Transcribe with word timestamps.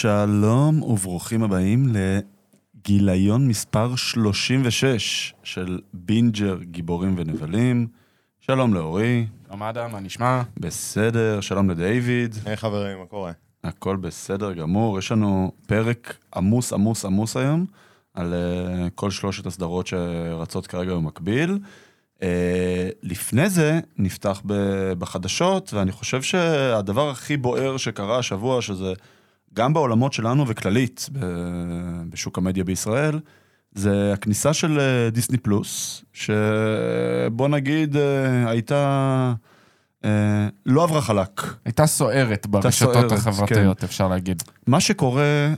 שלום 0.00 0.82
וברוכים 0.82 1.42
הבאים 1.42 1.86
לגיליון 1.92 3.48
מספר 3.48 3.96
36 3.96 5.34
של 5.42 5.78
בינג'ר 5.94 6.58
גיבורים 6.62 7.14
ונבלים. 7.18 7.86
שלום 8.40 8.74
לאורי, 8.74 9.26
שלום 9.48 9.62
אדם, 9.62 9.92
מה 9.92 10.00
נשמע? 10.00 10.42
בסדר, 10.56 11.40
שלום 11.40 11.70
לדיוויד, 11.70 12.34
היי 12.44 12.56
חברים, 12.56 12.98
מה 12.98 13.06
קורה? 13.06 13.32
הכל 13.64 13.96
בסדר 13.96 14.52
גמור. 14.52 14.98
יש 14.98 15.12
לנו 15.12 15.52
פרק 15.66 16.16
עמוס 16.36 16.72
עמוס 16.72 17.04
עמוס 17.04 17.36
היום 17.36 17.66
על 18.14 18.34
uh, 18.34 18.90
כל 18.94 19.10
שלושת 19.10 19.46
הסדרות 19.46 19.86
שרצות 19.86 20.66
כרגע 20.66 20.94
במקביל. 20.94 21.58
Uh, 22.18 22.22
לפני 23.02 23.50
זה 23.50 23.80
נפתח 23.98 24.42
ב- 24.46 24.92
בחדשות, 24.92 25.74
ואני 25.74 25.92
חושב 25.92 26.22
שהדבר 26.22 27.10
הכי 27.10 27.36
בוער 27.36 27.76
שקרה 27.76 28.18
השבוע, 28.18 28.62
שזה 28.62 28.92
גם 29.54 29.72
בעולמות 29.72 30.12
שלנו 30.12 30.48
וכללית 30.48 31.08
בשוק 32.10 32.38
המדיה 32.38 32.64
בישראל, 32.64 33.20
זה 33.74 34.12
הכניסה 34.12 34.52
של 34.52 34.80
אה, 34.80 35.10
דיסני 35.10 35.38
פלוס, 35.38 36.04
שבוא 36.12 37.48
נגיד 37.48 37.96
אה, 37.96 38.50
הייתה, 38.50 39.34
אה, 40.04 40.48
לא 40.66 40.82
עברה 40.82 41.00
חלק. 41.00 41.42
הייתה 41.64 41.86
סוערת 41.86 42.46
ברשתות 42.46 42.92
סוערת, 42.92 43.12
החברתיות, 43.12 43.84
אפשר 43.84 44.08
להגיד. 44.08 44.42
מה 44.66 44.80
שקורה 44.80 45.54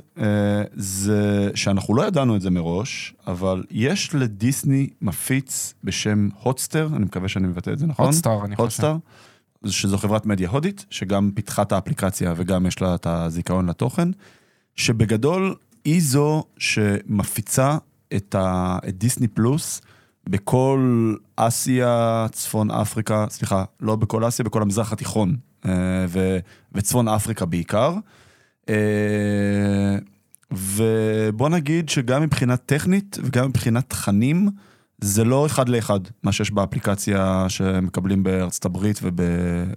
זה 0.74 1.50
שאנחנו 1.54 1.94
לא 1.94 2.06
ידענו 2.06 2.36
את 2.36 2.40
זה 2.40 2.50
מראש, 2.50 3.14
אבל 3.26 3.62
יש 3.70 4.14
לדיסני 4.14 4.88
מפיץ 5.02 5.74
בשם 5.84 6.28
הוטסטר, 6.42 6.88
אני 6.96 7.04
מקווה 7.04 7.28
שאני 7.28 7.48
מבטא 7.48 7.70
את 7.70 7.78
זה 7.78 7.86
נכון? 7.86 8.06
הוטסטאר, 8.06 8.44
אני 8.44 8.56
חושב. 8.56 8.96
שזו 9.66 9.98
חברת 9.98 10.26
מדיה 10.26 10.48
הודית, 10.48 10.86
שגם 10.90 11.30
פיתחה 11.34 11.62
את 11.62 11.72
האפליקציה 11.72 12.34
וגם 12.36 12.66
יש 12.66 12.82
לה 12.82 12.94
את 12.94 13.06
הזיכרון 13.06 13.68
לתוכן, 13.68 14.08
שבגדול 14.76 15.54
היא 15.84 16.02
זו 16.02 16.44
שמפיצה 16.58 17.76
את, 18.16 18.34
ה, 18.34 18.78
את 18.88 18.98
דיסני 18.98 19.28
פלוס 19.28 19.80
בכל 20.28 21.14
אסיה, 21.36 22.26
צפון 22.32 22.70
אפריקה, 22.70 23.26
סליחה, 23.30 23.64
לא 23.80 23.96
בכל 23.96 24.28
אסיה, 24.28 24.44
בכל 24.44 24.62
המזרח 24.62 24.92
התיכון, 24.92 25.36
אה, 25.66 25.70
ו, 26.08 26.38
וצפון 26.72 27.08
אפריקה 27.08 27.46
בעיקר. 27.46 27.94
אה, 28.68 29.96
ובוא 30.52 31.48
נגיד 31.48 31.88
שגם 31.88 32.22
מבחינה 32.22 32.56
טכנית 32.56 33.18
וגם 33.22 33.48
מבחינת 33.48 33.90
תכנים, 33.90 34.48
זה 35.02 35.24
לא 35.24 35.46
אחד 35.46 35.68
לאחד 35.68 36.00
מה 36.22 36.32
שיש 36.32 36.50
באפליקציה 36.50 37.44
שמקבלים 37.48 38.22
בארצות 38.22 38.64
הברית 38.64 39.00
וב, 39.02 39.20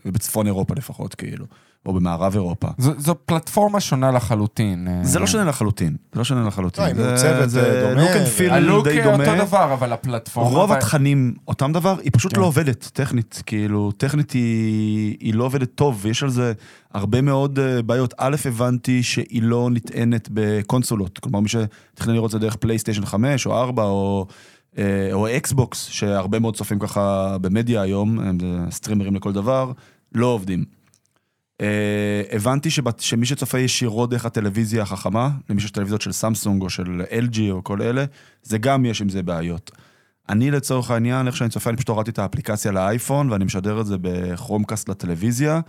ובצפון 0.05 0.45
אירופה 0.47 0.73
לפחות, 0.77 1.15
כאילו, 1.15 1.45
או 1.85 1.93
במערב 1.93 2.33
אירופה. 2.33 2.67
זו, 2.77 2.91
זו 2.97 3.15
פלטפורמה 3.25 3.79
שונה 3.79 4.11
לחלוטין. 4.11 4.87
אה, 4.87 4.99
זה 5.03 5.19
לא 5.19 5.27
שונה 5.27 5.43
לחלוטין, 5.43 5.95
זה 6.13 6.19
לא 6.19 6.23
שונה 6.23 6.47
לחלוטין. 6.47 6.83
לא, 6.83 6.87
היא 6.87 6.95
זה- 6.95 7.09
מעוצבת, 7.31 7.49
זה 7.49 7.83
אה, 7.87 7.89
דומה, 7.93 8.13
and 8.13 8.39
feel 8.39 8.53
הלוק 8.53 8.87
די 8.87 8.99
אותו 9.05 9.11
דומה. 9.11 9.45
דבר, 9.45 9.73
אבל 9.73 9.93
הפלטפורמה... 9.93 10.49
רוב 10.49 10.71
התכנים 10.71 11.33
אותם 11.47 11.71
דבר, 11.73 11.95
היא 12.03 12.11
פשוט 12.13 12.33
כן. 12.33 12.41
לא 12.41 12.45
עובדת 12.45 12.89
טכנית, 12.93 13.43
כאילו, 13.45 13.91
טכנית 13.97 14.31
היא, 14.31 15.17
היא 15.19 15.33
לא 15.33 15.43
עובדת 15.43 15.69
טוב, 15.75 15.99
ויש 16.01 16.23
על 16.23 16.29
זה 16.29 16.53
הרבה 16.93 17.21
מאוד 17.21 17.59
אה, 17.59 17.81
בעיות. 17.81 18.13
א', 18.17 18.35
הבנתי 18.45 19.03
שהיא 19.03 19.43
לא 19.43 19.69
נטענת 19.71 20.29
בקונסולות, 20.31 21.17
כלומר 21.19 21.39
מי 21.39 21.49
שתכנן 21.49 22.13
לראות 22.13 22.25
את 22.27 22.31
זה 22.31 22.39
דרך 22.39 22.55
פלייסטיישן 22.55 23.05
5 23.05 23.45
או 23.45 23.57
4 23.57 23.83
או, 23.83 24.25
אה, 24.29 24.33
או 25.13 25.27
אקסבוקס, 25.37 25.85
שהרבה 25.85 26.39
מאוד 26.39 26.55
צופים 26.55 26.79
ככה 26.79 27.37
במדיה 27.41 27.81
היום, 27.81 28.19
הם 28.19 28.37
סטרימרים 28.71 29.15
לכל 29.15 29.33
דבר, 29.33 29.71
לא 30.15 30.25
עובדים. 30.25 30.65
אה, 31.61 32.21
הבנתי 32.31 32.69
שבת, 32.69 32.99
שמי 32.99 33.25
שצופה 33.25 33.59
ישירות 33.59 34.09
דרך 34.09 34.25
הטלוויזיה 34.25 34.83
החכמה, 34.83 35.29
למי 35.49 35.61
שיש 35.61 35.71
טלוויזיות 35.71 36.01
של 36.01 36.11
סמסונג 36.11 36.61
או 36.61 36.69
של 36.69 37.01
LG 37.09 37.39
או 37.51 37.63
כל 37.63 37.81
אלה, 37.81 38.05
זה 38.43 38.57
גם 38.57 38.85
יש 38.85 39.01
עם 39.01 39.09
זה 39.09 39.23
בעיות. 39.23 39.71
אני 40.29 40.51
לצורך 40.51 40.91
העניין, 40.91 41.27
איך 41.27 41.37
שאני 41.37 41.49
צופה, 41.49 41.69
אני 41.69 41.77
פשוט 41.77 41.89
הורדתי 41.89 42.11
את 42.11 42.19
האפליקציה 42.19 42.71
לאייפון 42.71 43.31
ואני 43.31 43.45
משדר 43.45 43.81
את 43.81 43.85
זה 43.85 43.95
בכרומקאסט 44.01 44.89
לטלוויזיה, 44.89 45.59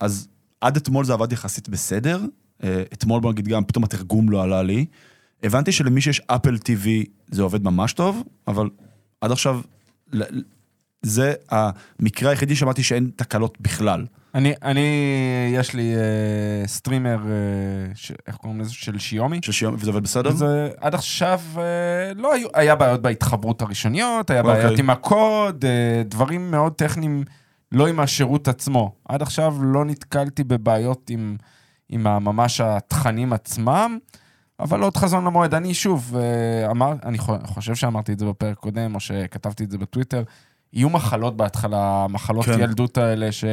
אז 0.00 0.28
עד 0.60 0.76
אתמול 0.76 1.04
זה 1.04 1.12
עבד 1.12 1.32
יחסית 1.32 1.68
בסדר. 1.68 2.20
אה, 2.64 2.82
אתמול 2.92 3.20
בוא 3.20 3.32
נגיד 3.32 3.48
גם, 3.48 3.64
פתאום 3.64 3.84
התרגום 3.84 4.30
לא 4.30 4.42
עלה 4.42 4.62
לי. 4.62 4.86
הבנתי 5.42 5.72
שלמי 5.72 6.00
שיש 6.00 6.20
אפל 6.26 6.54
TV 6.56 7.08
זה 7.32 7.42
עובד 7.42 7.64
ממש 7.64 7.92
טוב, 7.92 8.22
אבל 8.48 8.70
עד 9.20 9.32
עכשיו, 9.32 9.60
זה 11.02 11.34
המקרה 11.50 12.30
היחידי 12.30 12.56
שמעתי 12.56 12.82
שאין 12.82 13.10
תקלות 13.16 13.60
בכלל. 13.60 14.06
אני, 14.34 14.54
אני, 14.62 14.86
יש 15.54 15.74
לי 15.74 15.94
אה, 15.94 16.66
סטרימר, 16.66 17.18
אה, 17.26 17.94
ש, 17.94 18.12
איך 18.26 18.36
קוראים 18.36 18.60
לזה? 18.60 18.74
של 18.74 18.98
שיומי. 18.98 19.40
של 19.42 19.52
שיום, 19.52 19.74
וזה 19.78 19.90
עובד 19.90 20.02
בסדר? 20.02 20.30
זה 20.30 20.70
עד 20.80 20.94
עכשיו 20.94 21.40
אה, 21.56 21.62
לא 22.16 22.34
היו, 22.34 22.48
היה 22.54 22.74
בעיות 22.74 23.02
בהתחברות 23.02 23.62
הראשוניות, 23.62 24.30
היה 24.30 24.40
אוקיי. 24.40 24.54
בעיות 24.54 24.78
עם 24.78 24.90
הקוד, 24.90 25.64
אה, 25.64 26.02
דברים 26.04 26.50
מאוד 26.50 26.72
טכניים, 26.72 27.24
לא 27.72 27.86
עם 27.88 28.00
השירות 28.00 28.48
עצמו. 28.48 28.94
עד 29.08 29.22
עכשיו 29.22 29.54
לא 29.62 29.84
נתקלתי 29.84 30.44
בבעיות 30.44 31.10
עם, 31.10 31.36
עם 31.88 32.02
ממש 32.02 32.60
התכנים 32.60 33.32
עצמם, 33.32 33.98
אבל 34.62 34.82
עוד 34.82 34.96
חזון 34.96 35.24
למועד. 35.24 35.54
אני 35.54 35.74
שוב, 35.74 36.16
אה, 36.16 36.70
אמר, 36.70 36.92
אני 37.04 37.18
חו- 37.18 37.36
חושב 37.44 37.74
שאמרתי 37.74 38.12
את 38.12 38.18
זה 38.18 38.26
בפרק 38.26 38.56
קודם, 38.56 38.94
או 38.94 39.00
שכתבתי 39.00 39.64
את 39.64 39.70
זה 39.70 39.78
בטוויטר, 39.78 40.22
יהיו 40.72 40.90
מחלות 40.90 41.36
בהתחלה, 41.36 42.06
מחלות 42.10 42.44
כן. 42.44 42.60
ילדות 42.60 42.98
האלה 42.98 43.32
ש, 43.32 43.44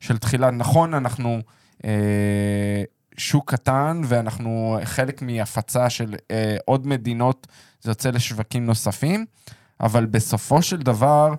של 0.00 0.18
תחילה. 0.18 0.50
נכון, 0.50 0.94
אנחנו... 0.94 1.38
אה, 1.84 2.82
שוק 3.16 3.50
קטן, 3.50 4.00
ואנחנו 4.04 4.78
חלק 4.84 5.22
מהפצה 5.22 5.90
של 5.90 6.14
אה, 6.30 6.56
עוד 6.64 6.86
מדינות, 6.86 7.46
זה 7.80 7.90
יוצא 7.90 8.10
לשווקים 8.10 8.66
נוספים, 8.66 9.26
אבל 9.80 10.06
בסופו 10.06 10.62
של 10.62 10.76
דבר, 10.76 11.34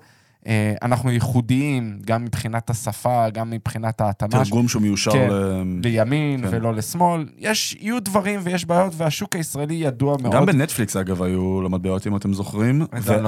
אנחנו 0.82 1.12
ייחודיים, 1.12 2.00
גם 2.06 2.24
מבחינת 2.24 2.70
השפה, 2.70 3.30
גם 3.30 3.50
מבחינת 3.50 4.02
ההתאמה, 4.02 4.46
תרגום 4.46 4.68
שהוא 4.68 4.82
מיושר 4.82 5.12
כן. 5.12 5.30
ל... 5.32 5.64
לימין 5.84 6.42
כן. 6.42 6.48
ולא 6.52 6.74
לשמאל. 6.74 7.26
יש, 7.38 7.78
יהיו 7.80 8.00
דברים 8.00 8.40
ויש 8.44 8.66
בעיות, 8.66 8.94
והשוק 8.98 9.36
הישראלי 9.36 9.74
ידוע 9.74 10.18
מאוד. 10.22 10.34
גם 10.36 10.46
בנטפליקס 10.46 10.96
אגב 10.96 11.24
היו 11.24 11.62
לא 11.62 11.70
מעט 11.70 11.82
בעיות 11.82 12.08
אם 12.08 12.16
אתם 12.16 12.34
זוכרים, 12.34 12.82
לא. 12.82 12.88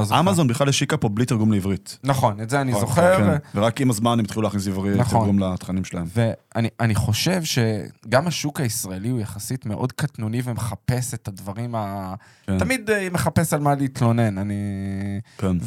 ואמזון 0.10 0.48
בכלל 0.48 0.70
השיקה 0.70 0.98
פה 0.98 1.10
בלי 1.10 1.26
תרגום 1.26 1.52
לעברית. 1.52 2.00
נכון, 2.04 2.42
את 2.42 2.50
זה 2.50 2.62
אני 2.62 2.72
נכון, 2.72 2.82
זוכר. 2.88 3.18
כן, 3.18 3.38
ורק 3.56 3.82
עם 3.82 3.90
הזמן 3.90 4.20
הם 4.20 4.26
התחילו 4.26 4.42
להכניס 4.42 4.68
עברית 4.68 4.98
נכון. 4.98 5.20
תרגום 5.20 5.40
לתכנים 5.40 5.84
שלהם. 5.84 6.06
ואני 6.16 6.70
אני 6.80 6.96
חושב 6.96 7.42
שגם 7.44 8.28
השוק 8.28 8.62
הישראלי 8.62 9.10
הוא 9.10 9.20
יחסית 9.20 9.66
מאוד 9.66 9.92
קטנוני 9.92 10.42
ומחפש 10.44 11.14
את 11.14 11.28
הדברים 11.28 11.76
ה... 11.76 12.14
כן. 12.48 12.60
תמיד 12.60 12.90
אה, 12.90 13.08
מחפש 13.12 13.54
על 13.54 13.60
מה 13.60 13.76
להתלונן, 13.76 14.38
אני... 14.38 14.56
כן. 15.38 15.58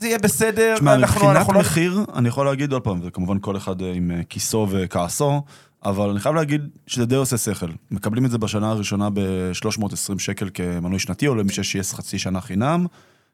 וזה 0.00 0.08
יהיה 0.08 0.18
בסדר, 0.18 0.74
תשמע, 0.74 0.90
ואנחנו 0.90 1.14
מבחינת 1.14 1.36
אנחנו 1.36 1.52
לא... 1.52 1.60
מחיר, 1.60 2.04
אני 2.14 2.28
יכול 2.28 2.46
להגיד 2.46 2.72
עוד 2.72 2.82
פעם, 2.82 3.00
וכמובן 3.02 3.38
כל 3.40 3.56
אחד 3.56 3.82
אה, 3.82 3.92
עם 3.92 4.10
אה, 4.10 4.20
כיסו 4.28 4.66
וכעסו, 4.70 5.42
אבל 5.84 6.10
אני 6.10 6.20
חייב 6.20 6.34
להגיד 6.34 6.68
שזה 6.86 7.06
די 7.06 7.14
עושה 7.14 7.38
שכל. 7.38 7.66
מקבלים 7.90 8.24
את 8.24 8.30
זה 8.30 8.38
בשנה 8.38 8.70
הראשונה 8.70 9.10
ב-320 9.10 10.18
שקל 10.18 10.50
כמנוי 10.54 10.98
שנתי, 10.98 11.28
או 11.28 11.34
למי 11.34 11.52
שיש 11.52 11.94
חצי 11.94 12.18
שנה 12.18 12.40
חינם. 12.40 12.86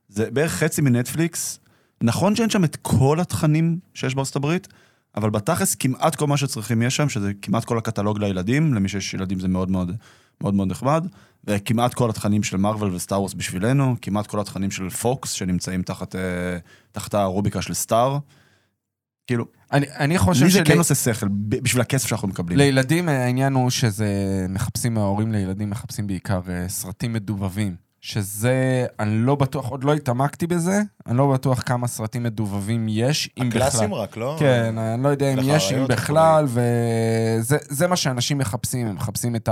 זה 0.09 0.31
בערך 0.31 0.53
חצי 0.53 0.83
מנטפליקס. 0.83 1.59
נכון 2.03 2.37
שאין 2.37 2.51
שם 2.51 2.65
את 2.65 2.77
כל 2.83 3.21
התכנים 3.21 3.79
שיש 3.95 4.15
בארצות 4.15 4.37
הברית, 4.37 4.69
אבל 5.17 5.31
בתכלס 5.31 5.75
כמעט 5.75 6.15
כל 6.15 6.27
מה 6.27 6.37
שצריכים 6.37 6.83
יש 6.83 6.97
שם, 6.97 7.09
שזה 7.09 7.33
כמעט 7.43 7.65
כל 7.65 7.79
הקטלוג 7.79 8.19
לילדים, 8.19 8.75
למי 8.75 8.89
שיש 8.89 9.15
ילדים 9.15 9.41
זה 9.41 9.49
מאוד 9.49 9.71
מאוד 9.71 9.93
מאוד 10.41 10.55
מאוד 10.55 10.69
נחמד, 10.69 11.07
וכמעט 11.45 11.95
כל 11.95 12.11
התכנים 12.11 12.43
של 12.43 12.57
מארוול 12.57 12.95
וסטאר 12.95 13.21
וורס 13.21 13.35
בשבילנו, 13.35 13.97
כמעט 14.03 14.27
כל 14.27 14.41
התכנים 14.41 14.71
של 14.71 14.91
פוקס 14.91 15.31
שנמצאים 15.31 15.83
תחת, 15.83 16.17
אה, 16.17 16.21
תחת 16.93 17.15
הרוביקה 17.15 17.63
של 17.63 17.75
סטאר. 17.75 18.19
כאילו, 19.27 19.45
אני, 19.73 19.87
אני 19.99 20.19
חושב 20.19 20.45
לי 20.45 20.51
זה 20.51 20.59
של... 20.59 20.65
כן 20.65 20.79
עושה 20.79 20.95
שכל, 20.95 21.29
בשביל 21.49 21.81
הכסף 21.81 22.09
שאנחנו 22.09 22.29
מקבלים. 22.29 22.59
לילדים 22.59 23.09
אה, 23.09 23.25
העניין 23.25 23.53
הוא 23.53 23.71
שזה, 23.71 24.07
מחפשים, 24.49 24.99
ההורים 24.99 25.33
לילדים 25.33 25.71
מחפשים 25.71 26.07
בעיקר 26.07 26.41
אה, 26.49 26.69
סרטים 26.69 27.13
מדובבים. 27.13 27.86
שזה, 28.07 28.87
אני 29.01 29.19
לא 29.19 29.35
בטוח, 29.35 29.67
עוד 29.69 29.85
לא 29.85 29.95
התעמקתי 29.95 30.47
בזה, 30.47 30.81
אני 31.07 31.17
לא 31.17 31.33
בטוח 31.33 31.63
כמה 31.67 31.87
סרטים 31.87 32.23
מדובבים 32.23 32.87
יש, 32.89 33.31
אם 33.39 33.49
בכלל. 33.49 33.63
הקלאסים 33.63 33.95
רק, 33.95 34.17
לא? 34.17 34.37
כן, 34.39 34.79
אני 34.79 35.03
לא 35.03 35.09
יודע 35.09 35.33
אם 35.33 35.39
יש, 35.43 35.73
אם 35.73 35.87
בכלל, 35.87 36.47
וזה 36.49 37.57
זה 37.69 37.87
מה 37.87 37.97
שאנשים 37.97 38.39
מחפשים, 38.39 38.87
הם 38.87 38.95
מחפשים 38.95 39.37
את 39.37 39.49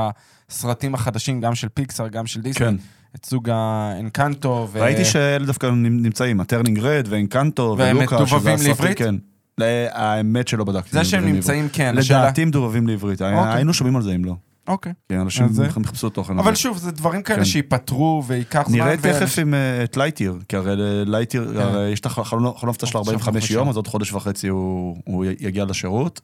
הסרטים 0.51 0.95
החדשים, 0.95 1.41
גם 1.41 1.55
של 1.55 1.69
פיקסאר, 1.69 2.09
גם 2.09 2.27
של 2.27 2.41
דיסני, 2.41 2.67
כן. 2.67 2.75
את 3.17 3.27
סוג 3.27 3.51
האנקנטו. 3.53 4.69
ו- 4.73 4.81
ראיתי 4.81 5.05
שאלה 5.05 5.47
דווקא 5.47 5.67
נמצאים, 5.75 6.41
הטרנינג 6.41 6.79
רד 6.79 7.07
ואינקנטו 7.11 7.75
והם 7.79 7.97
ולוקה. 7.97 8.17
מדובבים 8.17 8.59
שזה 8.59 8.71
הסרטים, 8.71 8.71
לעברית? 8.71 8.99
כן. 8.99 9.15
לא, 9.59 9.67
האמת 9.91 10.49
שלא 10.49 10.65
בדקתי. 10.65 10.91
זה 10.91 11.05
שהם 11.05 11.19
מדובבים 11.21 11.35
נמצאים, 11.35 11.69
כן. 11.73 11.95
לדעתי 11.97 12.45
מדובבים 12.45 12.87
לעברית. 12.87 13.21
היינו 13.23 13.75
שומעים 13.75 13.97
על 13.97 14.03
זה 14.03 14.15
אם 14.15 14.25
לא. 14.25 14.35
אוקיי. 14.69 14.93
כן, 15.09 15.19
אנשים 15.21 15.49
זה- 15.49 15.67
יחפשו 15.67 16.11
תוכן. 16.11 16.39
אבל. 16.39 16.55
שוב, 16.55 16.79
זה 16.79 16.91
דברים 16.91 17.23
כאלה 17.23 17.39
כן. 17.39 17.45
שייפתרו 17.45 18.23
וייקח 18.27 18.65
זמן. 18.69 18.79
נראה 18.79 18.97
תכף 18.97 19.39
עם 19.39 19.55
אה, 19.55 19.85
את 19.85 19.97
לייטיר, 19.97 20.39
כי 20.49 20.57
הרי 20.57 20.73
לייטיר, 21.07 21.51
כן. 21.55 21.61
הרי 21.61 21.91
יש 21.91 22.01
את 22.01 22.07
החלון 22.07 22.45
הפצה 22.47 22.87
של 22.87 22.99
עכשיו 22.99 23.15
45 23.15 23.25
חודש 23.45 23.51
יום. 23.51 23.69
אז 23.69 23.77
עוד 23.77 23.87
חודש 23.87 24.13
וחצי 24.13 24.49
הוא 24.49 24.97
הוא 25.05 25.25
יגיע 25.41 25.65
לשירות. 25.65 26.21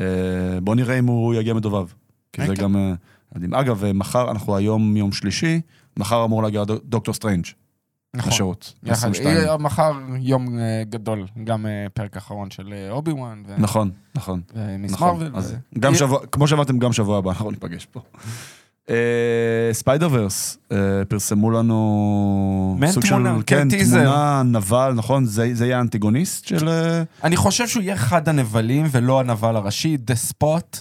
אה, 0.00 0.04
בוא 0.62 0.74
נראה 0.74 0.98
אם 0.98 1.06
הוא 1.06 1.34
יגיע 1.34 1.54
מדובב. 1.54 1.86
כי 2.32 2.46
זה 2.46 2.56
כן. 2.56 2.62
גם... 2.62 2.76
אה, 2.76 2.92
מדהים. 3.36 3.54
אגב, 3.54 3.84
אה, 3.84 3.92
מחר, 3.92 4.30
אנחנו 4.30 4.56
היום 4.56 4.96
יום 4.96 5.12
שלישי, 5.12 5.60
מחר 5.96 6.24
אמור 6.24 6.42
להגיע 6.42 6.64
דוק- 6.64 6.82
Doctor 6.84 7.14
Strange 7.14 7.44
נכון. 8.14 8.32
לשירות. 8.32 8.74
יחד, 8.82 8.92
22. 8.96 9.36
יהיה 9.36 9.56
מחר 9.56 9.92
יום 10.18 10.58
אה, 10.58 10.82
גדול, 10.90 11.26
גם 11.44 11.66
אה, 11.66 11.86
פרק 11.94 12.16
אחרון 12.16 12.50
של 12.50 12.72
אה, 12.72 12.90
אובי 12.90 13.12
וואן 13.12 13.42
נכון, 13.58 13.90
נכון. 14.14 14.40
ו 14.54 14.63
Ms. 14.63 14.92
נכון. 14.92 15.08
Marvel. 15.08 15.32
אז 15.34 15.52
ו- 15.52 15.80
גם 15.80 15.94
שבוע, 15.94 16.20
כמו 16.32 16.48
שאמרתם, 16.48 16.78
גם 16.78 16.92
שבוע 16.92 17.18
הבא 17.18 17.30
אנחנו 17.30 17.50
ניפגש 17.50 17.86
פה. 17.86 18.00
Spider-Verse, 19.72 20.58
פרסמו 21.08 21.50
לנו... 21.50 22.78
סוג 22.86 23.06
תמונה, 23.06 23.34
של, 23.36 23.42
כן, 23.46 23.56
כן, 23.56 23.68
טיזר. 23.68 24.04
תמונה, 24.04 24.42
נבל, 24.44 24.92
נכון? 24.96 25.24
זה 25.24 25.50
זה 25.52 25.66
יהיה 25.66 25.78
האנטגוניסט 25.78 26.46
של... 26.46 26.68
אני 27.24 27.36
חושב 27.36 27.68
שהוא 27.68 27.82
יהיה 27.82 27.94
אחד 27.94 28.28
הנבלים 28.28 28.86
ולא 28.90 29.20
הנבל 29.20 29.56
הראשי, 29.56 29.96
The 29.96 30.14
Spot, 30.14 30.78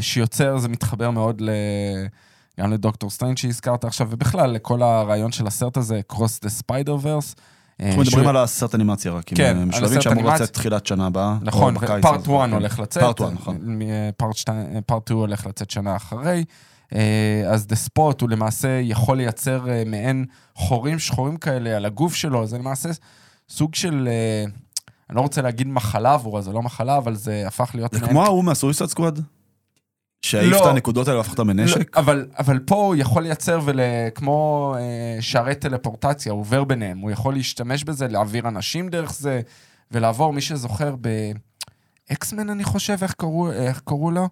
שיוצר, 0.00 0.58
זה 0.58 0.68
מתחבר 0.68 1.10
מאוד 1.10 1.40
ל... 1.40 1.50
גם 2.60 2.72
ל 2.72 2.77
Doctor 2.77 3.10
Strange 3.10 3.38
שהזכרת 3.38 3.84
עכשיו, 3.84 4.08
ובכלל 4.10 4.50
לכל 4.50 4.82
הרעיון 4.82 5.32
של 5.32 5.46
הסרט 5.46 5.76
הזה, 5.76 6.00
Across 6.06 6.40
the 6.40 6.48
Spider-Verse. 6.48 7.34
אנחנו 7.80 8.02
מדברים 8.02 8.28
על 8.28 8.36
הסרט 8.36 8.74
אנימציה 8.74 9.12
רק, 9.12 9.30
עם 9.30 9.36
כן, 9.36 9.56
אה, 9.56 9.62
על 9.62 9.68
משלבים 9.68 10.00
שאמור. 10.00 10.24
לצאת 10.24 10.52
תחילת 10.52 10.86
שנה 10.86 11.06
הבאה. 11.06 11.36
נכון, 11.42 11.78
part 11.78 12.04
הזה, 12.04 12.36
1 12.36 12.46
כן. 12.46 12.52
הולך 12.52 12.78
לצאת. 12.78 13.02
part 13.02 13.20
1, 13.20 13.32
נכון. 13.32 13.58
part 14.16 14.36
2, 14.36 14.66
part 14.86 15.02
2 15.06 15.18
הולך 15.18 15.46
לצאת 15.46 15.70
שנה 15.70 15.96
אחרי. 15.96 16.44
אה, 16.94 17.42
אז 17.46 17.66
The 17.66 17.76
Spot 17.76 18.20
הוא 18.20 18.30
למעשה 18.30 18.80
יכול 18.82 19.16
לייצר 19.16 19.70
אה, 19.70 19.82
מעין 19.86 20.24
חורים 20.54 20.98
שחורים 20.98 21.36
כאלה 21.36 21.76
על 21.76 21.84
הגוף 21.84 22.14
שלו, 22.14 22.46
זה 22.46 22.58
למעשה 22.58 22.88
סוג 23.48 23.74
של, 23.74 24.08
אה, 24.10 24.44
אני 25.10 25.16
לא 25.16 25.20
רוצה 25.20 25.42
להגיד 25.42 25.68
מחלה 25.68 26.14
עבורו, 26.14 26.42
זה 26.42 26.52
לא 26.52 26.62
מחלה, 26.62 26.96
אבל 26.96 27.14
זה 27.14 27.44
הפך 27.46 27.70
להיות 27.74 27.94
זה. 27.94 28.00
כמו 28.00 28.24
ההוא 28.24 28.44
מהסויסד 28.44 28.86
סקוואד? 28.86 29.20
שהעיף 30.24 30.52
לא. 30.52 30.62
את 30.62 30.66
הנקודות 30.66 31.08
האלה 31.08 31.18
והפך 31.18 31.30
אותם? 31.30 31.50
לא, 31.50 31.64
אבל, 31.96 32.26
אבל 32.38 32.58
פה 32.58 32.74
הוא 32.74 32.94
יכול 32.96 33.22
לייצר, 33.22 33.60
ול, 33.64 33.80
כמו 34.14 34.74
אה, 34.78 35.22
שערי 35.22 35.54
טלפורטציה, 35.54 36.32
הוא 36.32 36.40
עובר 36.40 36.64
ביניהם, 36.64 36.98
הוא 36.98 37.10
יכול 37.10 37.34
להשתמש 37.34 37.84
בזה, 37.84 38.08
להעביר 38.08 38.48
אנשים 38.48 38.88
דרך 38.88 39.12
זה, 39.12 39.40
ולעבור, 39.90 40.32
מי 40.32 40.40
שזוכר, 40.40 40.94
באקסמן, 42.10 42.50
אני 42.50 42.64
חושב, 42.64 42.96
איך 43.02 43.12
קראו, 43.12 43.52
איך 43.52 43.82
קראו 43.84 44.10
לו? 44.10 44.28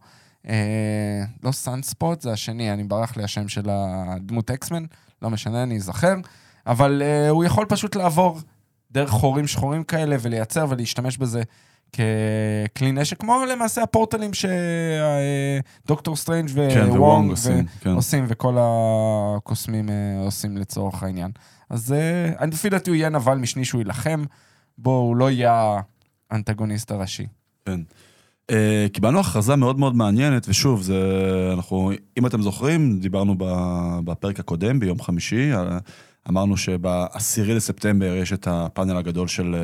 אה, 0.48 1.24
לא 1.42 1.52
סאנספוט, 1.52 2.20
זה 2.20 2.32
השני, 2.32 2.72
אני 2.72 2.84
ברח 2.84 3.16
לי 3.16 3.24
השם 3.24 3.48
של 3.48 3.68
הדמות 3.70 4.50
אקסמן, 4.50 4.84
לא 5.22 5.30
משנה, 5.30 5.62
אני 5.62 5.76
אזכר, 5.76 6.14
אבל 6.66 7.02
אה, 7.02 7.28
הוא 7.28 7.44
יכול 7.44 7.66
פשוט 7.68 7.96
לעבור 7.96 8.40
דרך 8.90 9.10
חורים 9.10 9.46
שחורים 9.46 9.84
כאלה 9.84 10.16
ולייצר 10.20 10.66
ולהשתמש 10.68 11.16
בזה 11.16 11.42
ככלי 11.92 12.92
נשק, 12.92 13.20
כמו 13.20 13.44
למעשה 13.52 13.82
הפורטלים 13.82 14.30
ש 14.34 14.80
Doctor 14.80 16.16
Strange 16.16 16.48
כן, 16.48 16.84
ווונג 16.88 17.00
ווונג 17.00 17.30
עושים, 17.30 17.64
כן. 17.80 17.90
עושים, 17.90 18.24
וכל 18.28 18.56
הקוסמים 18.60 19.88
אה, 19.88 20.24
עושים 20.24 20.56
לצורך 20.56 21.02
העניין. 21.02 21.30
אז 21.70 21.92
אה, 21.92 22.32
אני 22.38 22.50
לפי 22.50 22.68
דעתי 22.68 22.90
הוא 22.90 22.96
יהיה 22.96 23.08
נבל 23.08 23.34
משני 23.34 23.64
שהוא 23.64 23.80
יילחם, 23.80 24.24
בו 24.78 24.90
הוא 24.90 25.16
לא 25.16 25.30
יהיה 25.30 25.80
האנטגוניסט 26.30 26.90
הראשי. 26.90 27.26
כן. 27.64 27.80
Uh, 28.50 28.54
קיבלנו 28.92 29.20
הכרזה 29.20 29.56
מאוד 29.56 29.78
מאוד 29.78 29.96
מעניינת, 29.96 30.48
ושוב, 30.48 30.82
זה, 30.82 30.96
אנחנו, 31.52 31.90
אם 32.18 32.26
אתם 32.26 32.42
זוכרים, 32.42 32.98
דיברנו 33.00 33.34
בפרק 34.04 34.40
הקודם, 34.40 34.80
ביום 34.80 35.02
חמישי, 35.02 35.52
אה, 35.52 35.78
אמרנו 36.28 36.56
שבעשירי 36.56 37.54
לספטמבר 37.54 38.16
יש 38.16 38.32
את 38.32 38.48
הפאנל 38.50 38.96
הגדול 38.96 39.28
של 39.28 39.56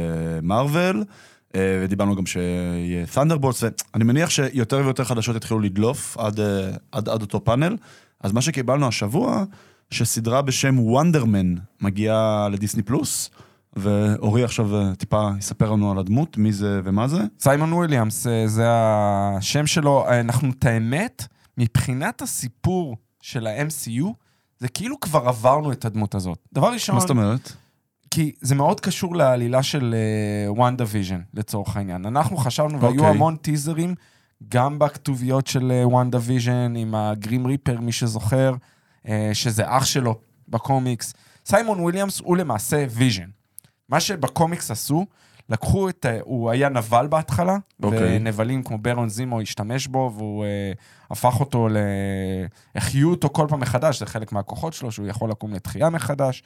מארוול, 0.42 1.04
uh, 1.06 1.12
ודיברנו 1.56 2.16
גם 2.16 2.26
שיהיה 2.26 3.06
ת'נדרבולטס, 3.06 3.62
ואני 3.62 4.04
מניח 4.04 4.30
שיותר 4.30 4.76
ויותר 4.84 5.04
חדשות 5.04 5.36
יתחילו 5.36 5.60
לדלוף 5.60 6.18
עד, 6.18 6.38
uh, 6.38 6.42
עד, 6.92 7.08
עד 7.08 7.22
אותו 7.22 7.44
פאנל. 7.44 7.76
אז 8.20 8.32
מה 8.32 8.42
שקיבלנו 8.42 8.88
השבוע, 8.88 9.44
שסדרה 9.90 10.42
בשם 10.42 10.78
וונדרמן 10.78 11.54
מגיעה 11.80 12.48
לדיסני 12.52 12.82
פלוס, 12.82 13.30
ואורי 13.76 14.44
עכשיו 14.44 14.76
אה, 14.76 14.94
טיפה 14.94 15.30
יספר 15.38 15.70
לנו 15.70 15.90
על 15.90 15.98
הדמות, 15.98 16.38
מי 16.38 16.52
זה 16.52 16.80
ומה 16.84 17.08
זה. 17.08 17.18
סיימון 17.40 17.72
וויליאמס, 17.72 18.26
אה, 18.26 18.48
זה 18.48 18.64
השם 18.68 19.66
שלו. 19.66 20.06
אה, 20.06 20.20
אנחנו, 20.20 20.50
את 20.58 20.64
האמת, 20.64 21.26
מבחינת 21.58 22.22
הסיפור 22.22 22.96
של 23.20 23.46
ה-MCU, 23.46 24.04
זה 24.58 24.68
כאילו 24.68 25.00
כבר 25.00 25.28
עברנו 25.28 25.72
את 25.72 25.84
הדמות 25.84 26.14
הזאת. 26.14 26.38
דבר 26.52 26.72
ראשון, 26.72 26.94
מה 26.94 27.00
זאת 27.00 27.10
אומרת? 27.10 27.52
כי 28.10 28.32
זה 28.40 28.54
מאוד 28.54 28.80
קשור 28.80 29.16
לעלילה 29.16 29.62
של 29.62 29.94
WandaVision, 30.48 31.20
לצורך 31.34 31.76
העניין. 31.76 32.06
אנחנו 32.06 32.36
חשבנו, 32.36 32.80
והיו 32.80 32.94
אוקיי. 32.94 33.08
המון 33.08 33.36
טיזרים, 33.36 33.94
גם 34.48 34.78
בכתוביות 34.78 35.46
של 35.46 35.72
WandaVision, 35.84 36.74
עם 36.76 36.94
ה 36.94 37.05
Grim 37.05 37.46
Reaper, 37.46 37.80
מי 37.80 37.92
שזוכר, 37.92 38.54
אה, 39.08 39.30
שזה 39.32 39.62
אח 39.66 39.84
שלו 39.84 40.18
בקומיקס. 40.48 41.14
סיימון 41.46 41.80
וויליאמס 41.80 42.20
הוא 42.20 42.36
למעשה 42.36 42.86
ויז'ן. 42.90 43.28
מה 43.88 44.00
שבקומיקס 44.00 44.70
עשו, 44.70 45.06
לקחו 45.48 45.88
את, 45.88 46.04
ה- 46.04 46.20
הוא 46.20 46.50
היה 46.50 46.68
נבל 46.68 47.06
בהתחלה, 47.06 47.56
אוקיי. 47.82 48.16
ונבלים 48.16 48.62
כמו 48.62 48.78
Baron 48.78 49.08
Zemo 49.08 49.40
השתמש 49.40 49.86
בו, 49.86 50.12
והוא 50.16 50.44
אה, 50.44 50.72
הפך 51.10 51.40
אותו 51.40 51.68
ל... 51.68 51.76
החיו 52.74 53.10
אותו 53.10 53.28
כל 53.28 53.46
פעם 53.48 53.60
מחדש, 53.60 53.98
זה 53.98 54.06
חלק 54.06 54.32
מהכוחות 54.32 54.72
שלו, 54.72 54.92
שהוא 54.92 55.06
יכול 55.06 55.30
לקום 55.30 55.54
לתחייה 55.54 55.90
מחדש. 55.90 56.42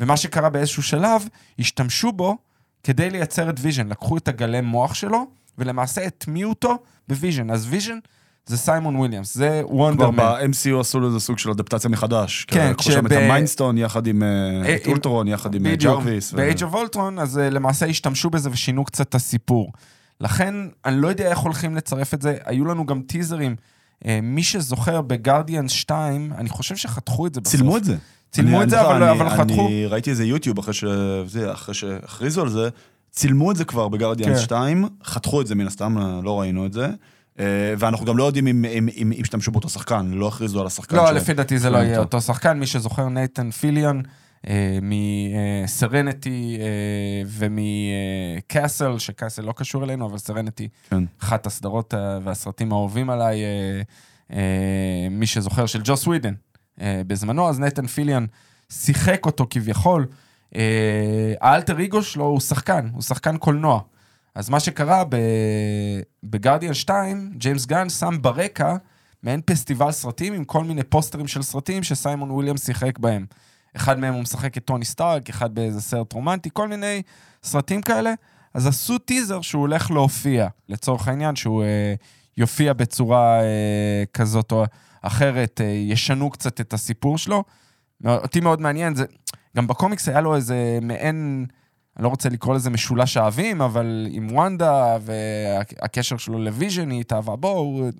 ומה 0.00 0.16
שקרה 0.16 0.48
באיזשהו 0.48 0.82
שלב, 0.82 1.28
השתמשו 1.58 2.12
בו 2.12 2.36
כדי 2.82 3.10
לייצר 3.10 3.50
את 3.50 3.54
ויז'ן. 3.60 3.88
לקחו 3.88 4.16
את 4.16 4.28
הגלם 4.28 4.64
מוח 4.64 4.94
שלו, 4.94 5.26
ולמעשה 5.58 6.06
הטמיעו 6.06 6.50
אותו 6.50 6.78
בוויז'ן. 7.08 7.50
אז 7.50 7.66
ויז'ן 7.68 7.98
זה 8.46 8.58
סיימון 8.58 8.96
וויליאמס, 8.96 9.34
זה 9.34 9.62
כבר 9.64 9.74
Wonder 9.74 9.99
Man. 9.99 10.16
ב-MCU 10.16 10.80
עשו 10.80 11.00
לזה 11.00 11.20
סוג 11.20 11.38
של 11.38 11.50
אדפטציה 11.50 11.90
מחדש. 11.90 12.44
כן, 12.44 12.70
לקחו 12.70 12.90
שם 12.90 13.06
את 13.06 13.12
ה 13.12 13.19
Mind 13.19 13.45
Stone 13.45 13.78
יחד 13.78 14.06
עם 14.06 14.22
אה, 14.22 14.28
אה, 14.64 14.76
את 14.76 14.86
אולטרון, 14.86 15.28
יחד 15.28 15.54
עם 15.54 15.66
אה. 15.66 15.76
ג'רוויס. 15.76 16.34
ו- 16.34 16.36
ב-Age 16.36 16.60
of 16.60 16.74
Ultron, 16.74 17.20
אז 17.20 17.38
אה, 17.38 17.50
למעשה 17.50 17.86
השתמשו 17.86 18.30
בזה 18.30 18.50
ושינו 18.50 18.84
קצת 18.84 19.08
את 19.08 19.14
הסיפור. 19.14 19.72
לכן, 20.20 20.54
אני 20.84 21.00
לא 21.00 21.08
יודע 21.08 21.30
איך 21.30 21.38
הולכים 21.38 21.76
לצרף 21.76 22.14
את 22.14 22.22
זה. 22.22 22.36
היו 22.44 22.64
לנו 22.64 22.86
גם 22.86 23.02
טיזרים. 23.02 23.56
אה, 24.06 24.18
מי 24.22 24.42
שזוכר, 24.42 25.00
בגרדיאנס 25.00 25.70
2, 25.70 26.32
אני 26.32 26.48
חושב 26.48 26.76
שחתכו 26.76 27.26
את 27.26 27.34
זה 27.34 27.40
בסוף. 27.40 27.54
צילמו 27.54 27.76
את 27.76 27.84
זה. 27.84 27.96
צילמו 28.34 28.62
את 28.62 28.70
זה, 28.70 28.80
אבל- 28.80 29.02
אבל 29.02 29.28
חתכו. 29.30 29.66
אני 29.66 29.86
ראיתי 29.86 30.10
איזה 30.10 30.24
יוטיוב 30.24 30.58
אחרי 30.58 30.74
שהכריזו 31.74 32.42
על 32.42 32.48
זה, 32.48 32.68
צילמו 33.10 33.50
את 33.50 33.56
זה 33.56 33.64
כבר 33.64 33.88
בגרדיאנס 33.88 34.38
כן. 34.38 34.44
2, 34.44 34.84
חתכו 35.04 35.40
את 35.40 35.46
זה 35.46 35.54
מן 35.54 35.66
הסתם, 35.66 35.96
לא 36.24 36.40
ראינו 36.40 36.66
את 36.66 36.72
זה. 36.72 36.88
אה, 37.38 37.44
ואנחנו 37.78 38.06
גם 38.06 38.16
לא 38.16 38.24
יודעים 38.24 38.46
אם- 38.46 39.12
השתמשו 39.20 39.50
באותו 39.50 39.68
שחקן, 39.68 40.10
לא 40.14 40.28
הכריזו 40.28 40.60
על 40.60 40.66
השחקן. 40.66 40.96
לא, 40.96 41.10
לפי 41.10 41.32
דעתי 41.34 41.58
זה 41.58 41.70
לא 41.70 41.78
יהיה 41.78 41.98
אותו. 41.98 42.20
שחקן. 42.20 42.58
מי 42.58 42.66
שזוכר, 42.66 43.08
נייתן 43.08 43.50
פיליון, 43.50 44.02
מסרנטי 44.82 46.58
ומקאסל, 47.26 48.98
שקאסל 48.98 49.42
לא 49.42 49.52
קשור 49.56 49.84
אלינו, 49.84 50.06
אבל 50.06 50.18
סרנטי, 50.18 50.68
כן. 50.90 51.04
אחת 51.22 51.46
הסדרות 51.46 51.94
אה, 51.94 52.18
והסרטים 52.24 52.72
האהובים 52.72 53.10
עליי, 53.10 53.40
אה, 54.32 54.38
מי 55.10 55.26
שזוכר, 55.26 55.66
של 55.66 55.80
ג'וס 55.84 56.06
ווידן. 56.06 56.34
אה, 56.80 57.02
בזמנו, 57.06 57.48
אז 57.48 57.60
נייתן 57.60 57.86
פיליון 57.86 58.26
שיחק 58.72 59.26
אותו 59.26 59.46
כביכול. 59.50 60.06
אה, 60.56 61.34
האלטר 61.40 61.84
אגו 61.84 62.02
שלו 62.02 62.24
הוא 62.24 62.40
שחקן, 62.40 62.88
הוא 62.92 63.02
שחקן 63.02 63.36
קולנוע. 63.36 63.80
אז 64.34 64.48
מה 64.48 64.60
שקרה 64.60 65.04
בגרדיאן 66.24 66.74
2, 66.74 67.30
ג'יימס 67.36 67.66
גן 67.66 67.88
שם 67.88 68.14
ברקע 68.20 68.76
מעין 69.22 69.40
פסטיבל 69.44 69.92
סרטים 69.92 70.32
עם 70.32 70.44
כל 70.44 70.64
מיני 70.64 70.82
פוסטרים 70.82 71.26
של 71.26 71.42
סרטים 71.42 71.82
שסיימון 71.82 72.30
וויליאמס 72.30 72.66
שיחק 72.66 72.98
בהם. 72.98 73.26
אחד 73.76 73.98
מהם 73.98 74.14
הוא 74.14 74.22
משחק 74.22 74.56
את 74.56 74.64
טוני 74.64 74.84
סטארק, 74.84 75.28
אחד 75.28 75.54
באיזה 75.54 75.80
סרט 75.80 76.12
רומנטי, 76.12 76.50
כל 76.52 76.68
מיני 76.68 77.02
סרטים 77.42 77.82
כאלה. 77.82 78.14
אז 78.54 78.66
עשו 78.66 78.98
טיזר 78.98 79.40
שהוא 79.40 79.60
הולך 79.60 79.90
להופיע, 79.90 80.48
לצורך 80.68 81.08
העניין, 81.08 81.36
שהוא 81.36 81.62
אה, 81.62 81.94
יופיע 82.36 82.72
בצורה 82.72 83.40
אה, 83.40 84.04
כזאת 84.12 84.52
או 84.52 84.64
אחרת, 85.06 85.60
אה, 85.60 85.66
ישנו 85.66 86.30
קצת 86.30 86.60
את 86.60 86.72
הסיפור 86.72 87.18
שלו. 87.18 87.44
אותי 88.06 88.40
מאוד 88.40 88.60
מעניין, 88.60 88.94
זה, 88.94 89.04
גם 89.56 89.66
בקומיקס 89.66 90.08
היה 90.08 90.20
לו 90.20 90.36
איזה 90.36 90.78
מעין, 90.82 91.46
אני 91.96 92.04
לא 92.04 92.08
רוצה 92.08 92.28
לקרוא 92.28 92.54
לזה 92.54 92.70
משולש 92.70 93.16
אהבים, 93.16 93.62
אבל 93.62 94.06
עם 94.10 94.28
וונדה 94.32 94.96
והקשר 95.00 96.16
שלו 96.16 96.38
לוויז'ן, 96.38 96.90
היא 96.90 97.00
התאהבה 97.00 97.36
בו, 97.36 97.48
הוא... 97.48 97.90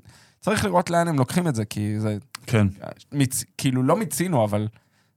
צריך 0.41 0.65
לראות 0.65 0.91
לאן 0.91 1.09
הם 1.09 1.19
לוקחים 1.19 1.49
את 1.49 1.55
זה, 1.55 1.65
כי 1.65 2.01
זה, 2.01 2.17
כן. 2.47 2.67
מיצ... 3.13 3.45
כאילו 3.59 3.83
לא 3.83 3.97
מיצינו, 3.97 4.45
אבל 4.45 4.69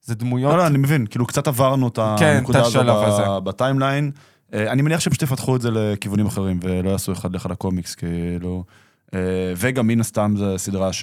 זה 0.02 0.16
דמויות... 0.16 0.52
לא, 0.52 0.58
לא, 0.58 0.68
אני 0.68 0.78
מבין, 0.78 1.06
כאילו 1.06 1.26
קצת 1.26 1.48
עברנו 1.48 1.88
את 1.88 2.00
כן, 2.20 2.26
הנקודה 2.26 2.60
את 2.60 2.66
הזו. 2.66 3.42
בטיימליין. 3.42 4.12
אה, 4.54 4.72
אני 4.72 4.82
מניח 4.82 5.00
שהם 5.00 5.12
פשוט 5.12 5.24
יפתחו 5.24 5.56
את 5.56 5.62
זה 5.62 5.72
לכיוונים 5.72 6.26
אחרים, 6.26 6.60
ולא 6.62 6.90
יעשו 6.90 7.12
אחד 7.12 7.34
לאחד 7.34 7.52
הקומיקס, 7.52 7.96
כאילו... 7.96 8.64
אה, 9.14 9.20
וגם 9.58 9.88
מן 9.88 10.00
הסתם 10.00 10.34
זו 10.38 10.58
סדרה 10.58 10.94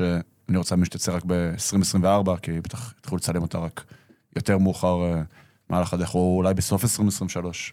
שאני 0.47 0.59
רוצה 0.59 0.75
להאמין 0.75 0.85
שתצא 0.85 1.13
רק 1.13 1.23
ב-2024, 1.27 2.37
כי 2.43 2.61
בטח 2.61 2.95
יתחילו 2.99 3.17
לצלם 3.17 3.43
אותה 3.43 3.59
רק 3.59 3.85
יותר 4.37 4.59
מאוחר 4.59 5.03
אה, 5.03 5.23
במהלך 5.71 5.95
הדרך, 5.95 6.15
או 6.15 6.37
אולי 6.37 6.55
בסוף 6.55 6.83
2023. 6.85 7.73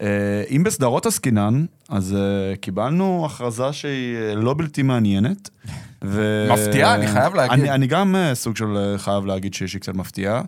אה, 0.00 0.42
אם 0.50 0.62
בסדרות 0.62 1.06
עסקינן, 1.06 1.66
אז 1.88 2.14
אה, 2.14 2.56
קיבלנו 2.56 3.26
הכרזה 3.26 3.72
שהיא 3.72 4.34
לא 4.34 4.54
בלתי 4.58 4.82
מעניינת. 4.82 5.50
ו... 6.04 6.48
מפתיעה, 6.52 6.94
אני 6.94 7.06
חייב 7.06 7.34
להגיד. 7.34 7.58
אני, 7.58 7.70
אני 7.70 7.86
גם 7.86 8.14
סוג 8.34 8.56
של 8.56 8.94
חייב 8.96 9.26
להגיד 9.26 9.54
שיש 9.54 9.74
לי 9.74 9.80
קצת 9.80 9.94
מפתיעה. 9.94 10.42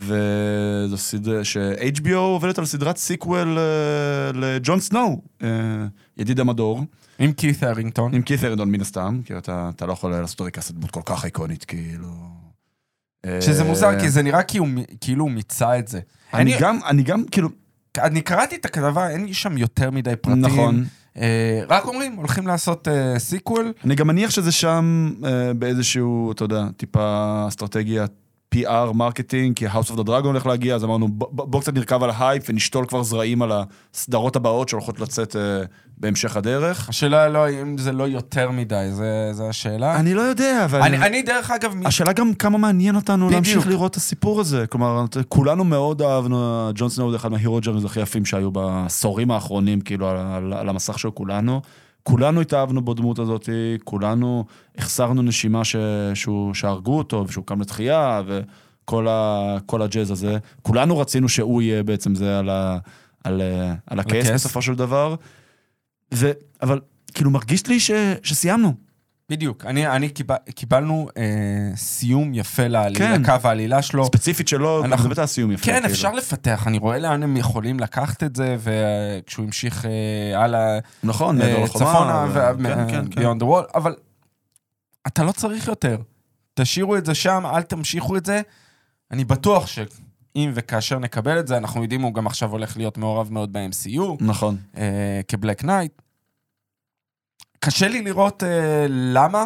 וזו 0.00 0.96
סדרה 0.96 1.44
ש-HBO 1.44 2.14
עובדת 2.14 2.58
על 2.58 2.64
סדרת 2.64 2.96
sequel 2.96 3.58
אה, 3.58 4.32
לג'ון 4.34 4.80
סנואו, 4.80 5.20
אה, 5.42 5.48
ידיד 6.16 6.40
המדור, 6.40 6.84
עם 7.18 7.32
כית' 7.32 7.62
הרינגטון. 7.62 8.14
עם 8.14 8.22
כית' 8.22 8.44
הרינגטון 8.44 8.70
מן 8.70 8.80
הסתם, 8.80 9.20
כי 9.24 9.38
אתה, 9.38 9.70
אתה 9.76 9.86
לא 9.86 9.92
יכול 9.92 10.10
לעשות 10.10 10.40
recast 10.40 10.70
דמות 10.70 10.90
כל 10.90 11.02
כך 11.04 11.24
איקונית, 11.24 11.64
כאילו... 11.64 12.08
שזה 13.40 13.62
אה, 13.62 13.68
מוזר, 13.68 14.00
כי 14.00 14.10
זה 14.10 14.22
נראה 14.22 14.42
כאילו 14.42 14.66
כאילו 15.00 15.24
הוא 15.24 15.30
מיצה 15.30 15.78
את 15.78 15.88
זה. 15.88 16.00
אני 16.34 16.56
גם, 16.60 16.78
אני 16.86 17.02
גם, 17.02 17.24
כאילו, 17.30 17.48
אני 17.98 18.20
קראתי 18.20 18.56
את 18.56 18.64
הכתבה, 18.64 19.10
אין 19.10 19.24
לי 19.24 19.34
שם 19.34 19.58
יותר 19.58 19.90
מדי 19.90 20.16
פרטים. 20.16 20.40
נכון. 20.40 20.84
אה, 21.16 21.62
רק 21.68 21.86
אומרים, 21.86 22.16
הולכים 22.16 22.46
לעשות 22.46 22.88
אה, 22.88 23.18
sequel. 23.18 23.72
אני 23.84 23.94
גם 23.94 24.06
מניח 24.06 24.30
שזה 24.30 24.52
שם 24.52 25.12
אה, 25.24 25.54
באיזשהו, 25.54 26.32
אתה 26.32 26.44
יודע, 26.44 26.66
טיפה 26.76 27.44
אסטרטגיה 27.48 28.06
PR, 28.54 28.92
marketing, 28.94 29.56
כי 29.56 29.68
House 29.68 29.90
of 29.90 29.98
the 29.98 30.04
Dragon 30.06 30.24
הולך 30.24 30.46
להגיע, 30.46 30.74
אז 30.74 30.84
אמרנו 30.84 31.08
בוא, 31.08 31.28
בוא 31.30 31.44
בוא 31.44 31.60
קצת 31.60 31.74
נרכב 31.74 32.02
על 32.02 32.10
ההייפ 32.10 32.42
ונשתול 32.48 32.86
כבר 32.86 33.02
זרעים 33.02 33.42
על 33.42 33.52
הסדרות 33.94 34.36
הבאות 34.36 34.68
שהולכות 34.68 35.00
לצאת 35.00 35.36
אה, 35.36 35.62
בהמשך 35.96 36.36
הדרך. 36.36 36.88
השאלה 36.88 37.28
לא, 37.28 37.50
אם 37.50 37.78
זה 37.78 37.92
לא 37.92 38.04
יותר 38.08 38.50
מדי, 38.50 38.88
זה, 38.90 39.28
זה 39.32 39.48
השאלה. 39.48 39.96
אני 39.96 40.14
לא 40.14 40.20
יודע, 40.20 40.64
אבל... 40.64 40.82
אני, 40.82 40.96
אני 40.96 41.22
דרך 41.22 41.50
אגב, 41.50 41.74
השאלה 41.84 42.12
גם 42.12 42.34
כמה 42.34 42.58
מעניין 42.58 42.96
אותנו 42.96 43.26
בדיוק. 43.26 43.46
להמשיך 43.46 43.66
לראות 43.66 43.90
את 43.90 43.96
הסיפור 43.96 44.40
הזה. 44.40 44.66
כלומר, 44.66 45.04
כולנו 45.28 45.64
מאוד 45.64 46.02
אהבנו, 46.02 46.70
ג'ון 46.74 46.88
סנואו 46.88 47.10
זה 47.10 47.16
אחד 47.16 47.30
מה 47.30 47.40
hero 47.40 47.60
journeys 47.60 47.84
הכי 47.84 48.00
יפים 48.00 48.24
שהיו 48.24 48.50
בעשורים 48.50 49.30
האחרונים, 49.30 49.80
כאילו, 49.80 50.08
על, 50.08 50.16
על, 50.16 50.52
על 50.52 50.68
המסך 50.68 50.98
של 50.98 51.10
כולנו. 51.10 51.60
כולנו 52.04 52.40
התאהבנו 52.40 52.84
בדמות 52.84 53.18
הזאת, 53.18 53.48
כולנו 53.84 54.44
החסרנו 54.78 55.22
נשימה 55.22 55.64
ש, 55.64 55.76
שהוא, 56.14 56.54
שהרגו 56.54 56.98
אותו, 56.98 57.24
ושהוא 57.28 57.44
קם 57.46 57.60
לתחייה, 57.60 58.22
וכל 58.26 59.08
ה, 59.08 59.58
הג'אז 59.72 60.10
הזה. 60.10 60.38
כולנו 60.62 60.98
רצינו 60.98 61.28
שהוא 61.28 61.62
יהיה 61.62 61.82
בעצם 61.82 62.14
זה 62.14 62.38
על, 62.38 62.48
ה, 62.48 62.78
על, 63.24 63.40
אה, 63.40 63.74
על 63.86 64.00
הכס. 64.00 64.30
בסופו 64.30 64.62
של 64.62 64.74
דבר. 64.74 65.14
ו, 66.14 66.30
אבל 66.62 66.80
כאילו 67.14 67.30
מרגיש 67.30 67.66
לי 67.66 67.80
ש, 67.80 67.90
שסיימנו. 68.22 68.74
בדיוק. 69.30 69.64
אני, 69.66 69.86
אני 69.86 70.08
קיבל, 70.08 70.34
קיבלנו 70.54 71.08
אה, 71.16 71.22
סיום 71.76 72.34
יפה 72.34 72.66
לעלילה, 72.66 72.98
כן. 73.06 73.22
לקו 73.22 73.48
העלילה 73.48 73.82
שלו. 73.82 74.04
ספציפית 74.06 74.48
שלו, 74.48 74.84
אנחנו- 74.84 75.14
זה 75.14 75.20
היה 75.20 75.26
סיום 75.26 75.50
יפה. 75.52 75.64
כן, 75.64 75.72
כאילו. 75.72 75.86
אפשר 75.86 76.12
לפתח, 76.12 76.66
אני 76.66 76.78
רואה 76.78 76.98
לאן 76.98 77.22
הם 77.22 77.36
יכולים 77.36 77.80
לקחת 77.80 78.22
את 78.22 78.36
זה, 78.36 78.56
וכשהוא 78.58 79.46
המשיך 79.46 79.84
אה, 79.86 80.40
הלאה, 80.44 80.78
נכון, 81.04 81.42
אה, 81.42 81.46
מעבר 81.46 81.64
לחומה. 81.64 81.84
צפונה, 81.84 82.26
ו- 82.32 82.62
כן, 82.64 82.88
כן, 82.90 83.04
כן. 83.10 83.20
Beyond 83.20 83.42
Wall, 83.42 83.64
אבל 83.74 83.94
אתה 85.06 85.22
לא 85.24 85.32
צריך 85.32 85.68
יותר. 85.68 85.96
תשאירו 86.54 86.96
את 86.96 87.06
זה 87.06 87.14
שם, 87.14 87.42
אל 87.46 87.62
תמשיכו 87.62 88.16
את 88.16 88.26
זה. 88.26 88.40
אני 89.10 89.24
בטוח 89.24 89.66
שאם 89.66 90.50
וכאשר 90.54 90.98
נקבל 90.98 91.38
את 91.38 91.48
זה, 91.48 91.56
אנחנו 91.56 91.82
יודעים, 91.82 92.02
הוא 92.02 92.14
גם 92.14 92.26
עכשיו 92.26 92.50
הולך 92.50 92.76
להיות 92.76 92.98
מעורב 92.98 93.32
מאוד 93.32 93.52
ב-MCU, 93.52 94.00
נכון. 94.20 94.56
אה, 94.76 95.20
כ 95.28 95.38
Black 95.38 95.64
Knight. 95.64 95.92
קשה 97.64 97.88
לי 97.88 98.02
לראות 98.02 98.42
אה, 98.42 98.86
למה, 98.88 99.44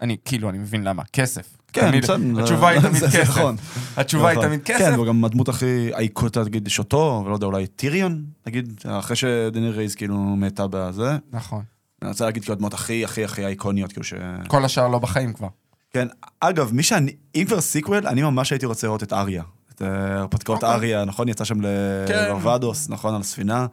אני 0.00 0.16
כאילו, 0.24 0.50
אני 0.50 0.58
מבין 0.58 0.84
למה, 0.84 1.02
כסף. 1.12 1.56
כן, 1.72 2.00
בסדר. 2.00 2.16
התשובה 2.42 2.68
היא 2.68 2.80
תמיד 2.88 3.02
כסף. 3.02 3.28
נכון. 3.28 3.56
התשובה 3.96 4.28
היא 4.28 4.38
נכון. 4.38 4.48
תמיד 4.48 4.62
כסף. 4.64 4.78
כן, 4.78 4.94
הוא 4.94 5.06
גם 5.06 5.24
הדמות 5.24 5.48
הכי 5.48 5.94
אייקונית, 5.94 6.38
נגיד, 6.38 6.66
יש 6.66 6.78
אותו, 6.78 7.22
ולא 7.26 7.34
יודע, 7.34 7.46
אולי 7.46 7.66
טיריון, 7.66 8.24
נגיד, 8.46 8.80
אחרי 8.86 9.16
שדאינריז 9.16 9.94
כאילו 9.94 10.16
מתה 10.16 10.66
בזה. 10.70 11.16
נכון. 11.32 11.62
אני 12.02 12.10
רוצה 12.10 12.24
להגיד 12.24 12.42
כאילו 12.42 12.54
הדמות 12.54 12.74
הכי 12.74 13.04
הכי 13.04 13.24
הכי 13.24 13.44
אייקוניות, 13.44 13.92
כאילו 13.92 14.04
ש... 14.04 14.14
כל 14.46 14.64
השאר 14.64 14.88
לא 14.88 14.98
בחיים 14.98 15.32
כבר. 15.32 15.48
כן, 15.90 16.08
אגב, 16.40 16.72
מי 16.72 16.82
שאני, 16.82 17.12
אם 17.34 17.44
כבר 17.46 17.60
sequel, 17.60 18.06
אני 18.06 18.22
ממש 18.22 18.52
הייתי 18.52 18.66
רוצה 18.66 18.86
לראות 18.86 19.02
את 19.02 19.12
אריה. 19.12 19.42
את 19.74 19.82
אה, 19.82 20.18
הרפתקאות 20.18 20.64
אוקיי. 20.64 20.76
אריה, 20.76 21.04
נכון? 21.04 21.28
יצא 21.28 21.44
שם 21.44 21.60
כן. 22.08 22.24
לברוודוס, 22.28 22.88
נכון, 22.88 23.14
על 23.14 23.20
הספינה. 23.20 23.66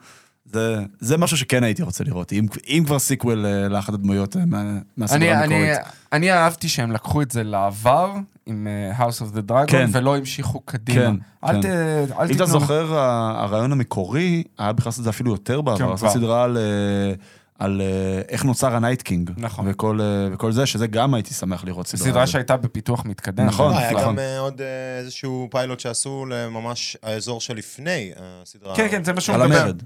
זה, 0.46 0.78
זה 1.00 1.18
משהו 1.18 1.38
שכן 1.38 1.64
הייתי 1.64 1.84
רוצה 1.84 2.04
לראות, 2.04 2.34
אם, 2.34 2.46
אם 2.68 2.84
כבר 2.86 3.00
sequel 3.00 3.46
אה, 3.46 3.70
לאחת 3.70 3.94
הדמויות 3.94 4.38
אה, 4.38 4.46
מה- 4.46 4.62
אני, 4.62 4.80
מהסדרה 4.98 5.18
אני, 5.44 5.56
המקורית. 5.56 5.78
אני 6.14 6.32
אהבתי 6.32 6.70
שהם 6.70 6.92
לקחו 6.92 7.22
את 7.22 7.32
זה 7.32 7.44
לעבר 7.44 8.14
עם 8.46 8.68
uh, 8.96 9.00
House 9.00 9.22
of 9.22 9.36
the 9.38 9.52
Dragon, 9.52 9.68
כן. 9.68 9.90
ולא 9.92 10.18
המשיכו 10.18 10.60
קדימה. 10.60 11.02
כן, 11.02 11.16
אל, 11.44 11.54
כן. 11.54 11.62
ת, 11.62 11.66
אל 11.66 12.02
אם 12.10 12.26
אתה 12.26 12.28
תיתנו... 12.28 12.48
זוכר, 12.48 12.96
הרעיון 12.98 13.72
המקורי 13.72 14.44
היה 14.58 14.74
בכלל 14.74 14.90
לעשות 14.90 15.00
את 15.00 15.04
זה 15.04 15.10
אפילו 15.10 15.32
יותר 15.32 15.58
כן, 15.60 15.66
בעבר, 15.66 15.90
לעשות 15.92 16.10
כבר. 16.10 16.20
סדרה 16.20 16.44
על, 16.44 16.58
אה, 16.58 17.14
על 17.60 17.82
אה, 17.82 18.22
איך 18.30 18.46
נוצר 18.46 18.76
ה-night 18.76 19.02
king. 19.02 19.32
נכון. 19.38 19.66
וכל, 19.70 20.02
אה, 20.02 20.06
וכל 20.34 20.52
זה, 20.52 20.66
שזה 20.66 20.88
גם 20.88 21.14
הייתי 21.14 21.34
שמח 21.34 21.64
לראות 21.64 21.88
סדרה. 21.88 22.04
סדרה 22.08 22.22
על. 22.22 22.28
שהייתה 22.28 22.58
בפיתוח 22.58 23.06
מתקדם. 23.06 23.46
נכון, 23.46 23.74
היה 23.78 23.92
נכון. 23.92 24.04
גם 24.04 24.20
אה, 24.20 24.40
עוד 24.40 24.62
אה, 24.62 24.68
איזשהו 25.00 25.48
פיילוט 25.52 25.80
שעשו 25.80 26.26
לממש 26.26 26.98
האזור 27.04 27.42
שלפני 27.42 28.12
הסדרה. 28.18 28.76
כן, 28.76 28.88
כן, 28.92 29.04
זה 29.04 29.14
מה 29.14 29.22
שהוא 29.22 29.36
על 29.36 29.44
מדבר. 29.48 29.62
המרד. 29.62 29.82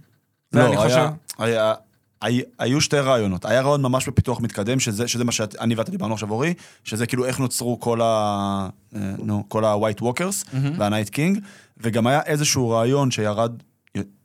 לא, 0.54 0.66
אני 0.66 0.70
היה- 0.70 0.80
חושב. 0.84 1.08
היה- 1.38 1.74
היה- 2.22 2.44
היו 2.60 2.82
שתי 2.82 3.00
רעיונות. 3.00 3.46
היה 3.46 3.62
רעיון 3.62 3.82
ממש 3.82 4.08
בפיתוח 4.08 4.40
מתקדם, 4.42 4.80
שזה, 4.80 5.08
שזה 5.08 5.24
מה 5.24 5.32
שאני 5.32 5.76
ואתה 5.76 5.92
דיברנו 5.92 6.14
עכשיו, 6.14 6.32
אורי, 6.32 6.54
שזה 6.84 7.06
כאילו 7.06 7.26
איך 7.26 7.40
נוצרו 7.40 7.80
כל 7.80 8.02
ה... 8.02 8.06
אה, 8.96 9.00
נו, 9.24 9.44
כל 9.48 9.66
ה-white 9.66 10.02
walkers 10.02 10.46
וה-night 10.78 11.10
king, 11.14 11.40
וגם 11.78 12.08
היה 12.08 12.22
איזשהו 12.26 12.70
רעיון 12.70 13.12
שירד... 13.12 13.52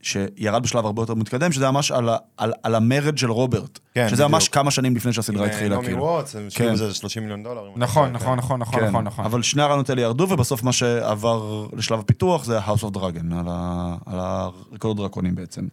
שירד 0.03 0.63
בשלב 0.63 0.85
הרבה 0.87 1.03
יותר 1.03 1.15
מתקדם, 1.15 1.53
שזה 1.53 1.71
ממש 1.71 1.91
על, 1.91 2.09
ה- 2.09 2.17
על, 2.37 2.53
על 2.63 2.75
המרד 2.75 3.19
של 3.19 3.31
רוברט. 3.31 3.79
כן, 3.95 4.07
שזה 4.11 4.27
ממש 4.29 4.43
בדיוק. 4.43 4.55
כמה 4.55 4.71
שנים 4.71 4.97
לפני 4.97 5.13
שהסדרה 5.13 5.43
עם, 5.45 5.51
אה, 5.51 5.55
התחילה, 5.55 5.75
נעמי 5.77 5.87
כאילו. 5.87 6.03
ווטס, 6.03 6.37
הם 6.37 6.47
השקיעו 6.47 6.69
כן. 6.69 6.75
בזה 6.75 6.95
30 6.95 7.23
מיליון 7.23 7.43
דולר. 7.43 7.61
אני 7.67 7.73
נכון, 7.77 8.13
לא 8.13 8.19
טועה, 8.19 8.35
נכון, 8.35 8.39
נכון, 8.39 8.61
נכון, 8.61 8.81
כן, 8.81 8.87
נכון, 8.89 9.05
נכון. 9.05 9.25
אבל 9.25 9.43
שני 9.43 9.63
הרעיונות 9.63 9.91
האלה 9.91 10.03
ירדו, 10.03 10.27
ובסוף 10.31 10.63
מה 10.63 10.73
שעבר 10.73 11.67
לשלב 11.77 11.99
הפיתוח 11.99 12.45
זה 12.45 12.59
House 12.59 12.81
of 12.83 12.97
Dragon, 12.97 13.35
על, 13.39 13.47
ה... 13.49 13.97
על 14.07 14.19
הרקורד 14.21 14.97
דרקונים 14.97 15.35
בעצם. 15.35 15.67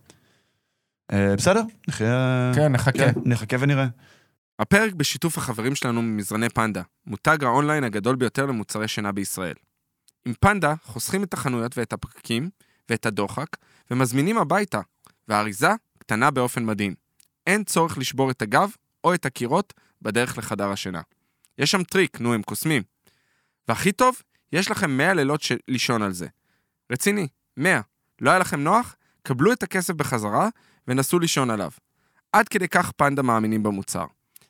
אה, 1.11 1.35
בסדר, 1.37 1.61
נחיה... 1.87 2.51
כן, 2.55 2.71
נחכה. 2.71 2.91
כן, 2.91 3.11
נחכה 3.25 3.57
ונראה. 3.59 3.87
הפרק 4.59 4.93
בשיתוף 4.93 5.37
החברים 5.37 5.75
שלנו 5.75 6.01
ממזרני 6.01 6.49
פנדה, 6.49 6.81
מותג 7.07 7.43
האונליין 7.43 7.83
הגדול 7.83 8.15
ביותר 8.15 8.45
למוצרי 8.45 8.87
שינה 8.87 9.11
בישראל. 9.11 9.55
עם 10.25 10.33
פנדה 10.39 10.73
חוסכים 10.83 11.23
את 11.23 11.33
החנויות 11.33 11.77
ואת 11.77 11.93
הפקקים 11.93 12.49
ואת 12.89 13.05
הדוחק, 13.05 13.47
ומזמינים 13.91 14.37
הביתה, 14.37 14.81
והאריזה 15.27 15.69
קטנה 15.97 16.31
באופן 16.31 16.65
מדהים. 16.65 16.95
אין 17.47 17.63
צורך 17.63 17.97
לשבור 17.97 18.31
את 18.31 18.41
הגב 18.41 18.71
או 19.03 19.13
את 19.13 19.25
הקירות 19.25 19.73
בדרך 20.01 20.37
לחדר 20.37 20.69
השינה. 20.69 21.01
יש 21.57 21.71
שם 21.71 21.83
טריק, 21.83 22.21
נו, 22.21 22.33
הם 22.33 22.41
קוסמים. 22.41 22.83
והכי 23.67 23.91
טוב, 23.91 24.21
יש 24.53 24.71
לכם 24.71 24.91
100 24.91 25.13
לילות 25.13 25.41
של 25.41 25.57
לישון 25.67 26.01
על 26.01 26.11
זה. 26.11 26.27
רציני, 26.91 27.27
100. 27.57 27.81
לא 28.21 28.29
היה 28.29 28.39
לכם 28.39 28.63
נוח? 28.63 28.95
קבלו 29.23 29.53
את 29.53 29.63
הכסף 29.63 29.93
בחזרה 29.93 30.49
ונסו 30.87 31.19
לישון 31.19 31.49
עליו. 31.49 31.71
עד 32.31 32.49
כדי 32.49 32.67
כך 32.67 32.91
פנדה 32.91 33.21
מאמינים 33.21 33.63
במוצר. 33.63 34.05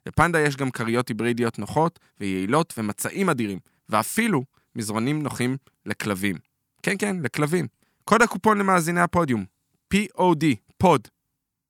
לפנדה 0.06 0.40
יש 0.40 0.56
גם 0.56 0.72
כריות 0.72 1.10
היברידיות 1.10 1.60
נוחות 1.60 2.00
ויעילות 2.20 2.74
ומצעים 2.78 3.30
אדירים, 3.30 3.60
ואפילו 3.90 4.44
מזרונים 4.76 5.24
נוחים 5.24 5.58
לכלבים. 5.86 6.36
כן, 6.84 6.96
כן, 7.00 7.16
לכלבים. 7.24 7.68
קוד 8.04 8.22
הקופון 8.22 8.58
למאזיני 8.58 9.02
הפודיום, 9.02 9.46
POD, 9.94 10.46
pod. 10.78 11.08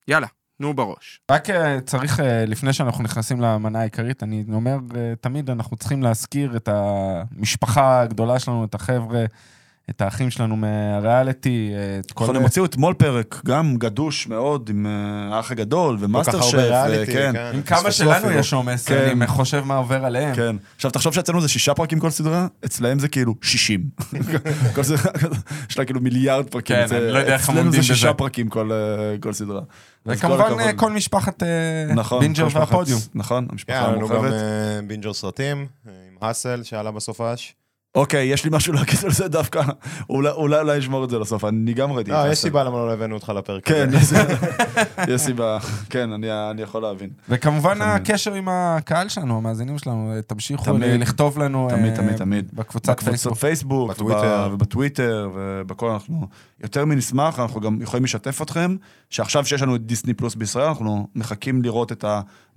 יאללה, 0.07 0.27
נו 0.59 0.73
בראש. 0.73 1.21
רק 1.31 1.49
אה, 1.49 1.81
צריך, 1.81 2.19
אה, 2.19 2.45
לפני 2.45 2.73
שאנחנו 2.73 3.03
נכנסים 3.03 3.41
למנה 3.41 3.79
העיקרית, 3.79 4.23
אני 4.23 4.45
אומר, 4.53 4.77
אה, 4.95 5.13
תמיד 5.21 5.49
אנחנו 5.49 5.77
צריכים 5.77 6.03
להזכיר 6.03 6.57
את 6.57 6.69
המשפחה 6.71 8.01
הגדולה 8.01 8.39
שלנו, 8.39 8.65
את 8.65 8.75
החבר'ה, 8.75 9.25
את 9.89 10.01
האחים 10.01 10.31
שלנו 10.31 10.55
מהריאליטי, 10.55 11.71
אה, 11.73 11.99
את 11.99 12.11
כל... 12.11 12.23
נכון, 12.23 12.35
הם 12.35 12.41
הוציאו 12.41 12.65
אתמול 12.65 12.93
פרק, 12.93 13.41
גם 13.45 13.75
גדוש 13.77 14.27
מאוד, 14.27 14.69
עם 14.69 14.85
אה, 14.85 15.35
האח 15.35 15.51
הגדול, 15.51 15.97
ומאסטר 15.99 16.41
שף, 16.41 16.53
ריאליטי, 16.57 17.11
כן. 17.13 17.31
כן. 17.33 17.51
עם 17.53 17.61
כמה 17.61 17.91
שלנו. 17.91 18.31
יש 18.31 18.53
עומס, 18.53 18.87
כן. 18.87 19.09
אני 19.11 19.27
חושב 19.27 19.63
מה 19.65 19.75
עובר 19.75 20.05
עליהם. 20.05 20.35
כן. 20.35 20.55
עכשיו, 20.75 20.91
תחשוב 20.91 21.13
שאצלנו 21.13 21.41
זה 21.41 21.47
שישה 21.47 21.73
פרקים 21.73 21.99
כל 21.99 22.09
סדרה, 22.09 22.47
אצלהם 22.65 22.99
זה 22.99 23.07
כאילו 23.07 23.35
60. 23.41 23.89
כל 24.75 24.83
סדרה, 24.83 25.11
יש 25.69 25.77
לה 25.77 25.85
כאילו 25.85 25.99
מיליארד 25.99 26.49
פרקים. 26.49 26.75
כן, 26.75 26.95
אני 26.95 27.11
לא 27.11 27.19
יודע 27.19 27.33
איך 27.33 27.49
הם 27.49 27.55
אצלנו 27.55 27.59
עומדים 27.59 27.81
זה 27.81 27.87
שישה 27.87 28.07
בזה. 28.07 28.17
פרקים 28.17 28.49
כל 28.49 28.71
אה, 28.71 29.17
כל 29.19 29.33
סדרה. 29.33 29.61
וכמובן. 30.05 30.59
אה, 30.59 30.73
כל 30.73 30.91
משפחת 30.91 31.43
אה, 31.43 31.93
נכון, 31.95 32.19
בינג'ר 32.19 32.47
והפודיום. 32.51 32.99
נכון, 33.15 33.45
כן, 33.45 33.51
המשפחה 33.51 33.87
גם 33.87 33.93
המורחבת. 33.93 34.33
אה, 34.33 34.79
בינג'ר 34.87 35.13
סרטים, 35.13 35.67
אה, 35.87 35.91
עם 36.11 36.17
Hustle 36.21 36.63
שעלה 36.63 36.91
בסופש. 36.91 37.55
אוקיי, 37.95 38.25
יש 38.25 38.43
לי 38.43 38.49
משהו 38.53 38.73
להגיד 38.73 38.99
על 39.05 39.11
זה 39.11 39.27
דווקא, 39.27 39.61
אולי 40.09 40.29
אולי 40.29 40.59
אולי 40.59 40.77
נשמור 40.79 41.03
את 41.05 41.09
זה 41.09 41.19
לסוף, 41.19 41.45
אני 41.45 41.73
גם 41.73 41.91
ראיתי. 41.91 42.11
את 42.11 42.15
לא, 42.15 42.23
זה. 42.23 42.29
יש 42.31 42.37
סיבה 42.39 42.63
למה 42.63 42.77
לא 42.77 42.93
הבאנו 42.93 43.15
אותך 43.15 43.29
לפרק 43.29 43.65
כן, 43.65 43.89
הזה. 43.93 43.97
יש 43.97 44.03
סיבה- 44.05 44.33
יש 45.13 45.21
סיבה, 45.21 45.57
כן, 45.89 46.11
אני 46.11 46.27
אני 46.51 46.61
יכול 46.61 46.81
להבין. 46.81 47.09
וכמובן. 47.29 47.81
הקשר 47.81 48.33
עם 48.33 48.47
הקהל 48.49 49.09
שלנו, 49.09 49.37
המאזינים 49.37 49.77
שלנו, 49.77 50.13
תמשיכו 50.27 50.77
לכתוב 50.77 51.39
לנו 51.39 51.67
תמיד, 51.69 51.91
אה, 51.91 51.95
תמיד, 51.97 52.15
תמיד. 52.15 52.49
בקבוצת 52.53 52.99
פייסבוק. 53.03 53.37
פייסבוק, 53.37 53.89
בטוויטר. 53.91 54.45
וב- 54.47 54.53
ובטוויטר, 54.53 55.29
ובכל 55.35 55.89
אנחנו 55.89 56.27
יותר 56.63 56.85
מנשמח, 56.85 57.39
אנחנו 57.39 57.61
גם 57.61 57.81
יכולים 57.81 58.03
לשתף 58.03 58.41
אתכם, 58.41 58.75
שעכשיו 59.09 59.45
שיש 59.45 59.61
לנו 59.61 59.75
את 59.75 59.85
דיסני 59.85 60.13
פלוס 60.13 60.35
בישראל, 60.35 60.65
אנחנו 60.65 61.07
מחכים 61.15 61.61
לראות 61.61 61.91
את 61.91 62.05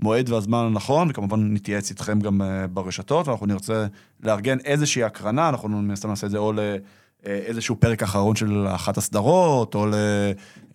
המועד 0.01 0.31
והזמן 0.31 0.59
הנכון, 0.67 1.11
וכמובן 1.11 1.55
נתייעץ 1.55 1.91
איתכם 1.91 2.21
גם 2.21 2.43
אה, 2.43 2.67
ברשתות, 2.67 3.29
ואנחנו 3.29 3.47
נרצה 3.47 3.87
לארגן 4.23 4.59
איזושהי 4.65 5.03
הקרנה, 5.25 5.49
אנחנו 5.49 5.69
מן 5.69 5.91
הסתם 5.91 6.09
נעשה 6.09 6.27
את 6.27 6.31
זה 6.31 6.39
או 6.39 6.53
לאיזשהו 6.53 7.77
פרק 7.77 8.03
אחרון 8.03 8.37
של 8.37 8.67
אחת 8.75 8.97
הסדרות, 8.97 9.75
או, 9.75 9.87
ל... 9.87 9.95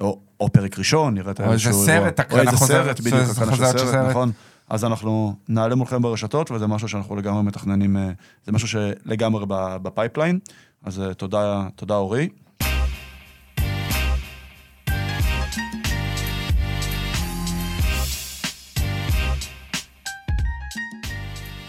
או, 0.01 0.19
או 0.39 0.49
פרק 0.51 0.79
ראשון, 0.79 1.13
נראה 1.13 1.31
את 1.31 1.39
או 1.39 1.43
איזה 1.43 1.53
איזשהו 1.53 1.85
סרט. 1.85 2.19
הקרנה 2.19 2.43
או 2.43 2.47
איזה 2.47 2.65
סרט, 2.65 2.99
בדיוק, 2.99 3.29
הקרנה 3.37 3.55
של 3.55 3.77
סרט. 3.77 4.09
נכון. 4.09 4.31
אז 4.69 4.85
אנחנו 4.85 5.35
נעלה 5.49 5.75
מולכם 5.75 6.01
ברשתות, 6.01 6.51
וזה 6.51 6.67
משהו 6.67 6.87
שאנחנו 6.87 7.15
לגמרי 7.15 7.43
מתכננים, 7.43 7.97
אה, 7.97 8.11
זה 8.45 8.51
משהו 8.51 8.67
שלגמרי 8.67 9.45
ב-pipeline. 9.81 10.39
אז 10.83 11.01
אה, 11.01 11.13
תודה, 11.13 11.67
תודה 11.75 11.95
אורי. 11.95 12.29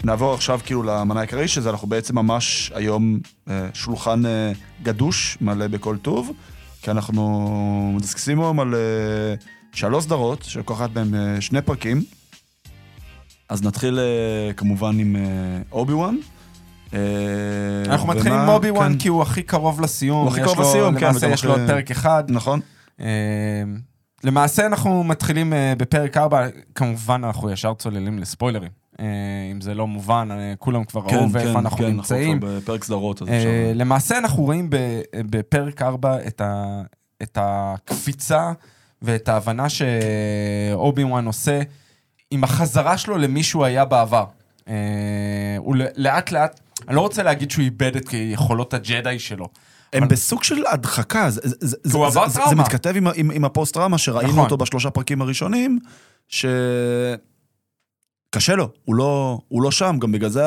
נעבור 0.03 0.33
עכשיו 0.33 0.59
כאילו 0.65 0.83
למנה 0.83 1.19
העיקרית, 1.19 1.47
שזה 1.47 1.69
אנחנו 1.69 1.87
בעצם 1.87 2.15
ממש 2.15 2.71
היום 2.75 3.19
אה, 3.49 3.67
שולחן 3.73 4.25
אה, 4.25 4.51
גדוש, 4.83 5.37
מלא 5.41 5.67
בכל 5.67 5.97
טוב, 5.97 6.31
כי 6.81 6.91
אנחנו 6.91 7.93
מדסקסים 7.95 8.39
היום 8.41 8.59
על 8.59 8.75
אה, 8.75 8.79
שלוש 9.73 10.03
סדרות, 10.03 10.43
שכל 10.43 10.73
אחת 10.73 10.89
מהן 10.95 11.41
שני 11.41 11.61
פרקים. 11.61 12.03
אז 13.49 13.63
נתחיל 13.63 13.99
כמובן 14.57 14.99
עם 14.99 15.15
אובי 15.71 15.93
וואן. 15.93 16.15
אנחנו 17.85 18.07
מתחילים 18.07 18.39
עם 18.39 18.49
אובי 18.49 18.71
וואן 18.71 18.93
כן, 18.93 18.99
כי 18.99 19.07
הוא 19.07 19.21
הכי 19.21 19.43
קרוב 19.43 19.81
לסיום. 19.81 20.21
הוא 20.21 20.31
הכי 20.31 20.41
קרוב 20.41 20.61
לסיום, 20.61 20.99
כן, 20.99 21.05
למעשה 21.05 21.27
יש 21.27 21.45
לו 21.45 21.51
עוד 21.51 21.61
פרק 21.67 21.91
אחד. 21.91 22.23
נכון, 22.27 22.59
למעשה 24.23 24.65
אנחנו 24.65 25.03
מתחילים 25.03 25.53
בפרק 25.77 26.17
4, 26.17 26.47
כמובן 26.75 27.23
אנחנו 27.23 27.51
ישר 27.51 27.73
צוללים 27.73 28.19
לספוילרים. 28.19 28.80
אה, 29.01 29.05
אם 29.51 29.61
זה 29.61 29.73
לא 29.73 29.87
מובן, 29.87 30.27
אה, 30.31 30.53
כולם 30.59 30.83
כבר 30.83 31.09
כן, 31.09 31.15
ראו 31.15 31.31
ואיפה 31.31 31.51
כן, 31.51 31.57
אנחנו 31.57 31.77
כן, 31.77 31.85
נמצאים. 31.85 32.39
כבר 32.39 32.57
בפרק 32.57 32.83
סדרות, 32.83 33.21
אז 33.21 33.27
אה, 33.27 33.37
אפשר... 33.37 33.49
למעשה 33.75 34.17
אנחנו 34.17 34.43
רואים 34.43 34.69
ב- 34.69 35.01
בפרק 35.15 35.81
4 35.81 36.17
את, 36.27 36.41
ה, 36.41 36.81
את 37.23 37.37
הקפיצה 37.41 38.51
ואת 39.01 39.29
ההבנה 39.29 39.67
שאובי 39.69 41.03
וואן 41.03 41.25
עושה 41.25 41.61
עם 42.31 42.43
החזרה 42.43 42.97
שלו 42.97 43.17
למי 43.17 43.43
שהוא 43.43 43.65
היה 43.65 43.85
בעבר. 43.85 44.25
הוא 45.57 45.75
לאט 45.95 46.31
לאט, 46.31 46.59
אני 46.87 46.95
לא 46.95 47.01
רוצה 47.01 47.23
להגיד 47.23 47.51
שהוא 47.51 47.63
איבד 47.63 47.95
את 47.95 48.05
יכולות 48.13 48.73
הג'די 48.73 49.19
שלו. 49.19 49.47
הם 49.93 50.07
בסוג 50.07 50.43
של 50.43 50.63
הדחקה, 50.71 51.29
זה- 51.29 51.41
זה- 51.43 51.55
זה- 51.83 51.97
הוא 51.97 52.09
זה- 52.09 52.19
זה- 52.49 52.55
מתכתב 52.55 52.93
עם 52.95 53.07
עם 53.15 53.31
עם 53.31 53.45
הפוסט-טראומה 53.45 53.97
שראינו 53.97 54.29
נכון. 54.31 54.43
אותו 54.43 54.57
בשלושה 54.57 54.89
פרקים 54.89 55.21
הראשונים, 55.21 55.79
ש... 56.27 56.45
קשה 58.35 58.55
לו, 58.55 58.69
הוא 58.85 58.95
לא, 58.95 59.39
הוא 59.47 59.61
לא 59.61 59.71
שם, 59.71 59.97
גם 59.99 60.11
בגלל 60.11 60.29
זה 60.29 60.43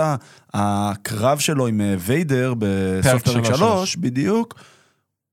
הקרב 0.54 1.38
שלו 1.38 1.66
עם 1.66 1.80
אה, 1.80 1.94
ויידר 1.98 2.54
בסוף 2.58 3.22
פרק 3.22 3.44
שלוש, 3.44 3.96
בדיוק, 3.96 4.54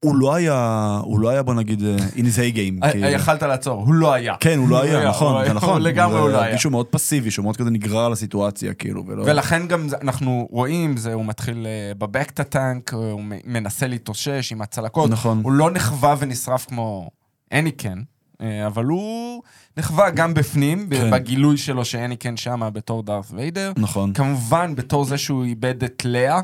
הוא 0.06 0.16
לא 0.16 0.36
היה, 0.36 1.00
הוא 1.04 1.20
לא 1.20 1.30
היה 1.30 1.44
בוא 1.44 1.54
נגיד 1.54 1.84
אה, 1.84 1.98
in 1.98 2.20
his 2.20 2.38
A 2.38 2.56
game. 2.56 2.86
אה, 2.86 2.92
כאילו. 2.92 3.08
יכלת 3.08 3.44
לעצור, 3.44 3.82
הוא 3.86 3.94
לא 3.94 4.14
היה. 4.14 4.36
כן, 4.40 4.60
הוא 4.60 4.70
לא 4.70 4.82
היה, 4.82 5.10
נכון, 5.10 5.46
זה 5.46 5.54
נכון. 5.54 5.82
לגמרי 5.82 6.20
הוא 6.20 6.30
לא 6.30 6.42
היה. 6.42 6.54
מישהו 6.54 6.72
מאוד 6.72 6.86
פסיבי, 6.86 7.32
שהוא 7.32 7.44
מאוד 7.44 7.58
כזה 7.58 7.70
נגרר 7.70 8.10
לסיטואציה, 8.10 8.74
כאילו, 8.74 9.04
ולא... 9.08 9.24
ולכן 9.24 9.68
גם 9.68 9.88
אנחנו 10.02 10.48
רואים, 10.52 10.98
זה, 10.98 11.14
הוא 11.14 11.26
מתחיל 11.26 11.66
אה, 11.66 11.94
בבקטה 11.98 12.44
טנק, 12.44 12.94
הוא 12.94 13.22
מנסה 13.46 13.88
להתאושש 13.88 14.52
עם 14.52 14.62
הצלקות. 14.62 15.10
נכון. 15.10 15.42
הוא 15.44 15.52
לא 15.52 15.72
נחווה 15.72 16.16
ונשרף 16.20 16.66
כמו 16.66 17.10
אניקן, 17.54 18.02
אה, 18.42 18.68
אבל 18.68 18.86
הוא 18.86 19.42
נחווה 19.78 20.10
גם 20.10 20.34
בפנים, 20.34 20.90
כן. 20.90 21.12
בגילוי 21.12 21.58
שלו 21.58 21.86
שאניקן 21.86 22.38
שמה 22.38 22.70
בתור 22.70 23.04
דארת 23.04 23.26
ויידר. 23.32 23.72
נכון. 23.78 24.14
כמובן, 24.14 24.76
בתור 24.76 25.06
זה 25.06 25.18
שהוא 25.18 25.44
איבד 25.44 25.84
את 25.84 26.06
לאה. 26.06 26.42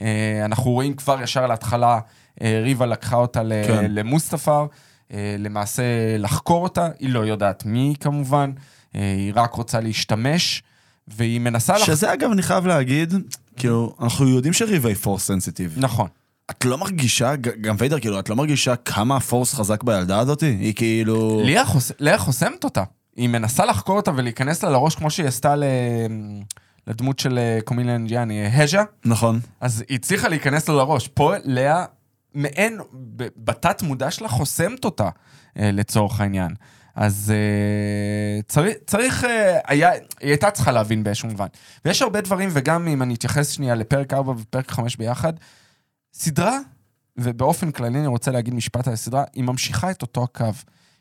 אה, 0.00 0.44
אנחנו 0.44 0.70
רואים 0.70 0.94
כבר 0.94 1.22
ישר 1.22 1.46
להתחלה, 1.46 2.00
אה, 2.42 2.60
ריבה 2.64 2.86
לקחה 2.86 3.16
אותה 3.16 3.42
כן. 3.66 3.90
למוסטפר, 3.90 4.66
אה, 5.12 5.36
למעשה 5.38 5.82
לחקור 6.18 6.62
אותה, 6.62 6.88
היא 6.98 7.10
לא 7.10 7.20
יודעת 7.20 7.64
מי 7.66 7.94
כמובן, 8.00 8.50
היא 8.92 9.32
רק 9.36 9.54
רוצה 9.54 9.80
להשתמש, 9.80 10.62
והיא 11.08 11.40
מנסה 11.40 11.78
לח... 11.78 11.84
שזה 11.84 12.12
אגב, 12.12 12.30
אני 12.30 12.42
חייב 12.42 12.66
להגיד, 12.66 13.14
כאילו, 13.56 13.94
אנחנו 14.00 14.28
יודעים 14.28 14.52
שריבה 14.52 14.88
היא 14.88 14.96
פורס 14.96 15.26
סנסיטיב. 15.26 15.74
נכון. 15.76 16.08
את 16.58 16.64
לא 16.64 16.78
מרגישה, 16.78 17.36
גם 17.36 17.74
ויידר, 17.78 18.00
כאילו, 18.00 18.18
את 18.18 18.28
לא 18.28 18.36
מרגישה 18.36 18.76
כמה 18.76 19.16
הפורס 19.16 19.54
חזק 19.54 19.82
בילדה 19.82 20.18
הזאתי? 20.18 20.46
היא 20.60 20.74
כאילו... 20.74 21.42
לאה 21.44 21.64
חוס- 21.64 21.92
לאה 22.00 22.18
חוסמת 22.18 22.64
אותה. 22.64 22.82
היא 23.16 23.28
מנסה 23.28 23.64
לחקור 23.66 23.96
אותה 23.96 24.10
ולהיכנס 24.16 24.62
לה 24.62 24.70
לראש 24.70 24.94
כמו 24.94 25.10
שהיא 25.10 25.26
עשתה 25.26 25.56
ל... 25.56 25.64
לדמות 26.86 27.18
של 27.18 27.38
אה, 27.38 27.58
קומילה 27.64 27.94
אנג'יאני, 27.94 28.62
הז'ה, 28.62 28.82
נכון. 29.04 29.40
אז 29.60 29.84
היא 29.88 29.94
הצליחה 29.98 30.28
להיכנס 30.28 30.68
לה 30.68 30.74
לראש. 30.74 31.08
פה 31.08 31.32
לאה, 31.44 31.84
מעין, 32.34 32.78
בתת 33.36 33.82
מודע 33.82 34.10
שלה 34.10 34.28
חוסמת 34.28 34.84
אותה, 34.84 35.08
אה, 35.58 35.70
לצורך 35.72 36.20
העניין. 36.20 36.54
אז 36.96 37.32
אה, 37.34 38.42
צריך, 38.42 38.76
צריך 38.86 39.24
אה, 39.24 39.58
היה, 39.66 39.90
היא 39.92 40.00
הייתה 40.20 40.50
צריכה 40.50 40.72
להבין 40.72 41.04
באיזשהו 41.04 41.28
מובן. 41.28 41.46
ויש 41.84 42.02
הרבה 42.02 42.20
דברים, 42.20 42.48
וגם 42.52 42.88
אם 42.88 43.02
אני 43.02 43.14
אתייחס 43.14 43.48
שנייה 43.50 43.74
לפרק 43.74 44.12
4 44.12 44.32
ופרק 44.38 44.70
5 44.70 44.96
ביחד, 44.96 45.32
סדרה, 46.14 46.58
ובאופן 47.16 47.70
כללי 47.70 47.98
אני 47.98 48.06
רוצה 48.06 48.30
להגיד 48.30 48.54
משפט 48.54 48.86
על 48.88 48.94
הסדרה, 48.94 49.24
היא 49.32 49.44
ממשיכה 49.44 49.90
את 49.90 50.02
אותו 50.02 50.24
הקו. 50.24 50.46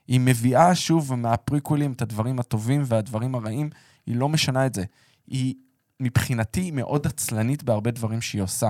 היא 0.07 0.19
מביאה 0.19 0.75
שוב 0.75 1.15
מהפריקולים 1.15 1.91
את 1.91 2.01
הדברים 2.01 2.39
הטובים 2.39 2.83
והדברים 2.85 3.35
הרעים, 3.35 3.69
היא 4.07 4.15
לא 4.15 4.29
משנה 4.29 4.65
את 4.65 4.73
זה. 4.73 4.83
היא 5.27 5.55
מבחינתי 5.99 6.71
מאוד 6.71 7.07
עצלנית 7.07 7.63
בהרבה 7.63 7.91
דברים 7.91 8.21
שהיא 8.21 8.41
עושה. 8.41 8.69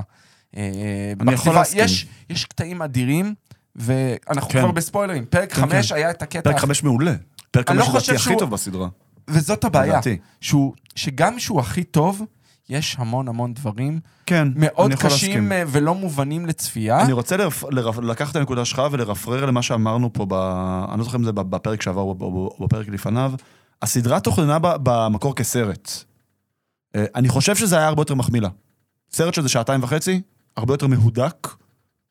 אה, 0.58 1.14
אני 1.20 1.34
יכול 1.34 1.54
להסכים. 1.54 1.84
יש, 1.84 2.08
יש 2.30 2.46
קטעים 2.46 2.82
אדירים, 2.82 3.34
ואנחנו 3.76 4.50
כן. 4.50 4.60
כבר 4.60 4.72
בספוילרים. 4.72 5.26
פרק 5.26 5.54
כן, 5.54 5.62
חמש 5.62 5.90
כן. 5.92 5.96
היה 5.96 6.12
את 6.12 6.22
הקטע... 6.22 6.52
פרק 6.52 6.60
חמש 6.60 6.84
מעולה. 6.84 7.16
פרק 7.52 7.70
לא 7.70 7.84
חמש 7.84 7.96
לדעתי 7.96 8.16
הכי 8.16 8.38
טוב 8.40 8.50
בסדרה. 8.50 8.88
וזאת 9.28 9.64
הבעיה. 9.64 10.00
שהוא, 10.42 10.74
שגם 10.96 11.40
שהוא 11.40 11.60
הכי 11.60 11.84
טוב, 11.84 12.22
יש 12.72 12.96
המון 13.00 13.28
המון 13.28 13.54
דברים 13.54 14.00
כן, 14.26 14.48
מאוד 14.56 14.94
קשים 14.94 15.10
להסכים. 15.10 15.52
אה, 15.52 15.64
ולא 15.68 15.96
מובנים 15.96 16.46
לצפייה. 16.46 17.02
אני 17.02 17.14
רוצה 17.14 17.38
לרפ... 17.38 17.64
לרפ... 17.72 17.98
לקחת 17.98 18.32
את 18.32 18.36
הנקודה 18.36 18.66
שלך 18.66 18.82
ולרפרר 18.92 19.46
למה 19.46 19.62
שאמרנו 19.62 20.14
פה, 20.14 20.26
ב... 20.30 20.34
אני 20.90 20.98
לא 20.98 21.04
זוכר 21.04 21.18
אם 21.18 21.24
זה 21.24 21.32
בפרק 21.32 21.82
שעבר 21.82 22.02
או 22.02 22.58
בפרק 22.60 22.88
לפניו. 22.88 23.34
הסדרה 23.82 24.20
תוכננה. 24.20 24.58
במקור 24.62 25.36
כסרט. 25.36 25.92
אה, 26.96 27.06
אני 27.16 27.30
חושב 27.30 27.56
שזה 27.56 27.78
היה 27.78 27.88
הרבה 27.88 28.02
יותר 28.02 28.16
מחמיא 28.16 28.42
לה. 28.42 28.50
סרט 29.12 29.34
שזה 29.34 29.50
שעתיים 29.50 29.84
וחצי, 29.84 30.22
הרבה 30.58 30.74
יותר 30.74 30.88
מהודק, 30.88 31.48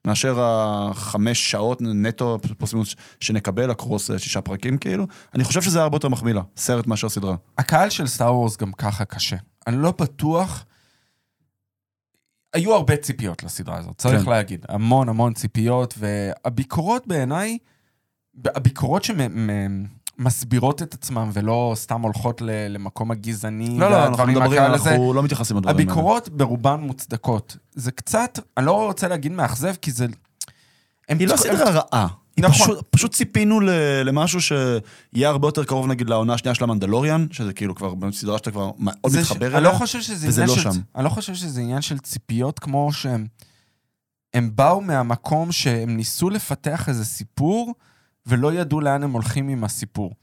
מאשר 0.06 0.36
החמש 0.40 1.50
שעות 1.50 1.78
נטו 1.82 2.38
פלוס 2.58 2.72
מינוס 2.72 2.94
שנקבל, 3.20 3.70
הקרוס 3.70 4.10
אה, 4.10 4.18
שישה 4.18 4.40
פרקים 4.40 4.78
כאילו. 4.78 5.06
אני 5.34 5.44
חושב 5.44 5.62
שזה 5.62 5.78
היה 5.78 5.82
הרבה 5.82 5.96
יותר 5.96 6.08
מחמיא 6.08 6.34
לה, 6.34 6.42
סרט 6.56 6.86
מאשר 6.86 7.08
סדרה. 7.08 7.36
הקהל 7.58 7.90
של 7.90 8.06
סטאר 8.06 8.34
וורס 8.34 8.56
גם 8.56 8.72
ככה 8.72 9.04
קשה. 9.04 9.36
אני 9.66 9.76
לא 9.76 9.92
בטוח... 10.00 10.64
היו 12.54 12.74
הרבה 12.74 12.96
ציפיות 12.96 13.42
לסדרה 13.42 13.78
הזאת, 13.78 13.98
צריך 13.98 14.24
כן. 14.24 14.30
להגיד. 14.30 14.66
המון 14.68 15.08
המון 15.08 15.34
ציפיות, 15.34 15.94
והביקורות 15.98 17.06
בעיניי, 17.06 17.58
הביקורות 18.44 19.04
שמסבירות 19.04 20.82
את 20.82 20.94
עצמם 20.94 21.30
ולא 21.32 21.72
סתם 21.76 22.00
הולכות 22.00 22.42
למקום 22.44 23.10
הגזעני 23.10 23.78
לא, 23.78 23.90
לא, 23.90 24.06
אנחנו 24.06 24.26
מדברים, 24.26 24.50
מהקהל 24.50 24.74
הזה, 24.74 24.90
אנחנו 24.90 25.14
לא 25.14 25.22
מתייחסים 25.22 25.56
לדברים 25.56 25.76
האלה. 25.76 25.90
הביקורות 25.90 26.28
ברובן 26.28 26.80
מוצדקות. 26.80 27.56
זה 27.74 27.92
קצת, 27.92 28.38
אני 28.56 28.66
לא 28.66 28.86
רוצה 28.86 29.08
להגיד 29.08 29.32
מאכזב, 29.32 29.74
כי 29.82 29.92
זה... 29.92 30.06
היא 31.08 31.28
לא 31.28 31.36
סדרה 31.36 31.70
רעה. 31.70 32.06
נכון. 32.40 32.66
פשוט, 32.66 32.86
פשוט 32.90 33.14
ציפינו 33.14 33.60
ל- 33.60 33.70
למשהו 34.04 34.40
שיהיה 34.40 35.28
הרבה 35.28 35.48
יותר 35.48 35.64
קרוב 35.64 35.86
נגיד 35.86 36.08
לעונה 36.08 36.34
השנייה 36.34 36.54
של 36.54 36.64
המנדלוריאן, 36.64 37.26
שזה 37.30 37.52
כאילו 37.52 37.74
כבר 37.74 37.92
סדרה 38.12 38.38
שאתה 38.38 38.50
כבר 38.50 38.70
מאוד 38.78 39.12
ש- 39.12 39.16
מתחבר 39.16 39.46
אני 39.46 39.56
אליה. 39.58 39.70
לא 39.72 39.76
חושב 39.76 40.00
שזה 40.00 40.28
וזה 40.28 40.46
לא 40.46 40.54
של... 40.54 40.60
שם. 40.60 40.70
אני 40.96 41.04
לא 41.04 41.08
חושב 41.08 41.34
שזה 41.34 41.60
עניין 41.60 41.80
של 41.82 41.98
ציפיות 41.98 42.58
כמו 42.58 42.92
שהם... 42.92 43.26
הם 44.34 44.50
באו 44.54 44.80
מהמקום 44.80 45.52
שהם 45.52 45.96
ניסו 45.96 46.30
לפתח 46.30 46.88
איזה 46.88 47.04
סיפור, 47.04 47.74
ולא 48.26 48.52
ידעו 48.52 48.80
לאן 48.80 49.02
הם 49.02 49.10
הולכים 49.12 49.48
עם 49.48 49.64
הסיפור. 49.64 50.14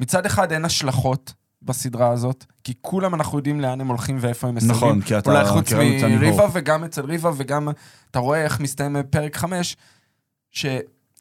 מצד 0.00 0.26
אחד 0.26 0.52
אין 0.52 0.64
השלכות 0.64 1.32
בסדרה 1.62 2.10
הזאת, 2.10 2.44
כי 2.64 2.72
כולם 2.80 3.14
אנחנו 3.14 3.38
יודעים 3.38 3.60
לאן 3.60 3.80
הם 3.80 3.86
הולכים 3.88 4.18
ואיפה 4.20 4.48
הם 4.48 4.54
מסיימים. 4.54 4.76
נכון, 4.76 5.00
כי 5.02 5.18
אתה... 5.18 5.30
אולי 5.30 5.44
חוץ 5.44 5.72
מריבה. 5.72 6.46
וגם 6.52 6.84
אצל 6.84 7.04
ריבה 7.04 7.30
וגם 7.36 7.68
אתה 8.10 8.18
רואה 8.18 8.44
איך 8.44 8.60
מסתיים 8.60 8.96
פרק 9.10 9.36
5, 9.36 9.76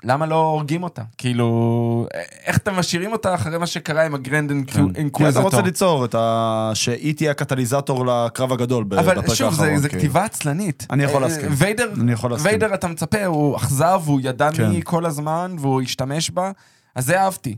שלמה 0.06 0.26
לא 0.26 0.36
הורגים 0.36 0.84
אותה? 0.84 1.02
כאילו, 1.18 2.08
איך 2.46 2.58
אתם 2.58 2.76
משאירים 2.76 3.12
אותה 3.12 3.36
אחרי 3.36 3.58
מה 3.58 3.68
שקרה 3.68 4.06
עם 4.06 4.16
הגרנד 4.16 4.52
כן. 4.52 4.64
כי 4.64 4.80
אתה 4.80 5.00
אינקוויזיטור? 5.00 5.44
רוצה 5.44 5.62
ליצור 5.62 6.06
את 6.06 6.16
ה... 6.16 6.72
שהיא 6.74 7.16
תהיה 7.16 7.32
הקטליזטור 7.32 8.06
לקרב 8.06 8.54
הגדול 8.54 8.84
בפרק 8.84 9.00
אבל 9.00 9.18
האחרון. 9.18 9.36
שוב, 9.36 9.54
זה, 9.54 9.74
זה 9.78 9.90
כאילו. 9.90 10.02
כתיבה 10.02 10.26
עצלנית. 10.26 10.88
אני 10.90 11.04
יכול 11.04 11.24
אה, 11.24 11.28
להסכים. 11.28 11.50
ויידר, 11.52 11.92
אני 12.02 12.12
יכול 12.12 12.32
להסכים. 12.32 12.52
ויידר, 12.52 12.74
אתה 12.74 12.88
מצפה, 12.88 13.26
הוא 13.26 13.58
אכזב, 13.58 14.02
הוא 14.06 14.20
ידע 14.24 14.50
כן. 14.54 14.70
מי 14.70 14.82
כל 14.84 15.06
הזמן, 15.06 15.56
והוא 15.60 15.82
השתמש 15.82 16.30
בה, 16.30 16.52
אז 16.96 17.06
זה 17.06 17.22
אהבתי. 17.22 17.56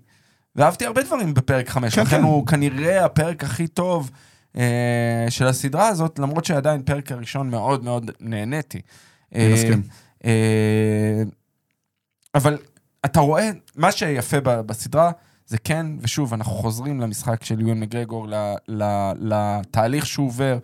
ואהבתי 0.55 0.85
הרבה 0.85 1.03
דברים 1.03 1.33
בפרק 1.33 1.69
5, 1.69 1.95
כן, 1.95 2.01
לכן 2.01 2.17
כן. 2.17 2.23
הוא 2.23 2.47
כנראה 2.47 3.05
הפרק 3.05 3.43
הכי 3.43 3.67
טוב 3.67 4.11
אה, 4.57 5.25
של 5.29 5.47
הסדרה 5.47 5.87
הזאת, 5.87 6.19
למרות 6.19 6.45
שעדיין 6.45 6.81
פרק 6.81 7.11
הראשון 7.11 7.49
מאוד 7.49 7.83
מאוד 7.83 8.11
נהניתי. 8.19 8.81
אני 9.35 9.47
אה, 9.47 9.53
מסכים. 9.53 9.81
אה, 12.37 12.41
אבל 12.41 12.57
אתה 13.05 13.19
רואה, 13.19 13.49
מה 13.75 13.91
שיפה 13.91 14.39
בסדרה, 14.39 15.11
זה 15.47 15.57
כן, 15.57 15.85
ושוב, 16.01 16.33
אנחנו 16.33 16.51
חוזרים 16.51 17.01
למשחק 17.01 17.43
של 17.43 17.61
יואן 17.61 17.79
מגרגור, 17.79 18.27
לתהליך 19.19 20.05
שהוא 20.05 20.27
עובר, 20.27 20.57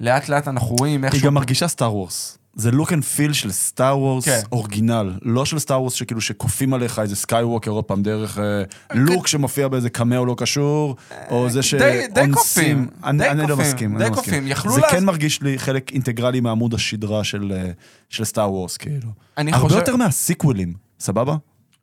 לאט 0.00 0.28
לאט 0.28 0.48
אנחנו 0.48 0.76
רואים 0.78 1.04
איך 1.04 1.14
היא. 1.14 1.22
גם 1.22 1.34
מרגישה 1.34 1.68
סטאר 1.68 1.94
וורס. 1.94 2.38
זה 2.54 2.70
look 2.70 2.92
and 2.92 3.04
feel 3.04 3.32
של 3.32 3.52
סטאר 3.52 3.98
וורס 3.98 4.24
כן. 4.24 4.40
original. 4.52 5.12
לא 5.22 5.44
של 5.44 5.58
סטאר 5.58 5.80
וורס 5.80 5.92
שכאילו 5.92 6.20
שכופים 6.20 6.74
עליך 6.74 6.98
איזה 6.98 7.16
סקאי 7.16 7.42
ווקר 7.44 7.70
עוד 7.70 7.84
פעם 7.84 8.02
דרך 8.02 8.38
אה, 8.38 8.62
לוק 8.94 9.26
שמופיע 9.26 9.68
באיזה 9.68 9.90
קמאו 9.90 10.26
לא 10.26 10.34
קשור, 10.38 10.96
או 11.30 11.50
זה 11.50 11.60
די- 11.60 12.06
די 12.14 12.20
שאונסים. 12.20 12.32
כופים, 12.34 12.88
אני 13.04 13.18
די 13.18 13.46
לא 13.48 13.56
מסכים. 13.56 13.98
די 13.98 14.10
לא. 14.10 14.14
כופים. 14.14 14.46
יכלו 14.46 14.72
זה 14.72 14.80
כן 14.90 15.04
מרגיש 15.04 15.42
לי 15.42 15.58
חלק 15.58 15.92
אינטגרלי 15.92 16.40
מעמוד 16.40 16.74
השדרה 16.74 17.24
של 17.24 17.52
אה, 17.56 17.70
של 18.08 18.24
סטאר 18.24 18.52
וורס, 18.52 18.76
כאילו. 18.76 19.08
הרבה. 19.36 19.74
יותר 19.74 19.96
מהסיקוולים, 19.96 20.87
סבבה? 21.00 21.36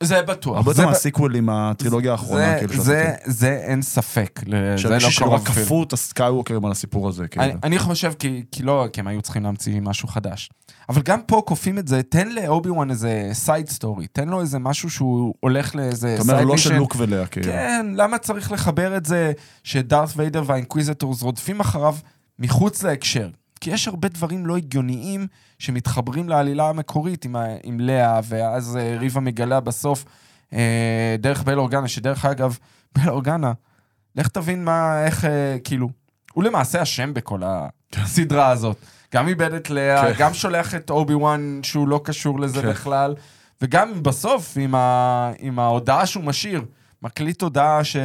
זה 0.04 0.22
בטוח. 0.22 0.58
הרבה 0.58 0.74
זה 0.74 0.82
יותר 0.82 0.88
ב- 0.90 0.92
מהסיקוולים 0.94 1.46
מהטרילוגיה 1.46 2.12
האחרונה, 2.12 2.54
זה- 2.62 2.68
כאילו, 2.68 2.84
זה-. 2.84 3.14
זה 3.26 3.50
אין 3.64 3.82
ספק. 3.82 4.40
זה 4.76 4.90
לא 4.90 5.08
קרוב 5.18 5.34
אפילו. 5.48 5.66
כפו 5.66 5.84
את 5.84 5.94
הסקייווקרים 5.94 6.66
על 6.66 6.72
הסיפור 6.72 7.10
הזה, 7.10 7.28
כאילו. 7.28 7.46
אני, 7.46 7.54
אני 7.64 7.80
חושב 7.80 8.14
כי, 8.20 8.44
כי 8.52 8.64
לא, 8.64 8.86
כי 8.94 9.00
הם 9.00 9.08
היו 9.08 9.22
צריכים 9.22 9.44
להמציא 9.44 9.82
משהו 9.82 10.08
חדש. 10.08 10.50
אבל 10.90 11.02
גם 11.02 11.22
פה 11.22 11.42
כופים 11.46 11.78
את 11.80 11.88
זה, 11.88 12.04
תן 12.04 12.28
לאובי 12.30 12.70
וואן 12.70 12.90
איזה 12.92 13.30
side 13.34 13.70
story, 13.70 14.08
תן 14.08 14.30
לו 14.30 14.42
איזה 14.42 14.60
משהו 14.60 14.90
שהוא 14.90 15.34
הולך 15.40 15.76
לאיזה 15.76 16.14
אתה 16.14 16.22
אומר 16.22 16.34
side 16.36 16.40
mission 16.40 16.48
לא 16.48 16.58
של. 16.58 16.80
לוק 16.80 16.96
ולאה, 16.98 17.26
כאילו. 17.26 17.46
כן, 17.52 17.86
למה 17.96 18.18
צריך 18.18 18.52
לחבר 18.52 18.98
את 18.98 19.06
זה 19.06 19.32
שדארת 19.64 20.10
ויידר 20.16 20.44
והאינקוויזיטורס 20.46 21.22
רודפים 21.22 21.60
אחריו 21.60 21.96
מחוץ 22.40 22.84
להקשר? 22.84 23.30
כי 23.62 23.72
יש 23.72 23.88
הרבה 23.88 24.08
דברים 24.08 24.46
לא 24.46 24.58
הגיוניים 24.58 25.28
שמתחברים 25.60 26.30
לעלילה 26.30 26.70
המקורית 26.70 27.26
עם, 27.26 27.36
ה- 27.36 27.56
עם 27.64 27.80
לאה, 27.80 28.20
ואז 28.24 28.78
אה, 28.78 28.98
ריבה 29.00 29.22
מגלה 29.22 29.60
בסוף 29.60 30.06
אה, 30.54 31.16
דרך 31.20 31.44
בל 31.44 31.58
אורגנה, 31.60 31.88
שדרך 31.88 32.26
אגב, 32.26 32.58
בל 32.96 33.10
אורגנה, 33.10 33.54
לך 34.16 34.28
תבין 34.28 34.66
מה, 34.66 35.06
איך, 35.06 35.26
אה, 35.26 35.58
כאילו, 35.64 35.90
הוא 36.34 36.44
למעשה 36.44 36.82
אשם 36.82 37.14
בכל 37.14 37.42
הסדרה 37.96 38.50
הזאת. 38.50 38.78
גם 39.14 39.28
איבד 39.28 39.54
את 39.54 39.70
לאה, 39.70 40.14
כן. 40.14 40.20
גם 40.20 40.34
שולח 40.34 40.76
את 40.76 40.90
אובי 40.90 41.14
וואן 41.14 41.60
שהוא 41.64 41.88
לא 41.88 42.02
קשור 42.04 42.40
לזה 42.40 42.62
כן. 42.62 42.70
בכלל, 42.70 43.16
וגם 43.62 44.04
בסוף 44.04 44.54
עם, 44.62 44.76
ה... 44.76 45.32
עם 45.40 45.60
ההודעה 45.60 46.06
שהוא 46.06 46.24
משאיר, 46.24 46.66
מקליט 47.06 47.42
הודעה 47.42 47.84
ש... 47.84 47.96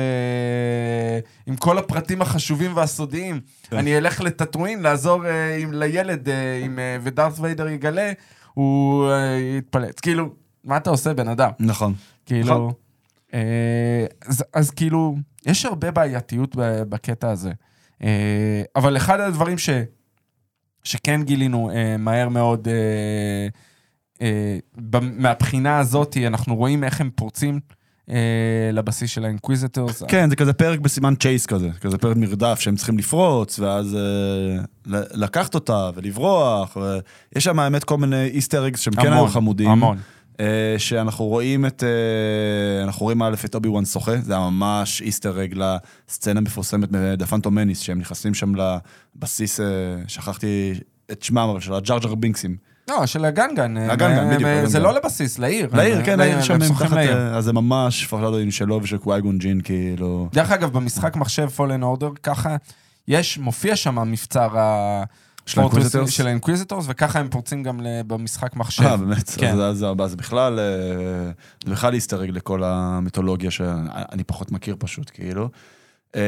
עם 1.47 1.57
כל 1.57 1.79
הפרטים 1.79 2.23
החשובים 2.23 2.77
והסודיים, 2.77 3.41
כן. 3.63 3.77
אני 3.77 3.99
אלך 3.99 4.21
לטאטואין 4.21 4.83
לעזור 4.83 5.27
אה, 5.27 5.57
עם, 5.57 5.73
לילד, 5.73 6.29
אה, 6.29 6.61
עם, 6.65 6.79
אה, 6.79 6.97
ודארת 7.03 7.33
ויידר 7.39 7.69
יגלה, 7.69 8.13
הוא 8.55 9.11
אה, 9.11 9.39
יתפלץ. 9.59 10.01
כאילו, 10.01 10.35
מה 10.65 10.77
אתה 10.77 10.91
עושה, 10.91 11.15
בן 11.15 11.29
אדם? 11.29 11.51
נכון. 11.61 11.95
כאילו... 12.27 12.47
נכון. 12.47 12.73
אז, 14.27 14.45
אז 14.53 14.71
כאילו, 14.71 15.17
יש 15.47 15.65
הרבה 15.65 15.91
בעייתיות 15.91 16.57
בקטע 16.89 17.31
הזה. 17.31 17.53
אבל 18.77 18.97
אחד 18.97 19.21
הדברים 19.21 19.59
ש, 19.59 19.71
שכן 20.85 21.23
גילינו 21.23 21.71
מהר 21.99 22.29
מאוד, 22.29 22.69
מהבחינה 25.03 25.79
הזאת, 25.79 26.17
אנחנו 26.27 26.57
רואים 26.57 26.85
איך 26.85 27.01
הם 27.01 27.11
פורצים 27.15 27.61
לבסיס 28.73 29.11
של 29.11 29.25
האינקוויזיטורס. 29.25 30.03
כן, 30.09 30.31
זה 30.31 30.37
כזה 30.37 30.53
פרק 30.53 30.79
בסימן 30.79 31.14
chase 31.14 31.47
כזה, 31.46 31.68
כזה 31.81 31.99
פרק 31.99 32.16
מרדף 32.16 32.61
שהם 32.61 32.77
צריכים 32.77 32.99
לפרוץ, 32.99 33.59
ואז 33.59 33.96
אה, 33.96 34.62
לקחת 35.14 35.55
אותה 35.55 35.90
ולברוח, 35.94 36.77
ויש 36.77 37.44
שם 37.44 37.59
האמת 37.59 37.85
כל 37.85 37.96
מיני 37.96 38.25
Easter 38.25 38.66
eggs 38.66 38.81
שהם 38.81 38.94
כן 38.94 39.12
היו 39.12 39.29
חמודים. 39.29 39.70
המון. 39.70 39.99
אה, 40.40 40.75
שאנחנו 40.79 41.25
רואים 41.25 41.66
את, 41.66 41.85
אה, 41.85 42.85
אנחנו 42.85 43.05
רואים 43.05 43.23
א' 43.23 43.35
את 43.44 43.55
אובי 43.55 43.68
וואן 43.68 43.85
שוחה, 43.85 44.16
זה 44.16 44.33
היה 44.33 44.51
ממש 44.51 45.03
Easter 45.03 45.45
egg 45.45 45.55
לסצנה 46.09 46.40
המפורסמת 46.40 46.88
ב"דה 46.90 47.27
פנטום 47.27 47.55
מניס", 47.55 47.81
שהם 47.81 47.99
נכנסים 47.99 48.35
שם 48.35 48.53
לבסיס, 48.55 49.61
אה, 49.61 49.66
שכחתי 50.07 50.73
את 51.12 51.23
שמם, 51.23 51.49
אבל 51.51 51.61
של 51.61 51.75
הג'ר 51.75 51.97
ג'ר 51.97 52.14
בינקסים. 52.14 52.57
לא, 52.90 53.07
של 53.07 53.24
הגאנגן. 53.25 53.77
אה, 53.76 53.92
הגאנגן, 53.93 54.19
אה, 54.18 54.35
בדיוק, 54.35 54.44
אה. 54.44 54.66
זה 54.66 54.81
לא 54.81 54.94
לבסיס, 54.94 55.38
לעיר. 55.38 55.68
לעיר, 55.72 56.05
כן, 56.05 56.18
לעיר 56.18 56.42
שם, 56.42 56.55
הם 56.55 56.74
תחת, 56.79 56.96
אז 57.35 57.44
זה 57.44 57.53
ממש 57.53 58.07
foreshadowing 58.07 58.51
שלו 58.50 58.81
ושל 58.83 58.98
קוואי-גון 58.99 59.38
ג'ין, 59.38 59.61
כאילו... 59.61 60.29
דרך 60.33 60.50
אגב, 60.50 60.72
במשחק 60.72 61.16
מחשב 61.16 61.48
Fallen 61.49 61.83
Order, 61.83 62.11
ככה, 62.22 62.57
יש, 63.09 63.38
מופיע 63.38 63.76
שם 63.76 63.98
המבצר 63.98 64.59
ה... 64.59 65.03
של 65.46 65.61
האינקוויזיטורס? 65.61 66.11
של 66.11 66.26
האינקוויזיטורס, 66.26 66.85
וככה 66.88 67.18
הם 67.20 67.29
פורצים 67.29 67.62
גם 67.62 67.81
במשחק 68.07 68.57
מחשב. 68.57 68.83
אה, 68.83 68.96
באמת? 68.96 69.31
כן. 69.37 69.53
אז, 69.53 69.61
אז, 69.61 69.87
אז 70.05 70.14
בכלל, 70.14 70.59
זה 71.64 71.70
בכלל 71.70 71.92
להשתרג 71.93 72.31
לכל 72.31 72.64
המיתולוגיה 72.64 73.50
שאני 73.50 74.24
פחות 74.26 74.53
מכיר 74.53 74.76
פשוט, 74.79 75.11
כאילו. 75.14 75.48
אה, 76.16 76.20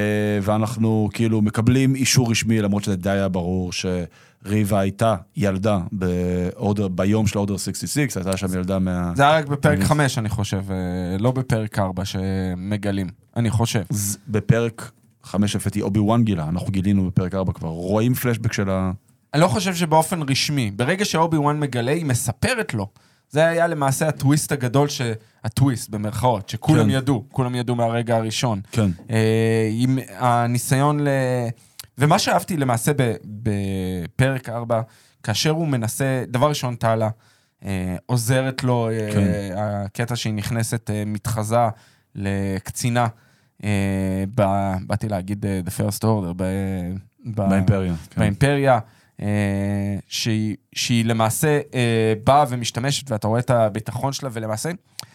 ואנחנו 0.43 1.09
כאילו 1.13 1.43
מקבלים 1.43 1.95
אישור 1.95 2.31
רשמי, 2.31 2.61
למרות 2.63 2.85
שזה 2.85 2.97
די 2.97 3.11
היה 3.11 3.29
ברור 3.29 3.71
שריבה 3.73 4.81
הייתה 4.81 5.17
ילדה 5.37 5.81
ב-order, 5.93 6.89
ביום 6.89 7.27
של 7.27 7.39
order 7.39 7.57
66, 7.57 8.17
הייתה 8.17 8.37
שם 8.37 8.47
ילדה 8.55 8.79
מה... 8.79 9.13
זה 9.17 9.23
היה 9.23 9.39
רק 9.39 9.47
בפרק 9.47 9.79
אני- 9.79 9.85
5, 9.85 10.19
אני 10.19 10.29
חושב, 10.29 10.63
אה, 10.71 10.77
לא 11.19 11.31
בפרק 11.31 11.79
4 11.79 12.05
שמגלים, 12.05 13.07
אני 13.37 13.51
חושב. 13.51 13.83
בפרק 14.29 14.91
5 15.23 15.57
לפי 15.57 15.83
אובי 15.83 16.01
וואן 16.01 16.25
גילה, 16.25 16.49
אנחנו 16.49 16.69
גילינו 16.73 17.07
בפרק 17.07 17.35
4 17.35 17.53
כבר, 17.53 17.69
רואים 17.69 18.15
פלשבק 18.15 18.53
של 18.53 18.71
ה... 18.71 18.93
אני 19.35 19.43
לא 19.43 19.49
חושב 19.49 19.75
שבאופן 19.75 20.21
רשמי, 20.31 20.71
ברגע 20.77 21.05
שאובי 21.05 21.37
וואן 21.37 21.61
מגלה, 21.61 21.93
היא 21.93 22.05
מספרת 22.07 22.75
לו. 22.75 22.87
זה 23.33 23.47
היה 23.47 23.67
למעשה 23.67 24.09
הטוויסט 24.09 24.53
הגדול, 24.53 24.89
ש... 24.89 25.01
הטוויסט 25.45 25.91
במרכאות, 25.91 26.49
שכולם 26.49 26.85
כן. 26.85 26.91
ידעו, 26.91 27.25
כולם 27.33 27.55
ידעו 27.55 27.77
מהרגע 27.77 28.17
הראשון. 28.17 28.61
כן. 28.73 28.91
אה, 29.11 29.69
עם 29.73 29.99
הניסיון 30.19 31.01
ל... 31.01 31.09
ומה 31.99 32.19
שאהבתי 32.19 32.57
למעשה 32.57 32.93
בפרק 33.25 34.49
4, 34.49 34.81
כאשר 35.23 35.51
הוא 35.51 35.69
מנסה, 35.69 36.25
דבר 36.29 36.49
ראשון, 36.49 36.75
טלה, 36.75 37.09
אה, 37.65 37.97
עוזרת 38.07 38.65
לו, 38.65 38.89
אה, 38.91 39.09
כן. 39.13 39.29
הקטע 39.57 40.17
שהיא 40.17 40.35
נכנסת, 40.35 40.91
אה, 40.91 41.03
מתחזה 41.07 41.57
לקצינה, 42.15 43.07
אה, 43.65 44.25
ב- 44.35 44.75
באתי 44.87 45.09
להגיד 45.09 45.47
אה, 45.47 45.61
The 45.67 45.81
First 45.81 45.99
Order, 46.05 46.33
ב- 46.37 46.43
ב- 47.27 47.49
באימפריה. 47.49 47.95
כן. 48.11 48.21
באימפריה, 48.21 48.75
אה, 48.75 48.79
שהיא, 50.09 50.57
שהיא 50.75 51.05
למעשה 51.05 51.61
אה, 51.75 52.15
באה 52.25 52.45
ומשתמשת, 52.49 53.11
ואתה 53.11 53.29
רואה 53.29 53.41
את 53.41 53.51
הביטחון 53.51 54.13
שלה, 54.13 54.31
ולמעשה, 54.33 54.71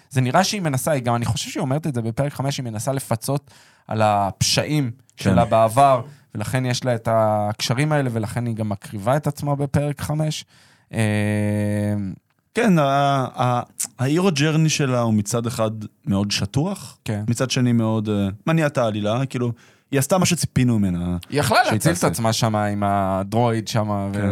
זה 0.10 0.22
נראה 0.22 0.43
שהיא 0.43 0.62
מנסה, 0.62 0.91
היא 0.91 1.04
גם, 1.04 1.15
אני 1.15 1.26
חושב 1.26 1.50
שהיא 1.50 1.62
אומרת 1.62 1.88
את 1.88 1.93
זה 1.93 2.02
בפרק 2.02 2.34
5, 2.34 2.58
היא 2.58 2.63
מנסה 2.63 2.91
לפצות 2.91 3.52
על 3.88 4.02
הפשעים 4.02 4.91
כן. 5.17 5.24
שלה 5.24 5.46
בעבר, 5.46 6.02
ולכן 6.36 6.65
יש 6.65 6.86
לה 6.86 6.96
את 6.96 7.08
הקשרים 7.12 7.91
האלה, 7.91 8.10
ולכן 8.13 8.46
היא 8.46 8.56
גם 8.56 8.70
מקריבה 8.70 9.17
את 9.17 9.28
עצמה 9.28 9.56
בפרק 9.56 10.02
5. 10.02 10.46
אה, 10.93 11.00
כן, 12.54 12.74
ההירו 14.00 14.30
ג'רני 14.34 14.70
שלה 14.70 15.00
הוא 15.00 15.13
מצד 15.13 15.46
אחד 15.46 15.72
מאוד 16.06 16.32
שטוח, 16.32 16.98
כן. 17.06 17.24
מצד 17.28 17.52
שני 17.52 17.74
מאוד 17.74 18.10
אה, 18.10 18.28
מניע 18.48 18.67
את 18.67 18.78
העלילה, 18.78 19.26
כאילו, 19.26 19.52
היא 19.91 20.00
עשתה 20.00 20.17
מה 20.17 20.26
שציפינו 20.26 20.80
ממנה. 20.80 21.17
היא 21.30 21.39
יכלה 21.39 21.63
להציל 21.63 21.91
את. 21.93 22.04
עצמה 22.04 22.34
שם 22.34 22.56
עם 22.56 22.84
הדרואיד 22.86 23.67
שם, 23.67 24.10
כן. 24.13 24.30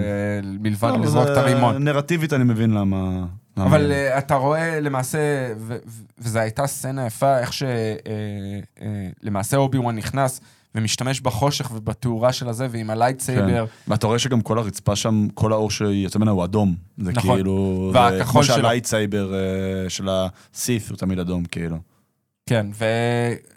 ומלבד 0.60 0.90
לא, 0.90 1.00
לזרוק 1.00 1.28
את 1.32 1.38
הרימון. 1.38 1.84
נרטיבית 1.84 2.34
אני 2.34 2.44
מבין 2.44 2.72
למה... 2.72 3.26
למה- 3.58 3.66
אבל 3.66 3.92
uh, 3.92 4.18
אתה 4.18 4.36
רואה 4.36 4.80
למעשה, 4.80 5.18
וזו 6.20 6.40
הייתה 6.40 6.68
סצנה 6.68 7.06
יפה, 7.06 7.40
איך 7.40 7.52
שלמעשה 9.24 9.58
אובי 9.58 9.78
וואן 9.78 9.96
נכנס 9.96 10.42
ומשתמש 10.76 11.22
בחושך 11.22 11.72
ובתאורה 11.76 12.34
של 12.34 12.50
הזה, 12.50 12.68
ועם 12.72 12.90
ה-lightsaber, 12.90 13.66
ואתה 13.88 14.08
רואה 14.08 14.20
שגם 14.20 14.42
כל 14.42 14.60
הרצפה 14.60 14.96
שם, 14.96 15.28
כל 15.34 15.54
האור 15.54 15.72
שיוצא 15.72 16.20
ממנה 16.20 16.32
הוא 16.32 16.44
אדום. 16.44 16.76
זה 16.98 17.12
נכון. 17.12 17.36
כאילו... 17.36 17.92
והכחול 17.94 18.44
זה 18.44 18.48
שלו. 18.48 18.56
כמו 18.56 18.64
שה-lightsaber 18.64 19.34
אה, 19.34 19.40
של 19.90 20.08
הסית' 20.10 20.90
הוא 20.90 20.98
תמיד 20.98 21.20
אדום, 21.20 21.46
כאילו. 21.46 21.78
כן, 22.50 22.68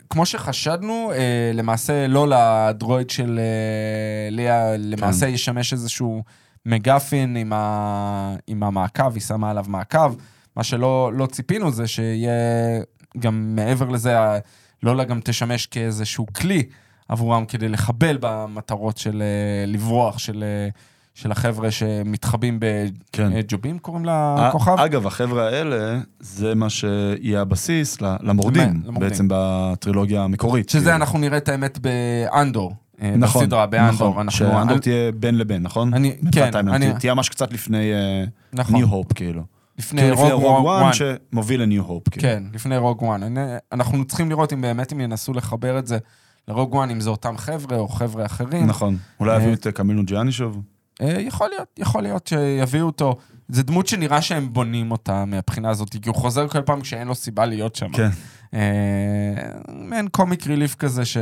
וכמו 0.07 0.27
שחשדנו, 0.27 1.13
אה, 1.13 1.51
למעשה 1.55 2.07
לא 2.07 2.29
ה-droid 2.29 3.11
של 3.11 3.39
אה, 3.39 4.31
ליה, 4.31 4.77
למעשה 4.77 5.27
כן. 5.27 5.33
ישמש 5.33 5.73
איזשהו 5.73 6.23
MacGuffin 6.67 7.37
עם, 7.37 7.53
ה... 7.53 8.35
עם 8.47 8.63
המעקב, 8.63 9.15
היא 9.15 9.23
שמה 9.23 9.51
עליו 9.51 9.65
מעקב. 9.69 10.15
מה 10.57 10.65
שלא 10.65 11.11
לא 11.15 11.27
ציפינו 11.27 11.71
זה 11.71 11.87
שיהיה 11.87 12.33
גם 13.19 13.57
מעבר 13.57 13.89
לזה, 13.89 14.17
לולה 14.83 15.05
גם 15.05 15.21
תשמש 15.25 15.67
כאיזשהו 15.67 16.27
כלי 16.27 16.63
עבורם 17.09 17.45
כדי 17.45 17.69
לחבל 17.69 18.19
במטרות 18.21 18.99
של 18.99 19.23
אה, 19.23 19.67
לברוח 19.67 20.19
של, 20.19 20.45
אה, 20.45 20.69
של 21.19 21.33
החבר'ה 21.33 21.71
שמתחבאים 21.71 22.61
כן. 23.13 23.31
בג'ובים, 23.35 23.79
קוראים 23.79 24.09
אה, 24.09 24.49
לכוכב? 24.49 24.77
אגב, 24.79 25.07
החבר'ה 25.07 25.47
האלה, 25.49 25.99
זה 26.21 26.55
מה 26.55 26.71
שיהיה 26.71 27.41
הבסיס 27.41 28.01
למורדים, 28.01 28.63
למורדים. 28.85 28.95
בעצם 29.01 29.27
בטרילוגיה 29.31 30.23
המקורית. 30.25 30.69
שזה 30.69 30.81
כאילו. 30.85 30.97
אנחנו 30.97 31.19
נראה 31.19 31.37
את 31.39 31.49
האמת 31.49 31.79
באנדור. 31.79 32.73
אה, 33.03 33.15
נכון, 33.17 33.43
בסדרה, 33.43 33.67
באנדור. 33.67 34.09
נכון, 34.11 34.23
אנחנו- 34.23 34.39
שאנדור 34.39 34.73
אני- 34.73 34.81
תהיה 34.81 35.13
בין 35.13 35.39
לבין, 35.39 35.63
נכון? 35.63 35.95
אני- 35.95 36.17
כן, 36.33 36.51
אני- 36.57 36.93
תהיה- 37.01 37.15
ממש 37.15 37.29
קצת 37.29 37.53
לפני 37.53 37.91
נכון. 38.53 38.77
New 38.77 38.89
Hope, 38.89 39.13
כאילו. 39.13 39.43
לפני 39.79 40.01
כאילו 40.01 40.39
Rogue 40.41 40.65
One. 40.65 40.91
שמוביל 40.93 41.63
ל 41.63 41.68
New 41.68 41.83
Hope, 41.85 42.09
כאילו. 42.09 42.23
כן, 42.29 42.43
לפני 42.55 42.77
Rogue 42.77 43.03
One. 43.03 43.23
אני- 43.23 43.41
אנחנו 43.73 44.05
צריכים 44.05 44.29
לראות 44.31 44.53
אם 44.53 44.61
באמת 44.61 44.93
הם 44.93 45.01
ינסו 45.01 45.33
לחבר 45.33 45.79
את 45.79 45.87
זה 45.87 45.99
ל 46.49 46.53
Rogue 46.53 46.75
One, 46.75 46.91
אם 46.91 47.01
זה 47.01 47.11
אותם 47.11 47.37
חבר'ה 47.37 47.77
או 47.79 47.89
חבר'ה 47.89 48.27
אחרים. 48.27 48.67
נכון. 48.67 48.97
אולי 49.21 49.31
אה, 49.33 49.37
יביאו 49.37 49.53
את 49.53 49.67
קומייל 49.67 50.03
ננג'יאני 50.03 50.33
שוב? 50.33 50.55
אה, 50.57 50.78
יכול 51.01 51.49
להיות, 51.49 51.69
יכול 51.79 52.03
להיות 52.03 52.27
שיביאו 52.27 52.87
אותו. 52.87 53.17
זו 53.49 53.63
דמות 53.63 53.87
שנראה 53.87 54.23
שהם 54.23 54.53
בונים 54.53 54.91
אותה 54.91 55.25
מהבחינה 55.25 55.71
הזאת, 55.71 55.89
כי 56.03 56.09
הוא 56.09 56.15
חוזר 56.15 56.49
כל 56.49 56.63
פעם 56.63 56.81
כשאין 56.81 57.09
לו 57.09 57.15
סיבה 57.15 57.47
להיות 57.47 57.75
שם. 57.75 57.93
כן. 57.93 58.09
אה, 58.55 59.35
מעין 59.69 60.09
comic 60.09 60.47
relief 60.47 60.75
כזה 60.75 61.05
ש... 61.05 61.17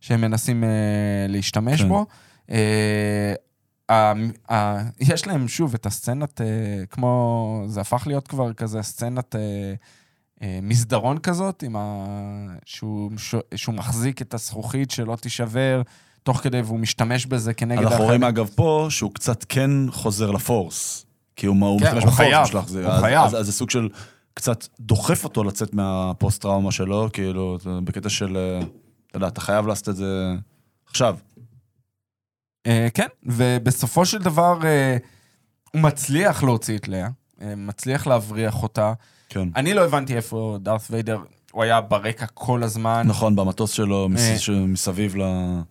שהם 0.00 0.20
מנסים 0.20 0.64
אה, 0.64 0.68
להשתמש 1.28 1.82
כן. 1.82 1.88
בו. 1.88 2.06
אה, 2.50 3.34
יש 5.00 5.26
להם 5.26 5.48
שוב 5.48 5.74
את 5.74 5.86
הסצנת, 5.86 6.40
אה, 6.40 6.46
כמו, 6.90 7.64
זה 7.66 7.80
הפך 7.80 8.06
להיות 8.06 8.28
כבר 8.28 8.52
כזה 8.52 8.82
סצנת 8.82 9.36
אה, 9.36 9.74
אה, 10.42 10.58
מסדרון 10.62 11.18
כזאת, 11.18 11.64
ה... 11.76 12.06
שהוא, 12.64 13.10
שהוא 13.54 13.74
מחזיק 13.74 14.22
את 14.22 14.34
הזכוכית 14.34 14.90
שלא 14.90 15.16
תישבר, 15.16 15.82
תוך 16.26 16.36
כדי, 16.38 16.60
והוא 16.60 16.78
משתמש 16.78 17.26
בזה 17.26 17.54
כנגד 17.54 17.72
אנחנו 17.78 17.90
האחרים. 17.92 18.06
רואים 18.06 18.24
אגב 18.24 18.50
פה 18.54 18.86
שהוא 18.90 19.10
קצת 19.14 19.44
כן 19.48 19.70
חוזר 19.90 20.30
לפורס. 20.30 21.06
כי 21.36 21.46
הוא 21.46 21.56
הוא 21.66 21.80
כן, 21.80 21.86
משתמש 21.96 22.04
בפורס 22.04 22.54
להחזיר. 22.54 22.86
הוא 22.86 22.92
אז- 22.92 23.00
חייב. 23.00 23.24
אז 23.24 23.36
אז 23.40 23.46
זה 23.46 23.52
סוג 23.52 23.70
של 23.70 23.88
קצת 24.34 24.66
דוחף 24.80 25.24
אותו 25.24 25.44
לצאת 25.44 25.74
מהפוסט-טראומה 25.74 26.72
שלו, 26.72 27.08
כאילו, 27.12 27.58
בקטע 27.84 28.08
של, 28.08 28.36
אה, 28.36 28.58
אתה 29.10 29.16
יודע, 29.16 29.28
אתה 29.28 29.40
חייב 29.40 29.66
לעשות 29.66 29.88
את 29.88 29.96
זה 29.96 30.32
עכשיו. 30.86 31.16
אה, 32.66 32.88
כן, 32.94 33.06
ובסופו 33.22 34.04
של 34.06 34.18
דבר 34.18 34.58
אה, 34.64 34.96
הוא 35.72 35.82
מצליח 35.82 36.42
להוציא 36.42 36.76
את 36.78 36.88
לאה, 36.88 37.08
אה, 37.42 37.54
מצליח 37.56 38.06
להבריח 38.06 38.62
אותה. 38.62 38.92
כן. 39.28 39.48
אני 39.56 39.74
לא 39.74 39.84
הבנתי 39.84 40.16
איפה 40.16 40.58
דארת 40.62 40.80
ויידר, 40.90 41.18
הוא 41.56 41.62
היה 41.64 41.80
ברקע 41.80 42.26
כל 42.26 42.62
הזמן. 42.62 43.02
נכון, 43.06 43.36
במטוס 43.36 43.70
שלו, 43.70 44.08
מס- 44.08 44.48
אה. 44.50 44.54
מסביב 44.66 45.16
ל... 45.16 45.22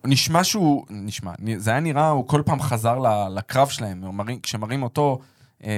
נשמע 0.04 0.44
שהוא, 0.44 0.84
נשמע, 0.90 1.32
זה 1.56 1.70
היה 1.70 1.80
נראה, 1.80 2.08
הוא 2.08 2.28
כל 2.28 2.42
פעם 2.46 2.60
חזר 2.60 2.98
לקרב 3.34 3.68
שלהם, 3.68 4.02
כשמראים 4.42 4.82
אותו, 4.82 5.18
אה, 5.64 5.70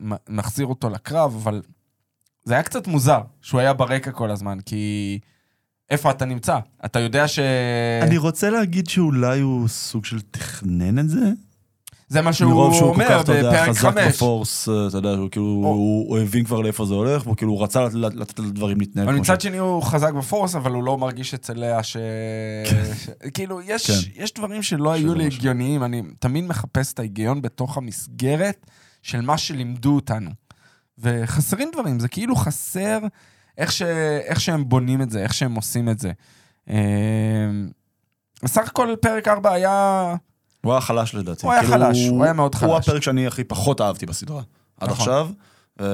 מ- 0.00 0.36
מחזיר 0.36 0.66
אותו 0.66 0.90
לקרב, 0.90 1.34
אבל 1.42 1.62
זה 2.44 2.54
היה 2.54 2.62
קצת 2.62 2.86
מוזר 2.86 3.20
שהוא 3.42 3.60
היה 3.60 3.72
ברקע 3.72 4.10
כל 4.10 4.30
הזמן, 4.30 4.58
כי 4.66 5.18
איפה 5.90 6.10
אתה 6.10 6.24
נמצא? 6.24 6.58
אתה 6.84 7.00
יודע 7.00 7.28
ש... 7.28 7.38
אני 8.02 8.16
רוצה 8.18 8.50
להגיד 8.50 8.88
שאולי 8.88 9.40
הוא 9.40 9.68
סוג 9.68 10.04
של 10.04 10.20
תכנן 10.20 10.98
את 10.98 11.08
זה. 11.08 11.30
זה 12.08 12.22
מה 12.22 12.32
שהוא 12.32 12.50
מרוב 12.50 12.72
שהוא 12.74 12.82
כל 12.82 12.88
אומר 12.94 13.08
כך, 13.08 13.20
אתה 13.24 13.32
יודע, 13.32 13.50
בפרק 13.50 13.68
חזק 13.68 13.80
חמש. 13.80 14.14
בפורס, 14.16 14.68
אה, 14.68 14.86
אתה 14.88 14.96
יודע, 14.96 15.10
הוא 15.10 15.30
כאילו. 15.30 15.46
הוא 15.46 16.08
הוא 16.10 16.18
הבין 16.18 16.44
כבר 16.44 16.60
לאיפה 16.60 16.86
זה 16.86 16.94
הולך, 16.94 17.22
והוא 17.26 17.36
כאילו 17.36 17.52
הוא 17.52 17.62
רצה 17.62 17.84
לת- 17.84 17.94
לת- 17.94 18.14
לתת 18.14 18.38
לדברים 18.38 18.80
להתנהל. 18.80 19.08
אבל 19.08 19.16
מצד 19.18 19.40
שני 19.40 19.56
הוא 19.58 19.82
חזק 19.82 20.12
בפורס, 20.12 20.54
אבל 20.54 20.70
הוא 20.72 20.82
לא 20.84 20.98
מרגיש 20.98 21.34
אצל 21.34 21.54
לאה 21.54 21.82
ש... 21.82 21.96
ש... 22.64 23.08
כאילו, 23.34 23.60
יש, 23.60 23.90
כן. 23.90 24.22
יש 24.22 24.34
דברים 24.34 24.62
שלא 24.62 24.92
היו 24.92 25.14
לי. 25.14 25.26
הגיוניים, 25.26 25.84
אני 25.84 26.02
תמיד 26.18 26.44
מחפש 26.44 26.92
את 26.92 26.98
ההיגיון 26.98 27.42
בתוך 27.42 27.76
המסגרת 27.76 28.66
של 29.02 29.20
מה 29.20 29.38
שלימדו 29.38 29.94
אותנו. 29.94 30.30
וחסרים 30.98 31.68
דברים, 31.72 32.00
זה 32.00 32.08
כאילו 32.08 32.36
חסר 32.36 32.98
איך, 33.58 33.72
שהם 34.40 34.68
בונים 34.68 35.02
את 35.02 35.10
זה, 35.10 35.22
איך 35.22 35.34
שהם 35.34 35.54
עושים 35.54 35.88
את 35.88 35.98
זה. 35.98 36.12
בסך 38.42 38.68
הכל 38.68 38.94
פרק 39.00 39.28
4 39.28 39.52
היה... 39.52 40.14
הוא 40.66 40.72
היה 40.72 40.80
חלש 40.80 41.14
לדעתי. 41.14 41.46
הוא 41.46 41.52
היה 41.52 41.62
כאילו, 41.62 41.74
חלש, 41.74 42.06
הוא 42.08 42.24
היה 42.24 42.32
מאוד 42.32 42.54
הוא 42.54 42.60
חלש. 42.60 42.88
הפרק 42.88 43.02
שאני 43.02 43.26
הכי 43.26 43.44
פחות 43.44 43.80
אהבתי 43.80 44.06
בסדרה. 44.06 44.42
עד 44.80 44.88
נכון. 44.90 44.98
עכשיו. 44.98 45.28
אה, 45.80 45.86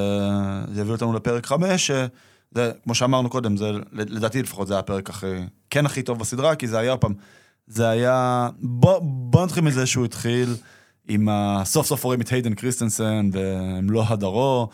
זה 0.74 0.80
הביא 0.80 0.92
אותנו 0.92 1.12
לפרק 1.12 1.46
חמש, 1.46 1.86
שזה, 1.86 2.70
כמו 2.84 2.94
שאמרנו 2.94 3.30
קודם, 3.30 3.56
זה, 3.56 3.70
לדעתי 3.92 4.42
לפחות 4.42 4.66
זה 4.68 4.74
היה 4.74 4.78
הפרק 4.78 5.10
הכי, 5.10 5.26
כן 5.70 5.86
הכי 5.86 6.02
טוב 6.02 6.18
בסדרה, 6.18 6.54
כי 6.54 6.68
זה 6.68 6.78
היה, 6.78 6.96
פעם, 6.96 7.12
זה 7.66 7.88
היה, 7.88 8.48
בוא, 8.60 8.98
בוא 9.02 9.44
נתחיל 9.44 9.64
מזה 9.64 9.86
שהוא 9.86 10.04
התחיל 10.04 10.54
עם 11.08 11.28
ה... 11.28 11.62
סוף 11.64 11.86
סוף 11.86 12.04
רואים 12.04 12.20
את 12.20 12.28
היידן 12.28 12.54
קריסטנסן 12.54 13.30
במלוא 13.32 14.04
הדרו. 14.08 14.68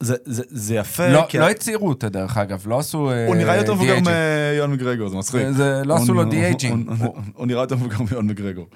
זה, 0.00 0.16
זה, 0.24 0.42
זה 0.48 0.74
יפה, 0.74 1.08
לא, 1.08 1.22
כי 1.28 1.38
לא 1.38 1.50
הצהירו 1.50 1.88
אותה, 1.88 2.08
דרך 2.08 2.36
אגב, 2.36 2.62
לא 2.66 2.78
עשו... 2.78 3.10
הוא 3.26 3.36
נראה 3.36 3.56
יותר 3.56 3.74
מבוגר. 3.74 3.98
מיואן 4.54 4.72
מקגרגור, 4.72 5.08
זה 5.08 5.16
מצחיק. 5.16 5.50
זה- 5.50 5.82
לא 5.84 5.94
עשו 5.94 6.06
לו 6.14 6.20
הוא- 6.20 6.24
הוא- 6.24 6.30
de-aging. 6.30 6.88
הוא- 6.88 6.96
הוא- 7.06 7.14
הוא 7.34 7.46
נראה 7.46 7.62
יותר 7.62 7.76
מבוגר 7.76 7.96
מיואן 8.10 8.26
מקגרגור. 8.26 8.66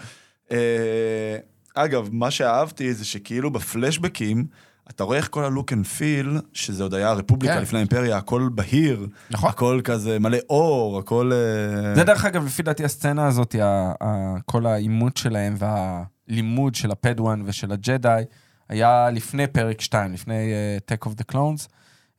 אה, 0.50 1.36
אגב, 1.74 2.08
מה 2.12 2.30
שאהבתי 2.30 2.94
זה 2.94 3.04
שכאילו 3.04 3.50
בפלשבקים, 3.50 4.46
אתה 4.90 5.04
רואה 5.04 5.16
איך 5.16 5.28
כל 5.30 5.44
ה 5.44 5.50
look 5.50 5.72
and 5.72 5.86
feel, 5.86 6.40
שזה 6.52 6.82
עוד 6.82 6.94
היה 6.94 7.08
הרפובליקה 7.08 7.54
כן. 7.54 7.62
לפני 7.62 7.78
האימפריה, 7.78 8.16
הכל 8.16 8.48
בהיר, 8.54 9.06
נכון. 9.30 9.50
הכל 9.50 9.80
כזה 9.84 10.18
מלא 10.18 10.38
אור, 10.50 10.98
הכל... 10.98 11.32
אה, 11.32 11.94
זה 11.94 12.04
דרך 12.04 12.24
אגב, 12.24 12.46
לפי 12.46 12.62
דעתי 12.62 12.84
הסצנה 12.84 13.26
הזאת, 13.26 13.54
ה- 13.54 13.92
ה- 14.00 14.36
כל 14.46 14.66
העימות 14.66 15.16
שלהם 15.16 15.56
והלימוד 15.58 16.74
של 16.74 16.90
הפדואן 16.90 17.42
ושל 17.44 17.72
הג'די, 17.72 18.22
היה 18.68 19.10
לפני 19.10 19.46
פרק 19.46 19.80
2, 19.80 20.12
לפני 20.12 20.52
uh, 20.78 20.92
Tech 20.92 21.08
of 21.08 21.12
the 21.12 21.34
Clones. 21.34 21.68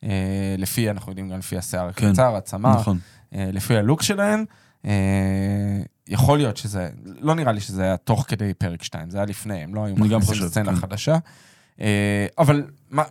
Uh, 0.04 0.06
לפי, 0.58 0.90
אנחנו 0.90 1.12
יודעים 1.12 1.28
גם 1.28 1.38
לפי 1.38 1.56
השיער 1.58 1.92
כן. 1.92 2.06
הקצר, 2.06 2.36
הצמא, 2.36 2.68
נכון. 2.68 2.98
uh, 3.32 3.36
לפי 3.52 3.76
הלוק 3.76 4.02
שלהם. 4.02 4.44
Uh, 4.82 4.86
יכול 6.08 6.38
להיות 6.38 6.56
שזה, 6.56 6.88
לא 7.04 7.34
נראה 7.34 7.52
לי 7.52 7.60
שזה 7.60 7.82
היה 7.82 7.96
תוך 7.96 8.24
כדי 8.28 8.54
פרק 8.54 8.82
2, 8.82 9.10
זה 9.10 9.18
היה 9.18 9.26
לפני, 9.26 9.62
הם 9.62 9.74
לא 9.74 9.84
היו 9.84 9.96
מכניסים 9.96 10.48
סצנה 10.48 10.72
כן. 10.72 10.76
חדשה. 10.76 11.16
Uh, 11.76 11.80
אבל 12.38 12.64
מה, 12.90 13.02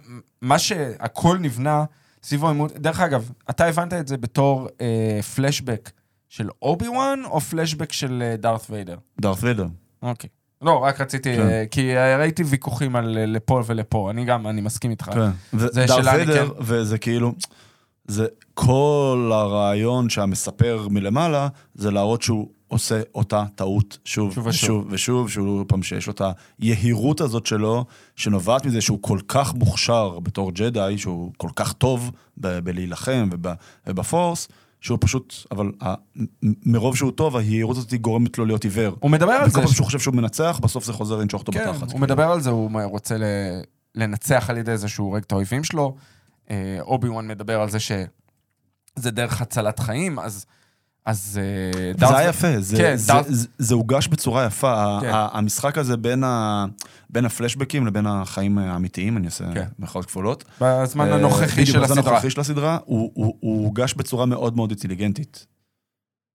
מה 0.41 0.60
שהכל 0.60 1.38
נבנה 1.38 1.86
סביב 2.23 2.45
העימות, 2.45 2.71
דרך 2.71 2.99
אגב, 2.99 3.31
אתה 3.49 3.65
הבנת 3.65 3.93
את 3.93 4.08
זה 4.08 4.17
בתור 4.17 4.67
uh, 4.67 5.23
פלשבק 5.23 5.91
של 6.29 6.49
אובי 6.62 6.88
וואן 6.88 7.19
או 7.25 7.41
פלשבק 7.41 7.91
של 7.91 8.23
אה, 8.25 8.38
דארת 8.38 8.62
ויידר? 8.69 8.97
דארת 9.21 9.43
ויידר. 9.43 9.67
אוקיי. 10.01 10.29
לא, 10.62 10.84
רק 10.84 11.01
רציתי, 11.01 11.36
כן. 11.36 11.47
אה, 11.47 11.63
כי 11.71 11.97
אה, 11.97 12.17
ראיתי 12.17 12.43
ויכוחים 12.43 12.95
על 12.95 13.17
אה, 13.17 13.25
לפה 13.25 13.62
ולפה, 13.65 14.12
אני 14.12 14.25
גם, 14.25 14.47
אני 14.47 14.62
מסכים 14.62 14.91
איתך. 14.91 15.05
כן. 15.05 15.60
זה 15.60 15.86
דארת 15.88 16.05
ויידר, 16.05 16.41
אניקן. 16.41 16.53
וזה 16.60 16.97
כאילו, 16.97 17.34
זה 18.08 18.25
כל 18.53 19.31
הרעיון 19.34 20.10
שהמספר 20.10 20.88
מלמעלה, 20.89 21.47
זה 21.75 21.91
להראות 21.91 22.21
שהוא 22.21 22.47
עושה 22.67 23.01
אותה 23.15 23.43
טעות 23.56 23.97
שוב 24.06 24.34
שוב 24.34 24.45
ושוב 24.47 24.88
ושוב, 24.89 25.30
שהוא 25.30 25.65
פעם 25.67 25.84
שיש 25.84 26.08
לו 26.08 26.13
את 26.13 26.21
היהירות 26.60 27.21
הזאת 27.21 27.45
שלו, 27.45 27.86
שנובעת 28.15 28.65
מזה 28.65 28.82
שהוא 28.82 28.97
כל 29.01 29.19
כך 29.28 29.54
מוכשר 29.54 30.19
בתור 30.19 30.51
ג'די, 30.51 30.97
שהוא 30.97 31.32
כל 31.38 31.49
כך 31.56 31.73
טוב 31.73 32.12
ב- 32.38 32.60
בלהילחם 32.60 33.30
וב- 33.32 33.54
ובפורס, 33.88 34.47
שהוא 34.82 34.97
פשוט, 35.01 35.34
אבל 35.51 35.71
ה- 35.84 35.93
מרוב 36.65 36.95
שהוא 36.97 37.12
טוב, 37.12 37.36
היהירות 37.38 37.78
הזאת 37.78 37.93
גורמת 37.93 38.38
לו 38.38 38.45
להיות 38.45 38.63
עיוור. 38.63 38.95
הוא 38.99 39.12
מדבר 39.12 39.32
על 39.32 39.41
וכל 39.41 39.49
זה, 39.49 39.62
פעם 39.62 39.73
שהוא 39.73 39.86
חושב 39.86 39.99
שהוא 39.99 40.15
מנצח, 40.15 40.60
בסוף 40.63 40.86
זה 40.86 40.93
חוזר 40.93 41.15
לנשוך 41.17 41.41
אותו 41.41 41.51
כן, 41.51 41.71
בתחת. 41.71 41.91
הוא 41.91 41.99
מדבר 41.99 42.32
על 42.32 42.41
זה, 42.41 42.49
הוא 42.49 42.82
רוצה 42.84 43.17
ל- 43.17 43.62
לנצח 43.95 44.49
על 44.49 44.58
ידי 44.58 44.78
זה 44.78 44.88
שהוא 44.88 45.08
הורג 45.08 45.23
את 45.28 45.32
האויבים 45.32 45.63
שלו. 45.63 45.95
אה, 46.49 46.78
אובי 46.82 47.10
וואן 47.10 47.28
מדבר 47.28 47.62
על 47.62 47.69
זה 47.69 47.80
שזה 47.80 48.08
דרך 49.12 49.41
הצלת 49.41 49.80
חיים, 49.80 50.19
אז... 50.19 50.45
אז... 51.05 51.39
אה, 51.43 51.91
זה 51.93 51.97
דארת- 51.99 52.15
היה 52.15 52.29
יפה, 52.29 52.59
זה, 52.61 52.77
כן, 52.77 52.95
זה, 52.95 53.07
דארת- 53.13 53.25
זה, 53.29 53.47
זה 53.57 53.75
הוגש 53.75 54.07
בצורה 54.07 54.45
יפה. 54.45 54.97
כן. 55.01 55.09
המשחק 55.13 55.77
הזה 55.77 55.97
בין, 55.97 56.23
ה, 56.23 56.65
בין 57.09 57.25
הפלשבקים 57.25 57.87
לבין 57.87 58.05
החיים 58.07 58.57
האמיתיים, 58.57 59.17
אני 59.17 59.25
אעשה 59.25 59.53
כן. 59.53 59.65
במירכאות 59.79 60.05
כפולות. 60.05 60.43
בזמן 60.61 61.07
אה, 61.09 61.15
הנוכחי 61.15 61.65
של 61.65 61.79
בזמן 61.79 61.97
הסדרה. 61.97 62.11
הנוכחי 62.13 62.29
של 62.29 62.39
הסדרה, 62.41 62.77
הוא, 62.85 63.11
הוא, 63.13 63.37
הוא 63.39 63.65
הוגש 63.65 63.93
בצורה 63.93 64.25
מאוד 64.25 64.55
מאוד 64.55 64.69
אינטליגנטית. 64.69 65.45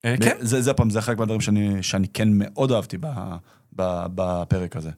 אה, 0.05 0.15
כן, 0.23 0.37
זה, 0.41 0.63
זה 0.63 0.73
פעם, 0.75 0.91
זה 0.91 1.01
חלק 1.01 1.19
מהדברים 1.19 1.41
שאני, 1.41 1.83
שאני 1.83 2.09
כן 2.09 2.29
מאוד 2.33 2.73
אהבתי 2.73 2.99
ב, 3.01 3.07
ב, 3.77 4.05
בפרק 4.15 4.77
הזה. 4.77 4.91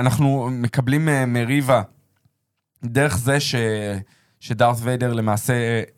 אנחנו 0.00 0.48
מקבלים 0.52 1.08
מריבה 1.26 1.82
דרך 2.84 3.18
זה 3.18 3.40
ש... 3.40 3.54
שדארת 4.42 4.76
ויידר 4.80 5.12
למעשה... 5.12 5.52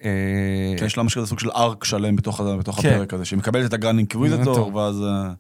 אה, 0.05 0.75
כן, 0.79 0.87
יש 0.87 0.97
לה 0.97 1.03
משהו 1.03 1.21
כזה 1.21 1.29
סוג 1.29 1.39
של 1.39 1.51
arc 1.51 1.85
שלם 1.85 2.17
בתוך 2.17 2.41
כן. 2.41 2.89
הפרק 2.89 3.15
הזה, 3.15 3.25
שהיא 3.25 3.39
מקבלת 3.39 3.69
את 3.69 3.73
ה 3.73 3.77
Grand 3.77 3.99
Inquisitor, 3.99 4.55
טוב. 4.55 4.75
ואז... 4.75 5.03
אה, 5.03 5.33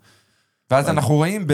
ואז 0.70 0.88
אנחנו 0.88 1.14
רואים 1.14 1.46
ב... 1.46 1.52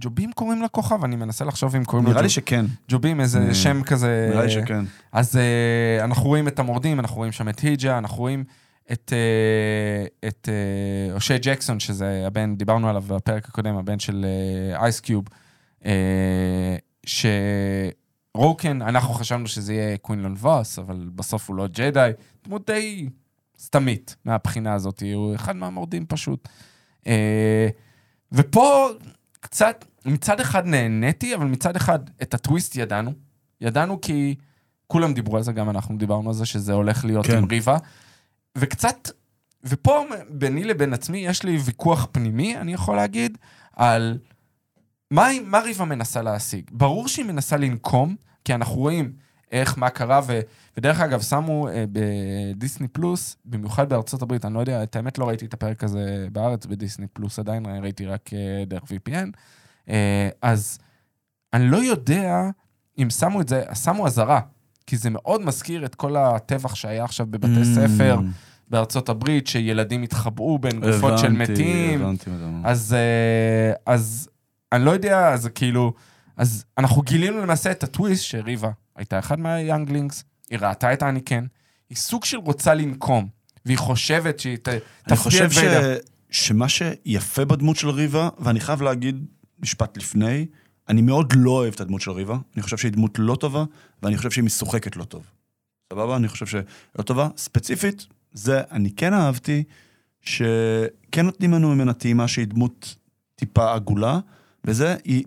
ג'בים 0.00 0.32
קוראים 0.32 0.62
לכוכב? 0.62 1.04
אני 1.04 1.16
מנסה 1.16 1.44
לחשוב 1.44 1.76
אם 1.76 1.84
קוראים 1.84 2.06
לו 2.06 2.12
נראה 2.12 2.22
לי 2.22 2.28
שכן, 2.28 2.66
ג'בים, 2.88 3.20
איזה 3.20 3.48
אה, 3.48 3.54
שם 3.54 3.82
כזה... 3.82 4.28
נראה 4.32 4.44
לי 4.44 4.50
שכן. 4.50 4.84
אז 5.12 5.36
אה, 5.36 6.04
אנחנו 6.04 6.24
רואים 6.24 6.48
את 6.48 6.58
המורדים, 6.58 7.00
אנחנו 7.00 7.16
רואים 7.16 7.32
שם 7.32 7.48
את 7.48 7.58
היג'ה, 7.58 7.98
אנחנו 7.98 8.18
רואים 8.18 8.44
את, 8.92 9.12
אה, 9.12 10.28
את 10.28 10.48
אה, 10.48 11.14
או'שיי 11.14 11.38
ג'קסון, 11.38 11.80
שזה 11.80 12.24
הבן, 12.26 12.56
דיברנו 12.56 12.88
עליו 12.88 13.04
בפרק 13.08 13.48
הקודם, 13.48 13.76
הבן 13.76 13.98
של 13.98 14.26
אייס 14.74 14.96
קיוב, 14.96 15.24
שרוקן, 18.36 18.82
אנחנו 18.82 19.14
חשבנו 19.14 19.46
שזה 19.46 19.74
יהיה 19.74 19.98
קווינלון 19.98 20.32
ווס, 20.32 20.78
אבל 20.78 21.08
בסוף 21.14 21.48
הוא 21.48 21.56
לא 21.56 21.66
ג'די, 21.66 22.10
דמות 22.44 22.70
די 22.70 23.08
סתמית 23.58 24.16
מהבחינה 24.24 24.74
הזאת, 24.74 25.02
הוא 25.14 25.34
אחד 25.34 25.56
מהמורדים 25.56 26.06
פשוט. 26.06 26.48
אה, 27.06 27.68
ופה 28.32 28.88
קצת, 29.40 29.84
מצד 30.04 30.40
אחד 30.40 30.66
נהניתי, 30.66 31.34
אבל 31.34 31.46
מצד 31.46 31.76
אחד 31.76 31.98
את 32.22 32.34
הטוויסט 32.34 32.76
ידענו. 32.76 33.12
ידענו 33.60 34.00
כי 34.00 34.34
כולם 34.86 35.14
דיברו 35.14 35.36
על 35.36 35.42
זה, 35.42 35.52
גם 35.52 35.70
אנחנו 35.70 35.98
דיברנו 35.98 36.28
על 36.28 36.34
זה, 36.34 36.46
שזה 36.46 36.72
הולך 36.72 37.04
להיות 37.04 37.26
כן. 37.26 37.38
עם 37.38 37.44
ריבה. 37.44 37.76
וקצת, 38.58 39.10
ופה 39.64 40.04
ביני 40.28 40.64
לבין 40.64 40.92
עצמי 40.92 41.18
יש 41.18 41.42
לי 41.42 41.56
ויכוח 41.56 42.06
פנימי, 42.12 42.56
אני 42.56 42.72
יכול 42.72 42.96
להגיד, 42.96 43.38
על 43.76 44.18
מה, 45.10 45.28
מה 45.44 45.58
ריבה 45.58 45.84
מנסה 45.84 46.22
להשיג. 46.22 46.70
ברור 46.72 47.08
שהיא 47.08 47.24
מנסה 47.24 47.56
לנקום, 47.56 48.16
כי 48.44 48.54
אנחנו 48.54 48.74
רואים 48.74 49.12
איך, 49.52 49.78
מה 49.78 49.90
קרה, 49.90 50.20
ו, 50.26 50.40
ודרך 50.76 51.00
אגב, 51.00 51.20
שמו 51.20 51.68
אה, 51.68 51.84
בדיסני 51.92 52.88
פלוס, 52.88 53.36
במיוחד 53.44 53.88
בארצות 53.88 54.22
הברית, 54.22 54.44
אני 54.44 54.54
לא 54.54 54.60
יודע, 54.60 54.82
את 54.82 54.96
האמת 54.96 55.18
לא 55.18 55.28
ראיתי 55.28 55.46
את 55.46 55.54
הפרק 55.54 55.84
הזה 55.84 56.26
בארץ 56.32 56.66
בדיסני 56.66 57.06
פלוס 57.12 57.38
עדיין, 57.38 57.66
ראיתי 57.66 58.06
רק 58.06 58.30
אה, 58.32 58.64
דרך 58.66 58.82
VPN. 58.82 59.28
אה, 59.88 60.28
אז 60.42 60.78
אני 61.52 61.68
לא 61.68 61.76
יודע 61.76 62.50
אם 62.98 63.10
שמו 63.10 63.40
את 63.40 63.48
זה, 63.48 63.62
שמו 63.82 64.06
אזהרה, 64.06 64.40
כי 64.86 64.96
זה 64.96 65.10
מאוד 65.10 65.40
מזכיר 65.44 65.84
את 65.84 65.94
כל 65.94 66.16
הטבח 66.16 66.74
שהיה 66.74 67.04
עכשיו 67.04 67.26
בבתי 67.30 67.64
ספר 67.64 68.18
Mm, 68.18 68.22
בארצות 68.68 69.08
הברית, 69.08 69.46
שילדים 69.46 70.02
התחבאו 70.02 70.58
בין 70.58 70.80
גופות 70.80 71.18
של 71.18 71.26
הבנתי, 71.26 71.52
מתים. 71.52 72.02
הבנתי 72.02 72.30
אומר. 72.30 72.68
אז, 72.68 72.94
אה, 72.94 73.72
אז 73.94 74.28
אני 74.72 74.84
לא 74.84 74.90
יודע, 74.90 75.32
אז 75.32 75.48
כאילו, 75.54 75.94
אז 76.36 76.64
אנחנו 76.78 77.02
גילינו 77.02 77.40
למעשה 77.40 77.70
את 77.70 77.82
הטוויסט 77.84 78.24
שריבה 78.24 78.70
הייתה 78.96 79.18
אחד 79.18 79.40
מהיאנגלינגס, 79.40 80.24
היא 80.50 80.58
ראתה 80.58 80.92
את 80.92 81.02
האניקן, 81.02 81.46
היא 81.90 81.96
סוג 81.96 82.24
של 82.24 82.36
רוצה 82.36 82.74
לנקום, 82.74 83.28
והיא 83.66 83.78
חושבת 83.78 84.40
שהיא 84.40 84.56
ת- 84.62 84.68
אני 84.68 84.78
תפתיע 85.02 85.16
חושב 85.16 85.44
את 85.44 85.52
ש... 85.52 85.56
ויידר. 85.58 85.96
שמה 86.30 86.68
שיפה 86.68 87.44
בדמות 87.44 87.76
של 87.76 87.88
ריבה, 87.88 88.28
ואני 88.38 88.60
חייב 88.60 88.82
להגיד 88.82 89.24
משפט 89.60 89.96
לפני, 89.96 90.46
אני 90.88 91.02
מאוד 91.02 91.32
לא 91.36 91.50
אוהב 91.50 91.74
את 91.74 91.80
הדמות 91.80 92.00
של 92.00 92.10
ריבה, 92.10 92.38
אני 92.54 92.62
חושב 92.62 92.76
שהיא 92.76 92.92
דמות 92.92 93.18
לא 93.18 93.36
טובה, 93.36 93.64
ואני 94.02 94.16
חושב 94.16 94.30
שהיא 94.30 94.44
משוחקת 94.44 94.96
לא 94.96 95.04
טוב. 95.04 95.22
סבבה? 95.92 96.16
אני 96.16 96.28
חושב 96.28 96.46
שלא 96.46 96.62
טובה. 97.04 97.28
ספציפית, 97.36 98.06
זה 98.32 98.60
אני 98.70 98.90
כן 98.90 99.14
אהבתי, 99.14 99.64
שכן 100.20 101.26
נותנים 101.26 101.52
לנו 101.52 101.74
ממנה 101.74 101.92
טעימה 101.92 102.28
שהיא 102.28 102.46
דמות 102.46 102.94
טיפה 103.36 103.74
עגולה, 103.74 104.18
וזה, 104.64 104.94
היא, 105.04 105.24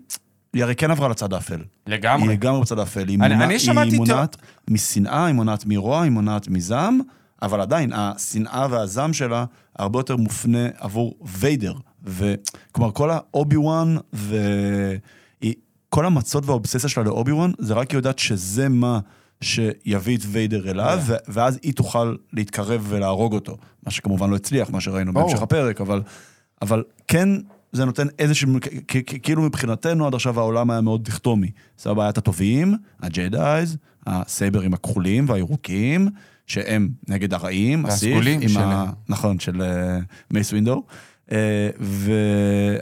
היא 0.52 0.62
הרי 0.64 0.74
כן 0.74 0.90
עברה 0.90 1.08
לצד 1.08 1.32
האפל. 1.32 1.54
היא 1.54 1.64
לגמרי. 1.94 2.28
לגמרי 2.28 2.60
בצד 2.60 2.78
האפל. 2.78 3.08
היא, 3.08 3.18
אני- 3.22 3.34
מונע, 3.34 3.44
אני 3.44 3.54
היא 3.90 3.98
מונעת 4.14 4.36
משנאה, 4.70 5.26
היא 5.26 5.34
מונעת 5.34 5.64
מרוע, 5.66 6.02
היא 6.02 6.10
מונעת 6.10 6.48
מזעם, 6.48 7.00
אבל 7.42 7.60
עדיין, 7.60 7.92
השנאה 7.94 8.66
והזעם 8.70 9.12
שלה 9.12 9.44
הרבה 9.78 9.98
יותר 9.98 10.16
מופנה 10.16 10.68
עבור 10.78 11.14
ויידר. 11.24 11.74
וכלומר, 12.04 12.92
כל 12.92 13.10
האובי 13.10 13.56
וואן 13.56 13.96
ו... 14.14 14.36
היא- 15.40 15.54
כל 15.90 16.06
המצות 16.06 16.46
והאובססיה 16.46 16.88
שלה 16.90 17.04
לאובי 17.04 17.32
וואן, 17.32 17.50
זה 17.58 17.74
רק 17.74 17.90
היא 17.90 17.98
יודעת 17.98 18.18
שזה 18.18 18.68
מה 18.68 18.98
שיביא 19.40 20.16
את 20.16 20.22
ויידר 20.26 20.70
אליו, 20.70 21.00
ו- 21.06 21.14
ואז 21.28 21.58
היא 21.62 21.72
תוכל 21.74 22.14
להתקרב 22.32 22.86
ולהרוג 22.88 23.32
אותו. 23.34 23.56
מה 23.86 23.90
שכמובן 23.90 24.30
לא 24.30 24.36
הצליח, 24.36 24.70
מה 24.70 24.80
שראינו 24.80 25.12
ברור. 25.12 25.26
בהמשך 25.28 25.42
הפרק, 25.42 25.80
אבל, 25.80 26.02
אבל 26.62 26.82
כן, 27.08 27.28
זה 27.74 27.84
נותן 27.84 28.06
איזשהו, 28.18 28.48
כאילו 29.22 29.42
מבחינתנו 29.42 30.06
עד 30.06 30.14
עכשיו 30.14 30.40
העולם 30.40 30.70
היה 30.70 30.80
מאוד 30.80 31.04
דיכטומי. 31.04 31.50
סבבה, 31.78 32.02
היה 32.02 32.10
את 32.10 32.18
הטובים, 32.18 32.74
הג'דאייז, 33.02 33.76
ה 34.06 34.14
saberים 34.14 34.74
הכחולים 34.74 35.28
והירוקים, 35.28 36.08
שהם 36.46 36.88
נגד 37.08 37.34
הרעים, 37.34 37.86
הסית', 37.86 38.16
עם 38.42 38.48
של- 38.48 38.58
ה... 38.60 38.84
נכון, 39.08 39.38
של 39.38 39.62
מייס 40.30 40.52
ווינדו. 40.52 40.82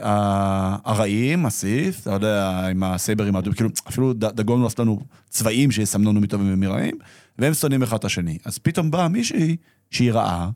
והרעים, 0.01 1.45
הסית', 1.45 2.01
אתה 2.01 2.11
יודע, 2.11 2.67
עם 2.67 2.83
ה 2.83 2.89
saberים 2.89 3.33
כאילו, 3.55 3.69
אפילו 3.89 4.13
דגון 4.13 4.65
עשתה 4.65 4.81
לנו 4.83 4.99
צבעים 5.29 5.71
שיסמנו 5.71 6.09
לנו 6.11 6.21
מטובים 6.21 6.53
ומרעים, 6.53 6.95
והם 7.39 7.53
שונאים 7.53 7.83
אחד 7.83 7.97
את 7.97 8.05
השני. 8.05 8.37
אז 8.45 8.57
פתאום 8.57 8.91
באה 8.91 9.07
מישהי 9.07 9.55
שהיא 9.91 10.11
רעה, 10.11 10.49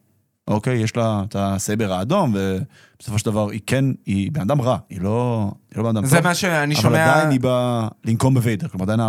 אוקיי, 0.47 0.77
יש 0.77 0.97
לה 0.97 1.23
את 1.29 1.35
ה 1.39 1.48
saber 1.48 1.93
האדום, 1.93 2.35
ובסופו 2.35 3.19
של 3.19 3.25
דבר 3.25 3.49
היא 3.49 3.61
כן, 3.65 3.85
היא 4.05 4.31
בן 4.31 4.41
אדם 4.41 4.61
רע, 4.61 4.77
היא 4.89 5.01
לא, 5.01 5.51
היא 5.71 5.77
לא 5.77 5.83
בן 5.83 5.97
אדם 5.97 6.05
זה 6.05 6.15
טוב. 6.15 6.27
מה 6.27 6.35
שאני 6.35 6.73
אבל 6.73 6.81
שומע... 6.81 7.13
עדיין 7.13 7.29
היא 7.29 7.39
באה 7.39 7.87
לנקום 8.05 8.33
בוויידר, 8.33 8.67
כלומר 8.67 8.83
עדיין 8.83 8.99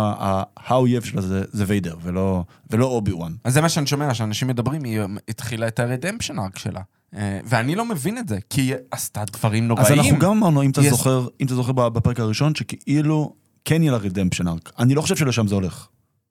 האויב 0.57 1.03
שלה 1.03 1.21
זה, 1.21 1.43
זה 1.51 1.63
ויידר, 1.67 1.95
ולא, 2.03 2.43
ולא 2.69 2.85
אובי 2.85 3.13
וואן. 3.13 3.33
אז 3.43 3.53
זה 3.53 3.61
מה 3.61 3.69
שאני 3.69 3.87
שומע, 3.87 4.13
שאנשים 4.13 4.47
מדברים, 4.47 4.83
היא 4.83 4.99
התחילה 5.29 5.67
את 5.67 5.79
ה 5.79 5.85
redemption 5.85 6.39
arc 6.39 6.57
שלה. 6.57 6.81
אה, 7.15 7.39
ואני 7.45 7.75
לא 7.75 7.85
מבין 7.85 8.17
את 8.17 8.27
זה, 8.27 8.37
כי 8.49 8.61
היא 8.61 8.75
עשתה 8.91 9.23
דברים 9.25 9.63
אז 9.63 9.69
נוראים. 9.69 9.99
אנחנו 9.99 10.19
גם 10.19 10.31
אמרנו, 10.31 10.63
אם 10.63 10.71
אתה 10.71 10.81
זוכר, 10.81 11.27
אם 11.41 11.45
אתה 11.45 11.55
זוכר 11.55 11.71
בפרק 11.71 12.19
הראשון, 12.19 12.55
שכאילו 12.55 13.33
כן 13.65 13.83
יהיה 13.83 13.91
לה 13.91 13.97
רדמפשן 13.97 14.47
ארק. 14.47 14.71
אני 14.79 14.95
לא 14.95 15.01
חושב 15.01 15.15
שלשם 15.15 15.47
זה 15.47 15.55
הולך. 15.55 15.87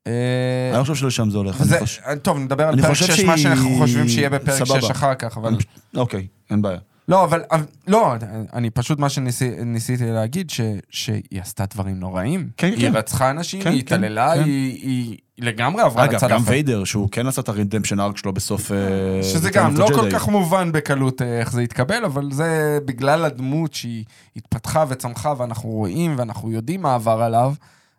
אה, 0.08 0.70
אני 0.70 0.78
לא 0.78 0.82
חושב 0.82 0.94
שלשם 0.94 1.30
זה 1.30 1.38
הולך. 1.38 1.56
אני 1.56 1.64
וזה- 1.64 1.78
חושב- 1.80 2.00
טוב, 2.22 2.38
נדבר 2.38 2.68
על 2.68 2.80
פרק 2.82 2.90
חושב 2.90 3.06
6, 3.06 3.16
שהיא- 3.16 3.26
מה 3.26 3.38
שאנחנו 3.38 3.70
חושבים 3.78 4.08
שיהיה 4.08 4.30
בפרק 4.30 4.64
סבבה. 4.64 4.80
6 4.80 4.90
אחר 4.90 5.14
כך, 5.14 5.36
אבל... 5.36 5.56
אוקיי, 5.96 6.26
אין 6.50 6.62
בעיה. 6.62 6.78
לא, 7.08 7.24
אבל... 7.24 7.42
לא, 7.88 8.14
אני 8.52 8.70
פשוט, 8.70 8.98
מה 8.98 9.08
שניסיתי 9.08 10.04
להגיד, 10.06 10.50
ש- 10.50 10.60
שהיא 10.90 11.40
עשתה 11.40 11.64
דברים 11.74 12.00
נוראים. 12.00 12.48
כן, 12.56 12.66
היא 12.66 12.80
כן. 12.90 12.96
רצחה 12.96 13.30
אנשים, 13.30 13.62
כן, 13.62 13.70
היא 13.72 13.84
כן, 13.86 13.94
התעללה, 13.96 14.34
כן. 14.34 14.44
היא 14.44 14.72
היא 14.82 15.16
לגמרי 15.38 15.82
עברה 15.82 16.04
אגב, 16.04 16.14
לצד 16.14 16.28
גם 16.28 16.40
האחר. 16.40 16.50
ויידר, 16.50 16.84
שהוא 16.84 17.08
כן 17.12 17.26
עשה 17.26 17.40
את 17.40 17.48
הרדמפשן 17.48 18.00
ארק 18.00 18.16
שלו 18.16 18.32
בסוף... 18.32 18.72
אה, 18.72 18.76
שזה 19.22 19.50
גם 19.50 19.76
לא 19.76 19.86
כל. 19.94 20.10
כך 20.10 20.28
מובן 20.28 20.72
בקלות 20.72 21.22
אה, 21.22 21.38
איך 21.40 21.52
זה 21.52 21.62
יתקבל, 21.62 22.04
אבל 22.04 22.28
זה 22.32 22.78
בגלל 22.84 23.24
הדמות 23.24 23.74
שהיא 23.74 24.04
התפתחה 24.36 24.84
וצמחה, 24.88 25.34
ואנחנו 25.38 25.68
רואים 25.70 26.14
ואנחנו 26.18 26.52
יודעים 26.52 26.82
מה 26.82 26.94
עבר 26.94 27.22
עליו, 27.22 27.52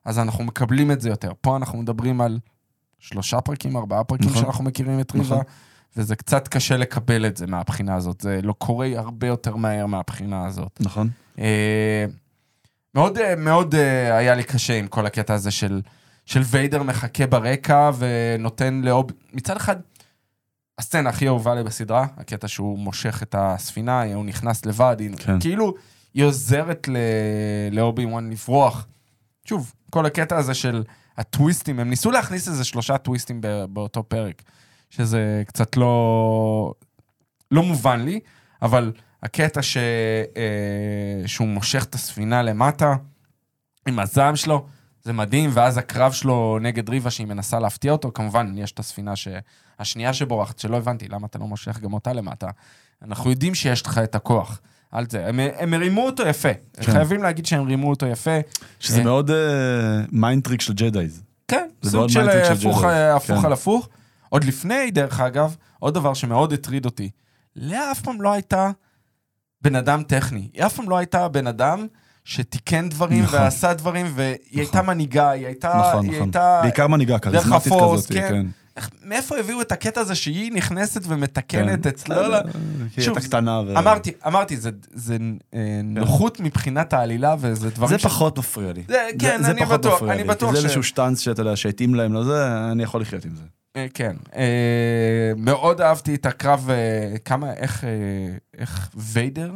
אז 0.06 0.20
אנחנו 0.20 0.44
מקבלים 0.44 0.92
את 0.92 1.02
זה 1.02 1.10
יותר. 1.10 1.32
פה 1.42 1.56
אנחנו 1.56 1.78
מדברים 1.78 2.22
על 2.22 2.40
שלושה 3.00 3.42
פרקים, 3.42 3.78
ארבעה 3.78 4.04
פרקים 4.04 4.30
נכון. 4.30 4.42
שאנחנו 4.42 4.64
מכירים 4.64 5.00
את 5.00 5.12
ריבה, 5.12 5.26
נכון. 5.26 5.44
וזה 5.98 6.16
קצת 6.16 6.48
קשה 6.48 6.78
לקבל 6.78 7.26
את 7.26 7.38
זה 7.38 7.48
מהבחינה 7.48 7.96
הזאת. 7.96 8.22
זה 8.22 8.40
לא 8.44 8.54
קורה 8.54 8.88
הרבה 8.96 9.28
יותר 9.28 9.56
מהר 9.56 9.86
מהבחינה 9.86 10.46
הזאת. 10.46 10.78
נכון. 10.80 11.10
אה, 11.40 12.06
מאוד, 12.96 13.18
אה, 13.18 13.36
מאוד 13.36 13.76
אה, 13.76 14.18
היה 14.18 14.36
לי 14.36 14.44
קשה 14.44 14.80
עם 14.80 14.88
כל 14.88 15.06
הקטע 15.06 15.34
הזה 15.34 15.52
של, 15.52 15.82
של 16.26 16.42
ויידר 16.46 16.84
מחכה 16.84 17.28
ברקע 17.28 17.92
ונותן 17.98 18.82
לאוב... 18.84 19.12
מצד 19.34 19.58
אחד, 19.58 19.76
הסצנה 20.78 21.10
הכי 21.10 21.28
אהובה 21.28 21.56
לי 21.56 21.64
בסדרה, 21.64 22.08
הקטע 22.18 22.48
שהוא 22.48 22.80
מושך 22.80 23.24
את 23.24 23.36
הספינה, 23.38 24.04
הוא 24.14 24.26
נכנס 24.26 24.66
לבד, 24.66 24.96
היא, 25.00 25.10
כן. 25.18 25.40
כאילו 25.40 25.74
היא 26.14 26.24
עוזרת 26.24 26.88
ל... 26.88 26.98
לאובי 27.72 28.06
וואן 28.06 28.30
לברוח. 28.30 28.88
שוב, 29.46 29.74
כל 29.90 30.06
הקטע 30.06 30.38
הזה 30.38 30.54
של 30.54 30.84
הטוויסטים, 31.18 31.80
הם 31.80 31.90
ניסו 31.90 32.12
להכניס 32.12 32.48
איזה 32.48 32.64
שלושה 32.64 32.98
טוויסטים 32.98 33.42
באותו 33.70 34.04
פרק, 34.04 34.42
שזה 34.90 35.44
קצת 35.48 35.78
לא, 35.78 36.74
לא 37.52 37.64
מובן 37.64 38.02
לי, 38.02 38.20
אבל 38.62 38.92
הקטע 39.24 39.62
ש... 39.62 39.78
אה, 39.78 41.28
שהוא 41.28 41.48
מושך 41.48 41.84
את 41.84 41.96
הספינה 41.96 42.42
למטה 42.42 42.96
עם 43.88 44.00
הזעם 44.00 44.36
שלו, 44.36 44.66
זה 45.04 45.14
מדהים, 45.14 45.50
ואז 45.54 45.78
הקרב 45.78 46.12
שלו 46.12 46.58
נגד 46.62 46.90
ריבה 46.90 47.10
שהיא 47.10 47.28
מנסה 47.28 47.60
להפתיע 47.60 47.92
אותו, 47.92 48.12
כמובן, 48.14 48.54
יש 48.58 48.72
את 48.72 48.80
הספינה 48.80 49.16
ש... 49.16 49.28
השנייה 49.80 50.14
שבורחת, 50.14 50.60
שלא 50.60 50.78
הבנתי, 50.78 51.08
למה 51.08 51.28
אתה 51.28 51.40
לא 51.40 51.46
מושך 51.46 51.80
גם 51.80 51.94
אותה 51.94 52.14
למטה? 52.14 52.50
אנחנו 53.02 53.30
יודעים 53.30 53.56
שיש 53.56 53.86
לך 53.86 53.98
את 53.98 54.16
הכוח. 54.16 54.62
אל 54.96 55.10
זה. 55.10 55.28
הם, 55.28 55.40
הם 55.58 55.74
רימו 55.74 56.06
אותו 56.06 56.24
יפה. 56.28 56.50
כן. 56.74 56.92
חייבים 56.92 57.24
להגיד 57.24 57.46
שהם 57.46 57.68
רימו 57.68 57.90
אותו 57.90 58.06
יפה. 58.06 58.40
שזה 58.80 59.00
אה, 59.00 59.04
מאוד 59.04 59.32
mind 60.12 60.44
trick 60.44 60.62
של 60.62 60.74
ג'דאיז. 60.74 61.22
כן, 61.48 61.68
סוג 61.86 62.10
של 62.10 62.20
mind 62.20 62.31
trick 62.31 62.46
של 62.46 62.54
הפוך, 62.54 62.84
ג'די. 62.84 62.94
הפוך 62.94 63.40
כן. 63.40 63.46
על 63.46 63.54
הפוך. 63.54 63.90
עוד 64.30 64.44
לפני, 64.44 64.92
דרך 64.92 65.20
אגב, 65.20 65.56
עוד 65.80 65.94
דבר 65.94 66.14
שמאוד 66.14 66.54
הטריד 66.54 66.86
אותי, 66.86 67.10
לאה 67.56 67.92
אף 67.92 68.02
פעם 68.02 68.22
לא 68.22 68.34
הייתה 68.34 68.72
בן 69.62 69.76
אדם 69.76 70.04
טכני. 70.04 70.50
היא 70.54 70.66
אף 70.66 70.76
פעם 70.76 70.90
לא 70.90 70.98
הייתה 70.98 71.28
בן 71.28 71.48
אדם 71.48 71.88
שתיקן 72.24 72.90
דברים 72.90 73.24
נכון. 73.24 73.40
ועשה 73.40 73.74
דברים, 73.74 74.06
והיא 74.16 74.38
הייתה 74.54 74.82
מנהיגה, 74.82 75.30
היא 75.30 75.46
הייתה... 75.46 75.68
נכון, 75.68 76.04
היא 76.06 76.12
נכון. 76.12 76.24
הייתה... 76.24 76.60
בעיקר 76.64 76.88
מנהיגה 76.88 77.20
כריזמטית 77.20 77.74
כזאת, 77.74 78.12
כן. 78.12 78.30
כן. 78.30 78.46
מאיפה 79.04 79.38
הביאו 79.38 79.62
את 79.62 79.72
הקטע 79.72 80.02
הזה 80.02 80.16
שהיא 80.16 80.52
נכנסת 80.52 81.02
ומתקנת 81.08 81.84
כן. 81.84 81.90
אצלו? 81.90 82.16
לא, 82.16 82.38
כי 82.94 83.02
היא 83.02 83.06
הייתה 83.08 83.22
קטנה 83.22 83.62
ו... 83.68 83.78
אמרתי, 83.78 84.12
אמרתי, 84.28 84.58
זה, 84.58 84.70
זה 84.94 85.18
אה, 85.54 85.82
נוחות 85.84 86.40
מבחינת 86.40 86.94
העלילה, 86.94 87.36
וזה 87.40 87.70
דברים 87.70 87.90
זה 87.90 88.00
ש... 88.00 88.04
פחות 88.04 88.38
מפריע 88.38 88.74
לי. 88.74 88.84
זה- 88.88 89.08
כן, 89.20 89.44
זה 89.44 89.52
אני 89.52 89.62
פחות 89.62 89.80
בטוח, 89.80 90.04
אני 90.04 90.18
לי, 90.18 90.24
בטוח 90.24 90.50
כי 90.50 90.56
זה 90.56 90.62
ש- 90.62 90.64
איזשהו 90.64 90.84
שטאנץ 90.84 91.20
שאתה 91.20 91.42
יודע, 91.42 91.56
שהתאים 91.56 91.96
להם 91.96 92.14
לזה, 92.14 92.48
אני 92.72 92.84
יכול 92.84 93.02
לחיות 93.02 93.26
עם 93.26 93.36
זה. 93.36 93.44
אה, 93.76 93.86
כן. 93.94 94.16
אה, 94.36 94.44
מאוד 95.38 95.82
אהבתי 95.82 96.16
את 96.16 96.26
הקרב, 96.26 96.70
כמה, 97.26 97.54
איך, 97.54 97.84
איך 98.58 98.90
ויידר 98.96 99.52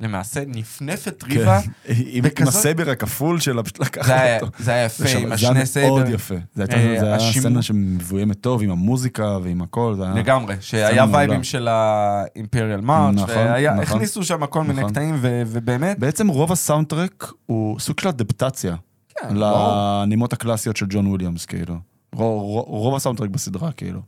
למעשה 0.00 0.42
נפנף 0.46 1.08
את 1.08 1.22
ריבה. 1.22 1.60
כן. 1.62 1.70
עם 1.88 1.96
עם 2.10 2.22
בכזאת- 2.24 2.48
ה 2.48 2.55
saber 2.55 2.90
הכפול 2.90 3.40
שלה, 3.40 3.62
פשוט 3.62 3.78
לקח 3.80 4.06
זה 4.06 4.20
היה- 4.20 4.40
אותו. 4.40 4.52
זה 4.58 4.70
היה 4.70 4.84
יפה, 4.84 5.04
ושם- 5.04 5.18
עם 5.18 5.28
זה 5.28 5.34
השני 5.34 5.56
היה 5.58 5.66
saber. 5.66 5.94
מאוד 5.96 6.08
יפה. 6.08 6.34
זה 6.54 6.62
הייתה- 6.62 6.76
אה, 6.76 6.96
זה 7.00 7.06
היה 7.06 7.16
השימוש- 7.16 7.38
סצנה 7.38 7.62
שמבוימת 7.62 8.40
טוב, 8.40 8.62
עם 8.62 8.70
המוזיקה 8.70 9.38
ועם 9.42 9.62
הכל. 9.62 9.94
זה 9.96 10.04
היה... 10.04 10.14
לגמרי, 10.14 10.54
שהיה. 10.60 11.04
vibeים 11.12 11.44
של 11.44 11.68
ה 11.70 11.82
Imperial 11.82 12.80
March, 12.80 13.14
נכון, 13.14 13.24
נכון. 13.34 13.78
והכניסו 13.78 14.22
שם 14.24 14.46
כל 14.46 14.62
מיני 14.62 14.80
נכון. 14.80 14.90
קטעים, 14.92 15.14
ו- 15.20 15.42
ובאמת, 15.46 15.98
בעצם 15.98 16.28
רוב 16.28 16.52
ה 16.52 16.59
soundtrack 16.59 17.32
הוא 17.46 17.78
סוג 17.80 18.00
של 18.00 18.08
אדפטציה 18.08 18.76
כן. 19.20 19.36
לנימות 19.36 20.32
הקלאסיות 20.32 20.76
של 20.76 20.86
ג'ון 20.88 21.06
וויליאמס, 21.06 21.46
כאילו. 21.46 21.74
רו- 22.14 22.40
רו- 22.40 22.62
רוב 22.62 22.94
ה 22.96 22.99
soundtrack 22.99 23.30
בסדרה, 23.30 23.72
כאילו. 23.72 24.00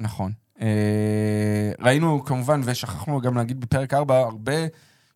נכון. 0.00 0.32
אה, 0.60 0.66
ראינו 1.80 2.24
כמובן, 2.24 2.60
ושכחנו 2.64 3.20
גם 3.20 3.36
להגיד 3.36 3.60
בפרק 3.60 3.94
4, 3.94 4.18
הרבה, 4.18 4.52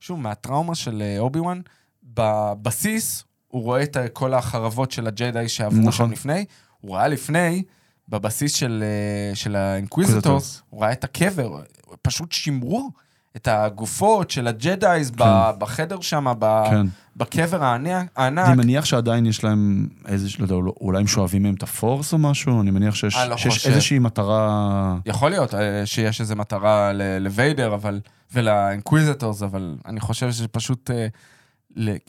שוב, 0.00 0.20
מהטראומה 0.20 0.74
של 0.74 1.02
אה, 1.02 1.18
אובי 1.18 1.40
וואן, 1.40 1.60
בבסיס 2.02 3.24
הוא 3.48 3.62
רואה 3.62 3.82
את 3.82 3.96
כל 4.12 4.34
החרבות 4.34 4.90
של 4.90 5.06
הג'די 5.06 5.48
שעברו 5.48 5.78
נכון. 5.78 5.92
שם 5.92 6.12
לפני, 6.12 6.44
הוא 6.80 6.96
ראה 6.96 7.08
לפני, 7.08 7.62
בבסיס 8.08 8.54
של, 8.54 8.84
אה, 8.86 9.34
של 9.34 9.56
ה 9.56 9.64
Inquisitors. 9.64 10.62
הוא 10.70 10.82
ראה 10.82 10.92
את 10.92 11.04
הקבר, 11.04 11.60
פשוט 12.02 12.32
שימרו 12.32 12.90
את 13.36 13.48
הגופות 13.48 14.30
של 14.30 14.46
הג'דאיז 14.46 15.10
כן. 15.10 15.24
בחדר 15.58 16.00
שם, 16.00 16.26
כן. 16.70 16.86
בקבר 17.16 17.64
הענק. 17.64 18.18
אני 18.18 18.56
מניח 18.56 18.84
שעדיין 18.84 19.26
יש 19.26 19.44
להם 19.44 19.88
איזה, 20.06 20.28
לא 20.38 20.44
יודע, 20.44 20.54
אולי 20.80 21.00
הם 21.00 21.06
שואבים 21.06 21.42
מהם 21.42 21.54
את 21.54 21.62
ה 21.62 21.70
Force 21.70 22.12
או 22.12 22.18
משהו? 22.18 22.60
אני 22.60 22.70
מניח 22.70 22.94
שיש 22.94 23.16
אני 23.16 23.30
לא 23.30 23.36
שיש 23.36 23.54
חושב. 23.54 23.70
איזושהי 23.70 23.98
מטרה... 23.98 24.96
יכול 25.06 25.30
להיות 25.30 25.54
אה, 25.54 25.86
שיש 25.86 26.20
איזו 26.20 26.36
מטרה 26.36 26.90
לוויידר, 27.20 27.74
אבל... 27.74 28.00
ול 28.34 28.50
Inquisitors, 28.50 29.42
אבל 29.42 29.76
אני 29.86 30.00
חושב 30.00 30.30
שזה 30.30 30.48
פשוט... 30.48 30.90
אה, 30.90 31.06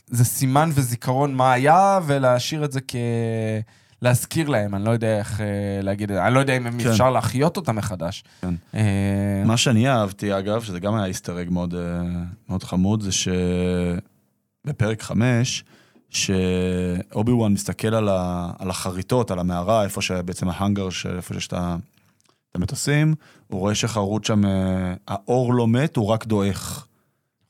זה 0.07 0.25
סימן 0.25 0.69
וזיכרון 0.73 1.33
מה 1.33 1.53
היה, 1.53 1.99
ולהשאיר 2.05 2.65
את 2.65 2.71
זה 2.71 2.79
כ... 2.87 2.95
להזכיר 4.01 4.49
להם, 4.49 4.75
אני 4.75 4.85
לא 4.85 4.91
יודע 4.91 5.17
איך 5.17 5.41
אה, 5.41 5.45
להגיד 5.81 6.11
את 6.11 6.17
זה, 6.17 6.25
אני 6.27 6.33
לא 6.33 6.39
יודע 6.39 6.57
אם 6.57 6.79
כן. 6.79 6.89
אפשר 6.89 7.09
להחיות 7.11 7.57
אותם 7.57 7.75
מחדש. 7.75 8.23
כן. 8.41 8.53
אה, 8.75 9.43
מה 9.45 9.57
שאני 9.57 9.89
אהבתי, 9.89 10.37
אגב, 10.37 10.63
שזה 10.63 10.79
גם 10.79 10.95
היה 10.95 11.13
אג 11.41 11.49
מאוד, 11.49 11.75
אה, 11.75 12.01
מאוד 12.49 12.63
חמוד, 12.63 13.01
זה 13.01 13.09
שבפרק 14.65 15.01
5, 15.01 15.63
שאובי 16.09 17.31
וואן 17.31 17.53
מסתכל 17.53 17.95
על, 17.95 18.09
ה, 18.09 18.51
על 18.59 18.69
החריטות, 18.69 19.31
על 19.31 19.39
המערה, 19.39 19.83
איפה 19.83 20.01
שבעצם 20.01 20.49
ההאנגר, 20.49 20.87
איפה 21.15 21.33
שיש 21.33 21.47
את 21.47 21.53
ה- 21.53 21.75
את 22.51 22.55
המטוסים, 22.55 23.15
הוא 23.47 23.59
רואה 23.59 23.75
שחרוט 23.75 24.23
שם, 24.25 24.45
אה, 24.45 24.93
האור 25.07 25.53
לא 25.53 25.67
מת, 25.67 25.95
הוא 25.95 26.07
רק 26.07 26.25
דועך. 26.25 26.87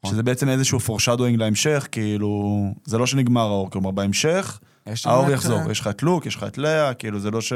נכון. 0.03 0.13
שזה 0.15 0.23
בעצם 0.23 0.49
איזשהו 0.49 0.79
פורשדוינג 0.79 1.39
להמשך, 1.39 1.87
כאילו, 1.91 2.63
זה 2.85 2.97
לא 2.97 3.05
שנגמר 3.05 3.41
האור, 3.41 3.69
כלומר 3.69 3.91
בהמשך, 3.91 4.59
האור 5.05 5.31
יחזור, 5.31 5.59
אה, 5.59 5.71
יש 5.71 5.79
לך 5.79 5.87
את 5.87 6.03
לוק, 6.03 6.25
יש 6.25 6.35
לך 6.35 6.43
את 6.43 6.57
לאה, 6.57 6.93
כאילו 6.93 7.19
זה 7.19 7.31
לא 7.31 7.41
ש... 7.41 7.53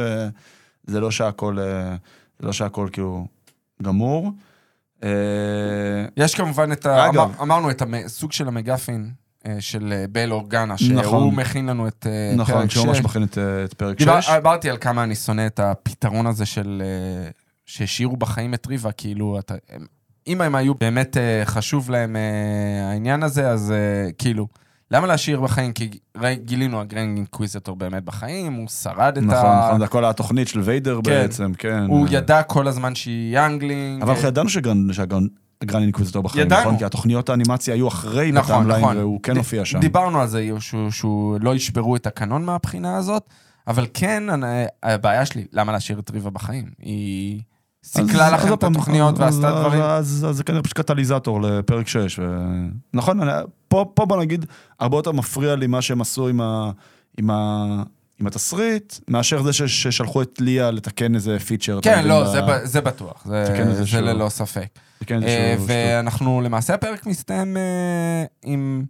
זה 0.88 1.00
לא 1.00 1.12
שהכל, 1.12 1.60
אה, 1.60 1.96
זה 2.40 2.46
לא 2.46 2.54
שהכל 2.54 2.90
כאילו 2.92 3.28
גמור. 3.82 4.32
אה, 5.04 5.10
יש 6.18 6.36
כמובן 6.36 6.72
את 6.72 6.86
ה... 6.86 7.06
אגב. 7.06 7.16
אמר, 7.18 7.42
אמרנו 7.42 7.70
את 7.70 7.82
הסוג 8.06 8.32
של 8.32 8.48
המגפין 8.48 9.12
אה, 9.48 9.56
של 9.60 9.94
אה, 9.94 10.06
בל 10.12 10.32
אורגנה, 10.32 10.78
שהוא 10.78 10.94
נכון. 10.94 11.36
מכין 11.36 11.66
לנו 11.66 11.88
את 11.88 12.08
אה, 12.10 12.36
נכון, 12.36 12.56
פרק 12.56 12.72
שהוא 12.72 12.88
ממש 12.88 12.98
6. 12.98 13.04
מכין 13.04 13.24
את, 13.24 13.38
אה, 13.38 13.64
את 13.64 13.74
פרק 13.74 13.98
דיבר, 13.98 14.22
6. 14.22 14.30
דיברתי 14.30 14.70
על 14.70 14.78
כמה 14.78 15.04
אני 15.04 15.16
שונא 15.16 15.48
את 15.48 15.60
הפתרון 15.60 16.28
הזה 16.28 16.46
של... 16.46 16.84
אה, 16.86 17.30
שהשאירו 17.66 18.18
בחיים 18.18 18.54
את 18.54 18.68
ריבה, 18.68 18.92
כאילו, 18.92 19.40
אתה, 19.40 19.56
אם 20.28 20.42
הם 20.42 20.56
היו 20.56 20.76
באמת 20.76 21.18
אה, 21.18 21.42
חשוב 21.46 21.90
להם 21.90 22.16
אה, 22.16 22.90
העניין 22.90 23.24
הזה, 23.24 23.50
אז 23.50 23.72
אה, 23.72 24.12
כאילו, 24.18 24.48
למה 24.92 25.08
להשאיר 25.08 25.42
בחיים? 25.42 25.74
כי 25.74 25.90
גילינו, 26.34 26.82
הגרנד 26.82 27.18
אינקוויזיטור 27.18 27.76
באמת 27.76 28.04
בחיים, 28.04 28.54
הוא 28.54 28.68
שרד 28.68 29.18
את 29.18 29.24
נכון, 29.24 29.46
ה... 29.46 29.66
נכון, 29.68 29.80
זה 29.80 29.86
הכל 29.86 30.06
התוכנית 30.06 30.48
של 30.48 30.60
ויידר 30.60 30.96
כן. 30.96 31.12
בעצם, 31.12 31.54
כן. 31.54 31.86
הוא 31.88 32.08
ידע 32.12 32.44
כל 32.44 32.68
הזמן 32.68 32.96
שהיא 32.96 33.36
youngling. 33.36 34.02
אבל 34.02 34.12
אנחנו 34.12 34.28
ידענו 34.28 34.50
שה 34.50 34.64
Grand 34.64 34.88
ה 35.62 35.65
Grand 35.65 35.82
Inquisitor 35.82 36.24
בחיים, 36.24 36.46
ידענו. 36.46 36.62
נכון? 36.62 36.78
כי 36.78 36.86
התוכניות 36.86 37.30
האנימציה 37.30 37.74
היו 37.74 37.88
אחרי 37.88 38.32
נכון, 38.32 38.56
ב 38.56 38.58
timeline, 38.58 38.82
נכון. 38.84 38.98
והוא 38.98 39.20
כן 39.24 39.38
הופיע 39.38 39.66
שם. 39.66 39.80
דיברנו 39.80 40.22
על 40.22 40.28
זה, 40.28 40.50
שהוא, 40.60 40.92
שהוא 40.92 41.38
לא 41.42 41.56
ישברו 41.56 41.96
את 41.96 42.08
הקנון 42.08 42.46
מהבחינה 42.46 42.98
הזאת, 42.98 43.24
אבל 43.68 43.86
כן, 43.94 44.24
הבעיה 44.84 45.26
שלי, 45.26 45.46
למה 45.54 45.72
להשאיר 45.72 46.00
את 46.00 46.12
ריבה 46.12 46.30
בחיים? 46.30 46.66
היא 46.80 47.42
סיכלה 47.84 48.32
לכם 48.32 48.54
את 48.54 48.64
התוכניות 48.64 49.20
ועשתה 49.20 49.52
דברים. 49.52 49.82
אז 49.82 50.28
זה 50.32 50.44
כנראה 50.44 50.64
פשוט 50.64 50.78
קטליזטור 50.78 51.42
לפרק 51.42 51.88
6. 51.88 52.20
ו- 52.20 52.24
נכון, 52.94 53.20
פה 53.76 53.92
פה 53.94 54.06
בוא 54.06 54.18
נגיד, 54.18 54.46
הרבה 54.80 54.98
יותר 54.98 55.12
מפריע 55.12 55.56
לי 55.56 55.68
מה 55.68 55.82
שהם 55.82 56.02
עשו 56.02 56.28
עם 56.28 56.42
ה- 56.42 56.72
עם 57.18 57.30
ה- 57.30 57.84
עם 58.22 58.28
התסריט, 58.28 58.94
מאשר 59.08 59.44
זה 59.44 59.54
ש- 59.54 59.62
ששלחו 59.64 60.22
את 60.22 60.42
ליה 60.42 60.72
לתקן 60.72 61.16
איזה 61.16 61.40
פיצ'ר. 61.40 61.80
כן, 61.82 62.08
לא, 62.08 62.24
ב- 62.24 62.28
זה, 62.28 62.42
ב- 62.42 62.60
זה 62.64 62.82
בטוח, 62.82 63.26
זה, 63.26 63.44
תקן 63.48 63.68
איזה 63.68 63.74
זה 63.84 63.88
שהוא- 63.88 64.02
ללא 64.02 64.30
ספק. 64.30 64.68
לתקן 65.02 65.24
אה, 65.24 65.52
איזשהו 65.52 65.66
שטות. 65.68 65.76
ואנחנו, 65.78 66.42
למעשה 66.42 66.74
הפרק 66.74 67.06
מסתיים 67.06 67.58
אה, 67.58 67.62
עם 68.46 68.86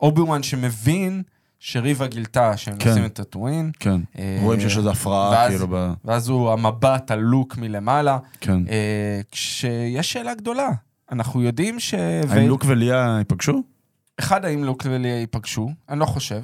אובי 0.00 0.20
וואן 0.20 0.42
שמבין 0.42 1.22
שריבה 1.58 2.06
גילתה 2.06 2.56
שהם 2.56 2.76
כן. 2.78 2.88
נוסעים 2.88 3.04
את 3.06 3.12
טאטואין, 3.12 3.70
כן, 3.80 4.00
אה, 4.18 4.38
רואים 4.42 4.60
שיש 4.60 4.76
איזו 4.76 4.90
הפרעה, 4.90 5.30
ואז- 5.30 5.50
כאילו, 5.50 5.66
ב... 5.70 5.92
ואז 6.04 6.28
הוא 6.28 6.52
המבט 6.52 7.10
הלוק 7.10 7.56
מלמעלה, 7.58 8.18
כן. 8.40 8.58
אה, 8.68 9.20
כשיש 9.30 10.12
שאלה 10.12 10.34
גדולה. 10.34 10.68
אנחנו 11.12 11.42
יודעים 11.42 11.80
ש... 11.80 11.94
האם 12.30 12.48
לוק 12.48 12.64
וליה 12.68 13.14
ייפגשו? 13.18 13.62
אחד, 14.18 14.44
האם 14.44 14.64
לוק 14.64 14.82
וליה 14.90 15.20
ייפגשו? 15.20 15.70
אני 15.88 15.98
לא 16.00 16.06
חושב. 16.06 16.42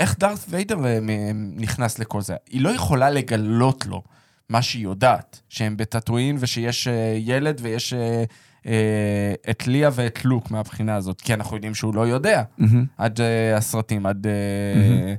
איך 0.00 0.18
דארת 0.18 0.38
ויידר 0.48 0.86
אה, 0.86 0.98
מ- 1.00 1.60
נכנס 1.60 1.98
לכל 1.98 2.20
זה? 2.20 2.36
היא 2.50 2.60
לא 2.60 2.68
יכולה 2.68 3.10
לגלות 3.10 3.86
לו 3.86 4.02
מה 4.48 4.62
שהיא 4.62 4.82
יודעת, 4.84 5.40
שהם 5.48 5.76
בטאטואין 5.76 6.36
ושיש 6.40 6.88
אה, 6.88 7.16
ילד 7.18 7.58
ויש 7.62 7.92
אה, 7.92 8.24
אה, 8.66 9.34
את 9.50 9.66
ליה 9.66 9.90
ואת 9.92 10.24
לוק 10.24 10.50
מהבחינה 10.50 10.94
הזאת, 10.94 11.20
כי 11.20 11.34
אנחנו 11.34 11.56
יודעים 11.56 11.74
שהוא 11.74 11.94
לא 11.94 12.06
יודע 12.08 12.42
מהמם. 12.58 12.86
עד 12.98 13.20
אה, 13.20 13.56
הסרטים, 13.56 14.06
עד 14.06 14.26
אה, 14.26 15.14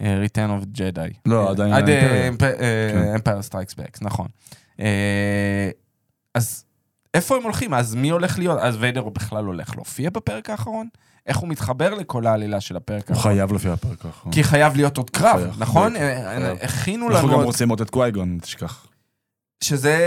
אה, 0.00 0.24
Return 0.26 0.62
of 0.62 0.78
Jedi. 0.78 1.14
לא, 1.26 1.44
אה, 1.46 1.50
עדיין 1.50 1.72
עד. 1.72 1.88
Empire 3.14 3.42
Strikes 3.42 3.74
Back, 3.74 4.02
נכון. 4.02 4.28
אה, 4.80 5.70
אז 6.34 6.64
איפה 7.14 7.36
הם 7.36 7.42
הולכים? 7.42 7.74
אז 7.74 7.94
מי 7.94 8.08
הולך 8.10 8.38
להיות? 8.38 8.58
אז 8.60 8.76
ויידר 8.80 9.00
הוא 9.00 9.12
בכלל 9.12 9.44
הולך 9.44 9.76
להופיע 9.76 10.10
בפרק 10.10 10.50
האחרון? 10.50 10.88
איך 11.26 11.36
הוא 11.36 11.48
מתחבר 11.48 11.94
לכל 11.94 12.26
העלילה 12.26 12.60
של 12.60 12.76
הפרק 12.76 13.08
הוא 13.08 13.16
האחרון? 13.16 13.34
חייב 13.34 13.52
לפי 13.52 13.68
הפרק 13.68 14.06
האחרון. 14.06 14.32
כי 14.32 14.44
חייב 14.44 14.76
להיות 14.76 14.96
עוד 14.96 15.10
קרב, 15.10 15.40
נכון? 15.58 15.96
אה, 15.96 16.34
חייב. 16.38 16.58
הכינו 16.62 17.08
לנו 17.08 17.16
אנחנו 17.16 17.38
גם. 17.38 17.44
רוצים 17.44 17.68
עוד 17.68 17.80
את 17.80 17.90
קווי-גון, 17.90 18.38
תשכח. 18.42 18.86
שזה 19.64 19.98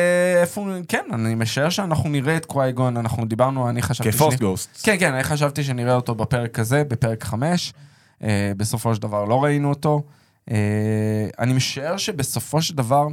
איפה... 0.41 0.67
כן, 0.87 1.05
אני 1.13 1.35
משער 1.35 1.69
שאנחנו 1.69 2.09
נראה 2.09 2.37
את 2.37 2.45
קווייגון, 2.45 2.97
אנחנו 2.97 3.25
דיברנו, 3.25 3.69
אני 3.69 3.81
חשבתי... 3.81 4.11
שאני- 4.11 4.35
גוסט. 4.35 4.69
כן, 4.83 4.95
כן, 4.99 5.13
אני 5.13 5.23
חשבתי 5.23 5.63
שנראה 5.63 5.95
אותו 5.95 6.15
בפרק 6.15 6.59
הזה, 6.59 6.83
בפרק 6.83 7.23
5. 7.23 7.73
אה, 8.23 8.51
בסופו 8.57 8.95
של 8.95 9.01
דבר 9.01 9.25
לא 9.25 9.43
ראינו 9.43 9.69
אותו. 9.69 10.03
אה, 10.51 10.55
אני 11.39 11.53
משער 11.53 11.97
שבסופו 11.97 12.61
של 12.61 12.75
דבר, 12.75 13.07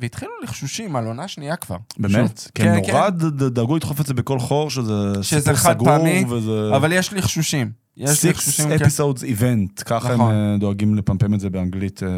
והתחילו 0.00 0.30
לחשושים 0.42 0.96
על 0.96 1.06
עונה 1.06 1.28
שנייה 1.28 1.56
כבר. 1.56 1.76
באמת? 1.98 2.12
שוב, 2.38 2.50
כן, 2.54 2.74
נורא 2.88 3.08
ד- 3.10 3.42
ד- 3.42 3.54
דאגו 3.54 3.76
לדחוף 3.76 4.00
את 4.00 4.06
זה 4.06 4.14
בכל 4.14 4.38
חור, 4.38 4.70
שזה 4.70 4.92
שזה 5.22 5.40
סיפור 5.40 5.54
חד 5.54 5.76
פעמי, 5.84 6.24
וזה... 6.28 6.76
אבל 6.76 6.92
יש 6.92 7.12
לי 7.12 7.22
חשושים. 7.22 7.70
יש 7.96 8.24
לי 8.24 8.34
חשושים, 8.34 8.68
כן. 8.68 8.74
אפיסודס 8.84 9.24
איבנט, 9.24 9.82
ככה 9.86 10.08
הם 10.08 10.14
נכון. 10.14 10.34
אה, 10.34 10.56
דואגים 10.60 10.94
לפמפם 10.94 11.34
את 11.34 11.40
זה 11.40 11.50
באנגלית. 11.50 12.02
אה, 12.02 12.08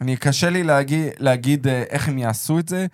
אני 0.00 0.16
קשה 0.16 0.50
לי 0.50 0.62
להגיד, 0.62 1.06
להגיד 1.18 1.66
אה, 1.68 1.82
איך 1.90 2.08
הם 2.08 2.18
יעשו 2.18 2.58
את 2.58 2.68
זה. 2.68 2.86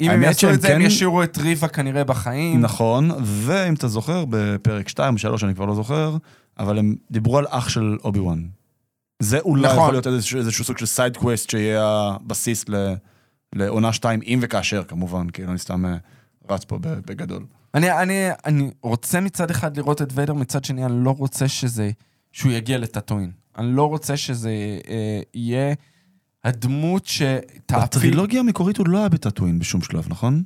אם 0.00 0.10
הם 0.10 0.22
יעשו 0.22 0.50
את 0.50 0.60
זה, 0.60 0.74
הם 0.74 0.80
כן- 0.82 0.86
ישאירו 0.86 1.22
את 1.22 1.38
ריבה 1.38 1.68
כנראה 1.68 2.04
בחיים. 2.04 2.60
נכון, 2.60 3.10
ואם 3.22 3.74
אתה 3.74 3.88
זוכר, 3.88 4.24
בפרק 4.30 4.88
2 4.88 5.14
או 5.14 5.18
3, 5.18 5.44
אני 5.44 5.54
כבר 5.54 5.64
לא 5.64 5.74
זוכר, 5.74 6.16
אבל 6.58 6.78
הם 6.78 6.94
דיברו 7.10 7.38
על 7.38 7.44
אח 7.48 7.68
של 7.68 7.96
אובי 8.04 8.20
וואן. 8.20 8.42
זה 9.22 9.38
אולי 9.40 9.68
נכון. 9.68 9.78
יכול 9.78 9.94
להיות 9.94 10.06
איזשהו 10.06 10.38
איזשהו 10.38 10.64
סוג 10.64 10.78
של 10.78 10.86
side 10.86 11.16
quest 11.16 11.50
שיהיה 11.50 11.82
הבסיס 11.84 12.68
ל- 12.68 12.94
לעונה 13.54 13.92
2, 13.92 14.20
אם 14.26 14.38
וכאשר 14.42 14.82
כמובן, 14.84 15.30
כאילו 15.30 15.50
אני 15.50 15.58
סתם 15.58 15.86
אה, 15.86 15.96
רץ 16.50 16.64
פה 16.64 16.78
בגדול. 16.82 17.44
אני, 17.74 17.92
אני, 18.02 18.28
אני 18.44 18.70
רוצה 18.82 19.20
מצד 19.20 19.50
אחד 19.50 19.76
לראות 19.76 20.02
את 20.02 20.08
ויידר, 20.14 20.34
מצד 20.34 20.64
שני 20.64 20.84
אני 20.84 21.04
לא 21.04 21.10
רוצה 21.18 21.48
שזה, 21.48 21.90
שהוא 22.32 22.52
יגיע 22.52 22.78
לטאטואין. 22.78 23.30
אני 23.58 23.72
לא 23.72 23.84
רוצה 23.88 24.16
שזה 24.16 24.50
אה, 24.88 25.20
יהיה 25.34 25.74
הדמות 26.44 27.06
שתעפיל... 27.06 27.78
בטרילוגיה 27.84 28.40
המקורית 28.40 28.76
הוא 28.76 28.88
לא 28.88 28.98
היה 28.98 29.08
בטאטואין 29.08 29.58
בשום 29.58 29.82
שלב, 29.82 30.06
נכון? 30.08 30.42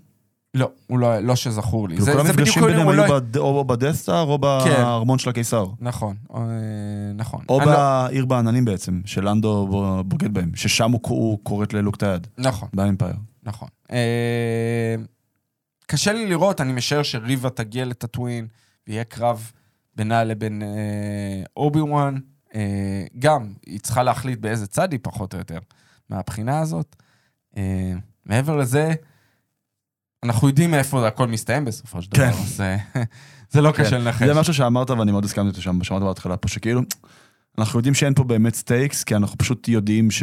לא, 0.54 0.70
הוא 0.86 0.98
לא, 0.98 1.18
לא 1.18 1.36
שזכור 1.36 1.88
לי. 1.88 1.96
כאילו 1.96 2.12
כל 2.12 2.20
המפגשים 2.20 2.62
ביניהם 2.62 2.88
היו 2.88 2.96
לא- 2.96 3.20
בד- 3.20 3.36
או 3.36 3.64
בדסטאר 3.64 4.22
או 4.22 4.38
בארמון 4.38 5.18
של 5.18 5.30
הקיסר. 5.30 5.66
נכון, 5.80 6.16
אה, 6.34 6.40
נכון. 7.14 7.44
או 7.48 7.60
לא- 7.60 7.66
בעיר 7.66 8.26
בעננים 8.26 8.64
בעצם, 8.64 9.00
שלנדו 9.04 9.66
בוגד 10.06 10.34
בהם, 10.34 10.50
ששם 10.54 10.90
הוא- 10.92 11.00
הוא 11.08 11.38
כורת 11.42 11.72
ללוק 11.74 11.96
את 11.96 12.02
היד, 12.02 12.26
נכון, 12.38 12.68
באמפייר. 12.74 13.14
נכון. 13.42 13.68
אה, 13.92 14.94
קשה 15.86 16.12
לי 16.12 16.26
לראות, 16.26 16.60
אני 16.60 16.72
משער 16.72 17.02
שריבה 17.02 17.50
תגיע 17.50 17.84
לטאטווין, 17.84 18.46
ויהיה 18.88 19.04
קרב 19.04 19.50
בינה 19.96 20.24
לבין 20.24 20.62
אה, 20.62 20.68
אובי 21.56 21.80
וואן. 21.80 22.14
אה, 22.54 22.60
גם, 23.18 23.52
היא 23.66 23.80
צריכה 23.80 24.02
להחליט 24.02 24.38
באיזה 24.38 24.66
צד 24.66 24.92
היא 24.92 25.00
פחות 25.02 25.34
או 25.34 25.38
יותר, 25.38 25.58
מהבחינה 26.10 26.60
הזאת. 26.60 26.96
אה, 27.56 27.92
מעבר 28.26 28.56
לזה, 28.56 28.92
אנחנו 30.24 30.48
יודעים 30.48 30.70
מאיפה 30.70 31.06
הכל 31.08 31.26
מסתיים 31.26 31.64
בסופו 31.64 32.02
של 32.02 32.10
דבר, 32.10 32.32
כן. 32.32 32.38
אז 32.42 32.60
אה, 32.60 32.76
זה 33.50 33.60
לא 33.60 33.72
קשה 33.72 33.98
לנחש. 33.98 34.26
זה 34.26 34.34
משהו 34.34 34.54
שאמרת 34.54 34.90
ואני 34.90 35.12
מאוד 35.12 35.24
הסכמתי 35.24 35.60
שם, 35.60 35.84
שאמרת 35.84 36.02
בהתחלה 36.02 36.36
פה, 36.36 36.48
שכאילו, 36.48 36.80
אנחנו 37.58 37.78
יודעים 37.78 37.94
שאין 37.94 38.14
פה 38.14 38.24
באמת 38.24 38.54
stakes, 38.54 39.04
כי 39.04 39.16
אנחנו 39.16 39.38
פשוט 39.38 39.68
יודעים 39.68 40.10
ש... 40.10 40.22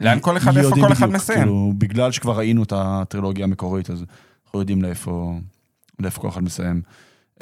לאן 0.00 0.20
כל 0.20 0.36
אחד, 0.36 0.56
איפה 0.56 0.74
כל 0.74 0.92
אחד 0.92 1.10
מסיים. 1.10 1.38
כאילו, 1.38 1.72
בגלל 1.78 2.12
שכבר 2.12 2.38
ראינו 2.38 2.62
את 2.62 2.72
הטרילוגיה 2.76 3.44
המקורית, 3.44 3.90
אז 3.90 4.04
אנחנו 4.44 4.60
יודעים 4.60 4.82
לאיפה, 4.82 5.38
לאיפה 5.98 6.20
כל 6.20 6.28
אחד 6.28 6.42
מסיים. 6.42 6.82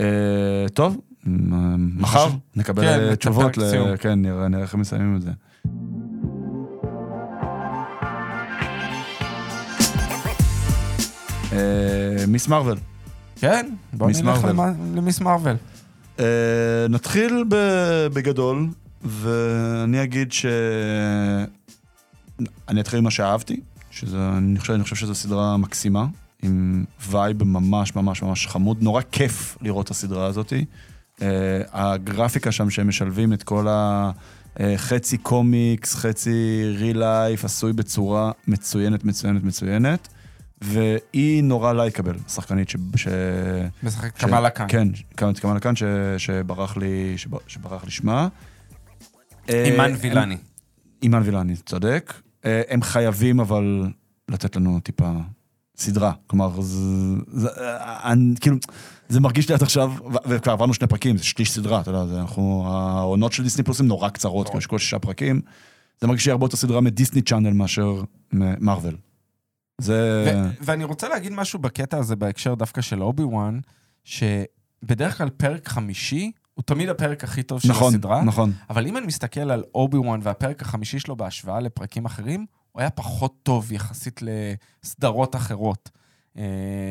אה, 0.00 0.66
טוב, 0.74 1.00
מחר 1.24 2.28
נקבל 2.56 2.82
כן, 2.82 3.14
תשובות, 3.14 3.58
ל-. 3.58 3.96
כן, 4.00 4.22
נראה 4.22 4.60
איך 4.62 4.74
הם 4.74 4.80
מסיימים 4.80 5.16
את 5.16 5.22
זה. 5.22 5.30
מיס 12.28 12.48
מרוויל. 12.48 12.78
כן, 13.36 13.70
בוא 13.92 14.10
נלך 14.10 14.44
למיס 14.94 15.20
מרוויל. 15.20 15.56
אה, 16.20 16.24
נתחיל 16.88 17.44
ב- 17.48 18.06
בגדול, 18.12 18.68
ואני 19.04 20.02
אגיד 20.02 20.32
ש... 20.32 20.46
אני 22.68 22.80
אתחיל 22.80 22.98
עם 22.98 23.04
מה 23.04 23.10
שאהבתי, 23.10 23.60
שזה, 23.90 24.28
אני 24.36 24.58
חושב, 24.58 24.72
אני 24.72 24.82
חושב 24.82 24.96
שזו 24.96 25.14
סדרה 25.14 25.56
מקסימה, 25.56 26.06
עם 26.42 26.84
vibe 27.08 27.44
ממש 27.44 27.96
ממש 27.96 28.22
ממש 28.22 28.46
חמוד, 28.46 28.82
נורא 28.82 29.02
כיף 29.12 29.58
לראות 29.60 29.86
את 29.86 29.90
הסדרה 29.90 30.26
הזאת. 30.26 30.52
אה, 31.22 31.60
הגרפיקה 31.72 32.52
שם 32.52 32.70
שהם 32.70 32.88
משלבים 32.88 33.32
את 33.32 33.42
כל 33.42 33.68
ה... 33.68 34.10
אה, 34.60 34.74
חצי 34.76 35.18
קומיקס, 35.18 35.94
חצי 35.94 36.62
real 36.78 36.98
life, 36.98 37.44
עשוי 37.44 37.72
בצורה 37.72 38.32
מצוינת, 38.48 39.04
מצוינת, 39.04 39.44
מצוינת. 39.44 40.08
והיא 40.60 41.42
נורא 41.44 41.72
likable, 41.72 42.14
שחקנית 42.28 42.68
ש... 42.68 42.76
ש... 42.96 43.08
משחק 43.82 44.18
ש- 44.18 44.20
קמאלה 44.24 44.50
כאן. 44.50 44.66
כן, 44.68 44.88
קמאלה 45.40 45.60
כאן, 45.60 45.76
ש- 45.76 45.82
שברח 46.18 46.76
לי, 46.76 47.18
שב- 47.18 47.36
שברח 47.48 47.84
לי 47.84 47.90
שמה. 47.90 48.28
אימאן 49.48 49.90
אה, 49.90 49.96
ולאני. 50.00 50.34
הם- 50.34 50.40
אימאן 51.02 51.22
ולאני, 51.24 51.56
צודק. 51.56 52.14
אה, 52.44 52.62
הם 52.68 52.82
חייבים 52.82 53.40
אבל 53.40 53.86
לתת 54.30 54.56
לנו 54.56 54.80
טיפה 54.80 55.12
סדרה. 55.76 56.12
כלומר, 56.26 56.60
זה, 56.60 56.78
זה, 57.26 57.48
אה, 57.48 58.12
אני, 58.12 58.34
כאילו, 58.40 58.56
זה 59.08 59.20
מרגיש 59.20 59.48
לי 59.48 59.54
עד 59.54 59.62
עכשיו, 59.62 59.92
וכבר 60.26 60.52
עברנו 60.52 60.74
שני 60.74 60.86
פרקים, 60.86 61.16
זה 61.16 61.24
שליש 61.24 61.52
סדרה, 61.52 61.80
אתה 61.80 61.90
יודע, 61.90 62.06
זה, 62.06 62.20
אנחנו, 62.20 62.64
העונות 62.66 63.32
של 63.32 63.42
דיסני 63.42 63.64
פלוס 63.64 63.80
הן 63.80 63.86
נורא 63.86 64.08
קצרות, 64.08 64.46
כאילו, 64.46 64.58
יש 64.58 64.66
כל 64.66 64.78
שישה 64.78 64.98
פרקים. 64.98 65.40
זה 66.00 66.06
מרגיש 66.06 66.26
לי 66.26 66.32
הרבה 66.32 66.44
יותר 66.44 66.56
סדרה 66.56 66.80
מדיסני 66.80 67.22
צ'אנל 67.22 67.52
מאשר 67.52 68.02
מארוול. 68.32 68.96
זה... 69.80 70.24
ו- 70.26 70.64
ואני 70.64 70.84
רוצה 70.84 71.08
להגיד 71.08 71.32
משהו 71.32 71.58
בקטע 71.58 71.96
הזה 71.98 72.16
בהקשר 72.16 72.54
דווקא 72.54 72.80
של 72.80 73.02
אובי 73.02 73.22
וואן, 73.22 73.58
שבדרך 74.04 75.18
כלל 75.18 75.30
פרק 75.30 75.68
חמישי 75.68 76.30
הוא 76.54 76.62
תמיד 76.62 76.88
הפרק 76.88 77.24
הכי 77.24 77.42
טוב 77.42 77.60
של 77.60 77.68
נכון, 77.68 77.94
הסדרה, 77.94 78.24
נכון. 78.24 78.52
אבל 78.70 78.86
אם 78.86 78.96
אני 78.96 79.06
מסתכל 79.06 79.50
על 79.50 79.64
אובי 79.74 79.98
וואן 79.98 80.20
והפרק 80.22 80.62
החמישי 80.62 80.98
שלו 80.98 81.16
בהשוואה 81.16 81.60
לפרקים 81.60 82.04
אחרים, 82.04 82.46
הוא 82.72 82.80
היה 82.80 82.90
פחות 82.90 83.34
טוב 83.42 83.72
יחסית 83.72 84.20
לסדרות 84.82 85.36
אחרות. 85.36 85.90
אה, 86.38 86.42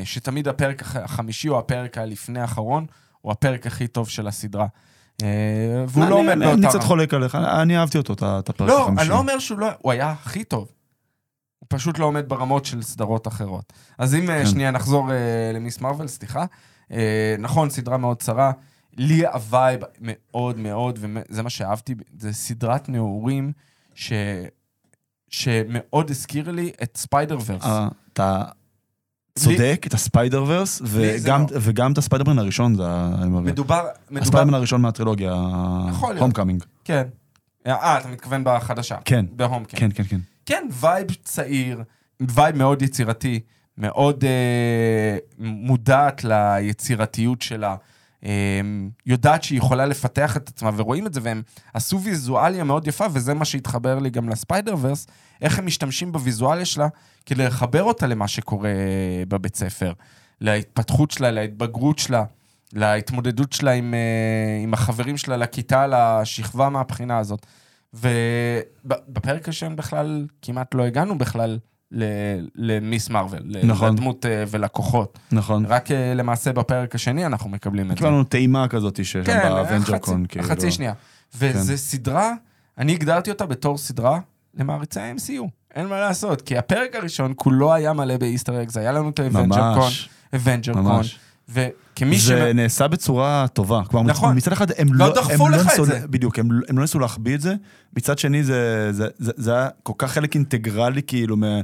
שתמיד 0.04 0.48
הפרק 0.48 0.82
הח- 0.82 0.96
החמישי 0.96 1.50
או 1.50 1.60
הפרק 1.60 1.98
הלפני 1.98 2.40
האחרון 2.40 2.86
הוא 3.22 3.32
הפרק 3.32 3.68
הכי 3.68 3.88
טוב 3.88 4.10
של 4.10 4.28
הסדרה. 4.28 4.68
אה, 5.24 5.28
והוא 5.88 6.06
לא 6.10 6.16
עומד 6.16 6.40
באותה... 6.40 6.54
אני 6.54 6.68
קצת. 6.68 6.84
חולק 6.84 7.14
עליך, 7.14 7.36
אני 7.36 7.78
אהבתי 7.78 7.98
אותו, 7.98 8.14
את 8.40 8.50
הפרק 8.50 8.70
לא, 8.70 8.84
החמישי. 8.84 9.02
אני 9.02 9.10
לא 9.10 9.18
אומר 9.18 9.40
שהוא 9.40 9.60
לא... 9.60 9.68
הוא 9.80 9.92
היה 9.92 10.12
הכי 10.12 10.44
טוב. 10.44 10.72
הוא 11.60 11.68
פשוט 11.70 12.00
לא 12.00 12.06
עומד 12.06 12.30
ברמות 12.30 12.66
של 12.66 12.82
סדרות 12.82 13.28
אחרות. 13.28 13.74
אז 13.98 14.16
אם 14.16 14.22
כן. 14.22 14.28
כן. 14.28 14.46
שנייה 14.46 14.72
נחזור 14.72 15.10
uh, 15.10 15.14
למיס 15.56 15.82
מארוול, 15.82 16.08
סליחה. 16.08 16.46
Uh, 16.90 16.94
נכון, 17.40 17.70
סדרה 17.70 17.98
מאוד 17.98 18.22
צעירה. 18.22 18.52
לי 18.98 19.28
ה 19.28 19.39
vibe 19.39 19.82
מאוד 20.02 20.60
מאוד, 20.60 21.00
וזה 21.02 21.44
מה 21.44 21.50
שאהבתי, 21.50 21.96
זה 22.18 22.34
סדרת 22.34 22.90
נעורים 22.90 23.52
ש... 23.96 24.14
שמאוד 25.30 26.10
הזכיר 26.10 26.52
לי 26.52 26.72
את 26.84 26.98
ספיידר-ורס. 26.98 27.64
אה, 27.64 27.88
אתה 28.14 28.44
צודק, 29.38 29.84
את 29.88 29.94
הספיידר-ורס, 29.94 30.82
לי 30.82 30.88
וגם- 30.92 31.42
לא. 31.42 31.58
וגם 31.62 31.92
את 31.92 31.98
הספיידרמן 31.98 32.40
הראשון, 32.40 32.76
זה. 32.76 32.84
מדובר, 32.84 33.42
מדובר, 33.42 33.86
הספיידרמן 34.22 34.54
הראשון 34.54 34.82
מהטרילוגיה. 34.82 35.34
הום 36.20 36.32
קאמינג. 36.32 36.64
כן. 36.84 37.04
אה, 37.68 37.98
אתה 37.98 38.08
מתכוון 38.08 38.42
בחדשה. 38.46 38.98
כן, 39.06 39.26
בהום, 39.32 39.66
כן. 39.66 39.78
כן, 39.80 39.90
כן, 39.96 40.04
כן. 40.04 40.20
כן, 40.48 40.68
vibe 40.72 41.08
צעיר, 41.24 41.84
vibe 42.20 42.58
מאוד 42.58 42.82
יצירתי, 42.82 43.40
מאוד 43.78 44.24
אה, 44.24 45.18
מודעת 45.40 46.24
ליצירתיות 46.24 47.42
שלה. 47.42 47.76
אה, 48.26 48.62
יודעת 49.06 49.44
שהיא 49.44 49.58
יכולה 49.58 49.86
לפתח 49.86 50.38
את 50.38 50.50
עצמה, 50.50 50.70
ורואים 50.76 51.08
את 51.08 51.14
זה, 51.14 51.20
והם 51.24 51.42
עשו 51.74 52.02
ויזואליה 52.02 52.64
מאוד 52.64 52.88
יפה, 52.88 53.06
וזה 53.14 53.34
מה 53.34 53.46
שהתחבר 53.46 54.00
לי 54.00 54.10
גם 54.10 54.30
לספיידר 54.30 54.76
ורס, 54.82 55.08
איך 55.42 55.60
הם 55.60 55.66
משתמשים 55.66 56.12
בוויזואליה 56.12 56.66
שלה 56.66 56.88
כדי 57.26 57.46
לחבר 57.46 57.84
אותה 57.84 58.08
למה 58.08 58.28
שקורה 58.28 58.74
בבית 59.28 59.56
ספר, 59.56 59.94
להתפתחות 60.42 61.12
שלה, 61.12 61.32
להתבגרות 61.32 62.00
שלה, 62.00 62.24
להתמודדות 62.74 63.54
שלה 63.54 63.72
עם, 63.72 63.94
אה, 63.94 64.64
עם 64.64 64.74
החברים 64.74 65.18
שלה 65.18 65.38
לכיתה, 65.38 65.88
לשכבה 65.88 66.70
מהבחינה 66.70 67.18
הזאת. 67.18 67.46
ובפרק 67.94 69.46
הראשון 69.46 69.76
בכלל, 69.76 70.26
כמעט 70.42 70.76
לא 70.76 70.84
הגענו 70.84 71.18
בכלל 71.18 71.60
למיס 72.56 73.10
מרוויל, 73.10 73.44
נכון. 73.64 73.94
לדמות 73.94 74.26
אה, 74.26 74.44
ולכוחות. 74.50 75.20
נכון. 75.32 75.66
רק 75.66 75.92
אה, 75.92 76.14
למעשה 76.14 76.54
בפרק 76.54 76.96
השני 76.96 77.26
אנחנו 77.26 77.50
מקבלים 77.50 77.86
את 77.86 77.92
זה. 77.92 77.98
קיבלנו 77.98 78.24
טעימה 78.24 78.68
כזאת 78.68 79.06
שיש 79.06 79.26
כן, 79.26 79.40
ב 79.44 79.98
AvengerCon, 79.98 80.26
כאילו. 80.30 80.46
חצי 80.46 80.72
שנייה. 80.72 80.94
וזו 81.36 81.78
סדרה, 81.78 82.34
אני 82.78 82.94
הגדרתי 82.94 83.30
אותה 83.30 83.46
בתור 83.46 83.78
סדרה 83.78 84.20
למעריצי 84.56 85.00
ה-MCU. 85.00 85.44
אין 85.76 85.88
מה 85.88 86.00
לעשות, 86.00 86.42
כי 86.42 86.58
הפרק 86.58 86.96
הראשון 86.96 87.34
כולו 87.36 87.74
היה 87.74 87.94
מלא 87.94 88.18
ב 88.18 88.24
Easter 88.24 88.64
eggs, 88.64 88.78
היה 88.78 88.92
לנו 88.92 89.10
את 89.10 89.20
ה 89.20 89.74
AvengerCon, 89.74 89.84
ממש, 89.84 90.10
AvengerCon. 90.36 91.04
וכמי 91.50 92.18
ש... 92.20 92.26
זה 92.26 92.52
נעשה 92.54 92.88
בצורה 92.88 93.46
טובה. 93.54 93.82
כלומר, 93.90 94.10
נכון. 94.10 94.38
מצד 94.38 94.52
אחד 94.52 94.68
הם 94.78 94.94
לא 94.94 95.08
לא... 95.08 95.16
דחפו 95.16 95.46
הם 95.48 95.52
לא 95.52 95.58
לך 95.58 95.80
את 95.80 95.86
זה. 95.86 96.00
בדיוק, 96.08 96.40
הם 96.40 96.50
הם 96.70 96.78
לא 96.78 96.82
ניסו 96.84 97.00
להחביא 97.00 97.36
את 97.36 97.42
זה. 97.42 97.54
מצד 97.98 98.20
שני, 98.20 98.44
זה- 98.44 98.90
זה 98.94 99.08
זה- 99.18 99.32
זה 99.36 99.54
היה 99.56 99.70
כל 99.84 99.94
כך 99.98 100.12
חלק 100.12 100.36
אינטגרלי, 100.36 101.02
כאילו, 101.08 101.38
מ- 101.38 101.62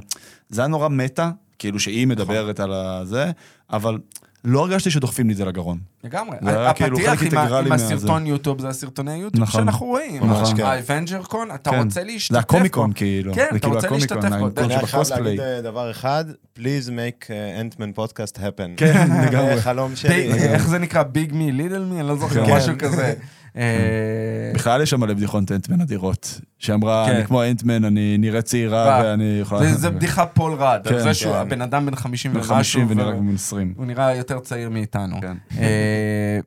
זה 0.50 0.62
היה 0.62 0.68
נורא 0.68 0.90
מטה, 0.90 1.32
כאילו 1.60 1.80
שהיא 1.80 2.08
מדברת 2.08 2.60
על 2.60 2.74
הזה, 2.74 3.32
אבל 3.70 3.98
לא 4.44 4.60
הרגשתי 4.60 4.92
שדוחפים 4.92 5.28
לי 5.28 5.34
את 5.34 5.38
זה 5.38 5.46
לגרון. 5.46 5.78
לגמרי. 6.04 6.38
זה 6.42 6.60
היה 6.60 6.74
כאילו 6.74 6.98
הפתיח 6.98 7.20
חלק 7.34 7.66
עם. 7.66 7.72
הסרטון 7.72 8.28
יוטיוב, 8.28 8.62
זה 8.62 8.68
הסרטוני 8.68 9.16
יוטיוב 9.16 9.44
נכון. 9.44 9.62
שאנחנו 9.62 9.86
רואים. 9.86 10.22
כן. 10.58 10.64
ה 10.64 11.24
AvengerCon, 11.24 11.48
אתה 11.56 11.70
כן. 11.70 11.84
רוצה 11.84 12.04
להשתתף 12.04 12.34
זה 12.34 12.40
הקומיקון, 12.40 12.90
בו. 12.90 12.96
כאילו. 12.96 13.34
כן, 13.34 13.48
אתה 13.50 13.60
כאילו 13.60 13.76
רוצה 13.76 13.90
להשתתף 13.90 14.30
בו. 14.40 14.50
אני 14.58 14.88
חייב. 14.88 15.04
להגיד 15.24 15.40
אה, 15.40 15.62
דבר 15.62 15.92
אחד, 15.92 16.26
please 16.58 16.88
make 16.88 17.24
uh, 17.24 17.28
Ant-Man 17.76 17.98
podcast 17.98 18.38
happen. 18.38 18.78
כן, 18.78 19.08
לגמרי. 19.28 19.56
זה 19.56 19.62
חלום 19.62 19.96
שלי. 19.96 20.34
איך 20.34 20.68
זה 20.68 20.80
נקרא? 20.80 21.04
Big 21.04 21.34
me, 21.34 21.52
little 21.52 21.84
me? 21.84 22.00
אני 22.00 22.08
לא 22.08 22.16
זוכר, 22.16 22.46
כן. 22.46 22.56
משהו 22.56 22.74
כזה. 22.80 23.14
אה, 23.58 24.52
בכלל 24.54 24.82
יש 24.82 24.90
שם 24.90 25.00
מלא 25.00 25.14
בדיחות 25.14 25.52
Ant-Man 25.52 25.82
אדירות. 25.82 26.40
שאמרה, 26.60 27.06
כן. 27.08 27.16
אני 27.16 27.26
כמו 27.26 27.44
Ant-Man, 27.44 27.86
אני 27.86 28.18
נראה 28.18 28.42
צעירה. 28.42 29.02
ואני 29.04 29.38
יכולה... 29.42 29.74
זה- 29.74 29.90
בדיחה 29.90 30.26
פול 30.26 30.54
רד, 30.54 30.88
על 30.88 31.00
זה 31.00 31.14
שהוא 31.14 31.34
כן. 31.34 31.40
הבן 31.40 31.62
אדם 31.62 31.86
בן 31.86 31.96
50 31.96 32.32
בן 32.34 32.38
ומשהו, 32.38 32.56
50 32.56 32.86
ונראה 32.90 33.08
והוא- 33.08 33.18
כמו 33.20 33.30
בן 33.30 33.36
20. 33.36 33.74
הוא 33.78 33.86
נראה 33.86 34.16
יותר 34.16 34.40
צעיר 34.40 34.70
מאיתנו. 34.70 35.22
כן. 35.22 35.38
אה, 35.60 36.40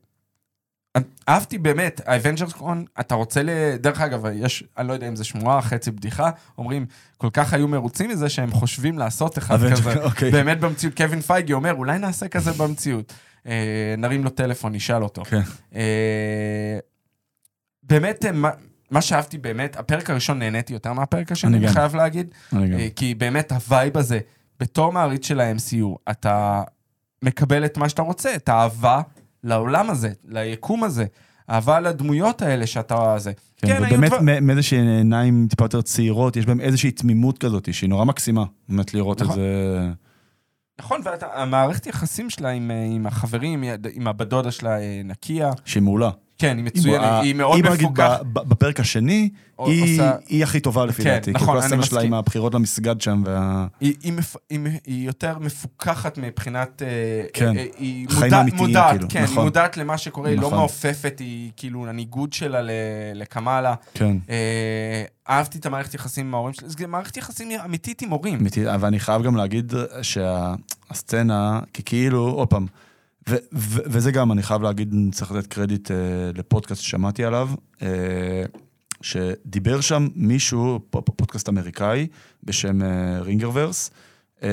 אהבתי 1.29 1.59
באמת, 1.59 2.01
ה 2.07 2.53
AvengersCon, 2.53 2.85
אתה 3.01 3.15
רוצה 3.15 3.43
ל... 3.43 3.49
דרך 3.81 4.01
אגב, 4.01 4.25
יש, 4.35 4.65
אני 4.79 4.89
לא 4.89 4.93
יודע 4.93 5.09
אם 5.09 5.17
זה 5.17 5.25
שמועה, 5.25 5.63
חצי 5.63 5.91
בדיחה, 5.91 6.31
אומרים, 6.59 6.87
כל 7.17 7.29
כך 7.33 7.53
היו 7.53 7.69
מרוצים 7.69 8.11
מזה 8.11 8.29
שהם 8.29 8.51
חושבים 8.51 8.99
לעשות 8.99 9.39
אחד 9.39 9.63
Avenger, 9.63 9.71
כזה. 9.71 10.03
אוקיי. 10.05 10.31
באמת 10.31 10.61
במציאות, 10.61 10.97
קווין 10.97 11.21
פייגי 11.21 11.53
אומר, 11.53 11.75
אולי 11.75 11.99
נעשה 11.99 12.29
כזה 12.29 12.53
במציאות. 12.53 13.13
אה, 13.47 13.53
נרים 13.99 14.25
לו 14.25 14.31
טלפון, 14.31 14.73
נשאל 14.73 15.03
אותו. 15.03 15.25
כן. 15.25 15.41
אה, 15.75 16.79
באמת, 17.89 18.25
אה, 18.25 18.33
מה- 18.33 18.51
מה 18.91 19.01
שאהבתי 19.01 19.39
באמת, 19.39 19.77
הפרק 19.77 20.11
הראשון 20.11 20.39
נהניתי 20.39 20.73
יותר 20.73 20.93
מהפרק 20.93 21.33
השני, 21.33 21.57
אני. 21.59 21.69
חייב 21.69 21.97
להגיד. 21.97 22.27
אני. 22.53 22.77
אה, 22.77 22.89
כי 22.97 23.15
באמת 23.15 23.53
ה 23.53 23.61
vibe 23.61 23.97
הזה, 23.99 24.19
בתור 24.61 24.93
מעריץ 24.93 25.27
של 25.27 25.41
ה-MCU, 25.41 25.97
אתה 26.11 26.63
מקבל 27.23 27.65
את 27.65 27.79
מה 27.79 27.89
שאתה 27.89 28.03
רוצה, 28.03 28.35
את 28.35 28.49
האהבה 28.49 29.01
לעולם 29.45 29.91
הזה, 29.91 30.11
ליקום 30.29 30.85
הזה, 30.85 31.05
אהבה 31.51 31.81
לדמויות 31.81 32.43
האלה 32.43 32.67
שאתה... 32.67 33.15
זה. 33.19 33.33
כן, 33.57 33.69
היו 33.69 33.77
ובאמת 33.87 34.11
דבר- 34.11 34.21
מ- 34.23 34.47
מאיזושהי 34.47 34.79
עיניים 34.79 35.47
טיפה 35.51 35.65
יותר 35.65 35.83
צעירות, 35.83 36.37
יש 36.37 36.47
בהם 36.47 36.61
איזושהי 36.61 36.91
תמימות 36.91 37.39
כזאת, 37.39 37.69
שהיא 37.75 37.91
נורא 37.91 38.05
מקסימה, 38.05 38.45
באמת 38.69 38.95
לראות 38.95 39.17
את 39.19 39.23
נכון. 39.23 39.37
זה. 39.37 39.89
נכון, 40.81 41.01
והמערכת 41.05 41.87
יחסים 41.87 42.31
שלה 42.31 42.49
עם, 42.49 42.71
אה, 42.71 42.85
עם 42.85 43.07
החברים, 43.07 43.65
עם 43.93 44.07
הבת 44.09 44.27
דודה 44.29 44.51
שלה, 44.51 44.77
נקיה, 45.05 45.51
שהיא 45.65 45.83
מעולה. 45.83 46.11
כן, 46.39 46.57
היא 46.57 46.65
מצוינת, 46.65 47.23
היא 47.23 47.35
מאוד 47.35 47.55
היא, 47.65 47.65
נגיד, 47.73 47.87
מפוקחת. 47.87 48.21
בפרק 48.27 48.81
השני, 48.81 49.29
או- 49.59 49.69
היא 49.71 49.95
עושה- 49.95 50.17
היא 50.29 50.43
הכי 50.43 50.61
טובה 50.61 50.85
לפי 50.87 51.03
כן, 51.03 51.11
דעתי. 51.11 51.31
נכון, 51.31 51.47
כל 51.47 51.53
אני 51.57 51.65
הסצנה 51.65 51.83
שלה 51.83 51.99
מסכים. 51.99 52.13
עם 52.15 52.19
הבחירות 52.19 52.55
למסגד 52.55 53.01
שם, 53.01 53.23
וה... 53.27 53.67
היא, 53.81 53.95
היא, 54.03 54.13
מפ... 54.13 54.37
היא, 54.51 54.59
היא 54.87 55.07
יותר 55.07 55.39
מפוקחת 55.39 56.19
מבחינת... 56.19 56.83
אה, 56.83 56.89
כן. 57.33 57.57
אה, 57.57 57.63
אה, 57.63 57.67
היא 57.79 58.07
חיים 58.11 58.35
אמיתיים, 58.35 58.73
כאילו, 58.97 59.09
כן, 59.09 59.19
היא 59.19 59.25
נכון. 59.25 59.45
מודעת 59.45 59.77
למה 59.77 59.99
שקורה, 59.99 60.29
היא 60.31 60.37
לא 60.39 60.47
נכון. 60.47 60.59
מעופפת, 60.59 61.17
היא 61.19 61.51
כאילו, 61.57 61.87
הניגוד 61.87 62.33
שלה 62.33 62.61
לקמאלה. 63.15 63.75
כן. 63.95 64.17
אה, 64.31 65.05
אהבתי 65.31 65.59
את 65.59 65.67
המערכת 65.67 65.95
יחסים 65.95 66.27
עם 66.27 66.35
ההורים 66.35 66.55
שלי, 66.55 66.69
זה 66.69 66.87
מערכת 66.87 67.17
יחסים 67.17 67.49
אמיתית 67.65 68.03
עם 68.03 68.11
הורים. 68.11 68.39
אמיתי, 68.41 68.75
אבל 68.75 68.87
אני 68.89 69.01
חייב 69.01 69.23
גם 69.23 69.37
להגיד 69.37 69.73
שהסצנה, 70.03 71.61
כי 71.73 71.83
כאילו, 71.83 72.29
עוד 72.29 72.49
פעם, 72.49 72.67
ו- 73.29 73.37
ו- 73.55 73.81
וזה 73.87 74.13
גם, 74.13 74.33
אני 74.33 74.43
חייב 74.43 74.63
להגיד, 74.63 74.93
אני 74.93 75.11
צריך 75.11 75.33
לתת 75.33 75.47
קרדיט 75.47 75.91
אה, 75.91 75.97
לפודקאסט 76.35 76.83
ששמעתי 76.83 77.25
עליו, 77.25 77.51
אה, 77.83 78.45
שדיבר 79.03 79.81
שם 79.81 80.09
מישהו, 80.15 80.81
פודקאסט 80.91 81.49
אמריקאי, 81.49 82.07
בשם 82.45 82.83
אה, 82.83 83.21
רינגרברס, 83.21 83.91
אה, 84.43 84.49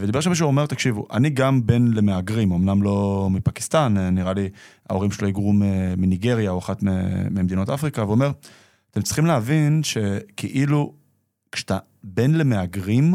ודיבר 0.00 0.20
שם 0.20 0.30
מישהו, 0.30 0.46
אומר, 0.46 0.66
תקשיבו, 0.66 1.06
אני 1.12 1.30
גם 1.30 1.66
בן 1.66 1.86
למהגרים, 1.92 2.52
אמנם 2.52 2.82
לא 2.82 3.28
מפקיסטן, 3.30 3.94
אה, 3.98 4.10
נראה 4.10 4.32
לי 4.32 4.48
ההורים 4.90 5.10
שלו 5.10 5.26
היגרו 5.26 5.52
מ- 5.52 6.00
מניגריה 6.00 6.50
או 6.50 6.58
אחת 6.58 6.82
ממדינות 6.82 7.70
אפריקה, 7.70 8.02
והוא 8.02 8.14
אומר, 8.14 8.30
אתם 8.90 9.02
צריכים 9.02 9.26
להבין 9.26 9.80
שכאילו, 9.82 10.92
כשאתה 11.52 11.78
בן 12.04 12.30
למהגרים, 12.30 13.14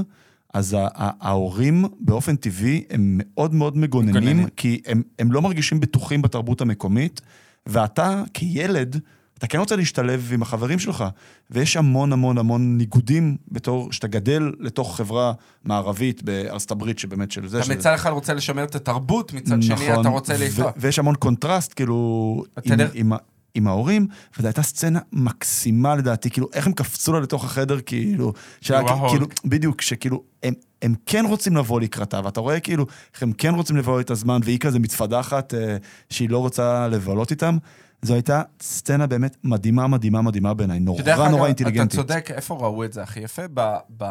אז 0.53 0.77
ההורים 0.97 1.85
באופן 1.99 2.35
טבעי 2.35 2.83
הם 2.89 3.19
מאוד 3.23 3.53
מאוד 3.53 3.77
מגוננים, 3.77 4.15
מגוננים. 4.15 4.47
כי 4.57 4.81
הם, 4.85 5.01
הם 5.19 5.31
לא 5.31 5.41
מרגישים 5.41 5.79
בטוחים 5.79 6.21
בתרבות 6.21 6.61
המקומית, 6.61 7.21
ואתה 7.65 8.23
כילד, 8.33 8.99
אתה 9.37 9.47
כן 9.47 9.57
רוצה 9.59 9.75
להשתלב 9.75 10.29
עם 10.33 10.41
החברים 10.41 10.79
שלך, 10.79 11.03
ויש 11.51 11.77
המון 11.77 12.13
המון 12.13 12.37
המון 12.37 12.77
ניגודים 12.77 13.37
בתור, 13.51 13.91
שאתה 13.91 14.07
גדל 14.07 14.51
לתוך 14.59 14.97
חברה 14.97 15.33
מערבית 15.63 16.23
בארצות 16.23 16.71
הברית, 16.71 16.99
שבאמת 16.99 17.31
של 17.31 17.47
זה. 17.47 17.57
אתה 17.57 17.65
של- 17.65 17.73
מצד 17.73 17.93
אחד 17.93 18.09
רוצה 18.09 18.33
לשמר 18.33 18.63
את 18.63 18.75
התרבות, 18.75 19.33
מצד 19.33 19.61
שני 19.61 19.93
אתה 19.99 20.09
רוצה 20.09 20.33
ו- 20.33 20.39
להתראות. 20.39 20.73
ויש 20.77 20.99
המון 20.99 21.15
קונטרסט, 21.15 21.73
כאילו, 21.75 22.43
עם, 22.65 22.71
יודע- 22.71 22.87
עם, 22.93 23.11
עם 23.55 23.67
ההורים, 23.67 24.07
וזו 24.37 24.47
הייתה 24.47 24.61
סצנה 24.61 24.99
מקסימה 25.11 25.95
לדעתי, 25.95 26.29
כאילו, 26.29 26.47
איך 26.53 26.67
הם 26.67 26.73
קפצו 26.73 27.13
לה 27.13 27.19
לתוך 27.19 27.45
החדר, 27.45 27.81
כאילו, 27.81 28.33
שהיה. 28.61 28.81
כאילו, 29.09 29.27
בדיוק, 29.45 29.81
שכאילו, 29.81 30.23
הם, 30.43 30.53
הם 30.81 30.95
כן 31.05 31.25
רוצים 31.27 31.57
לבוא 31.57 31.81
לקראתה, 31.81 32.21
ואתה 32.23 32.39
רואה 32.39 32.59
כאילו, 32.59 32.85
איך 33.13 33.23
הם 33.23 33.31
כן 33.33 33.55
רוצים 33.55 33.77
לבוא 33.77 34.01
את 34.01 34.11
הזמן, 34.11 34.39
והיא 34.43 34.59
כזה 34.59 34.79
מתפדחת, 34.79 35.53
אה, 35.53 35.77
שהיא 36.09 36.29
לא 36.29 36.37
רוצה 36.37 36.87
לבלות 36.87 37.31
איתם. 37.31 37.57
זו 38.01 38.13
הייתה 38.13 38.41
סצנה 38.61 39.07
באמת 39.07 39.37
מדהימה, 39.43 39.87
מדהימה, 39.87 40.21
מדהימה 40.21 40.53
בעיניי, 40.53 40.79
נורא 40.79 41.01
נורא 41.29 41.41
אתה 41.41 41.47
אינטליגנטית. 41.47 41.99
צודק, 41.99 42.31
איפה 42.31 42.55
ראו 42.55 42.83
את 42.83 42.93
זה 42.93 43.03
הכי 43.03 43.19
יפה? 43.19 43.41
ב, 43.53 43.77
ב, 43.97 44.05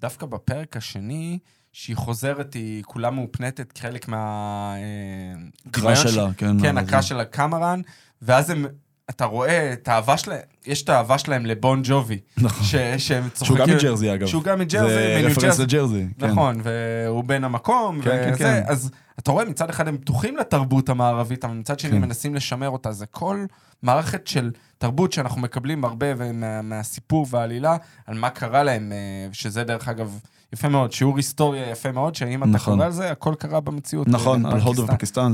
דווקא 0.00 0.26
בפרק 0.26 0.76
השני, 0.76 1.38
שהיא 1.72 1.96
חוזרת, 1.96 2.54
היא 2.54 2.82
כולה 2.82 3.10
מאופנתת 3.10 3.72
כחלק 3.72 4.08
מה... 4.08 4.74
אה, 4.76 5.42
הקרא 5.66 5.82
דמיון 5.82 6.08
שלה, 6.08 6.28
כן. 6.36 6.60
כן, 6.60 6.78
אבל 6.78 6.86
הקרא 6.86 7.00
של 7.00 7.20
הקמרן, 7.20 7.80
ואז 8.24 8.50
הם, 8.50 8.66
אתה 9.10 9.24
רואה 9.24 9.72
את 9.72 9.88
האהבה 9.88 10.16
שלהם, 10.16 10.40
יש 10.66 10.82
את 10.82 10.88
האהבה 10.88 11.18
שלהם 11.18 11.46
לבון 11.46 11.80
ג'ובי. 11.84 12.18
נכון. 12.38 12.64
ש, 12.66 12.74
שהם 12.74 12.98
שהוא 12.98 13.18
גם 13.18 13.64
צוחקים- 13.64 13.76
מג'רזי, 13.76 14.14
אגב. 14.14 14.26
שהוא 14.26 14.42
גם 14.42 14.58
מג'רזי, 14.58 14.94
זה 14.94 15.20
רפרנס 15.26 15.42
ג'רזי. 15.58 15.62
לג'רזי. 15.62 16.06
כן. 16.18 16.26
נכון, 16.26 16.60
והוא 16.62 17.24
בן 17.24 17.44
המקום, 17.44 18.02
כן, 18.02 18.10
כן, 18.10 18.30
וזה, 18.34 18.38
כן. 18.44 18.62
אז 18.66 18.90
אתה 19.18 19.32
רואה, 19.32 19.44
מצד 19.44 19.70
אחד 19.70 19.88
הם 19.88 19.96
פתוחים 19.98 20.36
לתרבות 20.36 20.88
המערבית, 20.88 21.44
אבל 21.44 21.54
מצד 21.54 21.78
שני 21.78 21.90
כן. 21.90 21.98
מנסים 22.00 22.34
לשמר 22.34 22.68
אותה. 22.70 22.92
זה 22.92 23.06
כל 23.06 23.44
מערכת 23.82 24.26
של 24.26 24.50
תרבות 24.78 25.12
שאנחנו 25.12 25.40
מקבלים 25.40 25.84
הרבה 25.84 26.06
ומה- 26.16 26.62
מהסיפור 26.62 27.26
והעלילה, 27.30 27.76
על 28.06 28.18
מה 28.18 28.30
קרה 28.30 28.62
להם, 28.62 28.92
אה, 28.92 28.98
שזה 29.32 29.64
דרך 29.64 29.88
אגב 29.88 30.18
יפה 30.54 30.68
מאוד, 30.68 30.92
שיעור 30.92 31.16
היסטוריה 31.16 31.70
יפה 31.70 31.92
מאוד, 31.92 32.14
שאם 32.14 32.42
אתה 32.42 32.50
נכון. 32.50 32.74
קורא 32.74 32.86
על 32.86 32.92
זה, 32.92 33.10
הכל 33.10 33.34
קרה 33.38 33.60
במציאות. 33.60 34.08
נכון, 34.08 34.46
אה, 34.46 34.52
על 34.52 34.60
הודו. 34.60 34.82
ופקיסטן. 34.84 35.32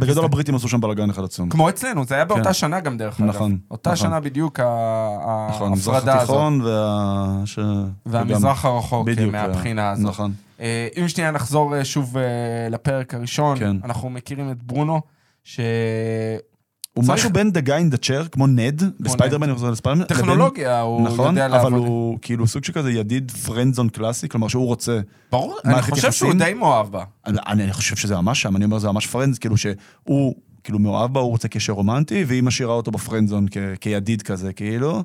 בגדול 0.00 0.24
הבריטים 0.24 0.54
עשו 0.54 0.68
שם 0.68 0.80
בלאגן 0.80 1.10
אחד 1.10 1.24
עצום. 1.24 1.48
כמו 1.48 1.68
אצלנו, 1.68 2.04
זה 2.04 2.14
היה 2.14 2.24
באותה 2.24 2.44
כן. 2.44 2.52
שנה 2.52 2.80
גם 2.80 2.96
דרך 2.96 3.20
אגב. 3.20 3.28
נכון, 3.28 3.58
אותה 3.70 3.92
נכון. 3.92 4.06
שנה 4.06 4.20
בדיוק 4.20 4.60
נכון, 5.50 5.66
המזרח 5.68 5.94
ההפרדה 5.94 6.14
הזאת. 6.20 6.30
התיכון 6.30 6.60
וה... 6.60 7.42
ש- 7.44 7.58
והמזרח 8.06 8.64
הרחוק 8.64 9.08
אה, 9.08 9.14
בדיוק, 9.14 9.32
מהבחינה 9.32 9.90
הזאת. 9.90 10.06
נכון. 10.06 10.32
אה, 10.60 10.88
אם 11.02 11.08
שנייה 11.08 11.30
נחזור 11.30 11.76
אה, 11.76 11.84
שוב 11.84 12.16
אה, 12.16 12.22
לפרק 12.70 13.14
הראשון, 13.14 13.58
כן. 13.58 13.76
אנחנו 13.84 14.10
מכירים 14.10 14.50
את 14.50 14.62
ברונו, 14.62 15.00
שטכנולוגיה, 15.44 16.51
הוא 16.94 17.04
משהו 17.08 17.30
בין 17.30 17.50
The 17.54 17.66
Guy 17.68 17.70
in 17.70 17.94
the 17.94 17.98
Chair, 17.98 18.28
כמו 18.28 18.46
נד, 18.46 18.82
בספיידרמן, 19.00 19.48
אני 19.48 19.54
חוזר 19.54 19.70
לספיידרמן. 19.70 20.04
לבין- 20.10 20.38
הוא 20.80 21.02
נכון, 21.08 21.26
יודע 21.28 21.46
אבל 21.46 21.54
לעבוד. 21.56 21.72
הוא 21.72 22.18
כאילו 22.22 22.46
סוג 22.46 22.64
של 22.64 22.72
כזה 22.72 22.90
ידיד 22.92 23.30
פרנדזון 23.30 23.88
קלאסי, 23.88 24.28
כלומר 24.28 24.48
שהוא 24.48 24.66
רוצה... 24.66 25.00
ברור, 25.32 25.56
אני 25.64 25.82
חושב 25.82 26.12
שהוא? 26.12 26.32
די 26.34 26.54
מאוהב 26.54 26.88
בה. 26.92 27.04
אני, 27.26 27.72
חושב 27.72 27.96
שזה 27.96 28.16
ממש 28.16 28.42
שם, 28.42 28.56
אני 28.56 28.64
אומר 28.64 28.78
זה 28.78 28.88
ממש 28.88 29.06
friends, 29.06 29.38
כאילו 29.38 29.56
שהוא 29.56 30.34
כאילו 30.64 30.78
מאוהב 30.78 31.12
בה, 31.12 31.20
הוא 31.20 31.30
רוצה 31.30 31.48
קשר 31.48 31.72
רומנטי, 31.72 32.24
והיא 32.24 32.42
משאירה 32.42 32.72
אותו 32.74 32.90
ב 32.90 32.95
friend 32.95 33.26
zone 33.26 33.46
כידיד 33.80 34.22
כזה, 34.22 34.52
כאילו. 34.52 35.02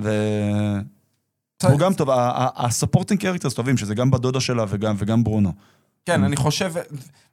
ו... 0.00 0.10
והוא 1.62 1.78
גם 1.78 1.94
טוב, 1.94 2.08
ה 2.56 2.62
supporting 2.62 3.20
characters 3.20 3.54
טובים, 3.54 3.76
שזה 3.76 3.94
גם 3.94 4.10
בדודה 4.10 4.40
שלה 4.40 4.64
וגם 4.98 5.24
ברונו. 5.24 5.52
כן, 6.08 6.24
אני 6.24 6.36
חושב, 6.36 6.72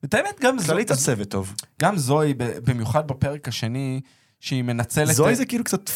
ואת 0.03 0.13
האמת 0.13 0.39
גם 0.41 0.59
זו- 0.59 0.67
כללית 0.67 0.91
הצוות 0.91 1.29
טוב. 1.29 1.53
גם 1.81 1.97
זואי, 1.97 2.33
במיוחד 2.37 3.07
בפרק 3.07 3.47
השני, 3.47 4.01
שהיא 4.39 4.63
מנצלת... 4.63 5.15
זואי 5.15 5.35
זה 5.35 5.45
כאילו 5.45 5.63
קצת 5.63 5.89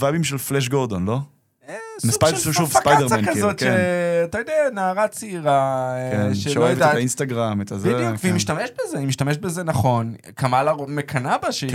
וייבים 0.00 0.24
של 0.24 0.38
פלאש 0.38 0.68
גורדון, 0.68 1.04
לא? 1.04 1.20
אה, 1.68 1.74
סוג 1.98 2.28
של 2.52 2.66
פקצה 2.66 2.80
ספיידרמן, 2.80 3.24
כאילו, 3.24 3.32
כזאת, 3.32 3.58
כן. 3.58 3.76
שאתה 4.24 4.38
יודע, 4.38 4.54
נערה 4.72 5.08
צעירה, 5.08 5.94
אה, 5.96 6.10
כן, 6.12 6.34
שלא 6.34 6.52
שאוהבת 6.52 6.72
את 6.72 6.76
יודעת... 6.76 6.94
האינסטגרם, 6.94 7.60
את 7.60 7.72
הזה. 7.72 7.88
בדיוק, 7.88 8.02
והיא 8.02 8.18
כן. 8.18 8.34
משתמשת 8.34 8.74
בזה, 8.84 8.98
היא 8.98 9.06
משתמשת 9.06 9.40
בזה 9.40 9.64
נכון. 9.64 10.14
קמאלה 10.34 10.72
מקנאה 10.88 11.38
בה 11.38 11.52
שהיא. 11.52 11.70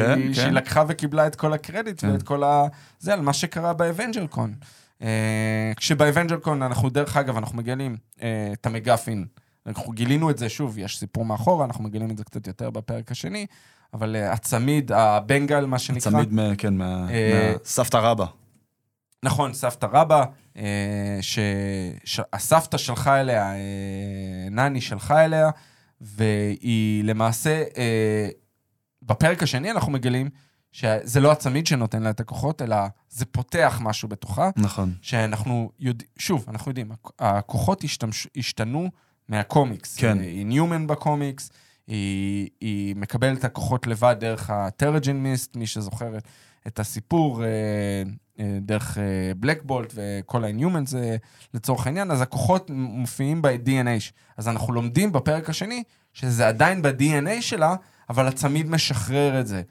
לקחה 0.51 0.83
וקיבלה 0.87 1.27
את 1.27 1.35
כל 1.35 1.53
הקרדיט. 1.53 2.03
ואת 2.03 2.23
כל 2.23 2.43
ה... 2.43 2.63
זה 2.99 3.13
על 3.13 3.21
מה 3.21 3.33
שקרה 3.33 3.73
ב-AvengerCon. 3.73 4.53
אה, 5.01 5.71
כשב-AvengerCon 5.75 6.61
אנחנו, 6.61 6.89
דרך 6.89 7.17
אגב, 7.17 7.37
אנחנו 7.37 7.57
מגלים 7.57 7.97
את 8.53 8.65
המקפין. 8.65 9.25
אנחנו 9.67 9.91
גילינו 9.91 10.29
את 10.29 10.37
זה, 10.37 10.49
שוב, 10.49 10.77
יש 10.77 10.97
סיפור 10.99 11.25
מאחורה, 11.25 11.65
אנחנו 11.65 11.83
מגלים 11.83 12.11
את 12.11 12.17
זה 12.17 12.23
קצת 12.23 12.47
יותר 12.47 12.69
בפרק 12.69 13.11
השני, 13.11 13.45
אבל 13.93 14.15
אה, 14.15 14.31
הצמיד, 14.33 14.91
ה-bangle, 14.91 15.65
מה 15.65 15.79
שנקרא. 15.79 16.11
צמיד, 16.11 16.33
מה- 16.33 16.55
כן, 16.57 16.73
מה- 16.77 17.07
אה, 17.09 17.53
מהסבתא 17.63 17.97
רבא. 17.97 18.25
נכון, 19.23 19.53
סבתא 19.53 19.87
רבא, 19.91 20.25
אה, 20.57 21.19
שהסבתא 22.05 22.77
שלחה 22.77 23.21
אליה, 23.21 23.53
אה, 23.53 23.59
נני 24.51 24.81
שלחה 24.81 25.25
אליה, 25.25 25.49
והיא 26.01 27.03
למעשה, 27.03 27.63
אה, 27.77 28.29
בפרק 29.01 29.43
השני 29.43 29.71
אנחנו 29.71 29.91
מגלים 29.91 30.29
שזה 30.71 31.19
לא 31.19 31.31
הצמיד 31.31 31.67
שנותן 31.67 32.03
לה 32.03 32.09
את 32.09 32.19
הכוחות, 32.19 32.61
אלא 32.61 32.75
זה 33.09 33.25
פותח 33.25 33.79
משהו 33.83 34.07
בתוכה, 34.09 34.49
נכון. 34.57 34.93
שאנחנו 35.01 35.71
יודעים, 35.79 36.09
שוב, 36.17 36.45
אנחנו 36.47 36.71
יודעים, 36.71 36.91
הכ- 36.91 37.11
הכוחות 37.19 37.83
השתמש, 37.83 38.27
השתנו 38.37 38.89
מהקומיקס. 39.29 39.97
כן. 39.97 40.17
אה, 40.19 40.23
היא 40.23 40.45
ניומן 40.45 40.87
בקומיקס, 40.87 41.51
היא, 41.87 42.49
היא 42.61 42.95
מקבלת 42.95 43.39
את 43.39 43.43
הכוחות 43.43 43.87
לבד 43.87 44.15
דרך 44.19 44.49
ה-Terrigen 44.49 45.15
Mist, 45.15 45.55
מי 45.55 45.67
שזוכר 45.67 46.17
את 46.67 46.79
הסיפור, 46.79 47.43
אה, 47.43 47.47
אה, 48.39 48.57
דרך 48.61 48.97
Black 49.37 49.63
Bolt 49.63 49.93
וכל 49.95 50.43
ה-Inhumans 50.43 50.97
אה, 50.97 51.15
לצורך 51.53 51.87
העניין, 51.87 52.11
אז 52.11 52.21
הכוחות 52.21 52.69
מופיעים 52.73 53.41
ב-DNA. 53.41 54.11
אז 54.37 54.47
אנחנו 54.47 54.73
לומדים 54.73 55.11
בפרק 55.11 55.49
השני 55.49 55.83
שזה 56.13 56.47
עדיין 56.47 56.81
ב-DNA 56.81 57.41
שלה, 57.41 57.75
אבל 58.09 58.27
הצמיד 58.27 58.69
משחרר 58.69 59.39
את 59.39 59.47
זה. 59.47 59.61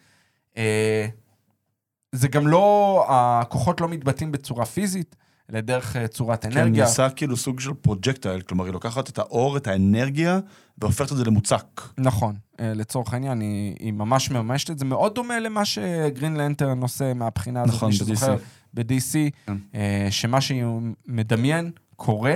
זה 2.12 2.28
גם 2.28 2.46
לא, 2.46 3.06
הכוחות 3.08 3.80
לא 3.80 3.88
מתבטאים 3.88 4.32
בצורה 4.32 4.66
פיזית, 4.66 5.16
אלא 5.52 5.60
דרך 5.60 5.96
אה, 5.96 6.08
צורת 6.08 6.44
כן, 6.44 6.58
אנרגיה. 6.58 6.84
נעשה 6.84 7.10
כאילו 7.10 7.36
סוג 7.36 7.60
של 7.60 7.74
projectile, 7.74 8.40
כלומר, 8.40 8.64
היא 8.64 8.72
לוקחת 8.72 9.08
את 9.08 9.18
האור, 9.18 9.56
את 9.56 9.66
האנרגיה, 9.66 10.40
והופכת 10.78 11.12
את 11.12 11.16
זה 11.16 11.24
למוצק. 11.24 11.80
נכון, 11.98 12.34
אה, 12.60 12.72
לצורך 12.74 13.12
העניין, 13.12 13.40
היא, 13.40 13.76
היא 13.78 13.92
ממש 13.92 14.30
מממשת 14.30 14.70
את 14.70 14.78
זה, 14.78 14.84
מאוד 14.84 15.14
דומה 15.14 15.40
למה 15.40 15.64
שגרין 15.64 16.36
לנטרן 16.36 16.82
עושה 16.82 17.14
מהבחינה 17.14 17.62
הזאת, 17.62 17.74
נכון, 17.74 17.88
מי 17.88 17.94
שזוכר, 17.94 18.36
ב-DC. 18.74 19.30
כן. 19.46 19.56
אה, 19.74 20.08
שמה 20.10 20.40
שהוא 20.40 20.82
מדמיין 21.06 21.70
קורה, 21.96 22.34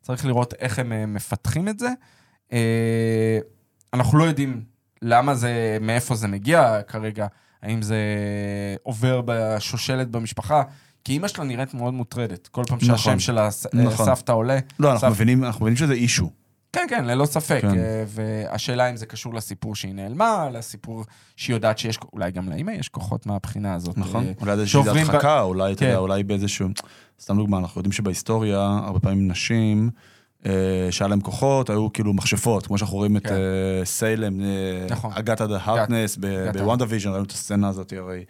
צריך 0.00 0.26
לראות 0.26 0.54
איך 0.54 0.78
הם 0.78 1.14
מפתחים 1.14 1.68
את 1.68 1.78
זה. 1.78 1.88
אנחנו 3.92 4.18
לא 4.18 4.24
יודעים 4.24 4.64
למה 5.02 5.34
זה, 5.34 5.78
מאיפה 5.80 6.14
זה 6.14 6.28
מגיע 6.28 6.82
כרגע, 6.82 7.26
האם 7.62 7.82
זה 7.82 7.96
עובר 8.82 9.20
בשושלת 9.24 10.08
במשפחה, 10.08 10.62
כי 11.04 11.12
אימא 11.12 11.28
שלה 11.28 11.44
נראית 11.44 11.74
מאוד 11.74 11.94
מוטרדת. 11.94 12.48
כל 12.48 12.62
פעם 12.68 12.80
שהשם 12.80 12.92
נכון, 12.92 13.18
של 13.18 13.38
הס- 13.38 13.66
נכון. 13.74 14.08
הסבתא 14.08 14.32
עולה, 14.32 14.58
לא, 14.80 14.88
אנחנו 14.92 15.00
סבתא- 15.00 15.12
מבינים, 15.12 15.44
אנחנו 15.44 15.60
מבינים 15.60 15.76
שזה 15.76 15.92
issue. 15.92 16.30
כן, 16.72 16.86
כן, 16.90 17.04
ללא 17.04 17.24
ספק. 17.26 17.58
כן. 17.62 17.78
אה, 17.78 18.04
והשאלה 18.08 18.90
אם 18.90 18.96
זה 18.96 19.06
קשור 19.06 19.34
לסיפור 19.34 19.74
שהיא 19.76 19.94
נעלמה, 19.94 20.48
לסיפור 20.52 21.04
שהיא 21.36 21.56
יודעת 21.56 21.78
שיש, 21.78 21.98
אולי 22.12 22.30
גם 22.30 22.48
לאמא 22.48 22.70
יש 22.70 22.88
כוחות 22.88 23.26
מהבחינה 23.26 23.74
הזאת. 23.74 23.98
נכון? 23.98 24.24
אה, 24.26 24.32
אולי 24.40 24.52
איזושהי 24.52 24.72
שעוברים 24.72 25.06
ב- 25.06 25.10
הדחקה, 25.10 25.40
אולי, 25.42 25.72
אתה 25.72 25.80
כן. 25.80 25.86
יודע, 25.86 25.98
אולי 25.98 26.22
באיזשהו... 26.22 26.68
סתם 27.20 27.36
דוגמה, 27.36 27.58
אנחנו 27.58 27.78
יודעים 27.78 27.92
שבהיסטוריה, 27.92 28.60
הרבה 28.84 29.00
פעמים 29.00 29.28
נשים, 29.28 29.90
אה, 30.46 30.52
שהיה 30.90 31.08
להם 31.08 31.20
כוחות, 31.20 31.70
היו 31.70 31.92
כאילו 31.92 32.12
מכשפות, 32.12 32.66
כמו 32.66 32.78
שאנחנו 32.78 32.96
רואים 32.96 33.16
את 33.16 33.26
כן. 33.26 33.34
אה, 33.34 33.84
סיילם, 33.84 34.40
אה, 34.40 34.46
נכון. 34.90 35.12
אגתה 35.14 35.46
הארקנס, 35.46 36.18
אגתה. 36.18 36.58
ב-WandaVision, 36.58 37.10
ראינו 37.10 37.24
את 37.24 37.30
הסצנה 37.30 37.68
הזאת 37.68 37.92
הרי. 37.92 38.24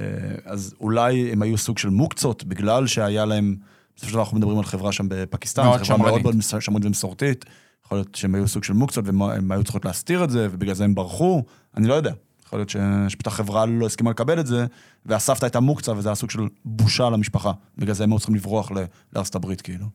אה, 0.00 0.06
אז 0.44 0.74
אולי 0.80 1.32
הם 1.32 1.42
היו 1.42 1.58
סוג 1.58 1.78
של 1.78 1.88
מוקצות, 1.88 2.44
בגלל 2.44 2.86
שהיה 2.86 3.24
להם, 3.24 3.56
בסופו 3.96 4.08
של 4.08 4.14
דבר 4.14 4.22
אנחנו 4.22 4.36
מדברים 4.36 4.58
על 4.58 4.64
חברה 4.64 4.92
שם 4.92 5.06
בפקיסטן, 5.08 5.62
מאוד 5.64 5.80
חברה 5.80 5.96
מאוד 5.98 6.08
שמרנית. 6.08 6.24
מאוד 6.24 6.36
מס- 6.36 6.54
שמרנית 6.60 6.86
ומסורתית. 6.86 7.44
יכול 7.84 7.98
להיות 7.98 8.14
שהם 8.14 8.34
היו 8.34 8.48
סוג 8.48 8.64
של 8.64 8.72
מוקצות, 8.72 9.04
והם 9.06 9.52
היו 9.52 9.62
צריכות 9.64 9.84
להסתיר 9.84 10.24
את 10.24 10.30
זה, 10.30 10.48
ובגלל 10.50 10.74
זה 10.74 10.84
הם 10.84 10.94
ברחו, 10.94 11.42
אני 11.76 11.86
לא 11.88 11.94
יודע. 11.94 12.12
יכול 12.46 12.58
להיות 12.58 12.70
ש- 12.70 12.76
שפשוט 13.08 13.26
החברה 13.26 13.66
לא 13.66 13.86
הסכימה 13.86 14.10
לקבל 14.10 14.40
את 14.40 14.46
זה, 14.46 14.66
והסבתא 15.06 15.44
הייתה 15.44 15.60
מוקצה, 15.60 15.92
וזה 15.92 16.08
היה 16.08 16.14
סוג 16.14 16.30
של 16.30 16.40
בושה 16.64 17.10
למשפחה. 17.10 17.52
בגלל 17.78 17.94
זה 17.94 18.04
הם 18.04 18.12
היו 18.12 18.18
צריכים 18.18 18.34
לברוח 18.34 18.70
לארצות 19.14 19.34
הברית, 19.34 19.60
כאילו. 19.60 19.86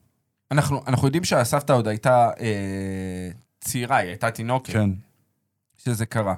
אנחנו, 0.52 0.82
אנחנו 0.88 1.08
יודעים 1.08 1.24
שהסבתא 1.24 1.74
עוד 1.74 1.88
הייתה 1.88 2.30
אה, 2.40 3.30
צעירה, 3.60 3.98
היא 3.98 4.08
הייתה 4.10 4.32
תינוקת, 4.32 4.74
כן. 4.74 4.90
שזה 5.84 6.06
קרה. 6.06 6.34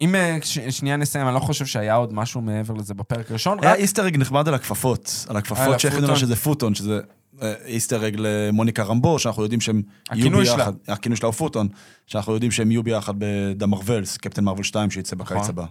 אם 0.00 0.14
אה, 0.14 0.38
ש, 0.42 0.58
שנייה 0.58 0.96
נסיים, 0.96 1.26
אני 1.26 1.34
לא 1.34 1.40
חושב 1.40 1.66
שהיה 1.66 1.94
עוד 1.94 2.14
משהו 2.14 2.40
מעבר 2.40 2.74
לזה 2.74 2.94
בפרק 2.94 3.30
הראשון, 3.30 3.58
היה 3.62 3.72
רק 3.72 3.78
איסטר 3.78 4.08
egg 4.08 4.16
נחמד 4.16 4.48
על 4.48 4.54
הכפפות, 4.54 5.26
על 5.28 5.36
הכפפות 5.36 5.80
שהכינו 5.80 6.06
לה. 6.08 6.16
שזה 6.16 6.36
פוטון, 6.36 6.74
שזה 6.74 7.00
אה, 7.42 7.52
Easter 7.66 8.06
egg 8.08 8.14
למוניקה 8.18 8.82
רמבו, 8.82 9.18
שאנחנו 9.18 9.42
יודעים 9.42 9.60
שהם 9.60 9.82
יהיו 10.12 10.20
הכינוי 10.20 10.46
שלה. 10.46 10.56
ביחד. 10.56 10.72
הכינוי 10.88 11.16
שלה 11.16 11.26
הוא 11.26 11.34
פוטון, 11.34 11.68
שאנחנו 12.06 12.32
יודעים 12.34 12.50
שהם 12.52 12.70
יהיו 12.70 12.82
ביחד 12.82 13.14
ב-The 13.18 13.66
Marvels, 13.66 14.16
Captain 14.16 14.44
Marvel 14.44 14.64
2, 14.64 14.90
שיצא 14.90 15.16
בקיץ 15.16 15.36
נכון. 15.36 15.48
הבא. 15.48 15.64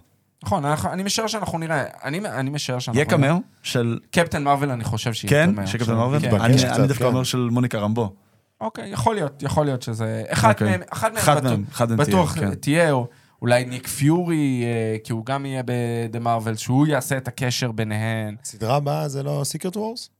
נכון, 0.44 0.64
אני 0.64 1.02
משער 1.02 1.26
שאנחנו 1.26 1.58
נראה, 1.58 1.84
אני, 2.04 2.18
אני 2.28 2.50
משער 2.50 2.78
שאנחנו 2.78 2.98
יהיה 3.00 3.10
קמר 3.10 3.36
של... 3.62 3.98
Captain 4.10 4.42
Marvel, 4.44 4.70
אני 4.70 4.84
חושב 4.84 5.12
שיהיה 5.12 5.30
כן? 5.46 5.52
קמר. 5.54 5.66
של 5.66 5.72
של- 5.72 5.78
Captain 5.78 5.94
Marvel? 5.94 6.20
כן. 6.20 6.40
אני 6.40 6.54
דווקא 6.88 6.94
כן. 6.94 7.04
אומר 7.04 7.22
של 7.24 7.38
מוניקה 7.38 7.78
רמבו. 7.78 8.12
אוקיי, 8.60 8.88
יכול 8.90 9.14
להיות, 9.14 9.42
יכול 9.42 9.64
להיות 9.66 9.82
שזה... 9.82 10.22
אחד 10.28 10.48
אוקיי. 10.50 10.70
מהם, 10.70 10.80
אחד 10.92 11.08
מהם 11.12 11.22
אחד 11.22 11.36
בטוח- 11.36 11.50
מהם, 11.50 11.64
אחד 11.72 11.88
מהם 11.88 12.04
תהיה, 12.04 12.16
בטוח 12.16 12.34
כן. 12.38 12.54
תהיה, 12.54 12.92
או 12.92 13.08
אולי 13.44 13.64
ניק 13.64 13.86
פיורי, 13.88 14.62
אה, 14.64 14.96
כי 15.04 15.12
הוא 15.12 15.26
גם 15.26 15.46
יהיה 15.46 15.62
בדה 15.66 16.18
מרוויל, 16.20 16.56
שהוא 16.56 16.86
יעשה 16.86 17.16
את 17.16 17.28
הקשר 17.28 17.72
ביניהן. 17.72 18.36
הסדרה 18.42 18.76
הבאה 18.76 19.08
זה 19.08 19.22
לא 19.22 19.40
סיקרט 19.44 19.76
וורס? 19.76 20.10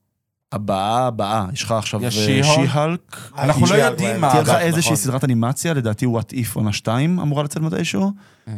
הבאה, 0.51 1.07
הבאה, 1.07 1.45
יש 1.53 1.63
לך 1.63 1.71
עכשיו 1.71 2.03
יש 2.03 2.17
אה. 2.29 2.43
שי-הלק. 2.43 3.17
אנחנו 3.37 3.65
לא 3.65 3.75
יודעים 3.75 4.21
מה 4.21 4.29
תהיה 4.29 4.41
לך 4.41 4.49
איזושהי 4.49 4.91
נכון. 4.93 5.03
סדרת 5.03 5.23
אנימציה, 5.23 5.73
לדעתי 5.73 6.05
וואט 6.05 6.33
איף 6.33 6.55
עונה 6.55 6.73
2 6.73 7.19
אמורה 7.19 7.43
לצאת 7.43 7.61
מתישהו, 7.61 8.11
אה, 8.47 8.53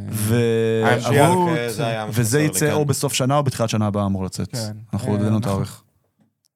וזה 2.09 2.41
יצא. 2.41 2.73
או 2.73 2.85
בסוף 2.85 3.13
שנה 3.13 3.37
או 3.37 3.43
בתחילת 3.43 3.69
שנה 3.69 3.87
הבאה 3.87 4.05
אמור 4.05 4.25
לצאת. 4.25 4.51
כן. 4.51 4.71
אנחנו 4.93 5.11
עוד 5.11 5.19
אה, 5.19 5.25
אין 5.25 5.33
לנו 5.33 5.37
אנחנו- 5.37 5.53
תאריך. 5.55 5.81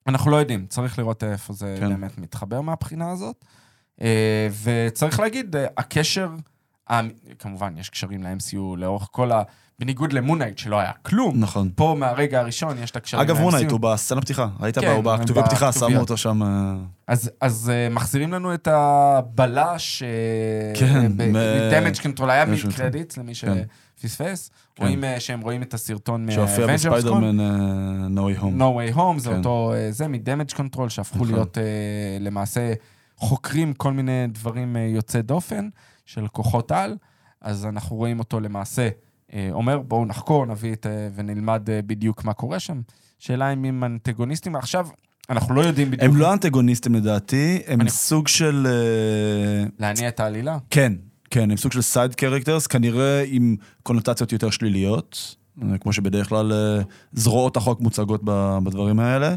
אנחנו 0.08 0.32
לא 0.32 0.36
יודעים, 0.38 0.66
צריך 0.70 1.00
לראות 1.00 1.24
איפה 1.24 1.54
זה 1.54 1.76
כן. 1.80 1.90
באמת 1.90 2.18
מתחבר 2.18 2.62
מהבחינה 2.62 3.12
הזאת. 3.12 3.46
אה, 4.02 4.48
וצריך 4.64 5.20
להגיד, 5.20 5.56
אה, 5.56 5.66
הקשר, 5.78 6.30
אה, 6.32 6.51
כמובן, 7.40 7.74
יש 7.78 7.90
קשרים 7.90 8.24
ל-MCU 8.24 8.78
לאורך 8.78 9.08
כל 9.12 9.32
ה... 9.32 9.42
בניגוד 9.80 10.14
ל-Moon 10.14 10.34
Knight, 10.34 10.58
שלא 10.58 10.80
היה 10.80 10.92
כלום. 11.02 11.34
נכון. 11.40 11.70
פה 11.76 11.96
מהרגע 12.00 12.40
הראשון 12.40 12.78
יש 12.84 12.92
את 12.92 12.96
הקשרים 12.96 13.22
אגב, 13.22 13.36
ל-MCU. 13.36 13.42
Moon 13.42 13.54
Knight 13.54 13.72
הוא 13.72 13.80
בסצנה 13.80 14.22
פתיחה, 14.22 14.48
ראית 14.60 14.78
כן, 14.78 15.02
בה- 15.04 15.18
בכתובי 15.18 15.44
פתיחה. 15.44 15.72
שמו 15.72 15.98
אותו 15.98 16.18
שם... 16.18 16.44
אה, 16.44 16.76
אז, 17.08 17.32
אז 17.42 17.72
uh, 17.72 17.94
מחזירים 17.94 18.34
לנו 18.34 18.54
את 18.54 18.68
הבלש, 18.72 20.04
uh, 20.04 20.80
כן, 20.80 21.12
מ- 21.12 21.34
מ-Damage 21.34 22.02
Control, 22.02 22.30
היה 22.30 22.44
יש 22.44 22.50
מיד 22.50 22.66
אותו. 22.66 22.78
קרדיט 22.78 23.18
למי 23.18 23.34
כן. 23.36 23.64
שפספס. 23.98 24.52
כן. 24.76 24.84
רואים 24.84 25.04
uh, 25.04 25.20
שהם 25.20 25.42
רואים 25.42 25.62
את 25.64 25.74
הסרטון 25.74 26.32
שהופיע 26.32 26.66
מ-Avengers 26.66 26.74
בספיידרמן 26.74 27.40
אה, 27.40 27.46
No 28.16 28.20
Way 28.20 28.42
Home. 28.42 28.60
No 28.60 28.94
Way 28.94 28.98
Home, 28.98 29.20
זה 29.20 29.30
כן. 29.30 29.38
אותו, 29.38 29.74
uh, 29.74 29.94
זה 29.94 30.08
מ-Damage 30.08 30.52
Control, 30.52 30.90
שהפכו 30.90 31.16
נכון. 31.16 31.32
להיות 31.34 31.58
uh, 31.58 31.62
למעשה 32.20 32.74
חוקרים 33.18 33.74
כל 33.74 33.94
מיני 33.94 34.28
דברים 34.28 34.76
uh, 34.76 34.96
יוצאי 34.96 35.22
דופן 35.22 35.70
של 36.14 36.28
כוחות 36.28 36.72
על, 36.72 36.96
אז 37.42 37.66
אנחנו 37.66 37.96
רואים 37.96 38.20
אותו 38.20 38.40
למעשה 38.40 38.90
uh, 39.30 39.34
אומר, 39.52 39.80
בואו 39.80 40.06
נחקור, 40.06 40.46
נביא 40.46 40.74
את, 40.74 40.86
uh, 40.86 40.90
ונלמד 41.16 41.62
uh, 41.68 41.86
בדיוק 41.86 42.24
מה 42.24 42.34
קורה 42.34 42.60
שם. 42.60 42.82
שאלה 43.20 43.54
אם 43.54 43.66
הם 43.66 43.84
אנטגוניסטים, 43.84 44.56
עכשיו, 44.56 44.88
אנחנו 45.30 45.56
לא 45.56 45.62
יודעים 45.62 45.92
בדיוק 45.92 46.04
הם 46.04 46.18
לא 46.18 46.34
אנטגוניסטים 46.34 46.96
לדעתי, 46.96 47.60
הם 47.68 47.82
אני- 47.82 47.90
סוג 47.90 48.28
של... 48.28 48.68
אה, 48.70 49.66
להניע 49.80 50.08
את 50.08 50.20
העלילה. 50.20 50.58
כן, 50.70 50.94
כן, 51.30 51.52
הם 51.52 51.58
סוג 51.58 51.72
של 51.72 51.82
side 51.82 52.16
characters, 52.16 52.68
כנראה 52.68 53.24
עם 53.28 53.56
קונוטציות 53.84 54.32
יותר 54.32 54.50
שליליות, 54.50 55.36
אה, 55.64 55.78
כמו 55.78 55.94
שבדרך 55.94 56.30
כלל 56.30 56.52
אה, 56.54 56.82
זרועות 57.14 57.58
החוק 57.58 57.82
מוצגות 57.82 58.22
בדברים 58.64 59.00
האלה. 59.00 59.36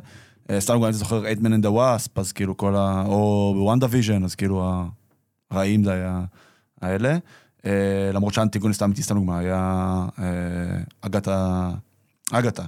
אה, 0.51 0.61
סתם 0.61 0.75
גם 0.75 0.85
אני 0.85 0.93
זוכר 0.93 1.27
Ant-Man 1.27 1.53
and 1.53 1.67
the 1.67 1.86
Wasp, 1.86 2.19
אז 2.19 2.33
כאילו 2.33 2.57
כל 2.57 2.77
ה... 2.77 3.03
או 3.07 3.55
ב-WandaVision, 3.59 4.25
אז 4.25 4.35
כאילו 4.35 4.85
הרעים 5.51 5.85
זה 5.85 5.93
היה 5.93 6.25
האלה. 6.83 7.17
אה, 7.67 7.71
למרות 8.13 8.35
שהאנטגוניסט 8.35 8.83
האמיתי, 8.83 9.03
סתם 9.03 9.15
דוגמה, 9.15 9.39
היה 9.39 9.59
אה, 10.19 10.25
אגתה... 11.01 11.71
אגתה. 12.33 12.63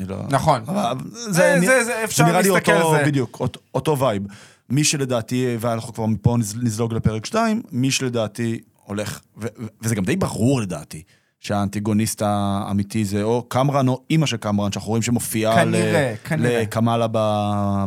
לא... 0.00 0.16
נכון. 0.30 0.62
אבל 0.66 0.96
זה, 1.14 1.30
זה, 1.30 1.60
זה, 1.60 1.84
זה, 1.84 2.04
אפשר 2.04 2.24
זה 2.24 2.30
נראה 2.30 2.42
לי 2.42 2.48
להסתכל 2.48 2.72
אותו, 2.72 2.94
על 2.94 3.00
זה. 3.00 3.06
בדיוק, 3.10 3.40
אותו, 3.40 3.60
אותו 3.74 3.98
vibe. 3.98 4.22
מי 4.70 4.84
שלדעתי, 4.84 5.56
ואנחנו 5.60 5.94
כבר 5.94 6.06
מפה 6.06 6.36
נז- 6.38 6.56
נזלוג 6.62 6.94
לפרק 6.94 7.26
2, 7.26 7.62
מי 7.72 7.90
שלדעתי 7.90 8.60
הולך, 8.84 9.20
ו, 9.42 9.46
וזה 9.82 9.94
גם 9.94 10.04
די 10.04 10.16
ברור 10.16 10.60
לדעתי, 10.60 11.02
שהאנטיגוניסט 11.40 12.22
האמיתי 12.24 13.04
זה 13.04 13.22
או 13.22 13.42
קמרן 13.48 13.88
או 13.88 14.02
אימא 14.10 14.26
של 14.26 14.36
קמרן, 14.36 14.72
שאנחנו 14.72 14.88
רואים 14.88 15.02
שמופיעה 15.02 15.54
כנראה, 15.56 16.12
ל- 16.12 16.28
כנראה. 16.28 16.62
לקמאלה 16.62 17.06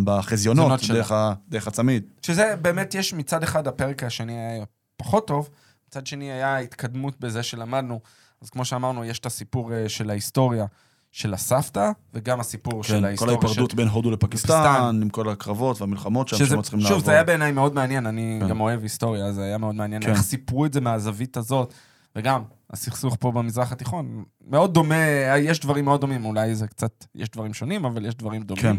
בחזיונות. 0.04 0.82
דרך, 0.90 1.12
ה, 1.12 1.34
דרך 1.50 1.68
הצמיד. 1.68 2.04
שזה 2.22 2.56
באמת, 2.62 2.96
יש 2.96 3.14
מצד 3.14 3.44
אחד 3.44 3.68
הפרק 3.68 4.04
השני 4.04 4.34
היה 4.34 4.64
פחות 5.00 5.28
טוב, 5.28 5.50
מצד 5.88 6.08
שני 6.08 6.32
היה 6.32 6.58
התקדמות 6.58 7.20
בזה 7.20 7.44
שלמדנו. 7.44 8.00
אז 8.42 8.50
כמו 8.50 8.66
שאמרנו, 8.66 9.06
יש 9.06 9.20
את 9.20 9.26
הסיפור 9.26 9.74
אה, 9.74 9.90
של 9.90 10.10
ההיסטוריה 10.10 10.66
של 11.12 11.34
הסבתא, 11.34 11.92
וגם 12.14 12.40
הסיפור 12.40 12.84
של 12.84 12.94
כן, 12.94 13.00
כל 13.00 13.06
ההיסטוריה 13.06 13.38
של... 13.38 13.46
ההיפרדות 13.46 13.74
בין 13.74 13.88
הודו 13.88 14.12
לפקיסטן, 14.12 14.48
פקיסטן. 14.48 15.00
עם 15.02 15.10
כל 15.10 15.30
הקרבות 15.30 15.82
והמלחמות 15.82 16.28
שם, 16.28 16.46
שהם 16.46 16.62
צריכים 16.62 16.80
שוב, 16.80 16.90
לעבור. 16.90 17.06
זה 17.06 17.12
היה 17.12 17.24
בעיניי 17.24 17.52
מאוד 17.52 17.74
מעניין, 17.74 18.06
אני 18.06 18.40
כן. 18.42 18.48
גם 18.50 18.62
אוהב 18.62 18.82
היסטוריה, 18.82 19.26
אז 19.26 19.36
זה 19.36 19.44
היה 19.44 19.58
מאוד 19.58 19.76
מעניין 19.76 20.02
כן. 20.02 20.10
איך 20.10 20.22
סיפרו 20.22 20.66
את 20.66 20.74
זה 20.74 20.82
מהזווית 20.82 21.38
הזאת, 21.38 21.74
וגם 22.16 22.42
הסכסוך 22.70 23.18
פה 23.20 23.32
במזרח 23.32 23.72
התיכון, 23.72 24.24
מאוד 24.48 24.74
דומה, 24.74 25.06
יש 25.38 25.60
דברים 25.60 25.86
מאוד 25.86 26.02
דומים, 26.02 26.26
אולי 26.26 26.56
זה 26.56 26.68
קצת, 26.68 27.06
יש 27.16 27.30
דברים 27.30 27.54
שונים, 27.54 27.86
אבל 27.86 28.06
יש 28.06 28.16
דברים 28.16 28.44
דומים 28.44 28.62
כן. 28.64 28.76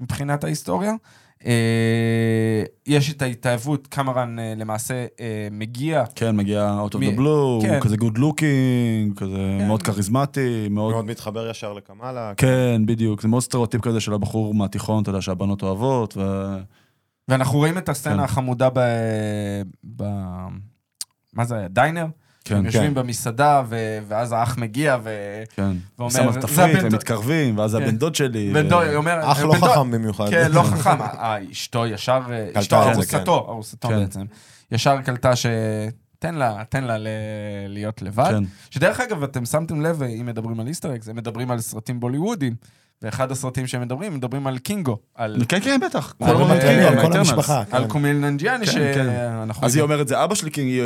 מבחינת 0.00 0.44
ההיסטוריה. 0.44 0.92
אה, 1.46 2.62
יש 2.86 3.12
את 3.12 3.22
ההתאהבות, 3.22 3.86
קמרן 3.86 4.38
אה, 4.38 4.54
למעשה 4.56 5.06
אה, 5.20 5.48
מגיע, 5.50 6.04
כן, 6.14 6.36
מגיע 6.36 6.78
out 6.86 6.92
of 6.92 6.98
the 6.98 7.18
blue, 7.18 7.62
כן. 7.62 7.74
הוא 7.74 7.80
כזה 7.80 7.96
good 7.96 8.16
looking, 8.18 9.16
כזה 9.16 9.56
כן. 9.58 9.66
מאוד 9.66 9.82
כריזמטי, 9.82 10.68
מאוד... 10.70 10.92
מאוד 10.92 11.04
מתחבר 11.04 11.50
ישר 11.50 11.72
לקמאלה. 11.72 12.32
כן, 12.36 12.82
בדיוק, 12.86 13.22
זה 13.22 13.28
מאוד 13.28 13.42
סטריאוטיפ 13.42 13.80
כזה 13.80 14.00
של 14.00 14.12
הבחור 14.12 14.54
מהתיכון, 14.54 15.02
אתה 15.02 15.10
יודע, 15.10 15.20
שהבנות 15.20 15.62
אוהבות, 15.62 16.16
ו... 16.16 16.46
ואנחנו 17.28 17.58
רואים 17.58 17.78
את 17.78 17.88
הסצנה 17.88 18.16
כן. 18.16 18.20
החמודה 18.20 18.68
ב... 18.72 18.80
ב... 19.96 20.02
מה 21.32 21.44
זה 21.44 21.56
היה? 21.56 21.68
diner? 21.68 22.06
כן, 22.46 22.56
הם 22.56 22.60
כן, 22.62 22.66
יושבים 22.66 22.94
במסעדה, 22.94 23.62
ו... 23.68 23.98
ואז 24.08 24.32
האח 24.32 24.58
מגיע, 24.58 24.96
ו... 25.02 25.10
כן. 25.56 25.72
ואומר, 25.98 26.10
שם 26.12 26.26
על 26.26 26.32
"זה 26.32 26.40
תפריט, 26.40 26.76
הם 26.76 26.82
דוד." 26.82 26.94
מתקרבים, 26.94 27.58
ואז 27.58 27.70
זה 27.70 27.78
כן. 27.78 27.84
הבן 27.84 27.96
דוד 27.96 28.14
שלי. 28.14 28.52
בן 28.52 28.68
דוד, 28.68 28.82
היא 28.82 28.96
אומרת... 28.96 29.24
אח 29.24 29.40
לא 29.40 29.52
חכם 29.52 29.90
במיוחד. 29.90 30.30
כן, 30.30 30.52
לא 30.52 30.62
חכם. 30.70 31.02
אה, 31.02 31.36
אשתו 31.52 31.86
ישר... 31.86 32.20
אשתו, 32.54 32.76
את 32.76 32.84
זה, 32.84 32.92
ארוסתו, 32.92 33.46
ארוסתו 33.48 33.88
כן. 33.88 34.00
בעצם. 34.00 34.24
ישר 34.72 35.02
קלטה 35.02 35.36
ש... 35.36 35.46
תן 36.18 36.34
לה, 36.34 36.62
תן 36.68 36.84
לה 36.84 36.98
ל- 36.98 37.06
להיות 37.68 38.02
לבד. 38.02 38.30
כן. 38.30 38.44
שדרך 38.70 39.00
אגב, 39.00 39.22
אתם 39.22 39.44
שמתם 39.44 39.80
לב, 39.80 40.02
אם 40.02 40.26
מדברים 40.26 40.60
על 40.60 40.66
Easter 40.66 40.94
eggs, 40.94 41.08
הם 41.08 41.16
מדברים 41.16 41.50
על 41.50 41.60
סרטים 41.60 42.00
בוליוודים, 42.00 42.54
ואחד 43.02 43.32
הסרטים 43.32 43.66
שהם 43.66 43.82
מדברים, 43.82 44.14
מדברים 44.14 44.46
על 44.46 44.58
קינגו, 44.58 44.98
על, 45.14 45.42
כן, 45.48 45.60
כן, 45.60 45.80
בטח. 45.80 46.14
כל 46.18 46.24
קינגו, 46.24 46.46
כל 46.46 46.98
ה-Eternals. 46.98 47.30
המשפחה. 47.30 47.62
על 47.70 47.82
כן. 47.82 47.88
קומיל 47.88 48.16
ננג'יאני, 48.16 48.66
כן, 48.66 48.72
כן. 48.72 49.04
שאנחנו... 49.04 49.66
אז 49.66 49.76
היא 49.76 49.82
אומרת, 49.82 50.08
זה 50.08 50.24
אבא 50.24 50.34
שלי 50.34 50.50
קינגו, 50.50 50.82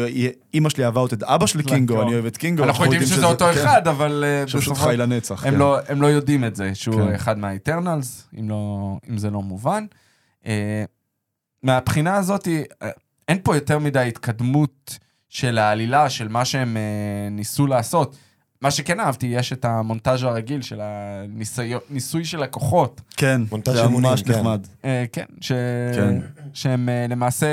אימא 0.55 0.69
שלי 0.69 0.85
אהבה 0.85 1.01
אותי 1.01 1.15
את 1.15 1.23
אבא 1.23 1.47
שלי 1.47 1.63
קינגו, 1.63 1.95
לא. 1.95 2.03
אני 2.03 2.15
אוהב 2.15 2.27
את 2.27 2.37
קינגו. 2.37 2.65
אנחנו 2.65 2.85
יודעים 2.85 3.03
שזה 3.03 3.27
אותו 3.27 3.45
כן, 3.45 3.61
אחד, 3.61 3.89
אבל 3.89 4.25
אה, 4.27 4.49
שפשוט 4.49 4.77
חי 4.77 4.97
לנצח. 4.97 5.45
הם 5.47 5.53
כן. 5.53 5.59
לא, 5.59 5.79
הם 5.89 6.03
לא 6.03 6.07
יודעים 6.07 6.45
את 6.45 6.57
זה, 6.57 6.75
שהוא 6.75 6.95
כן. 6.95 7.15
אחד 7.15 7.39
מהאיטרנלס, 7.39 8.29
אם, 8.39 8.51
לא, 8.51 8.97
אם 9.11 9.19
זה 9.19 9.31
לא 9.31 9.43
מובן. 9.43 9.87
אה, 10.47 10.85
מהבחינה 11.63 12.17
הזאת, 12.17 12.49
אה, 12.83 12.91
אין 13.29 13.39
פה 13.43 13.55
יותר 13.55 13.79
מדי 13.79 14.09
התקדמות 14.09 14.99
של 15.29 15.59
העלילה, 15.59 16.11
של 16.11 16.29
מה 16.29 16.45
שהם 16.45 16.77
ניסו 17.31 17.67
לעשות. 17.67 18.17
מה 18.63 18.71
שכן 18.71 19.01
אהבתי, 19.01 19.27
יש 19.27 19.53
את 19.53 19.65
המונטאז' 19.65 20.23
הרגיל 20.23 20.63
של 20.63 20.81
הניסוי 20.81 22.25
של 22.25 22.43
הכוחות. 22.43 23.01
כן, 23.17 23.43
מונטאז' 23.51 23.77
זה 23.77 23.89
ממש 23.89 24.23
כן. 24.23 24.33
נחמד. 24.33 24.67
אה, 24.85 25.05
כן, 25.13 25.25
ש... 25.41 25.53
כן. 25.95 26.19
שהם 26.53 26.89
אה, 26.89 27.07
למעשה 27.09 27.47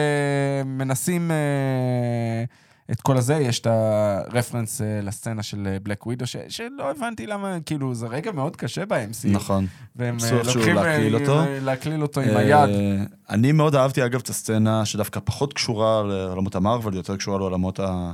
מנסים 0.65 1.31
אה, 1.31 2.43
את 2.91 3.01
כל 3.01 3.17
הזה, 3.17 3.35
יש 3.35 3.59
את 3.59 3.67
הרפרנס 3.67 4.81
לסצנה 5.03 5.43
של 5.43 5.77
בלק 5.83 6.05
ווידו, 6.05 6.27
ש... 6.27 6.35
שלא 6.49 6.91
הבנתי 6.91 7.27
למה, 7.27 7.57
כאילו, 7.65 7.95
זה 7.95 8.07
רגע 8.07 8.31
מאוד 8.31 8.55
קשה 8.55 8.85
ב-MC. 8.85 9.27
נכון. 9.27 9.67
והם 9.95 10.17
לוקחים... 10.45 10.75
להקליל 10.75 11.15
אותו. 11.15 11.41
להקליל 11.61 12.01
אותו 12.01 12.21
עם 12.21 12.37
היד. 12.37 12.69
אני 13.29 13.51
מאוד 13.51 13.75
אהבתי, 13.75 14.05
אגב, 14.05 14.19
את 14.19 14.29
הסצנה 14.29 14.85
שדווקא 14.85 15.19
פחות 15.23 15.53
קשורה 15.53 16.03
לעולמות 16.03 16.55
המרוויל, 16.55 16.95
יותר 16.95 17.17
קשורה 17.17 17.37
לעולמות 17.37 17.79
ה... 17.79 18.11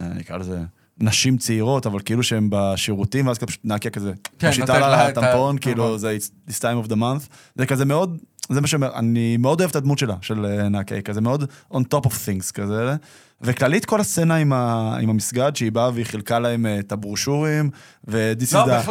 נקרא 0.00 0.36
לזה... 0.36 0.58
נשים 1.00 1.36
צעירות, 1.38 1.86
אבל 1.86 2.00
כאילו 2.04 2.22
שהן 2.22 2.48
בשירותים, 2.50 3.26
ואז 3.26 3.38
פשוט 3.38 3.60
נקיה 3.64 3.90
כזה, 3.90 4.12
כן, 4.38 4.50
נותנת 4.58 4.68
לה 4.68 4.88
לה 4.88 5.08
את 5.08 5.14
טמפון, 5.14 5.56
ה- 5.56 5.58
כאילו. 5.58 5.98
זה 5.98 6.16
it's 6.48 6.52
time 6.60 6.86
of 6.86 6.90
the 6.90 6.96
month, 6.96 7.26
זה 7.56 7.66
כזה 7.66 7.84
מאוד, 7.84 8.18
זה 8.50 8.60
מה 8.60 8.66
שאומר, 8.66 8.94
אני 8.98 9.36
מאוד 9.36 9.60
אוהב 9.60 9.70
את 9.70 9.76
הדמות 9.76 9.98
שלה, 9.98 10.14
של 10.20 10.46
אה, 10.46 10.68
נקיה, 10.68 11.02
כזה 11.02 11.20
מאוד 11.20 11.44
on 11.72 11.76
top 11.94 12.06
of 12.06 12.10
things 12.10 12.52
כזה, 12.54 12.96
וכללית 13.40 13.84
כל 13.84 14.00
הסצנה 14.00 14.36
עם, 14.36 14.52
ה, 14.52 14.96
עם 15.00 15.10
המסגד, 15.10 15.56
שהיא 15.56 15.72
באה 15.72 15.90
והיא 15.94 16.06
חילקה 16.06 16.38
להם 16.38 16.66
אה, 16.66 16.78
את 16.78 16.92
הברושורים, 16.92 17.70
ו-this 18.08 18.54
לא, 18.54 18.64
is 18.64 18.68
the. 18.68 18.90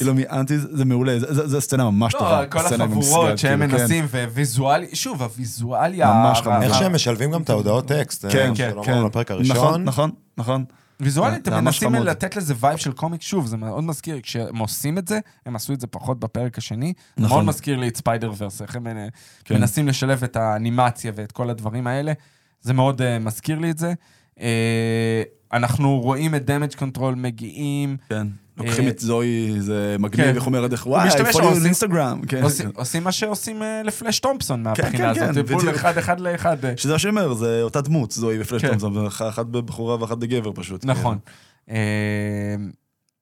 אילומינטיז, 0.00 0.68
זה 0.72 0.84
מעולה, 0.84 1.18
זה- 1.18 1.34
זה 1.34 1.48
זה 1.48 1.60
סצנה 1.60 1.90
ממש 1.90 2.14
לא, 2.14 2.18
טובה, 2.18 2.46
כל 2.46 2.58
החבורות 2.58 3.38
שהם 3.38 3.58
כאילו, 3.60 3.76
כן. 3.78 3.82
מנסים, 3.82 4.04
וויזואלי, 4.32 4.86
שוב, 4.92 5.22
הוויזואליה... 5.22 6.06
ממש 6.12 6.40
חמודה. 6.40 6.62
איך 6.62 6.74
שהם 6.74 6.94
משלבים 6.94 7.30
גם 7.30 7.42
את 7.42 7.50
ההודעות 7.50 7.86
טקסט. 7.88 8.24
כן, 8.30 8.38
אה, 8.38 8.56
כן, 8.56 8.70
שלא 8.72 8.82
כן. 8.84 8.92
אמרנו 8.92 9.08
בפרק 9.08 9.30
נכון, 9.30 9.46
הראשון. 9.56 9.84
נכון, 9.84 10.10
נכון. 10.38 10.64
ויזואלית, 11.00 11.44
זה 11.44 11.56
הם 11.56 11.64
מנסים. 11.64 11.94
לתת 11.94 12.36
לזה 12.36 12.54
vibe 12.60 12.76
של 12.76 12.92
קומיק, 12.92 13.22
שוב, 13.22 13.46
זה 13.46 13.56
מאוד 13.56 13.84
מזכיר, 13.84 14.20
כשהם 14.22 14.56
עושים 14.56 14.98
את 14.98 15.08
זה, 15.08 15.18
הם 15.46 15.56
עשו 15.56 15.72
את 15.72 15.80
זה 15.80 15.86
פחות 15.86 16.20
בפרק 16.20 16.58
השני, 16.58 16.92
נכון. 17.16 17.28
מאוד 17.28 17.44
מזכיר 17.44 17.76
לי 17.76 17.88
את 17.88 17.96
Spider-Verse, 17.96 18.62
איך 18.62 18.76
הם 18.76 18.86
אה, 18.86 19.06
כן. 19.44 19.54
מנסים 19.54 19.88
לשלב 19.88 20.24
את 20.24 20.36
האנימציה 20.36 21.12
ואת 21.14 21.32
כל 21.32 21.50
הדברים 21.50 21.86
האלה, 21.86 22.12
זה 22.60 22.72
מאוד 22.72 23.02
אה, 23.02 23.18
מזכיר 23.18 23.58
לי 23.58 23.70
את 23.70 23.78
זה. 23.78 23.94
אה, 24.40 25.22
אנחנו 25.52 26.00
רואים 26.00 26.34
את 26.34 26.44
Damage 26.44 26.74
Control 26.74 27.14
מגיעים, 27.14 27.96
כן. 28.08 28.26
לוקחים 28.58 28.84
אה, 28.84 28.90
את 28.90 28.98
זוהי, 28.98 29.54
זה 29.58 29.96
מגניב, 29.98 30.26
כן. 30.26 30.34
איך 30.34 30.46
אומרת, 30.46 30.72
איך 30.72 30.86
וואי, 30.86 31.10
שם, 31.10 31.18
you 31.18 31.22
on 31.22 32.42
עושים- 32.76 33.02
מה 33.04 33.12
שעושים 33.12 33.62
אה, 33.62 33.82
לפלאש 33.82 34.18
תומפסון 34.20 34.58
כן, 34.58 34.62
מהבחינה 34.82 35.14
כן, 35.14 35.22
הזאת, 35.22 35.34
טיפול 35.46 35.62
בדיוק. 35.62 35.74
אחד 35.74 35.98
אחד 35.98 36.20
לאחד. 36.20 36.64
אה. 36.64 36.72
שזה 36.76 36.92
מה 36.92 36.98
שאני 36.98 37.10
אומר, 37.10 37.34
זה 37.34 37.62
אותה 37.62 37.80
דמות, 37.80 38.10
זוהי 38.10 38.40
ופלאש. 38.40 38.64
תומפסון, 38.64 39.06
אחת 39.06 39.46
בבחורה 39.46 40.00
ואחת 40.00 40.18
בגבר 40.18 40.50
פשוט. 40.54 40.84
נכון. 40.84 41.18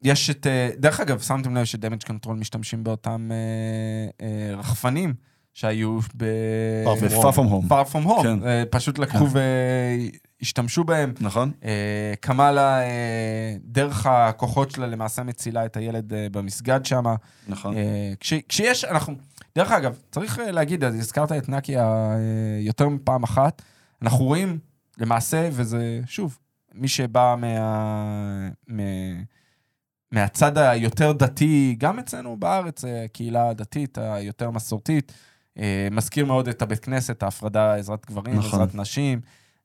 יש 0.04 0.30
את, 0.30 0.46
דרך 0.78 1.00
אגב, 1.00 1.20
שמתם 1.20 1.56
לב 1.56 1.64
ש-Damage 1.64 2.02
Control 2.06 2.36
משתמשים 2.36 2.84
באותם 2.84 3.30
רחפנים 4.56 5.14
שהיו 5.54 5.98
ב... 6.16 6.24
Far 7.22 7.34
From 7.34 7.36
home. 7.36 7.68
far 7.68 7.94
from 7.94 8.06
home. 8.06 8.26
פשוט 8.70 8.98
לקחו 8.98 9.26
והשתמשו 10.42 10.84
בהם. 10.84 11.12
נכון? 11.20 11.52
אה, 11.64 12.14
קמאלה, 12.20 12.80
אה, 12.80 13.56
דרך 13.64 14.06
הכוחות 14.06 14.70
שלה 14.70 14.86
למעשה 14.86 15.22
מצילה 15.22 15.64
את 15.64 15.76
הילד 15.76 16.14
אה, 16.14 16.26
במסגד 16.32 16.84
שם. 16.84 17.04
נכון. 17.48 17.76
אה, 17.76 18.12
כש, 18.20 18.34
כשיש, 18.48 18.84
אנחנו, 18.84 19.14
דרך 19.56 19.72
אגב, 19.72 19.98
צריך 20.10 20.38
אה, 20.38 20.50
להגיד, 20.50 20.84
אז 20.84 20.94
הזכרת 20.94 21.32
את 21.32 21.48
נקיה 21.48 21.86
אה, 21.86 22.16
יותר 22.60 22.88
מפעם 22.88 23.22
אחת, 23.22 23.62
אנחנו 24.02 24.24
רואים 24.24 24.58
למעשה, 24.98 25.48
וזה, 25.52 26.00
שוב, 26.06 26.38
מי 26.74 26.88
שבא 26.88 27.34
מה, 27.38 28.48
מה, 28.68 28.82
מהצד 30.12 30.58
היותר 30.58 31.12
דתי, 31.12 31.76
גם 31.78 31.98
אצלנו 31.98 32.36
בארץ, 32.36 32.84
אה, 32.84 33.04
הקהילה 33.04 33.48
הדתית 33.48 33.98
היותר 33.98 34.50
מסורתית, 34.50 35.12
אה, 35.58 35.88
מזכיר 35.90 36.24
מאוד 36.24 36.48
את 36.48 36.62
הבית 36.62 36.78
כנסת, 36.78 37.22
ההפרדה, 37.22 37.74
עזרת 37.74 38.06
גברים, 38.06 38.38
נכון. 38.38 38.60
עזרת 38.60 38.74
נשים. 38.74 39.20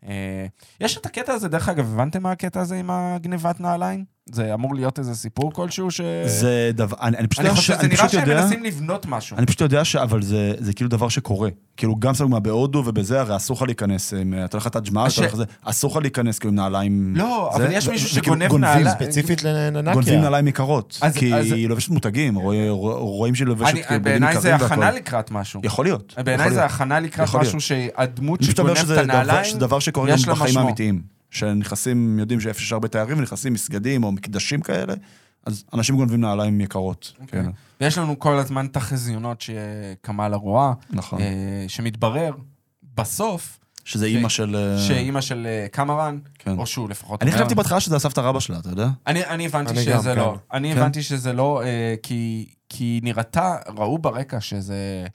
אה, 0.08 0.45
יש 0.80 0.97
את 0.97 1.05
הקטע 1.05 1.34
הזה, 1.34 1.47
דרך 1.47 1.70
אגב, 1.70 1.93
הבנתם 1.93 2.24
מה 2.24 2.32
הקטע 2.32 2.62
הזה 2.62 2.76
עם 2.76 2.89
הגניבת 2.91 3.60
נעליים? 3.60 4.16
זה 4.32 4.53
אמור 4.53 4.75
להיות 4.75 4.99
איזה 4.99 5.15
סיפור 5.15 5.53
כלשהו 5.53 5.91
ש... 5.91 6.01
זה 6.25 6.71
דבר, 6.73 6.95
אני 7.01 7.17
אני 7.17 7.28
פשוט 7.28 7.39
אני 7.39 7.47
יודע 7.49 7.55
חושב, 7.59 7.73
ש- 7.73 7.78
זה 7.78 7.82
אני 7.82 7.88
נראה 7.93 7.97
פשוט 8.07 8.11
שהם 8.19 8.30
יודע, 8.30 8.41
מנסים 8.41 8.63
לבנות 8.63 9.05
משהו. 9.05 9.38
אני 9.38 9.45
פשוט 9.45 9.61
יודע 9.61 9.86
ש... 9.86 9.95
אבל 9.95 10.21
זה 10.21 10.53
זה 10.59 10.73
כאילו 10.73 10.89
דבר 10.89 11.09
שקורה. 11.09 11.49
כאילו, 11.78 11.95
גם 11.99 12.13
סגמה 12.13 12.39
בהודו 12.39 12.84
ובזה, 12.86 13.19
הרי 13.21 13.36
אסור 13.36 13.57
לך 13.57 13.63
להיכנס, 13.63 14.13
אם 14.13 14.34
אתה 14.45 14.57
הולך 14.57 14.65
לתת 14.65 14.89
ג'מעה, 14.89 15.05
הש- 15.05 15.13
אתה 15.13 15.21
הולך 15.21 15.34
לזה, 15.34 15.43
אסור 15.63 15.91
לך 15.91 15.97
להיכנס 15.97 16.39
כאילו 16.39 16.49
עם 16.51 16.55
נעליים... 16.55 17.13
לא, 17.17 17.49
זה- 17.57 17.63
אבל 17.63 17.71
יש 17.73 17.89
מישהו 17.89 18.07
וכאילו 18.09 18.25
שגונב 18.25 18.47
גונבים, 18.49 18.61
נעליים. 18.84 18.88
ספציפית 18.99 19.43
לנקיה. 19.43 19.93
גונבים 19.93 20.21
נעליים 20.21 20.47
יקרות, 20.47 20.97
אז- 21.01 21.15
כי 21.17 21.34
אז- 21.36 21.51
היא 21.51 21.69
לובשת 21.69 21.89
מותגים, 21.89 22.36
רואים- 22.36 22.71
רואים 22.99 23.36
שהיא 23.36 23.47
לובשת 23.47 23.71
אני- 23.73 23.84
כאילו 23.84 24.01
בגדים 24.01 24.21
בעיניי 24.21 24.41
זה 24.41 24.49
יקרים 24.49 24.71
הכנה. 24.71 24.91
לקראת 24.91 25.32
משהו. 25.32 25.61
יכול 25.63 25.86
להיות. 25.86 26.13
בעיניי 26.25 26.51
זה. 26.51 26.65
הכנה 26.65 26.99
לקראת. 26.99 27.36
משהו 27.36 27.61
שהדמות 27.61 28.39
אני 28.39 28.47
פשוט 28.47 28.57
שגונבת 28.57 28.84
את 28.91 28.97
הנעליים, 28.97 29.57
יש 30.07 30.28
לה 30.28 30.34
משמעות. 30.34 30.80
שנכנסים, 31.38 32.19
יודעים 32.19 32.39
שאיפה 32.39 32.59
שיש 32.59 32.71
הרבה 32.71 32.88
תיירים, 32.88 33.17
ונכנסים 33.19 33.53
מסגדים 33.53 34.03
או 34.03 34.11
מקדשים 34.11 34.61
כאלה, 34.61 34.93
אז 35.45 35.63
אנשים 35.73 35.95
גונבים 35.95 36.21
נעליים 36.21 36.61
יקרות. 36.61 37.13
אוקיי. 37.21 37.43
כן, 37.43 37.49
ויש 37.81 37.97
לנו 37.97 38.19
כל 38.19 38.33
הזמן 38.33 38.65
את 38.65 38.77
החזיונות 38.77 39.41
שקמאלה 39.41 40.35
רואה, 40.35 40.73
נכון. 40.89 41.21
אה, 41.21 41.65
שמתברר 41.67 42.31
בסוף 42.95 43.59
שזה 43.88 44.05
אימא 44.05 44.29
של... 44.29 44.55
אה, 44.55 44.79
שאימא 44.79 45.21
של 45.21 45.47
אה, 45.49 45.67
קמרן, 45.71 46.19
כן. 46.39 46.57
או 46.57 46.65
שהוא 46.65 46.89
לפחות 46.89 47.23
אני 47.23 47.31
חשבתי 47.31 47.55
בהתחלה 47.55 47.79
שזה 47.79 47.95
הסבתא 47.95 48.19
רבא 48.19 48.39
שלה, 48.39 48.59
אתה 48.59 48.69
יודע? 48.69 48.88
אני, 49.07 49.25
אני 49.25 49.45
הבנתי 49.45 49.71
אני 49.71 49.83
שזה 49.83 50.09
גם, 50.09 50.17
לא. 50.17 50.38
כן. 50.51 50.57
אני 50.57 50.73
כן. 50.73 50.79
הבנתי 50.79 51.03
שזה 51.03 51.33
לא, 51.33 51.61
אה, 51.63 51.95
כי, 52.03 52.49
כי 52.69 52.99
נראתה, 53.03 53.55
ראו 53.77 53.97
ברקע 53.97 54.41
שזה, 54.41 55.05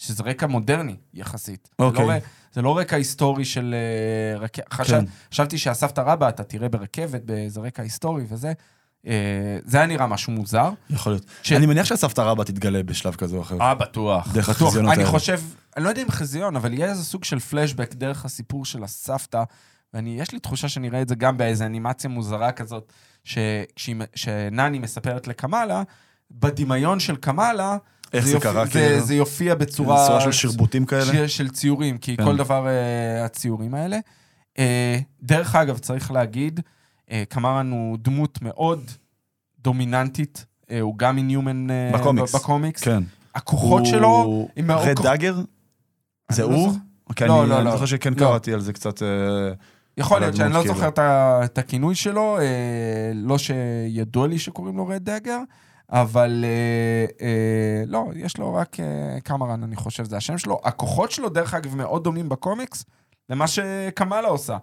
שזה 0.00 0.22
רקע 0.22 0.46
מודרני 0.46 0.96
יחסית. 1.14 1.68
זה, 1.78 1.84
אוקיי. 1.84 2.06
לא, 2.06 2.12
ר- 2.12 2.18
זה 2.52 2.62
לא 2.62 2.78
רקע 2.78 2.96
היסטורי 2.96 3.44
של 3.44 3.74
אה, 3.74 4.38
רכבת. 4.38 4.72
חשב, 4.72 4.92
כן. 5.00 5.04
חשבתי 5.32 5.58
שהסבתא 5.58 6.00
רבא, 6.00 6.28
אתה 6.28 6.44
תראה 6.44 6.68
ברכבת, 6.68 7.22
באיזה 7.24 7.60
רקע 7.60 7.82
היסטורי 7.82 8.24
וזה. 8.28 8.52
אה, 9.06 9.12
זה 9.64 9.76
היה 9.78 9.86
נראה 9.86 10.06
משהו 10.06 10.32
מוזר. 10.32 10.70
יכול 10.90 11.12
להיות. 11.12 11.24
ש- 11.42 11.52
אני 11.52 11.66
מניח 11.66 11.86
שהסבתא 11.86 12.20
רבא 12.20 12.44
תתגלה 12.44 12.82
בשלב 12.82 13.14
כזה 13.14 13.36
או 13.36 13.42
אחר. 13.42 13.60
אה, 13.60 13.74
בטוח. 13.74 14.32
דרך 14.32 14.48
בטוח. 14.48 14.62
החזיונות 14.68 14.92
אני 14.92 15.00
האלה. 15.02 15.10
חושב, 15.12 15.40
אני 15.76 15.84
לא 15.84 15.88
יודע 15.88 16.02
אם 16.02 16.10
חזיון, 16.10 16.56
אבל 16.56 16.72
יהיה 16.72 16.90
איזה 16.90 17.04
סוג 17.04 17.24
של 17.24 17.38
פלשבק 17.38 17.94
דרך 17.94 18.24
הסיפור 18.24 18.64
של 18.64 18.84
הסבתא, 18.84 19.42
ואני, 19.94 20.20
יש 20.20 20.32
לי 20.32 20.38
תחושה 20.38 20.68
שנראה 20.68 21.02
את 21.02 21.08
זה 21.08 21.14
גם 21.14 21.36
באיזה 21.36 21.66
אנימציה 21.66 22.10
מוזרה 22.10 22.52
כזאת, 22.52 22.92
ש- 23.24 23.38
כשהיא- 23.76 23.96
שנני 24.14 24.78
מספרת 24.78 25.26
לקמאלה, 25.28 25.82
בדמיון 26.30 27.00
של 27.00 27.16
קמאלה, 27.16 27.76
איך 28.12 28.24
זה 28.24 28.32
יופיע- 28.32 28.52
קרה, 28.52 28.64
זה, 28.66 28.70
כאילו? 28.72 29.00
זה 29.00 29.14
יופיע 29.14 29.54
בצורה... 29.54 30.06
צורה 30.06 30.20
של 30.20 30.32
שרבוטים 30.32 30.86
כאלה? 30.86 31.04
של, 31.04 31.26
של 31.26 31.48
ציורים, 31.50 31.98
כי 31.98 32.16
כן. 32.16 32.24
כל 32.24 32.36
דבר 32.36 32.66
uh, 32.66 33.24
הציורים 33.24 33.74
האלה. 33.74 33.98
Uh, 34.54 34.60
דרך 35.22 35.54
אגב, 35.54 35.78
צריך 35.78 36.10
להגיד, 36.10 36.60
uh, 36.60 37.12
קמרן 37.28 37.70
הוא 37.70 37.98
דמות 38.02 38.38
מאוד 38.42 38.90
דומיננטית, 39.60 40.44
uh, 40.62 40.72
הוא 40.80 40.94
גם 40.98 41.18
אינומן 41.18 41.66
uh, 41.70 41.96
בקומיקס. 41.98 42.34
בקומיקס. 42.34 42.82
כן. 42.82 43.02
הכוחות 43.34 43.86
שלו... 43.86 44.48
הם 44.56 44.66
מאוד- 44.66 44.88
רד 44.88 45.02
דאגר? 45.02 45.36
זה 46.32 46.44
אני 46.44 46.52
לא 46.52 46.56
הוא? 46.56 46.68
זוכר. 46.68 46.78
כי 47.16 47.24
לא, 47.24 47.40
אני 47.42 47.50
לא, 47.50 47.56
אני 47.56 47.64
לא. 47.64 47.70
זוכר 47.70 47.86
שכן 47.86 48.12
לא. 48.14 48.18
קראתי 48.18 48.52
על 48.52 48.60
זה 48.60 48.72
קצת... 48.72 49.02
אה, 49.02 49.08
יכול 49.96 50.20
להיות 50.20 50.36
שאני 50.36 50.52
לא 50.54 50.60
כאילו. 50.60 50.74
זוכר 50.74 50.88
את 50.88 50.98
ה- 50.98 51.40
את 51.44 51.58
הכינוי 51.58 51.94
שלו, 51.94 52.38
לא 53.14 53.38
שידוע 53.38 54.26
לי 54.26 54.38
שקוראים 54.38 54.76
לו 54.76 54.86
רד 54.86 55.04
דאגר, 55.04 55.38
אבל 55.90 56.44
אה, 56.44 57.26
אה, 57.26 57.84
לא, 57.86 58.06
יש 58.16 58.38
לו 58.38 58.54
רק 58.54 58.80
אה, 58.80 59.20
קמרן, 59.20 59.62
אני 59.62 59.76
חושב, 59.76 60.04
זה 60.04 60.16
השם 60.16 60.38
שלו. 60.38 60.60
הכוחות 60.64 61.10
שלו, 61.10 61.28
דרך 61.28 61.54
אגב, 61.54 61.76
מאוד 61.76 62.04
דומים 62.04 62.28
בקומיקס 62.28 62.84
למה 63.30 63.46
שקמאלה 63.46 64.28
עושה. 64.28 64.56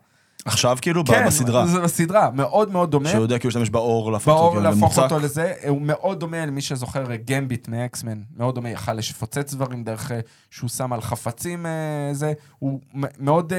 עכשיו 0.46 0.78
כאילו 0.82 1.06
כן, 1.06 1.26
בסדרה. 1.28 1.68
זה 1.68 1.80
בסדרה, 1.80 2.32
מאוד 2.32 2.72
מאוד 2.72 2.92
דומה. 2.92 3.10
שהוא 3.10 3.22
יודע 3.22 3.40
כאילו 3.40 3.50
להשתמש 3.50 3.70
באור 3.70 4.12
להפוך 4.12 4.28
אותו 4.28 4.42
באור 4.42 4.52
כאילו 4.52 4.64
להפוך 4.64 4.98
למוצק. 4.98 5.14
אותו 5.14 5.20
לזה, 5.20 5.54
הוא 5.68 5.82
מאוד 5.82 6.20
דומה 6.20 6.46
למי 6.46 6.62
שזוכר 6.62 7.12
אה, 7.12 7.18
גמביט 7.18 7.68
מאקסמן, 7.68 8.22
מאוד 8.38 8.56
דומה, 8.56 8.70
יכל 8.70 8.94
לפוצץ 8.94 9.54
דברים 9.54 9.84
דרך 9.84 10.12
אה, 10.12 10.20
שהוא 10.50 10.70
שם 10.70 10.94
על 10.94 11.02
חפצים 11.02 11.66
אה, 11.66 12.10
זה, 12.12 12.34
הוא 12.60 12.80
מאוד, 13.20 13.54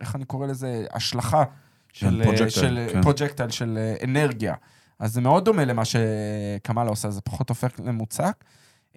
איך 0.00 0.16
אני 0.16 0.24
קורא 0.24 0.46
לזה? 0.46 0.84
השלכה 0.92 1.44
של, 1.92 2.22
כן, 2.24 2.30
projectile, 2.30 2.50
של 2.50 2.86
כן. 2.92 3.02
פרוג'קטייל, 3.02 3.50
של 3.50 3.78
אנרגיה. 4.04 4.54
אז 5.02 5.12
זה 5.12 5.20
מאוד 5.20 5.44
דומה 5.44 5.64
למה 5.64 5.82
שקמאלה 5.84 6.90
עושה, 6.90 7.10
זה 7.10 7.20
פחות 7.20 7.48
הופך 7.48 7.70
למוצק. 7.84 8.44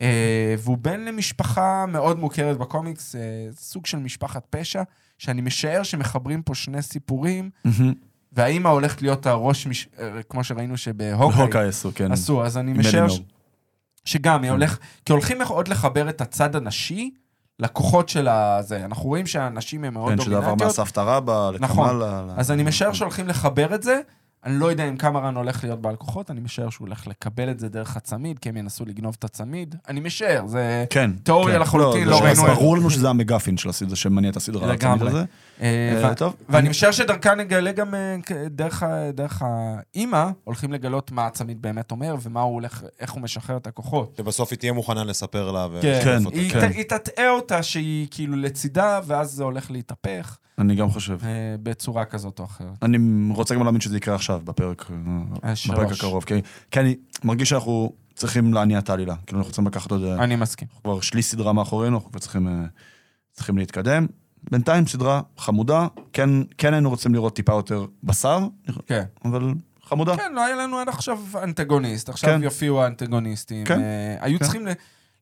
אה, 0.02 0.56
והוא 0.60 0.78
בן 0.78 1.00
למשפחה 1.00 1.86
מאוד 1.88 2.20
מוכרת 2.20 2.58
בקומיקס, 2.58 3.16
אה, 3.16 3.22
סוג 3.52 3.86
של 3.86 3.98
משפחת 3.98 4.46
פשע, 4.50 4.84
שאני 5.18 5.42
משער 5.42 5.84
שמחברים 5.84 6.42
פה 6.42 6.56
שני 6.56 6.82
סיפורים. 6.82 7.50
והאימא 8.32 8.70
הולכת 8.70 9.02
להיות 9.02 9.26
הראש, 9.26 9.68
מש... 9.68 9.88
אה, 10.00 10.24
כמו 10.30 10.44
שראינו 10.44 10.78
שבהוקאי 10.78 11.42
הוקאי 11.42 11.68
עשו, 11.68 11.92
כן. 11.96 12.12
עשו, 12.12 12.46
אז 12.46 12.58
אני 12.58 12.74
משער. 12.74 13.10
ש... 13.10 13.22
שגם, 14.06 14.44
היא 14.44 14.52
הולך... 14.52 14.78
כי 15.06 15.12
הולכים 15.12 15.42
עוד 15.42 15.68
לחבר 15.68 16.10
את 16.10 16.22
הצד 16.22 16.56
הנשי 16.56 17.12
לכוחות 17.60 18.10
של 18.10 18.28
הזה. 18.28 18.86
אנחנו 18.86 19.04
רואים 19.06 19.28
שהנשים 19.28 19.84
הן 19.84 19.94
מאוד 19.94 20.10
כן, 20.12 20.22
שזה 20.22 20.38
עבר 20.38 20.40
דומיננטיות, 20.40 20.80
מהסבתא 20.80 21.00
רבא 21.00 21.52
נכון. 21.60 21.86
לקמאלה. 21.88 22.22
ל- 22.22 22.40
אז 22.40 22.52
אני 22.52 22.64
משער 22.64 22.94
שהולכים 22.94 23.28
לחבר 23.28 23.76
את 23.76 23.84
זה. 23.84 24.00
אני 24.46 24.60
לא 24.60 24.66
יודע 24.72 24.90
אם 24.90 24.98
קמרן 24.98 25.36
הולך 25.36 25.64
להיות 25.64 25.82
בעל 25.82 25.96
כוחות, 25.96 26.32
אני 26.32 26.40
משער 26.40 26.70
שהוא 26.70 26.88
הולך 26.88 27.08
לקבל 27.08 27.50
את 27.52 27.60
זה 27.60 27.70
דרך 27.70 27.98
הצמיד, 27.98 28.40
כי 28.40 28.50
הם 28.50 28.58
ינסו 28.58 28.86
לגנוב 28.86 29.16
את 29.20 29.24
הצמיד. 29.24 29.76
אני 29.88 30.00
משער, 30.00 30.48
זה... 30.48 30.86
כן. 30.90 31.12
תיאוריה 31.24 31.56
כן. 31.56 31.62
לחלוטין, 31.62 32.06
זה 32.06 32.10
לא 32.12 32.18
ש- 32.18 32.22
ראינו- 32.22 32.44
ברור 32.56 32.78
לנו 32.78 32.90
שזה 32.90 33.10
המגפין 33.10 33.58
של 33.58 33.70
הסדרה, 33.70 33.96
שמניע 33.96 34.30
את 34.30 34.36
הסדרה. 34.36 34.68
לגמרי. 34.68 35.10
הזה. 35.10 35.24
אה, 35.62 36.02
אה, 36.04 36.12
ו- 36.12 36.16
טוב. 36.16 36.36
ואני 36.50 36.70
משער 36.70 36.92
שדרכה 36.92 37.36
נגלה 37.36 37.72
גם 37.72 37.96
אה, 37.96 38.16
דרך 38.50 38.84
דרך 39.14 39.42
האימא, 39.46 40.26
הולכים 40.44 40.74
לגלות 40.74 41.12
מה 41.12 41.26
הצמיד 41.28 41.62
באמת 41.62 41.92
אומר, 41.92 42.16
ומה 42.22 42.42
הוא 42.42 42.54
הולך, 42.54 42.84
איך 43.00 43.12
הוא 43.12 43.22
משחרר 43.22 43.58
את 43.58 43.68
הכוחות. 43.68 44.14
שבסוף 44.18 44.52
היא 44.52 44.60
תהיה 44.60 44.74
מוכנה 44.74 45.04
לספר 45.04 45.52
לה. 45.52 45.68
כן, 45.82 46.00
כן, 46.04 46.18
היא 46.34 46.52
כן. 46.52 46.70
היא 46.74 46.84
תטעה 46.84 47.30
אותה 47.30 47.64
שהיא 47.64 48.08
כאילו 48.12 48.36
לצידה, 48.36 49.00
ואז 49.08 49.32
זה 49.32 49.44
הולך 49.44 49.72
להתהפך 49.72 50.38
אני 50.60 50.76
גם 50.76 50.90
חושב. 50.90 51.18
אה, 51.24 51.30
בצורה 51.64 52.06
כזאת 52.06 52.40
או 52.40 52.46
אחרת. 52.46 52.84
אני 52.84 52.98
רוצה 53.34 53.56
גם 53.56 53.64
להאמין 53.64 53.82
שזה 53.82 53.98
יקרה 53.98 54.16
עכשיו, 54.16 54.42
בפרק, 54.44 54.92
אה, 54.92 54.96
בפרק 55.44 55.56
שלוש. 55.56 56.00
הקרוב. 56.00 56.24
כי, 56.24 56.34
כי 56.72 56.80
אני 56.80 56.96
מרגיש 57.24 57.50
שאנחנו 57.50 57.94
צריכים 58.14 58.54
להניע 58.54 58.80
את 58.80 58.90
העלילה. 58.90 59.16
כאילו 59.26 59.40
אנחנו 59.40 59.52
צריכים 59.52 59.68
לקחת 59.68 59.92
עוד... 59.92 60.04
אני 60.04 60.36
מסכים. 60.36 60.68
כבר 60.84 61.02
שליש 61.02 61.26
סדרה 61.26 61.54
מאחורינו, 61.54 61.96
אנחנו 61.98 62.10
כבר 62.12 62.20
צריכים, 62.20 62.48
אה, 62.48 62.54
צריכים 63.32 63.58
להתקדם. 63.58 64.08
בינתיים 64.52 64.88
סדרה 64.88 65.22
חמודה, 65.38 65.88
כן, 66.14 66.30
כן 66.58 66.74
היינו 66.74 66.90
רוצים 66.90 67.14
לראות 67.14 67.36
טיפה 67.36 67.54
יותר 67.54 67.86
בשר, 68.04 68.40
כן. 68.86 69.04
אבל 69.26 69.54
חמודה. 69.84 70.18
כן, 70.18 70.34
לא 70.36 70.46
היה 70.46 70.56
לנו 70.56 70.78
עד 70.80 70.90
עכשיו 70.90 71.20
אנטגוניסט, 71.44 72.10
עכשיו 72.10 72.30
כן. 72.30 72.44
יופיעו 72.44 72.84
האנטגוניסטים. 72.84 73.66
כן. 73.66 73.80
אה, 73.80 74.16
היו 74.20 74.40
כן. 74.40 74.44
צריכים 74.46 74.68
ל- 74.68 74.72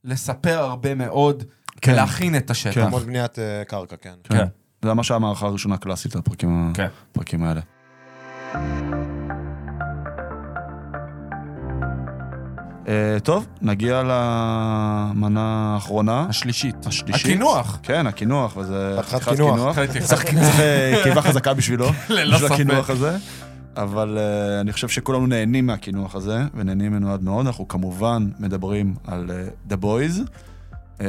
לספר 0.04 0.60
הרבה 0.60 0.96
מאוד, 0.96 1.44
כן. 1.82 1.92
ולהכין 1.92 2.36
את 2.38 2.50
השטח. 2.50 2.74
כן. 2.74 2.82
המון 2.82 3.06
בניית 3.06 3.40
אה, 3.40 3.64
קרקע, 3.68 3.96
כן. 3.96 4.14
כן. 4.24 4.46
זה 4.84 4.94
ממש 4.94 5.12
המערכה 5.12 5.46
הראשונה 5.46 5.76
הקלאסית, 5.76 6.16
הפרקים, 6.16 6.72
כן. 6.74 6.88
הפרקים 7.12 7.44
האלה. 7.44 7.62
אה, 12.88 13.18
טוב, 13.24 13.48
נגיע 13.62 14.02
למנה 14.04 15.74
האחרונה. 15.74 16.26
השלישית. 16.30 16.86
השלישית. 16.86 17.26
הקינוח. 17.26 17.80
כן, 17.84 18.08
הקינוח, 18.08 18.58
וזה... 18.58 18.96
חתיכת 19.00 19.24
חתיכת 19.24 19.36
קינוח. 19.36 19.78
צריך 20.04 20.26
אה, 20.36 21.02
קיבה 21.04 21.22
חזקה 21.22 21.54
בשבילו, 21.54 21.86
ללא 22.10 22.36
בשביל 22.36 22.50
ספק. 22.50 22.52
הקינוח 22.52 22.90
הזה. 22.90 23.18
אבל 23.78 24.18
אה, 24.18 24.62
אני 24.62 24.74
חושב 24.74 24.88
שכולנו 24.88 25.28
נהנים 25.28 25.66
מהקינוח 25.66 26.16
הזה, 26.16 26.42
ונהנים 26.54 26.92
ממנו 26.92 27.14
עד 27.14 27.24
מאוד. 27.24 27.46
אנחנו 27.46 27.68
כמובן 27.68 28.30
מדברים 28.40 28.96
על 29.08 29.32
אה, 29.32 29.48
The 29.70 29.84
Boys. 29.84 30.22
אה, 31.02 31.08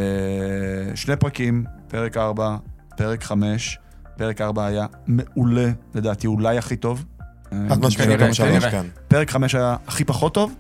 שני 0.95 1.17
פרקים, 1.17 1.65
פרק 1.89 2.17
4, 2.17 2.57
פרק 2.97 3.25
5. 3.25 3.79
פרק 4.17 4.41
4 4.41 4.67
היה 4.67 4.87
מעולה, 5.07 5.71
לדעתי 5.95 6.27
אולי 6.27 6.59
הכי 6.59 6.77
טוב. 6.77 7.05
חד 7.69 7.81
משמעית, 7.81 8.19
גם 8.21 8.35
שלוש. 8.35 8.65
כן. 8.65 8.87
פרק 9.09 9.31
5 9.31 9.55
היה 9.55 9.77
הכי 9.87 10.05
פחות 10.05 10.35
טוב. 10.35 10.55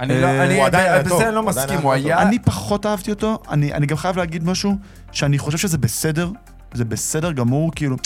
אני 0.00 0.20
לא, 0.20 0.26
אה, 0.26 0.44
אני, 0.44 0.60
בזה 1.04 1.26
אני 1.28 1.34
לא 1.34 1.42
מסכים, 1.42 1.78
הוא. 1.78 1.92
היה... 1.92 2.22
אני 2.22 2.38
פחות 2.38 2.86
אהבתי 2.86 3.10
אותו, 3.10 3.38
אני, 3.50 3.72
אני 3.74 3.86
גם 3.86 3.96
חייב 3.96 4.16
להגיד 4.16 4.44
משהו, 4.44 4.76
שאני 5.12 5.38
חושב 5.38 5.58
שזה 5.58 5.78
בסדר, 5.78 6.30
זה 6.74 6.84
בסדר 6.84 7.32
גמור, 7.32 7.72
כאילו, 7.74 7.96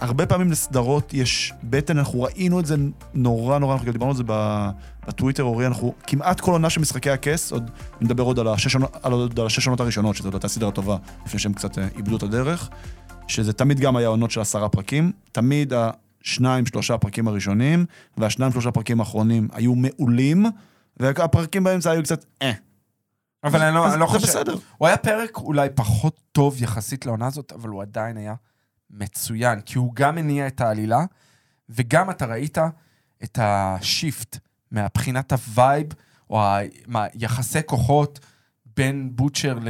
הרבה 0.00 0.26
פעמים 0.26 0.50
לסדרות 0.50 1.14
יש 1.14 1.52
בטן, 1.62 1.98
אנחנו 1.98 2.22
ראינו 2.22 2.60
את 2.60 2.66
זה 2.66 2.74
נורא 3.14 3.58
נורא, 3.58 3.74
אנחנו 3.74 3.92
דיברנו 3.92 4.10
על 4.10 4.16
זה 4.16 4.22
בטוויטר, 5.08 5.42
אורי, 5.42 5.66
אנחנו 5.66 5.94
כמעט 6.06 6.40
כל 6.40 6.52
עונה 6.52 6.70
של 6.70 6.80
משחקי 6.80 7.10
הכס, 7.10 7.52
עוד 7.52 7.70
נדבר 8.00 8.22
עוד 8.22 8.38
על 8.38 8.48
השש 8.48 8.74
עונות- 8.74 8.96
על 9.02 9.12
עוד 9.12 9.40
על 9.40 9.46
השש 9.46 9.66
עונות 9.66 9.80
הראשונות, 9.80 10.16
שזאת 10.16 10.34
הייתה 10.34 10.48
סדרה 10.48 10.70
טובה, 10.70 10.96
לפני 11.26 11.38
שהם 11.40 11.52
קצת 11.52 11.78
אה, 11.78 11.84
איבדו 11.96 12.16
את 12.16 12.22
הדרך, 12.22 12.68
שזה 13.28 13.52
תמיד 13.52 13.80
גם 13.80 13.96
היה 13.96 14.08
עונות 14.08 14.30
של 14.30 14.40
עשרה 14.40 14.68
פרקים, 14.68 15.12
תמיד 15.32 15.72
השניים, 16.24 16.66
שלושה 16.66 16.98
פרקים 16.98 17.28
הראשונים, 17.28 17.86
והשניים, 18.16 18.52
שלושה 18.52 18.70
פרקים 18.70 19.00
האחרונים 19.00 19.48
היו 19.52 19.74
מעולים, 19.74 20.46
והפרקים 20.96 21.64
באמצע 21.64 21.90
היו 21.90 22.02
קצת 22.02 22.24
אה. 22.42 22.52
אבל 23.44 23.62
אני 23.62 23.74
לא, 23.74 23.92
אני 23.92 24.00
לא 24.00 24.06
זה 24.06 24.12
חושב... 24.12 24.26
בסדר. 24.26 24.56
הוא 24.78 24.88
היה 24.88 24.96
פרק 24.96 25.36
אולי 25.36 25.68
פחות 25.74 26.20
טוב 26.32 26.62
יחסית 26.62 27.06
לעונה 27.06 27.26
הזאת, 27.26 27.52
אבל 27.52 27.68
הוא 27.68 27.82
עדיין 27.82 28.16
היה 28.16 28.34
מצוין, 28.90 29.60
כי 29.60 29.78
הוא 29.78 29.92
גם 29.94 30.18
הניע 30.18 30.46
את 30.46 30.60
העלילה, 30.60 31.04
וגם 31.70 32.10
אתה 32.10 32.26
ראית 32.26 32.58
את 33.24 33.38
ה-shift 33.42 34.38
מבחינת 34.72 35.32
ה-vibe, 35.32 35.86
או 36.30 36.42
ה- 36.42 36.58
מה, 36.86 37.06
יחסי 37.14 37.58
כוחות 37.66 38.20
בין 38.76 39.10
בוטשר 39.16 39.58
ל- 39.62 39.68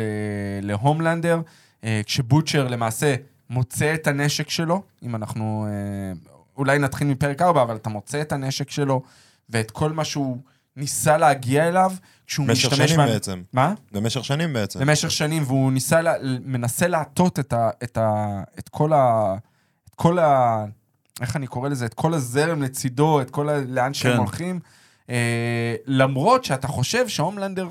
להומלנדר, 0.63 1.41
אה, 1.85 2.01
כשבוטשר 2.07 2.69
למעשה 2.69 3.15
מוצא 3.51 3.95
את 3.95 4.07
הנשק 4.07 4.51
שלו, 4.51 4.83
אם 5.03 5.17
אנחנו... 5.17 5.67
אה, 5.71 6.13
אולי 6.57 6.79
נתחיל 6.79 7.07
מפרק 7.07 7.43
4, 7.43 7.63
אבל 7.63 7.77
אתה 7.77 7.89
מוצא 7.89 8.21
את 8.21 8.33
הנשק 8.33 8.71
שלו, 8.71 9.03
ואת 9.51 9.71
כל 9.71 9.93
מה 9.93 10.05
שהוא 10.05 10.39
ניסה 10.77 11.17
להגיע 11.17 11.69
אליו, 11.69 11.93
כשהוא 12.27 12.47
במשך 12.47 12.73
משתמש... 12.73 12.91
שנים 12.91 13.01
מה- 13.01 13.07
בעצם. 13.07 13.43
מה? 13.53 13.75
במשך 13.93 14.25
שנים 14.25 14.53
בעצם. 14.53 14.81
למשך 14.81 15.11
שנים, 15.11 15.43
והוא 15.47 15.73
ניסה, 15.73 16.01
לה, 16.03 16.15
מנסה 16.45 16.87
להטות 16.87 17.39
את, 17.39 17.53
ה, 17.53 17.71
את, 17.83 17.99
ה, 17.99 18.41
את 18.59 18.69
כל 18.69 18.93
ה... 18.93 19.35
את 19.89 19.95
כל 19.95 20.19
ה... 20.19 20.65
איך 21.21 21.37
אני 21.37 21.47
קורא 21.47 21.69
לזה? 21.69 21.87
את 21.87 21.95
כל 21.95 22.15
הזרם 22.15 22.63
לצידו, 22.63 23.21
את 23.21 23.31
כל 23.31 23.49
ה... 23.49 23.59
לאן 23.69 23.95
שהם 23.95 24.13
כן. 24.13 24.19
הולכים. 24.19 24.61
אה, 25.11 25.75
למרות 25.87 26.45
שאתה 26.45 26.69
חושב 26.69 27.09
שהומלנדר, 27.09 27.69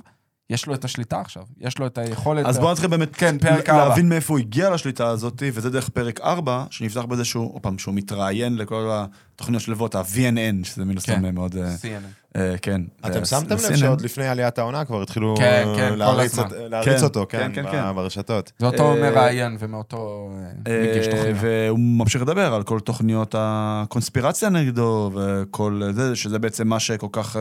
יש 0.50 0.66
לו 0.66 0.74
את 0.74 0.86
השליטה 0.86 1.20
עכשיו, 1.22 1.44
יש 1.62 1.78
לו 1.80 1.88
את 1.88 1.98
היכולת... 1.98 2.46
אז 2.46 2.60
בוא 2.60 2.72
נתחיל 2.72 2.88
באמת 2.88 3.16
כן, 3.16 3.38
פרק 3.38 3.70
ל- 3.70 3.72
ארבע. 3.72 3.88
להבין 3.90 4.10
מאיפה 4.10 4.34
הוא 4.34 4.40
הגיע 4.40 4.70
לשליטה 4.70 5.08
הזאת, 5.08 5.44
וזה 5.54 5.70
דרך 5.70 5.90
פרק 5.90 6.22
4, 6.22 6.64
שנפתח 6.70 7.02
בזה 7.06 7.26
שהוא, 7.26 7.54
עוד 7.54 7.62
פעם, 7.62 7.78
שהוא 7.78 7.96
מתראיין 7.96 8.58
לכל 8.58 8.90
התוכניות 9.36 9.64
שלוות, 9.64 9.96
ה-VNN, 9.96 10.64
שזה 10.66 10.86
מן 10.86 10.98
הסתם 10.98 11.14
כן. 11.22 11.36
מאוד, 11.36 11.56
אה, 11.58 11.76
CNN. 11.82 12.38
אה, 12.38 12.56
כן. 12.62 12.82
אתם 13.06 13.26
שמתם 13.26 13.56
לב. 13.56 13.76
שעוד 13.76 14.02
לפני 14.02 14.28
עליית 14.28 14.60
העונה 14.60 14.86
כבר 14.86 15.02
התחילו 15.02 15.36
כן, 15.38 15.66
כן, 15.76 15.94
להריץ. 15.98 16.40
את- 16.40 16.46
להריץ 16.70 16.98
כן, 17.00 17.04
אותו, 17.04 17.26
כן, 17.30 17.52
כן, 17.56 17.64
כן, 17.64 17.68
ב- 17.68 17.72
כן. 17.72 17.96
ברשתות. 17.96 18.52
זה 18.60 18.66
אותו 18.66 18.94
אה, 18.96 19.02
מראיין 19.02 19.58
ומאותו 19.60 20.32
אה, 20.68 20.72
אה, 20.74 20.88
מגיש 20.92 21.08
תוכניות. 21.08 21.38
והוא 21.42 21.80
ממשיך 21.80 22.22
לדבר 22.22 22.54
על 22.54 22.64
כל 22.64 22.80
תוכניות 22.80 23.36
הקונספירציה 23.38 24.50
נגדו, 24.50 25.12
וכל 25.16 25.82
זה, 25.92 26.16
שזה 26.16 26.40
בעצם 26.40 26.68
מה 26.68 26.80
שכל 26.80 27.08
כך... 27.12 27.36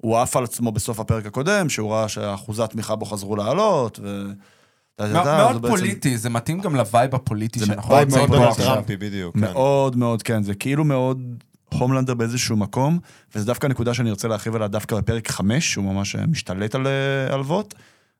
הוא 0.00 0.18
עף 0.18 0.36
על 0.36 0.44
עצמו 0.44 0.72
בסוף 0.72 1.00
הפרק 1.00 1.26
הקודם, 1.26 1.68
שהוא 1.68 1.92
ראה 1.92 2.08
שאחוזי 2.08 2.62
התמיכה 2.62 2.96
בו 2.96 3.04
חזרו 3.04 3.36
לעלות, 3.36 4.00
ו... 4.02 4.26
מאוד- 5.00 5.66
פוליטי, 5.70 6.18
זה 6.18 6.30
מתאים 6.30 6.60
גם 6.60 6.76
ל-vibe 6.76 7.14
הפוליטי 7.14 7.58
שאנחנו 7.66 7.94
בו 7.94 8.26
דונלד 8.26 8.42
עכשיו. 8.48 8.76
כן. 9.32 9.40
מאוד 9.40 9.96
מאוד, 9.96 10.22
כן, 10.22 10.42
זה 10.42 10.54
כאילו 10.54 10.84
מאוד 10.84 11.22
הומלנדר 11.68 12.14
באיזשהו 12.14 12.56
מקום, 12.56 12.98
וזה 13.34 13.46
דווקא 13.46 13.66
נקודה 13.66 13.94
שאני 13.94 14.10
רוצה 14.10 14.28
להרחיב 14.28 14.54
עליה 14.54 14.68
דווקא 14.68 14.96
בפרק 14.96 15.30
5, 15.30 15.72
שהוא 15.72 15.84
ממש 15.84 16.16
משתלט 16.16 16.74
על 16.74 16.86
אה, 16.86 17.34
הלוואות, 17.34 17.74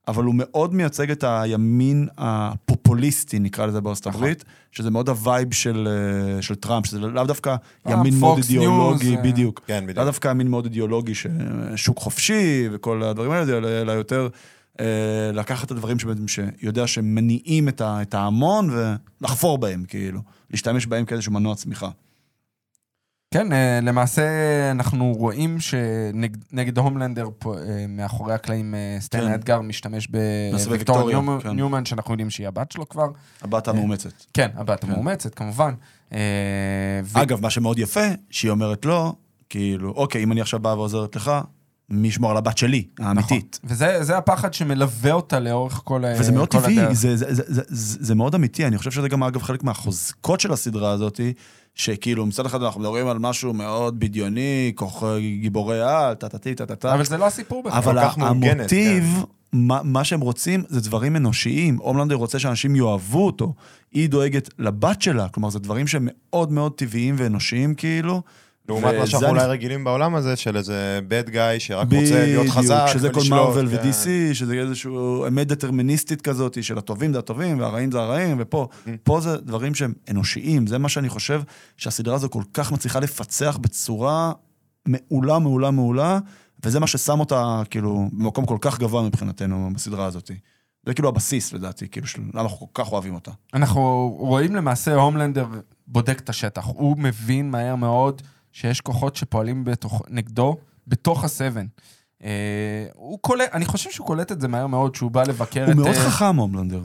אבל 0.09 0.24
הוא 0.24 0.34
מאוד 0.36 0.74
מייצג 0.74 1.11
את 1.11 1.24
הימין 1.26 2.09
הפופוליסטי, 2.18 3.38
נקרא 3.38 3.66
לזה 3.66 3.80
בארצות 3.80 4.06
נכון. 4.06 4.20
הברית, 4.22 4.44
שזה 4.72 4.90
מאוד 4.90 5.09
ה 5.09 5.18
vibe 5.18 5.55
של, 5.54 5.88
אה, 6.36 6.42
של 6.42 6.54
טראמפ, 6.54 6.86
שזה 6.86 7.00
לאו 7.00 7.24
דווקא 7.24 7.56
אה, 7.86 7.92
ימין 7.92 8.14
מאוד 8.20 8.38
אידיאולוגי, 8.38 9.14
News, 9.14 9.18
אה. 9.18 9.22
בדיוק. 9.22 9.61
כן, 9.66 9.74
לאו 9.80 9.88
בדיוק. 9.88 10.04
דווקא 10.06 10.28
ימין 10.28 10.48
מאוד 10.48 10.64
אידיאולוגי, 10.64 11.12
ששוק 11.14 11.98
חופשי 11.98 12.68
וכל 12.72 13.02
הדברים 13.02 13.30
האלה, 13.30 13.56
אלא- 13.59 13.68
אלא 13.68 13.92
יותר 13.92 14.28
אה, 14.80 14.84
לקחת 15.34 15.66
את 15.66 15.70
הדברים 15.70 15.98
שבעצם, 15.98 16.24
שיודע 16.28 16.86
שמניעים 16.86 17.68
את 17.68 17.80
ה- 17.80 18.02
את 18.02 18.14
ההמון 18.14 18.70
ולחפור 19.20 19.59
בהם, 19.59 19.84
כאילו. 19.88 20.20
להשתמש 20.50 20.86
בהם 20.86 21.04
כאיזשהו 21.04 21.32
מנוע 21.32 21.54
צמיחה. 21.54 21.88
כן, 23.31 23.53
אה, 23.53 23.81
למעשה 23.83 24.22
אנחנו 24.70 25.12
רואים 25.18 25.57
שנגד 25.61 26.79
הומלנדר 26.79 27.26
אה, 27.47 27.51
מאחורי 27.89 28.35
הקלעים 28.35 28.74
אה, 28.74 28.97
סטן 29.01 29.20
כן. 29.20 29.33
אדגר 29.33 29.61
משתמש 29.61 30.07
בוויקטוריה 30.07 30.64
בוויקטוריה, 30.66 31.16
ניומן- 31.16 31.41
כן. 31.43 31.51
ניומן, 31.51 31.85
שאנחנו 31.85 32.12
יודעים 32.14 32.31
שהיא 32.31 32.49
הבת 32.49 32.72
שלו 32.72 32.89
כבר. 32.89 33.07
הבת 33.43 33.68
המאומצת. 33.68 34.11
כן, 34.35 34.49
הבת 34.55 34.85
כן. 34.85 34.91
המאומצת, 34.91 35.35
כמובן. 35.35 35.74
ו- 36.12 36.18
אגב, 37.14 37.41
מה 37.43 37.51
שמאוד 37.51 37.79
יפה, 37.79 38.01
שהיא 38.31 38.51
אומרת 38.51 38.85
לו, 38.85 39.14
כאילו, 39.51 39.91
אוקיי, 39.91 40.22
אם 40.22 40.33
אני 40.33 40.41
עכשיו 40.41 40.61
באה 40.61 40.79
ועוזרת 40.79 41.16
לך, 41.16 41.31
מי 41.91 42.09
ישמור 42.09 42.31
על 42.31 42.37
הבת 42.37 42.59
שלי, 42.59 42.85
האמיתית. 42.99 43.59
נכון. 43.64 43.76
וזה 43.76 44.05
זה 44.05 44.16
הפחד 44.18 44.55
שמלווה 44.55 45.12
אותה 45.12 45.41
לאורך 45.41 45.81
כל 45.85 46.05
ה- 46.05 46.14
וזה 46.20 46.33
מאוד 46.33 46.49
טבעי, 46.49 46.81
הדרך. 46.81 46.93
זה, 46.93 47.16
זה, 47.16 47.26
זה, 47.31 47.62
זה, 48.05 48.14
מאוד 48.14 48.35
אמיתי, 48.35 48.66
אני 48.66 48.79
חושב 48.79 48.91
שזה 48.91 49.09
גם 49.09 49.22
אגב 49.22 49.43
חלק 49.43 49.64
מהחוזקות 49.64 50.41
של 50.41 50.53
הסדרה 50.53 50.91
הזאת, 50.91 51.20
שכאילו 51.79 52.26
מצד 52.26 52.47
אחד 52.47 52.62
אנחנו 52.62 52.81
מדברים 52.81 53.09
על 53.09 53.18
משהו 53.18 53.55
מאוד 53.55 54.01
בדיוני, 54.01 54.72
כוח 54.74 55.03
גיבורי 55.41 55.83
על, 55.83 56.14
טה-טה-טי, 56.14 56.55
טה-טה-טה, 56.55 56.95
אבל 56.95 57.05
זה 57.05 57.16
לא 57.16 57.26
הסיפור 57.26 57.62
בכלל. 57.62 57.79
אבל 57.79 58.01
כל 58.01 58.09
כך 58.09 58.18
מאורגנת, 58.18 58.61
המוטיב, 58.61 59.24
מה, 59.53 59.81
מה 59.85 60.05
שהם 60.05 60.20
רוצים 60.20 60.64
זה 60.68 60.81
דברים 60.81 61.16
אנושיים. 61.16 61.76
הומלנדר 61.76 62.14
רוצה 62.14 62.39
שאנשים 62.39 62.76
יאהבו 62.76 63.26
אותו. 63.26 63.55
היא 63.93 64.09
דואגת 64.09 64.49
לבת 64.59 65.03
שלה, 65.03 65.29
כלומר, 65.29 65.51
זה 65.51 65.59
דברים 65.59 65.87
שהם 65.87 66.09
מאוד 66.12 66.53
מאוד 66.53 66.72
טבעיים 66.72 67.14
ואנושיים 67.18 67.74
כאילו. 67.74 68.22
לעומת 68.68 68.94
מה 68.98 69.06
שאנחנו 69.06 69.28
אולי 69.28 69.46
רגילים 69.46 69.84
בעולם 69.84 70.14
הזה, 70.14 70.36
של 70.36 70.56
איזה 70.56 71.00
bad 71.08 71.28
guy 71.28 71.58
שרק 71.58 71.88
רוצה 71.92 72.24
להיות 72.24 72.48
חזק 72.48 72.74
בדיוק, 72.74 72.98
שזה 72.98 73.10
כל 73.10 73.18
ולשלוט, 73.18 73.38
מרוויל 73.40 73.68
כן. 73.68 73.88
ו-DC, 73.88 74.34
שזה 74.34 74.54
איזשהו 74.54 75.26
אמת 75.26 75.46
דטרמיניסטית 75.46 76.22
כזאת, 76.22 76.62
של 76.62 76.78
הטובים 76.78 77.12
זה 77.12 77.18
הטובים 77.18 77.60
והרעים 77.60 77.92
זה 77.92 78.00
הרעים, 78.00 78.36
ופה, 78.40 78.68
פה 79.02 79.20
זה 79.20 79.36
דברים 79.36 79.74
שהם 79.74 79.92
אנושיים, 80.10 80.66
זה 80.66 80.78
מה 80.78 80.88
שאני 80.88 81.08
חושב 81.08 81.42
שהסדרה 81.76 82.14
הזו 82.14 82.30
כל 82.30 82.42
כך 82.54 82.72
מצליחה 82.72 83.00
לפצח 83.00 83.58
בצורה 83.60 84.32
מעולה, 84.86 85.38
מעולה, 85.38 85.70
מעולה, 85.70 86.18
וזה 86.64 86.80
מה 86.80 86.86
ששם 86.86 87.20
אותה, 87.20 87.62
כאילו, 87.70 88.08
במקום 88.12 88.46
כל 88.46 88.58
כך 88.60 88.78
גבוה 88.78 89.02
מבחינתנו 89.02 89.70
בסדרה 89.74 90.04
הזאת. 90.04 90.30
זה 90.86 90.94
כאילו 90.94 91.08
הבסיס, 91.08 91.52
לדעתי, 91.52 91.88
כאילו, 91.88 92.06
של 92.06 92.20
למה 92.34 92.42
אנחנו 92.42 92.72
כל 92.72 92.82
כך 92.84 92.92
אוהבים 92.92 93.14
אותה. 93.14 93.30
אנחנו 93.54 94.14
רואים 94.18 94.54
למעשה 94.54 94.94
הומלנדר 94.94 95.46
בודק 95.86 96.20
את 96.20 96.28
השטח. 96.28 96.66
הוא 96.66 96.98
מבין 96.98 97.50
מהר 97.50 97.74
מאוד 97.74 98.22
שיש 98.61 98.80
כוחות 98.80 99.16
שפועלים 99.16 99.64
בתוך, 99.64 100.02
נגדו 100.09 100.56
בתוך 100.86 101.24
הסבן. 101.24 101.66
אה, 102.24 102.86
הוא 102.94 103.18
קולט, 103.20 103.48
אני 103.52 103.64
חושב 103.64 103.90
שהוא 103.90 104.06
קולט 104.06 104.32
את 104.32 104.40
זה 104.40 104.48
מהר 104.48 104.66
מאוד, 104.66 104.94
שהוא 104.94 105.11
בא 105.11 105.22
לבקר 105.22 105.64
הוא 105.64 105.70
את... 105.72 105.76
מאוד 105.76 105.86
אה, 105.88 105.94
חכם, 106.11 106.36
הומלנדר. 106.36 106.82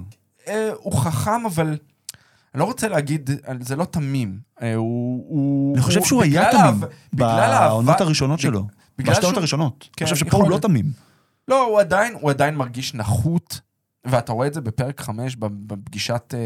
אה, 0.47 0.69
הוא 0.77 0.93
חכם, 0.93 1.45
אבל... 1.45 1.67
אני 2.53 2.59
לא 2.59 2.65
רוצה 2.65 2.87
להגיד, 2.87 3.29
זה 3.59 3.75
לא 3.75 3.85
תמים. 3.85 4.39
אה, 4.61 4.75
הוא... 4.75 5.25
הוא 5.29 5.73
אני 5.75 5.81
חושב 5.83 5.99
הוא- 5.99 6.07
שהוא 6.07 6.23
היה 6.23 6.49
בגלל 6.49 6.71
תמים 6.71 6.89
בעונות 7.13 8.01
הראשונות 8.01 8.39
שלו. 8.39 8.67
בגלל 8.97 9.13
בשתי 9.13 9.25
העונות 9.25 9.33
שהוא- 9.33 9.39
הראשונות. 9.39 9.89
כן, 9.95 10.05
אני 10.05 10.13
חושב 10.13 10.25
שפה 10.25 10.37
הוא 10.37 10.49
לא. 10.49 10.57
תמים. 10.57 10.85
לא, 11.47 11.65
הוא 11.65 11.79
עדיין, 11.79 12.13
הוא 12.21 12.29
עדיין 12.29 12.55
מרגיש 12.55 12.93
נחות, 12.93 13.59
ואתה 14.05 14.31
רואה 14.31 14.47
את 14.47 14.53
זה 14.53 14.61
בפרק 14.61 15.01
5 15.01 15.35
בפגישת 15.39 16.33
אה, 16.33 16.39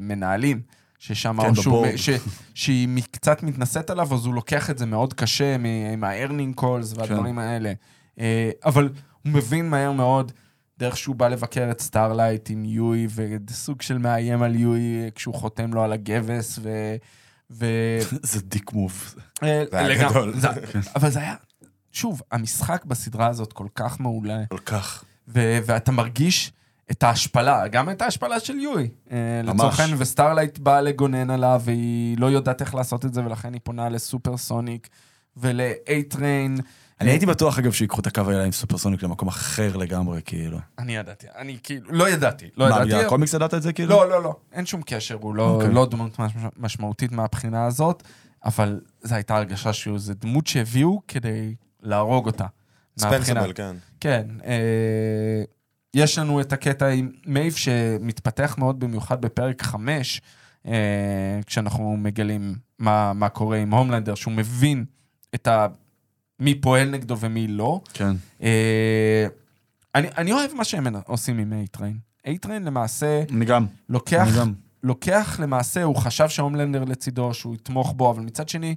מנהלים, 0.00 0.60
ששם 1.02 1.42
כן, 1.42 1.52
ב 1.52 1.58
board. 1.58 1.96
ש, 1.96 2.10
שהיא 2.54 2.88
קצת 3.10 3.42
מתנשאת 3.42 3.90
עליו, 3.90 4.14
אז 4.14 4.26
הוא 4.26 4.34
לוקח 4.34 4.70
את 4.70 4.78
זה 4.78 4.86
מאוד 4.86 5.14
קשה 5.14 5.56
מ- 5.58 5.64
עם 5.92 6.04
ה-earning 6.04 6.60
calls 6.60 6.96
והדברים 6.98 7.38
האלה. 7.38 7.72
אה, 8.20 8.50
אבל 8.64 8.88
הוא 9.22 9.32
מבין 9.32 9.70
מהר 9.70 9.92
מאוד, 9.92 10.32
דרך 10.78 10.96
שהוא 10.96 11.16
בא 11.16 11.28
לבקר 11.28 11.68
את 11.70 11.80
סטארלייט 11.80 12.50
עם 12.50 12.64
יואי, 12.64 13.06
וסוג 13.48 13.82
של 13.82 13.98
מאיים 13.98 14.42
על 14.42 14.54
יואי 14.56 14.80
כשהוא 15.14 15.34
חותם 15.34 15.72
לו 15.74 15.82
על 15.82 15.92
הגבס, 15.92 16.58
ו... 16.62 16.96
ו... 17.50 17.66
זה 18.22 18.40
dick 18.40 18.72
move. 18.72 19.14
אה, 19.42 19.64
זה 19.70 19.78
היה. 19.78 20.10
גדול. 20.10 20.34
זה- 20.40 20.48
אבל 20.96 21.10
זה 21.10 21.18
היה, 21.20 21.34
שוב, 21.92 22.22
המשחק 22.32 22.84
בסדרה 22.84 23.26
הזאת 23.26 23.52
כל 23.52 23.66
כך 23.74 24.00
מעולה. 24.00 24.42
כל 24.48 24.58
כך. 24.58 25.04
ואתה 25.28 25.92
מרגיש 25.92 26.52
את 26.90 27.02
ההשפלה, 27.02 27.68
גם 27.68 27.90
את 27.90 28.02
ההשפלה 28.02 28.40
של 28.40 28.58
יואי. 28.58 28.88
אה. 29.10 29.16
לצורך 29.44 29.80
העניין, 29.80 29.98
וסטארלייט 30.00 30.58
באה 30.58 30.80
לגונן 30.80 31.30
עליו, 31.30 31.62
והיא 31.64 32.18
לא 32.18 32.26
יודעת 32.26 32.60
איך 32.60 32.74
לעשות 32.74 33.04
את 33.04 33.14
זה, 33.14 33.24
ולכן 33.24 33.52
היא 33.52 33.60
פונה 33.64 33.88
לסופרסוניק 33.88 34.88
ול-A-Train. 35.36 36.62
אני 37.00 37.10
הייתי 37.10 37.26
בטוח, 37.26 37.58
אגב, 37.58 37.72
שיקחו 37.72 38.00
את 38.00 38.06
הקו 38.06 38.20
האלה 38.20 38.44
עם 38.44 38.52
סופרסוניק 38.52 39.02
למקום 39.02 39.28
אחר 39.28 39.76
לגמרי, 39.76 40.20
כאילו. 40.24 40.58
אני 40.78 40.96
ידעתי, 40.96 41.26
אני 41.36 41.58
כאילו, 41.62 41.86
לא 41.92 42.10
ידעתי, 42.10 42.46
לא 42.56 42.68
מה, 42.68 42.74
ידעתי. 42.74 42.88
בגלל 42.88 43.04
הקומיקס 43.06 43.34
ידעת 43.34 43.54
את 43.54 43.62
זה, 43.62 43.72
כאילו? 43.72 43.90
לא, 43.90 44.08
לא, 44.08 44.22
לא, 44.22 44.36
אין 44.52 44.66
שום 44.66 44.82
קשר, 44.82 45.16
הוא 45.20 45.34
לא, 45.34 45.50
אוקיי. 45.50 45.72
לא 45.72 45.86
דמות 45.86 46.18
מש- 46.18 46.32
משמעותית 46.56 47.12
מהבחינה 47.12 47.64
הזאת, 47.66 48.02
אבל 48.44 48.80
זו 49.02 49.14
הייתה 49.14 49.36
הרגשה 49.36 49.72
שהוא, 49.72 49.98
זו 49.98 50.14
דמות 50.20 50.46
שהביאו 50.46 51.00
כדי 51.08 51.54
להרוג 51.82 52.26
אותה. 52.26 52.46
ספנסבל, 52.98 53.52
כן. 53.54 53.76
כן, 54.00 54.26
אה, 54.44 55.42
יש 55.94 56.18
לנו 56.18 56.40
את 56.40 56.52
הקטע 56.52 56.88
עם 56.88 57.10
מייב 57.26 57.52
שמתפתח 57.52 58.54
מאוד 58.58 58.80
במיוחד 58.80 59.20
בפרק 59.20 59.62
5, 59.62 60.20
אה, 60.66 61.40
כשאנחנו 61.46 61.96
מגלים 61.96 62.54
מה, 62.78 63.12
מה 63.12 63.28
קורה 63.28 63.58
עם 63.58 63.74
הומלנדר, 63.74 64.14
שהוא 64.14 64.32
מבין 64.32 64.84
את 65.34 65.46
ה... 65.46 65.66
מי 66.40 66.54
פועל 66.54 66.90
נגדו 66.90 67.18
ומי 67.18 67.46
לא. 67.46 67.80
כן. 67.94 68.12
אה, 68.42 69.26
אני, 69.94 70.08
אני 70.18 70.32
אוהב 70.32 70.54
מה 70.54 70.64
שהם 70.64 70.86
עושים 71.06 71.38
עם 71.38 71.52
A-Train. 71.52 72.26
A-Train 72.28 72.60
למעשה 72.60 73.22
אני 73.30 73.44
גם. 73.44 73.66
לוקח, 73.88 74.28
אני 74.28 74.38
גם. 74.38 74.52
לוקח 74.82 75.40
למעשה, 75.42 75.82
הוא 75.82 75.96
חשב 75.96 76.28
שהומלנדר 76.28 76.84
לצידו, 76.84 77.34
שהוא 77.34 77.54
יתמוך 77.54 77.92
בו, 77.96 78.10
אבל 78.10 78.22
מצד 78.22 78.48
שני, 78.48 78.74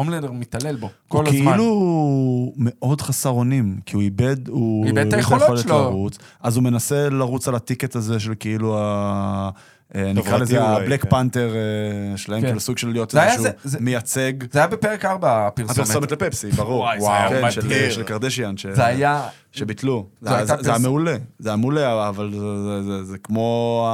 הומלנדר 0.00 0.32
מתעלל 0.32 0.76
בו 0.76 0.88
כל 1.08 1.26
הוא 1.26 1.34
הזמן. 1.34 1.52
כאילו 1.52 2.52
מאוד 2.56 3.00
חסר 3.00 3.30
אונים, 3.30 3.80
כי 3.86 3.96
הוא 3.96 4.02
איבד, 4.02 4.48
הוא 4.48 4.86
איבד 4.86 4.98
את 4.98 5.04
איבד 5.04 5.14
היכולות 5.14 5.58
שלו. 5.58 5.74
לרוץ, 5.74 6.18
אז 6.40 6.56
הוא 6.56 6.64
מנסה 6.64 7.08
לרוץ 7.08 7.48
על 7.48 7.54
ה 7.54 7.60
ticket 7.60 7.96
הזה 7.96 8.20
של 8.20 8.34
כאילו 8.40 8.78
ה... 8.78 9.50
אה, 9.94 10.12
נקרא 10.12 10.38
לזה 10.38 10.62
ה 10.62 10.69
Black 10.69 11.02
כן. 11.02 11.10
Panther 11.10 11.50
אה, 11.54 12.16
שלהם, 12.16 12.40
כן. 12.40 12.46
כאילו 12.46 12.60
סוג 12.60 12.78
של 12.78 12.88
להיות 12.88 13.14
איזשהו 13.16 13.44
מייצג. 13.80 14.32
זה 14.52 14.58
היה 14.58 14.68
בפרק 14.68 15.04
4, 15.04 15.46
הפרסומת. 15.46 15.78
הפרסומת 15.78 16.12
לפפסי, 16.12 16.50
ברור. 16.50 16.80
וואי, 16.80 17.00
זה 17.00 17.12
היה 17.12 17.28
כן, 17.28 17.62
מדהים. 17.64 17.90
של- 17.90 18.02
קרדשיאן. 18.02 18.56
ש- 18.56 18.66
זה 18.66 18.84
היה... 18.86 19.22
שביטלו. 19.52 20.06
זה- 20.20 20.30
היה 20.70 20.78
מעולה. 20.78 21.16
זה 21.38 21.48
היה 21.48 21.56
מעולה, 21.56 22.08
אבל 22.08 22.30
זה- 22.34 22.38
זה- 22.64 22.82
זה- 22.82 23.04
זה 23.04 23.18
כמו 23.18 23.88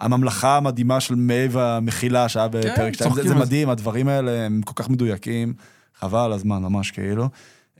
הממלכה 0.00 0.56
המדהימה 0.56 1.00
של 1.00 1.14
מייב 1.14 1.58
המכילה 1.58 2.28
שהיה 2.28 2.48
בפרק 2.48 2.94
2. 2.94 3.12
זה-. 3.14 3.34
מדהים, 3.34 3.68
הדברים 3.70 4.08
האלה 4.08 4.46
הם 4.46 4.60
כל 4.64 4.72
כך 4.82 4.88
מדויקים. 4.90 5.52
חבל 6.00 6.18
על 6.20 6.32
הזמן, 6.32 6.62
ממש 6.62 6.90
כאילו. 6.90 7.28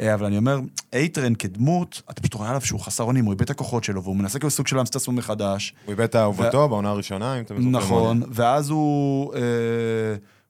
אה, 0.00 0.14
אבל 0.14 0.26
אני 0.26 0.38
אומר, 0.38 0.60
אייטרן 0.92 1.34
כדמות, 1.34 2.02
אתה 2.10 2.20
פשוט 2.20 2.34
רואה 2.34 2.48
עליו 2.48 2.60
שהוא 2.60 2.80
חסר 2.80 3.04
אונים, 3.04 3.24
הוא 3.24 3.32
איבד 3.32 3.42
את 3.42 3.50
הכוחות 3.50 3.84
שלו, 3.84 4.02
והוא 4.02 4.16
מנסה 4.16 4.38
כאילו 4.38 4.50
סוג 4.50 4.66
של 4.66 4.76
להמציא 4.76 4.90
את 4.90 4.96
עצמו 4.96 5.14
מחדש. 5.14 5.74
הוא 5.84 5.92
איבד 5.92 6.04
את 6.04 6.16
אהובתו 6.16 6.68
בעונה 6.68 6.90
הראשונה, 6.90 7.38
אם 7.38 7.42
אתם 7.42 7.54
זוכרים. 7.54 7.72
נכון, 7.72 8.22
ואז 8.28 8.70
הוא 8.70 9.34
אה, 9.34 9.40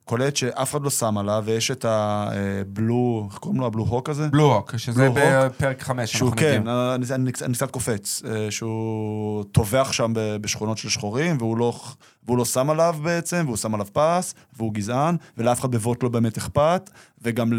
קולט 0.05 0.35
שאף 0.35 0.71
אחד 0.71 0.81
לא 0.81 0.89
שם 0.89 1.17
עליו, 1.17 1.43
ויש 1.45 1.71
את 1.71 1.85
הבלו, 1.89 3.27
איך 3.29 3.37
קוראים 3.37 3.59
לו 3.59 3.67
הבלו 3.67 3.83
הוק 3.83 4.09
הזה? 4.09 4.27
בלו 4.27 4.53
הוק, 4.53 4.77
שזה 4.77 5.09
בלו 5.09 5.23
הוק. 5.23 5.53
בפרק 5.55 5.81
5 5.81 6.11
שהוא 6.11 6.29
שאנחנו 6.29 6.41
כן, 6.41 6.61
מגיעים. 6.61 6.69
אני, 6.69 7.05
אני, 7.15 7.31
אני 7.41 7.53
קצת 7.53 7.71
קופץ, 7.71 8.21
אה, 8.25 8.51
שהוא 8.51 9.43
טובח 9.51 9.91
שם 9.91 10.13
בשכונות 10.15 10.77
של 10.77 10.89
שחורים, 10.89 11.37
והוא 11.39 11.57
לא, 11.57 11.79
והוא 12.25 12.37
לא 12.37 12.45
שם 12.45 12.69
עליו 12.69 12.95
בעצם, 13.03 13.43
והוא 13.45 13.57
שם 13.57 13.73
עליו 13.73 13.87
פס, 13.93 14.35
והוא 14.57 14.73
גזען, 14.73 15.15
ולאף 15.37 15.59
אחד 15.59 15.71
בוואט 15.71 16.03
לא 16.03 16.09
באמת 16.09 16.37
אכפת, 16.37 16.89
וגם 17.21 17.53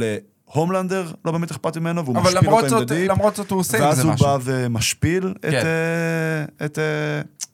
להומלנדר 0.55 1.13
לא 1.25 1.33
באמת 1.33 1.51
אכפת 1.51 1.77
ממנו, 1.77 2.05
והוא 2.05 2.17
אבל 2.19 2.33
משפיל 2.35 2.49
אותו 2.51 2.65
עם 2.65 2.69
זאת, 2.69 2.89
The 2.89 2.97
Deep, 2.97 3.11
למרות 3.11 3.37
זאת 3.37 3.51
הוא 3.51 3.61
עושה 3.61 3.79
עם 3.79 3.85
ואז 3.85 3.97
זה 3.97 4.03
הוא 4.03 4.13
משהו. 4.13 4.27
בא 4.27 4.39
ומשפיל 4.45 5.35
את, 5.37 5.43
כן. 5.43 5.63
אה, 5.67 6.67
את, 6.67 6.79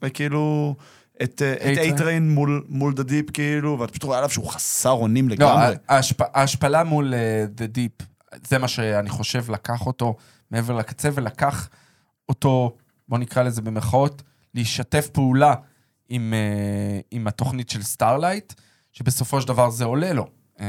אה, 0.03 0.09
כאילו, 0.09 0.75
את, 1.23 1.41
אה, 1.41 1.53
את 1.53 1.59
A-Train. 1.61 1.79
A-Train 1.79 2.29
מול, 2.29 2.63
מול 2.69 2.93
The 2.93 3.07
Deep, 3.07 3.31
כאילו, 3.31 3.79
ואתה 3.79 3.91
פשוט 3.91 4.03
רואה 4.03 4.17
עליו 4.17 4.29
שהוא 4.29 4.47
חסר 4.49 4.91
אונים 4.91 5.29
לא, 5.29 5.35
לגמרי. 5.35 5.75
ההשפ- 5.89 6.29
ההשפלה 6.33 6.83
מול 6.83 7.13
אה, 7.13 7.45
The 7.57 7.77
Deep, 7.77 8.05
זה 8.47 8.57
מה 8.57 8.67
שאני 8.67 9.09
חושב 9.09 9.51
לקח 9.51 9.85
אותו 9.85 10.15
מעבר 10.51 10.73
לקצה, 10.73 11.09
ולקח 11.13 11.69
אותו, 12.29 12.75
בוא 13.09 13.17
נקרא 13.17 13.43
לזה 13.43 13.61
במרכאות, 13.61 14.23
להשתף 14.53 15.07
פעולה 15.07 15.53
עם, 16.09 16.33
אה, 16.33 16.99
עם 17.11 17.27
התוכנית 17.27 17.69
של 17.69 17.83
סטארלייט, 17.83 18.53
שבסופו 18.91 19.41
של 19.41 19.47
דבר 19.47 19.69
זה 19.69 19.85
עולה 19.85 20.13
לו. 20.13 20.27
אה, 20.59 20.65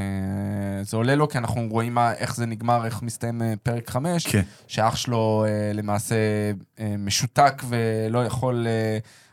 זה 0.82 0.96
עולה 0.96 1.14
לו 1.14 1.28
כי 1.28 1.38
אנחנו 1.38 1.66
רואים 1.70 1.94
מה, 1.94 2.12
איך 2.12 2.36
זה 2.36 2.46
נגמר, 2.46 2.84
איך 2.84 3.02
מסתיים 3.02 3.42
אה, 3.42 3.54
פרק 3.62 3.90
5, 3.90 4.26
כן. 4.26 4.42
שאח 4.66 4.96
שלו 4.96 5.44
אה, 5.48 5.72
למעשה 5.74 6.16
משותק 6.98 7.62
ולא 7.68 8.24
יכול, 8.24 8.66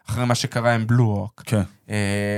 אחרי 0.10 0.26
מה 0.26 0.36
שקרה 0.36 0.76
עם 0.76 0.88
בלו 0.88 1.04
הוק. 1.04 1.44
כן, 1.46 1.62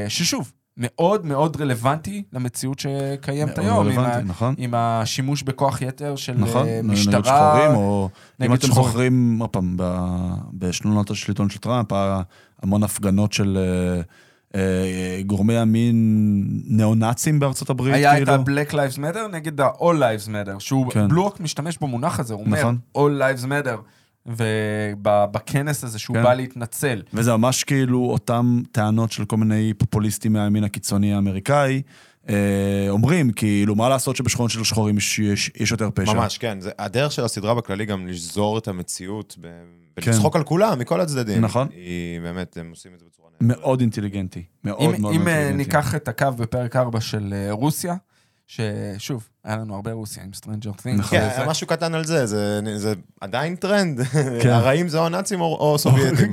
ששוב, 0.08 0.52
מאוד 0.78 1.26
מאוד 1.26 1.62
רלוונטי 1.62 2.24
למציאות 2.34 2.80
שקיימת 2.80 3.58
היום, 3.58 3.78
עם, 3.80 3.88
רלוונטי, 3.88 4.18
ה, 4.18 4.22
נכון. 4.22 4.56
עם 4.58 4.74
השימוש 4.76 5.44
בכוח 5.44 5.82
יתר 5.82 6.16
של 6.16 6.34
נכון, 6.38 6.68
אה, 6.68 6.80
נגד 6.84 6.92
משטרה. 6.94 7.24
שחורים, 7.24 7.76
או 7.76 8.10
אם 8.42 8.46
נגד 8.46 8.54
אתם 8.54 8.68
שחורים. 8.68 8.88
זוכרים, 8.88 9.38
עוד 9.42 9.50
פעם, 9.50 9.74
ב- 9.78 10.34
בשנות 10.54 11.12
השלטון 11.12 11.50
של 11.50 11.60
טראמפ, 11.60 11.88
המון 12.64 12.84
הפגנות 12.84 13.34
של 13.34 13.58
גורמי 15.26 15.58
המין 15.58 15.96
ניאו-נאצים 16.68 17.40
בארצות 17.40 17.70
הברית, 17.70 17.96
היה 17.96 18.12
את 18.12 18.18
כאילו. 18.18 18.32
ה-Black 18.32 18.72
Lives 18.72 18.98
Matter 18.98 19.28
נגד 19.32 19.62
ה-All 19.62 19.84
Lives 20.00 20.28
Matter, 20.28 20.60
שהוא, 20.60 20.92
כן. 20.92 21.08
בלוק 21.08 21.40
משתמש 21.40 21.78
במונח 21.82 22.20
הזה, 22.20 22.34
הוא 22.34 22.48
נכון. 22.48 22.78
אומר, 22.96 23.10
All 23.18 23.22
Lives 23.22 23.46
Matter. 23.46 23.78
ובכנס 24.28 25.84
הזה 25.84 26.00
שהוא 26.00 26.18
כן. 26.18 26.24
בא 26.24 26.34
להתנצל. 26.34 27.02
וזה 27.14 27.38
ממש 27.38 27.64
כאילו 27.64 28.06
אותם 28.06 28.62
טענות 28.72 29.12
של 29.12 29.26
כל 29.26 29.38
מיני 29.38 29.74
פופוליסטים 29.78 30.34
מהימין 30.34 30.64
הקיצוני 30.64 31.14
האמריקאי, 31.14 31.82
אה, 32.30 32.86
אומרים 32.90 33.32
כאילו, 33.32 33.76
מה 33.76 33.90
לעשות 33.90 34.16
שבשכונות 34.16 34.52
של 34.52 34.64
שחורים 34.64 34.98
יש, 34.98 35.20
יש, 35.20 35.52
יש 35.60 35.72
יותר 35.72 35.90
פשע. 35.94 36.14
ממש, 36.14 36.38
כן. 36.38 36.60
זה, 36.60 36.72
הדרך 36.80 37.12
של 37.12 37.24
הסדרה 37.24 37.54
בכללי 37.54 37.86
גם 37.86 38.08
לשזור 38.08 38.58
את 38.58 38.68
המציאות 38.68 39.36
ב-. 39.42 39.85
ולצחוק 39.98 40.36
על 40.36 40.44
כולם, 40.44 40.80
מכל 40.80 41.02
הצדדים. 41.02 41.42
נכון. 41.42 41.68
היא 41.72 42.22
באמת, 42.22 42.58
הם 42.58 42.70
עושים 42.70 42.94
את 42.94 43.00
זה 43.00 43.06
בצורה 43.12 43.30
נהדרת. 43.42 43.60
מאוד 43.60 43.80
אינטליגנטי. 43.80 44.44
מאוד 44.64 44.96
אם, 44.96 45.02
מאוד 45.02 45.14
אם 45.16 45.28
אה, 45.28 45.34
אינטליגנטי. 45.34 45.58
ניקח 45.58 45.96
את 45.96 46.08
הקו 46.08 46.32
בפרק 46.38 46.76
4 46.76 47.02
של 47.02 47.34
אה, 47.34 47.52
רוסיה, 47.52 47.96
ששוב, 48.48 49.28
היה 49.44 49.58
לנו 49.58 49.76
הרבה 49.76 49.92
רוסיה 49.92 50.24
עם 50.24 50.34
Stranger 50.34 50.72
Things. 50.72 51.00
נכון. 51.00 51.20
כן, 51.20 51.46
משהו 51.48 51.68
קטן 51.68 51.96
על 51.96 52.06
זה, 52.06 52.26
זה, 52.26 52.62
זה 52.76 52.94
עדיין 53.22 53.56
טרנד. 53.56 54.02
כן. 54.42 54.50
הרעים 54.50 54.88
זה 54.88 55.00
או 55.00 55.10
נאצים 55.10 55.42
או, 55.42 55.46
או 55.46 55.78
סובייטים. 55.78 56.32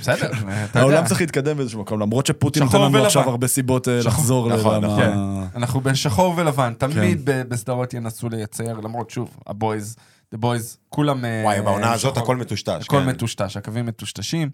בסדר, 0.00 0.30
אתה 0.32 0.40
יודע. 0.40 0.80
העולם 0.80 1.06
צריך 1.06 1.20
להתקדם 1.20 1.56
באיזשהו 1.56 1.80
מקום, 1.80 2.00
למרות 2.00 2.26
שפוטין 2.26 2.62
נותן 2.62 2.72
שחור 2.72 2.84
לנו 2.84 2.94
ולבן. 2.94 3.06
עכשיו 3.06 3.30
הרבה 3.30 3.46
סיבות 3.46 3.88
אה, 3.88 4.02
שחור. 4.02 4.12
לחזור 4.12 4.48
נכון, 4.48 4.84
לרמה... 4.84 4.96
כן. 4.96 5.12
אנחנו 5.58 5.80
בשחור 5.80 6.34
ולבן, 6.36 6.72
כן. 6.78 6.90
תמיד 6.92 7.20
בסדרות 7.24 7.94
ינסו 7.94 8.28
לייצר, 8.28 8.80
למרות 8.80 9.10
שוב, 9.10 9.36
ה 9.46 9.54
Boys, 9.54 9.96
the 10.34 10.38
boys, 10.38 10.76
כולם... 10.88 11.24
אה, 11.24 11.40
וואי, 11.44 11.60
בעונה 11.62 11.92
הזאת. 11.92 12.16
הכל 12.16 12.36
מטושטש. 12.36 12.84
הכל 12.84 13.00
כן. 13.00 13.08
מטושטש, 13.08 13.56
הקווים 13.56 13.86
מטושטשים. 13.86 14.50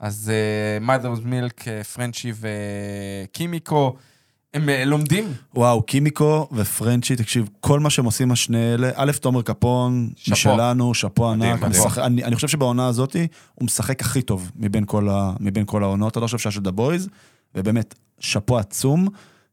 אז 0.00 0.32
uh, 0.80 0.86
Milk, 1.24 1.64
אה, 1.68 1.84
פרנצ'י 1.84 2.32
וקימיקו, 3.24 3.96
הם 4.54 4.68
אה, 4.68 4.84
לומדים. 4.84 5.32
וואו, 5.54 5.82
קימיקו 5.82 6.48
ופרנצ'י, 6.52 7.16
תקשיב, 7.16 7.48
כל 7.60 7.80
מה 7.80 7.90
שהם 7.90 8.04
עושים 8.04 8.32
השני 8.32 8.74
אלה, 8.74 8.90
א', 8.94 9.12
תומר 9.20 9.42
קפון, 9.42 10.10
שאפו. 10.16 10.32
משלנו, 10.32 10.94
שאפו 10.94 11.30
ענק, 11.30 11.56
מדהים. 11.62 11.70
משחק- 11.70 11.98
אני 12.02 12.24
אני 12.24 12.34
חושב 12.34 12.48
שבעונה 12.48 12.86
הזאת 12.86 13.16
הוא 13.54 13.64
משחק 13.66 14.00
הכי 14.00 14.22
טוב 14.22 14.50
מבין 14.56 14.84
כל 14.86 15.08
ה- 15.08 15.32
מבין 15.40 15.64
כל 15.66 15.82
העונות, 15.82 16.16
עד 16.16 16.22
עכשיו 16.22 16.38
שהיה 16.38 16.52
של 16.52 16.60
The 16.60 16.70
Boys, 16.70 17.08
ובאמת, 17.54 17.94
שאפו 18.20 18.58
עצום, 18.58 19.08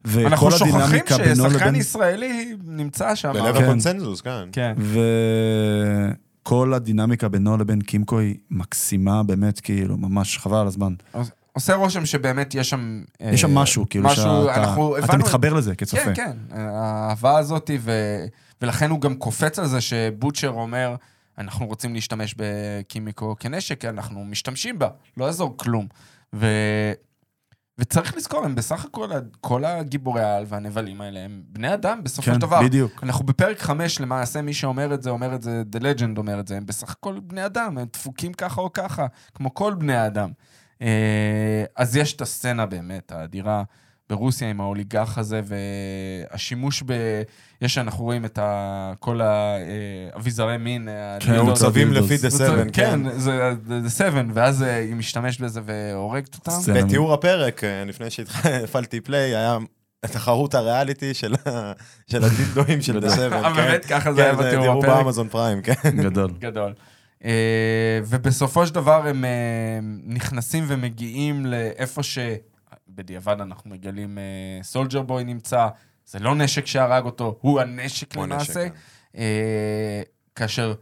וכל 0.05 0.51
שוכחים 0.51 0.75
הדינמיקה 0.75 1.17
בינו 1.17 1.35
ששחקן 1.49 1.65
לבין... 1.67 1.75
ישראלי 1.75 2.55
נמצא 2.65 3.15
שם. 3.15 3.33
בלב 3.33 3.57
כן. 3.57 3.63
הקונצנזוס, 3.63 4.21
כן. 4.21 4.49
כן. 4.51 4.73
וכל 6.43 6.73
הדינמיקה 6.73 7.27
בינו 7.27 7.57
לבין 7.57 7.81
קימקו 7.81 8.19
היא 8.19 8.35
מקסימה, 8.51 9.23
באמת, 9.23 9.59
כאילו, 9.59 9.97
ממש 9.97 10.37
חבל 10.37 10.57
על 10.57 10.67
הזמן. 10.67 10.93
עושה 11.53 11.75
רושם 11.75 12.05
שבאמת 12.05 12.55
יש 12.55 12.69
שם... 12.69 13.03
אה, 13.21 13.29
יש 13.33 13.41
שם 13.41 13.55
משהו, 13.55 13.85
כאילו, 13.89 14.05
משהו, 14.05 14.23
שאתה 14.23 14.55
אנחנו 14.61 14.97
אתה 14.97 15.05
הבנו- 15.05 15.19
מתחבר 15.19 15.53
לזה 15.53 15.75
כצופה. 15.75 16.03
כן, 16.03 16.13
כן, 16.13 16.31
האהבה 16.51 17.37
הזאת, 17.37 17.69
ו... 17.79 17.91
ולכן 18.61 18.89
הוא 18.89 19.01
גם 19.01 19.15
קופץ 19.15 19.59
על 19.59 19.67
זה 19.67 19.81
שבוטשר 19.81 20.47
אומר, 20.47 20.95
אנחנו 21.37 21.65
רוצים 21.65 21.93
להשתמש 21.93 22.35
בקימיקו 22.37 23.35
כנשק, 23.39 23.85
אנחנו 23.85 24.25
משתמשים 24.25 24.79
בה, 24.79 24.87
לא 25.17 25.25
יעזור 25.25 25.57
כלום. 25.57 25.87
ו... 26.35 26.45
וצריך 27.79 28.17
לזכור, 28.17 28.45
הם 28.45 28.55
בסך 28.55 28.85
הכל, 28.85 29.09
כל 29.41 29.65
הגיבורי 29.65 30.21
העל 30.21 30.45
והנבלים 30.47 31.01
האלה, 31.01 31.19
הם 31.19 31.41
בני 31.45 31.73
אדם 31.73 32.03
בסופו 32.03 32.25
כן, 32.25 32.33
של 32.33 32.39
דבר. 32.39 32.63
בדיוק. 32.63 33.03
אנחנו 33.03 33.25
בפרק 33.25 33.59
חמש, 33.59 34.01
למעשה 34.01 34.41
מי 34.41 34.53
שאומר 34.53 34.93
את 34.93 35.03
זה, 35.03 35.09
אומר 35.09 35.35
את 35.35 35.41
זה, 35.41 35.63
The 35.75 35.79
Legend 35.79 36.17
אומר 36.17 36.39
את 36.39 36.47
זה, 36.47 36.57
הם 36.57 36.65
בסך 36.65 36.91
הכל 36.91 37.19
בני 37.19 37.45
אדם, 37.45 37.77
הם 37.77 37.85
דפוקים 37.93 38.33
ככה 38.33 38.61
או 38.61 38.73
ככה, 38.73 39.07
כמו 39.35 39.53
כל 39.53 39.73
בני 39.73 39.95
האדם. 39.95 40.31
אה, 40.81 41.63
אז 41.75 41.95
יש 41.95 42.13
את 42.13 42.21
הסצנה 42.21 42.65
באמת, 42.65 43.11
האדירה 43.11 43.63
ברוסיה 44.09 44.49
עם 44.49 44.61
האוליגרך 44.61 45.17
הזה, 45.17 45.41
והשימוש 45.45 46.83
ב... 46.85 46.93
יש, 47.61 47.77
אנחנו 47.77 48.03
רואים 48.03 48.25
את 48.25 48.37
ה... 48.37 48.93
כל 48.99 49.21
האביזרי 49.21 50.57
מין. 50.57 50.87
כן, 50.87 50.91
הדילדואים. 51.31 51.45
מעוצבים 51.45 51.89
דילדוס. 51.89 52.11
לפי 52.11 52.21
The 52.21 52.29
Seven, 52.29 52.67
כן. 52.73 53.03
כן, 53.03 53.19
זה 53.19 53.53
The 53.67 53.99
Seven, 54.01 54.31
ואז 54.33 54.63
אה, 54.63 54.75
היא 54.75 54.95
משתמשת 54.95 55.41
בזה 55.41 55.61
והורגת 55.65 56.35
אותם. 56.35 56.51
בתיאור 56.75 57.13
הפרק, 57.13 57.63
אה, 57.63 57.83
לפני 57.85 58.09
שהפעלתי 58.09 59.01
play, 59.01 59.35
היה 59.35 59.57
תחרות 60.01 60.55
הריאליטי 60.55 61.13
של 61.13 61.35
ה- 61.45 61.71
של 62.11 62.23
הדילדואים 62.23 62.81
של 62.81 62.99
The 62.99 63.09
Seven. 63.09 63.33
אה, 63.45 63.53
באמת? 63.53 63.85
ככה 63.85 64.13
זה 64.13 64.23
היה 64.23 64.33
בתיאור 64.35 64.63
תראו 64.65 64.79
הפרק? 64.79 65.03
ב 65.03 65.07
Amazon 65.07 65.29
Prime, 65.29 65.61
כן. 65.61 65.73
גדול. 66.03 66.31
גדול. 66.39 66.73
אה, 67.25 67.31
ובסופו 68.07 68.67
של 68.67 68.73
דבר 68.73 69.07
הם 69.07 69.25
אה, 69.25 69.29
נכנסים 70.05 70.63
ומגיעים 70.67 71.45
לאיפה 71.45 72.03
שבדיעבד 72.89 73.41
אנחנו 73.41 73.69
מגלים 73.69 74.17
Soldier 74.61 75.01
Boy 75.01 75.23
נמצא, 75.23 75.67
זה 76.05 76.19
לא 76.19 76.35
נשק 76.35 76.65
שהרג 76.65 77.05
אותו, 77.05 77.37
הוא 77.41 77.61
הנשק 77.61 78.15
הוא 78.15 78.25
למעשה. 78.25 78.69
כן. 78.69 78.75
אה, 79.15 80.01
כאשר 80.35 80.73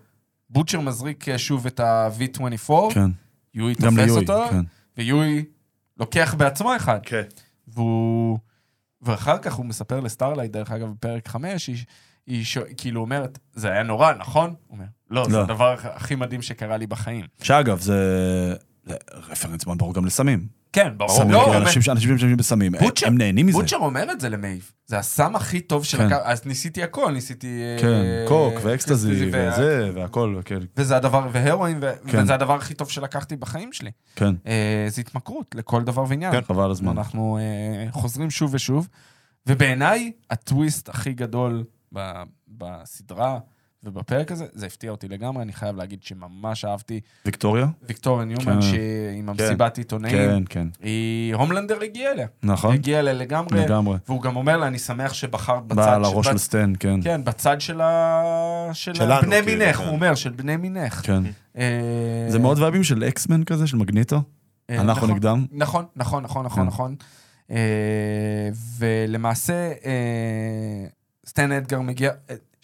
בוטשר 0.50 0.80
מזריק 0.80 1.30
אה, 1.30 1.38
שוב 1.38 1.66
את 1.66 1.80
ה-V24, 1.80 2.74
כן. 2.94 3.10
יואי 3.54 3.76
תופס 3.76 4.12
אותו, 4.12 4.48
כן. 4.50 4.62
ויואי 4.98 5.46
לוקח 5.98 6.36
בעצמו 6.38 6.76
אחד. 6.76 7.00
כן. 7.04 7.22
והוא... 7.68 8.40
ואחר 9.02 9.38
כך 9.38 9.54
הוא 9.54 9.66
מספר 9.66 10.00
לסטארלייט, 10.00 10.52
דרך 10.52 10.72
אגב, 10.72 10.92
בפרק 10.92 11.28
5, 11.28 11.68
היא, 11.68 11.78
היא 12.28 12.46
ש... 12.46 12.58
כאילו 12.78 13.02
אומרת, 13.02 13.40
זה 13.54 13.72
היה 13.72 13.84
נורא, 13.84 14.14
נכון? 14.14 14.50
הוא 14.50 14.78
אומר, 14.78 14.86
לא, 15.10 15.26
זה 15.30 15.38
לא. 15.38 15.42
הדבר 15.42 15.76
הכי 15.84 16.16
מדהים 16.16 16.42
שקרה 16.42 16.78
לי 16.78 16.88
בחיים. 16.88 17.26
שאגב, 17.42 17.80
זה 17.80 18.56
זה 18.88 18.96
רפרנס 19.14 19.66
מאוד 19.66 19.78
ברור 19.78 19.94
גם 19.94 20.06
לסמים. 20.06 20.48
כן, 20.78 20.94
ברור. 20.98 21.18
סמים, 21.18 21.32
לא, 21.32 21.46
הוא 21.46 21.56
אנשים 21.56 21.82
שמשתמשים 21.82 22.38
בסמים, 22.38 22.72
בוטשר- 22.80 23.08
הם 23.08 23.18
נהנים 23.18 23.46
מזה. 23.46 23.58
בוטשר 23.58 23.78
אומר 23.78 24.12
את 24.12 24.22
זה 24.22 24.30
למייב. 24.30 24.72
זה 24.88 24.98
הסם 25.00 25.36
הכי 25.36 25.60
טוב 25.62 25.86
שלקח... 25.86 26.18
אז 26.24 26.46
ניסיתי 26.46 26.84
הכל, 26.84 27.12
ניסיתי... 27.12 27.48
אה, 27.62 27.82
כן, 27.82 28.04
קוק 28.28 28.54
אה, 28.54 28.60
ואקסטזי 28.64 29.30
וה- 29.32 29.52
וזה 29.54 29.92
והכל, 29.96 30.42
כן. 30.46 30.60
וזה 30.78 30.98
הדבר, 30.98 31.28
והרואין, 31.32 31.78
ו- 31.82 31.92
כן. 32.12 32.22
וזה 32.24 32.34
הדבר 32.34 32.54
הכי 32.56 32.74
טוב 32.74 32.90
שלקחתי 32.90 33.36
בחיים 33.36 33.74
שלי. 33.74 33.92
כן, 34.16 34.34
אה, 34.48 34.86
זה 34.90 35.02
התמכרות 35.02 35.56
לכל 35.56 35.84
דבר 35.84 36.04
ועניין. 36.08 36.32
כן, 36.32 36.42
חבל 36.42 36.72
הזמן. 36.72 36.98
אנחנו 36.98 37.38
אה, 37.38 37.92
חוזרים 37.92 38.30
שוב 38.30 38.54
ושוב, 38.54 38.88
ובעיניי 39.48 40.12
הטוויסט 40.30 40.90
הכי 40.90 41.14
גדול 41.14 41.64
ב- 41.96 42.24
בסדרה 42.48 43.40
ובפרק 43.84 44.32
הזה, 44.32 44.46
זה 44.54 44.66
הפתיע 44.66 44.92
אותי 44.92 45.08
לגמרי, 45.08 45.44
אני 45.44 45.54
חייב 45.54 45.76
להגיד 45.76 46.04
שממש 46.04 46.66
אהבתי 46.66 47.00
ויקטוריה? 47.26 47.68
ויקטוריה 47.88 48.26
ניומן, 48.26 48.46
כן. 48.46 48.62
שעם 48.62 49.30
המסיבת 49.30 49.78
עיתונאים, 49.78 50.16
כן, 50.18 50.44
כן. 50.50 50.68
היא, 50.82 51.36
הומלנדר 51.36 51.78
הגיע 51.84 52.12
אליה, 52.12 52.28
נכון, 52.44 52.74
הגיע 52.74 53.00
אליה 53.00 53.14
לגמרי, 53.14 53.60
לגמרי. 53.60 53.98
והוא 54.08 54.22
גם 54.22 54.36
אומר 54.36 54.58
לה, 54.58 54.68
אני 54.68 54.80
שמח 54.80 55.14
שבחרת 55.14 55.64
בצד, 55.68 55.76
בא 55.76 55.96
על 55.96 56.04
הראש 56.06 56.28
של- 56.28 56.38
סטן, 56.38 56.74
כן. 56.80 57.00
כן, 57.04 57.24
בצד 57.24 57.62
של 57.62 57.82
ה... 57.82 58.22
של 58.74 58.94
שלנו, 58.94 59.22
בני 59.22 59.42
כאילו, 59.44 59.58
מינך, 59.64 59.78
כן. 59.78 59.84
הוא 59.84 59.92
אומר, 59.94 60.16
של 60.16 60.30
בני 60.32 60.58
מינך. 60.58 60.94
כן. 60.94 61.24
אה, 61.58 62.26
זה 62.30 62.40
מאוד 62.40 62.60
וייבים 62.60 62.84
של 62.84 63.04
אקסמן 63.04 63.44
כזה, 63.44 63.68
של 63.68 63.78
מגניטו. 63.78 64.22
אה, 64.70 64.76
אנחנו 64.76 64.92
נכון. 65.02 65.12
נגדם. 65.12 65.46
נכון, 65.52 65.86
נכון, 65.96 66.24
נכון, 66.24 66.46
נכון, 66.46 66.64
כן. 66.64 66.68
נכון. 66.68 66.96
אה, 67.52 68.50
ולמעשה, 68.78 69.72
סטן 71.28 71.52
אדגר 71.52 71.82
מגיע, 71.82 72.12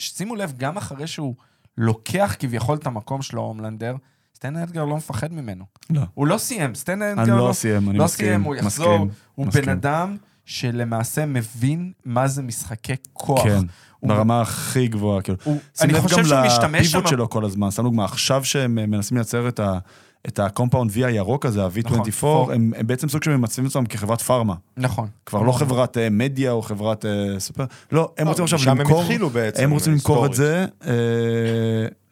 שימו 0.10 0.36
לב, 0.36 0.54
גם 0.58 0.78
אחרי 0.78 1.08
שהוא 1.08 1.36
לוקח 1.78 2.36
כביכול 2.40 2.78
את 2.78 2.88
המקום 2.88 3.22
שלו, 3.22 3.42
הומלנדר, 3.42 3.96
סטן 4.36 4.56
אדגר 4.56 4.86
לא 4.86 4.98
מפחד 4.98 5.34
ממנו. 5.34 5.66
לא. 5.90 6.02
הוא 6.14 6.28
לא 6.28 6.38
סיים, 6.38 6.76
סטן 6.76 7.02
אני 7.02 7.22
אדגר 7.22 7.36
לא 7.48 7.54
סיים, 7.54 7.90
אני 7.90 7.98
לא 7.98 8.06
מסכים. 8.06 8.26
סיים, 8.28 8.42
הוא 8.44 8.56
יחזור, 8.56 8.94
מסכים, 9.06 9.10
הוא 9.36 9.48
מסכים. 9.48 9.64
בן 9.66 9.70
אדם 9.72 10.18
שלמעשה 10.46 11.26
מבין 11.26 11.92
מה 12.06 12.28
זה 12.28 12.42
משחקי 12.42 12.94
כוח. 13.14 13.44
כן, 13.44 13.60
הוא- 14.00 14.10
ברמה 14.10 14.42
הכי 14.42 14.88
גבוהה, 14.88 15.22
כאילו. 15.22 15.38
הוא- 15.44 15.58
שים 15.78 15.86
אני 15.90 15.94
לב 15.94 16.02
חושב 16.02 16.18
גם 16.18 16.24
שהוא 16.26 16.40
משתמש 16.46 16.88
שם... 16.88 16.98
לפיבוט 16.98 17.08
שלו 17.10 17.30
כל 17.30 17.46
הזמן, 17.46 17.72
שם 17.72 17.84
דוגמה, 17.84 18.06
עכשיו 18.06 18.46
שהם 18.46 18.80
אה, 18.80 18.86
מנסים 18.86 19.18
לייצר 19.18 19.48
את 19.48 19.60
ה... 19.60 19.80
את 20.28 20.40
ה 20.40 20.45
Compound 20.45 20.92
V 20.92 21.06
הירוק 21.06 21.46
הזה, 21.46 21.62
נכון, 21.84 22.00
ה-V24, 22.00 22.54
הם, 22.54 22.74
הם 22.78 22.88
בעצם 22.88 23.10
סוג 23.10 23.24
של 23.24 23.36
ממצבים 23.38 23.66
עצמם 23.66 23.86
כחברת 23.86 24.22
pharma. 24.22 24.56
נכון. 24.78 25.08
כבר 25.26 25.42
לא 25.42 25.52
חברת 25.52 25.98
אה, 25.98 26.10
מדיה 26.10 26.52
או 26.52 26.62
חברת 26.62 27.06
אה, 27.06 27.40
סופר, 27.40 27.66
לא, 27.92 28.12
הם 28.18 28.28
רוצים 28.28 28.44
עכשיו 28.44 28.60
שם 28.60 28.72
הם 28.72 28.78
למכור, 28.78 29.02
התחילו 29.02 29.30
בעצם, 29.30 29.64
הם 29.64 29.72
רוצים 29.72 29.94
למכור 29.94 30.26
את. 30.26 30.34
זה 30.34 30.66
אה, 30.86 30.92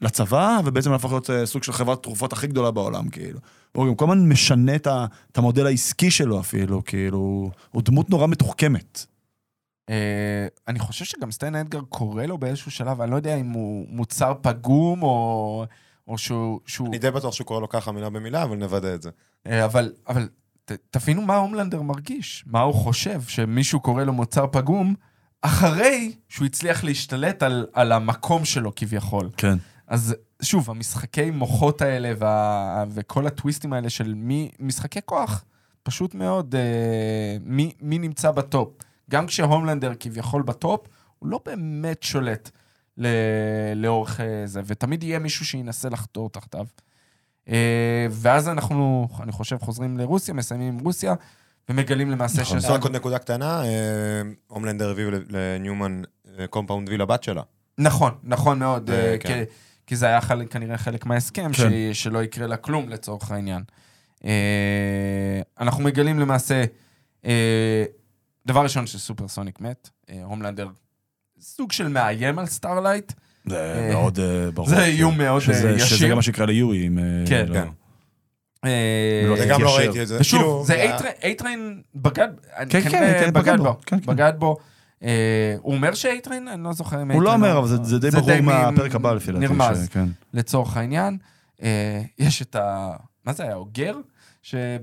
לצבא, 0.00 0.60
ובעצם 0.64 0.92
להפוך 0.92 1.12
להיות 1.12 1.30
אה, 1.30 1.46
סוג 1.46 1.62
של 1.62 1.72
חברת 1.72 2.02
תרופות 2.02 2.32
הכי 2.32 2.46
גדולה 2.46 2.70
בעולם, 2.70 3.08
כאילו. 3.08 3.38
הוא 3.72 3.86
גם 3.86 3.94
כל 3.94 4.04
הזמן 4.04 4.28
משנה 4.28 4.74
את 4.74 4.86
ה- 4.86 5.06
את 5.32 5.38
המודל 5.38 5.66
העסקי 5.66 6.10
שלו 6.10 6.40
אפילו, 6.40 6.84
כאילו, 6.84 7.50
הוא 7.70 7.82
דמות 7.82 8.10
נורא 8.10 8.26
מתוחכמת. 8.26 9.06
אה, 9.90 9.94
אני 10.68 10.78
חושב 10.78 11.04
שגם 11.04 11.30
סטן 11.30 11.54
אדגר 11.54 11.80
קורא 11.88 12.24
לו 12.24 12.38
באיזשהו 12.38 12.70
שלב, 12.70 13.00
אני 13.00 13.10
לא 13.10 13.16
יודע 13.16 13.36
אם 13.36 13.50
הוא 13.50 13.86
מוצר 13.88 14.32
פגום 14.42 15.02
או, 15.02 15.64
או 16.12 16.18
שהוא... 16.18 16.60
שהוא 16.66 16.88
אני 16.88 16.98
די 16.98 17.10
בטוח 17.10 17.34
שהוא 17.34 17.46
קורא 17.46 17.60
לו 17.60 17.68
ככה 17.68 17.92
מילה 17.92 18.10
במילה, 18.10 18.42
אבל 18.42 18.56
נוודא 18.56 18.94
את 18.94 19.02
זה. 19.02 19.10
אה, 19.46 19.64
אבל, 19.64 19.92
אבל 20.08 20.28
ת, 20.64 20.72
תבינו 20.90 21.22
מה 21.22 21.36
הומלנדר 21.36 21.82
מרגיש, 21.82 22.44
מה 22.46 22.60
הוא 22.60 22.74
חושב, 22.74 23.22
שמישהו 23.22 23.80
קורא 23.80 24.04
לו 24.04 24.12
מוצר 24.12 24.46
פגום, 24.52 24.94
אחרי 25.42 26.14
שהוא 26.28 26.46
הצליח 26.46 26.84
להשתלט 26.84 27.42
על, 27.42 27.66
על 27.72 27.92
המקום 27.92 28.44
שלו 28.44 28.72
כביכול. 28.76 29.30
כן. 29.36 29.56
אז 29.86 30.14
שוב, 30.42 30.70
המשחקי 30.70 31.30
מוחות 31.30 31.82
האלה 31.82 32.12
וה, 32.18 32.84
וכל 32.90 33.26
הטוויסטים 33.26 33.72
האלה 33.72 33.90
של 33.90 34.14
מי, 34.14 34.50
משחקי 34.60 35.00
כוח, 35.04 35.44
פשוט 35.82 36.14
מאוד, 36.14 36.54
אה, 36.54 37.36
מי, 37.44 37.72
מי 37.80 37.98
נמצא 37.98 38.30
ב 38.30 38.38
top. 38.38 38.68
גם 39.10 39.26
כשהומלנדר 39.26 39.92
כביכול 40.00 40.42
ב 40.42 40.51
top, 40.51 40.86
הוא 41.18 41.28
לא 41.28 41.40
באמת 41.46 42.02
שולט 42.02 42.50
לאורך 43.76 44.20
אה, 44.20 44.46
זה, 44.46 44.60
ותמיד 44.66 45.02
יהיה 45.02 45.18
מישהו 45.18 45.46
שינסה 45.46 45.88
לחתור 45.88 46.30
תחתיו. 46.30 46.66
אה, 47.48 48.06
ואז 48.10 48.48
אנחנו, 48.48 49.08
אני 49.22 49.32
חושב, 49.32 49.58
חוזרים 49.60 49.98
לרוסיה, 49.98 50.34
מסיימים 50.34 50.68
עם 50.72 50.78
רוסיה, 50.78 51.14
ומגלים 51.68 52.10
למעשה 52.10 52.42
נכון. 52.42 52.60
ש... 52.60 52.64
רק 52.64 52.82
עוד 52.82 52.96
נקודה 52.96 53.18
קטנה, 53.18 53.64
אה, 53.64 53.68
הומלנדר 54.46 54.90
הביאו 54.90 55.10
לניומן 55.28 56.02
Compound 56.50 56.88
V 56.88 57.06
לבת 57.06 57.22
שלה. 57.22 57.42
נכון, 57.78 58.12
נכון 58.22 58.58
מאוד, 58.58 58.90
כן. 59.20 59.44
כי- 59.44 59.50
כי 59.86 59.96
זה 59.96 60.06
היה 60.06 60.20
חלק, 60.20 60.52
כנראה 60.52 60.78
חלק 60.78 61.06
מההסכם, 61.06 61.50
כן. 61.52 61.70
ש- 61.92 62.02
שלא 62.02 62.22
יקרה 62.22 62.46
לה 62.46 62.56
כלום 62.56 62.88
לצורך 62.88 63.30
העניין. 63.30 63.62
אנחנו 65.60 65.82
מגלים 65.84 66.20
למעשה, 66.20 66.64
דבר 68.46 68.62
ראשון 68.62 68.86
שסופרסוניק 68.86 69.60
מת, 69.60 69.90
הומלנדר 70.24 70.68
סוג 71.42 71.72
של 71.72 71.88
מאיים 71.88 72.38
על 72.38 72.46
סטארלייט, 72.46 73.12
זה 73.46 73.56
אה, 73.74 73.92
מאוד 73.92 74.18
אה, 74.18 74.50
ברור. 74.50 74.68
זה 74.68 74.76
כן. 74.76 74.82
איום 74.82 75.18
מאוד 75.18 75.34
אה, 75.42 75.46
שזה- 75.46 75.78
שזה 75.78 75.94
ישיר. 75.94 76.08
גם 76.10 76.16
מה 76.16 76.22
שיקרה 76.22 76.46
ליואי. 76.46 76.86
אם, 76.86 76.98
אה, 76.98 77.04
כן, 77.28 77.46
לא- 77.48 77.54
כן. 77.54 77.68
לא, 79.28 79.36
זה 79.36 79.46
גם 79.46 79.62
לא 79.62 79.66
יתיישר. 79.68 79.78
ראיתי 79.78 80.02
את 80.02 80.08
זה. 80.08 80.16
ושוב, 80.20 80.40
כאילו, 80.40 80.64
זה 80.66 80.74
אייטריין- 80.74 81.14
אייטריין 81.22 81.82
בגד, 81.94 82.28
כן, 82.58 82.66
כן, 82.70 82.90
כנראה 82.90 83.20
כן, 83.24 83.32
בגד 83.32 83.58
בו, 83.58 83.76
כן, 83.86 84.00
כן. 84.00 84.06
בגד 84.06 84.32
בו. 84.38 84.56
הוא 85.00 85.74
אומר 85.74 85.94
שאייטריין, 85.94 86.48
אני 86.48 86.64
לא 86.64 86.72
זוכר 86.72 87.02
אם 87.02 87.10
הוא 87.10 87.22
לא 87.22 87.30
אייטריין 87.30 87.52
אומר, 87.52 87.58
אבל 87.58 87.68
זה- 87.68 87.84
זה 87.84 87.98
די 87.98 88.10
ברור 88.10 88.40
מהפרק 88.42 88.94
הבא 88.94 89.12
לפי 89.12 89.32
דעתי. 89.32 89.46
נרמז. 89.46 89.88
כן. 89.92 90.04
לצורך 90.34 90.76
העניין. 90.76 91.18
יש 92.18 92.42
את 92.42 92.56
ה... 92.56 92.90
מה 93.24 93.32
זה 93.32 93.42
היה? 93.42 93.54
אוגר? 93.54 93.94
כן. 94.42 94.76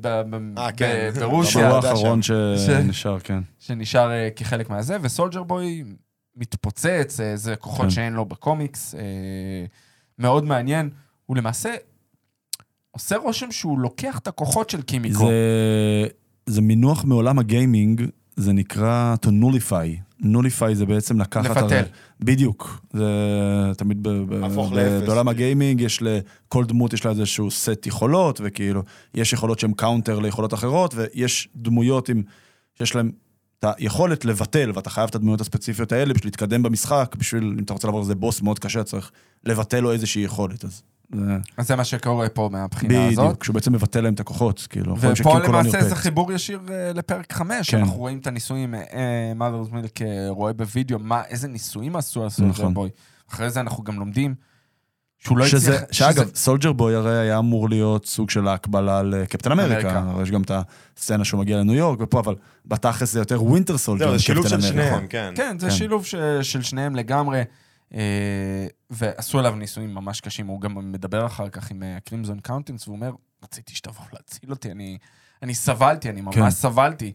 שברוסיה, 1.15 1.61
ידע 1.68 1.76
האחרון 1.90 2.22
ש- 2.22 2.31
שנשאר, 2.65 3.19
כן. 3.19 3.40
שנשאר 3.60 4.10
כחלק 4.36 4.69
מהזה, 4.69 4.98
וסולג'ר 5.02 5.44
בוי 5.44 5.84
מתפוצץ, 6.35 7.19
אה, 7.19 7.35
זה 7.35 7.56
כוחות 7.56 7.85
כן. 7.85 7.89
שאין 7.89 8.14
לו 8.14 8.26
בקומיקס, 8.26 8.95
אה, 8.95 9.01
מאוד 10.19 10.43
מעניין. 10.45 10.89
הוא 11.26 11.38
למעשה 11.38 11.69
עושה 12.91 13.18
רושם 13.18 13.51
שהוא 13.51 13.80
לוקח 13.80 14.18
את 14.19 14.27
הכוחות 14.27 14.69
של 14.69 14.81
קימיקו. 14.81 15.18
זה, 15.27 16.07
זה 16.45 16.61
מינוח 16.61 17.06
מעולם 17.06 17.39
הגיימינג, 17.39 18.01
זה 18.35 18.53
נקרא 18.53 19.15
to 19.26 19.30
nullify. 19.30 20.22
nullify 20.23 20.73
זה 20.73 20.85
בעצם 20.85 21.22
לקחת... 21.22 21.45
לבטל. 21.45 21.76
הרי- 21.76 21.89
בדיוק. 22.19 22.85
זה 22.93 23.06
תמיד 23.77 24.03
ב, 24.03 24.10
ב, 24.10 24.34
להפוך 24.34 24.72
ב, 24.72 24.73
לאפס. 24.76 25.07
בעולם 25.07 25.27
הגיימינג 25.27 25.81
יש 25.81 25.99
לכל 26.01 26.65
דמות 26.65 26.93
יש 26.93 27.06
לה 27.06 27.11
איזשהו 27.11 27.51
סט 27.51 27.85
יכולות, 27.85 28.41
וכאילו, 28.43 28.84
יש 29.15 29.34
יכולות 29.34 29.60
שהן 29.60 29.73
counter 29.74 30.20
ליכולות 30.19 30.53
אחרות, 30.53 30.93
ויש 30.95 31.49
דמויות 31.56 32.10
עם, 32.10 32.23
שיש 32.77 32.95
להן 32.95 33.11
את 33.60 33.65
היכולת 33.77 34.26
לבטל, 34.26 34.72
ואתה 34.76 34.90
חייב 34.90 35.10
את 35.10 35.15
הדמויות 35.15 35.41
הספציפיות 35.41 35.91
האלה 35.91 36.14
בשביל 36.14 36.27
להתקדם 36.27 36.64
במשחק, 36.64 37.15
בשביל, 37.18 37.56
אם 37.60 37.64
אתה 37.64 37.73
רוצה 37.73 37.88
לעבור 37.88 38.02
איזה 38.02 38.15
בוס 38.15 38.41
מאוד 38.41 38.60
קשה, 38.60 38.84
צריך 38.84 39.11
לבטל 39.44 39.80
לו 39.80 39.91
איזושהי 39.91 40.22
יכולת. 40.22 40.65
אז 40.65 40.81
זה... 41.15 41.38
אז 41.57 41.68
זה 41.68 41.76
מה 41.76 41.84
שקורה 41.84 42.30
פה 42.30 42.49
מהבחינה 42.52 43.07
הזאת. 43.07 43.26
בדיוק, 43.26 43.44
שהוא 43.44 43.53
בעצם 43.53 43.73
מבטל 43.73 44.02
להם 44.02 44.14
את 44.14 44.19
הכוחות, 44.19 44.68
כאילו. 44.69 44.95
ופה 44.99 45.40
למעשה. 45.40 45.84
זה 45.84 45.95
חיבור 45.95 46.31
ישיר 46.31 46.60
אה, 46.69 46.91
לפרק 46.94 47.34
5, 47.34 47.69
כן. 47.69 47.77
אנחנו 47.77 47.98
רואים 47.98 48.18
את 48.18 48.27
הניסויים, 48.27 48.76
אה, 48.76 49.34
מאדרס 49.36 49.68
מילק 49.72 49.99
רואה 50.30 50.53
בווידאו, 50.53 50.99
מה, 50.99 51.22
איזה 51.30 51.48
ניסויים 51.48 51.95
עשו 51.95 52.30
סולג'ר 52.30 52.52
נכון. 52.52 52.73
בוי. 52.73 52.90
אחרי 53.31 53.49
זה 53.49 53.60
אנחנו 53.60 53.84
גם 53.84 53.99
לומדים 53.99 54.36
שהוא 55.20 55.38
לא 55.38 55.48
שזה, 55.48 55.76
הצליח... 55.76 55.91
שאגב, 55.91 56.36
סולג'ר 56.36 56.74
בוי 56.74 56.96
הרי 56.96 57.18
היה 57.18 57.38
אמור 57.38 57.70
להיות 57.70 58.06
סוג 58.06 58.30
של 58.30 58.48
ההקבלה 58.48 59.04
לקפטן 59.04 59.52
אמריקה. 59.52 60.00
אמריקה. 60.00 60.22
יש 60.24 60.32
גם 60.32 60.41
את 60.41 60.52
הסצנה 60.98 61.26
שהוא 61.26 61.40
מגיע 61.40 61.58
לניו 61.58 61.76
יורק 61.76 62.00
ופה, 62.02 62.20
אבל 62.20 62.36
בתכלס 62.66 63.14
זה 63.14 63.20
יותר 63.20 63.44
ווינטר 63.44 63.78
סולג'ר 63.78 64.06
זהו, 64.06 64.18
זה 64.18 64.24
שילוב 64.24 64.46
מקפטן 64.46 64.62
של 64.62 64.74
אמריקה. 64.74 64.90
שניהם, 64.90 65.08
כן. 65.08 65.34
כן, 65.36 65.60
זה 65.60 65.70
כן. 65.70 65.74
שילוב 65.74 66.06
ש, 66.06 66.16
של 66.41 66.62
שניהם 66.62 66.96
לגמרי, 66.96 67.44
אה, 67.94 68.68
ועשו 68.90 69.40
עליו 69.40 69.56
ניסויים 69.56 69.94
ממש 69.94 70.22
קשים. 70.22 70.48
הוא 70.48 70.62
גם 70.62 70.91
מדבר 70.91 71.26
אחר 71.26 71.50
כך 71.50 71.72
עם 71.72 71.84
הקרימזון 71.98 72.40
קאונטינס, 72.40 72.88
והוא 72.88 72.96
אומר, 72.96 73.12
רציתי 73.44 73.76
שתבוא 73.76 74.06
להציל 74.14 74.52
אותי, 74.52 74.72
אני, 74.72 74.98
אני 75.44 75.54
סבלתי, 75.54 76.10
אני 76.10 76.22
ממש 76.22 76.36
כן. 76.36 76.50
סבלתי. 76.50 77.14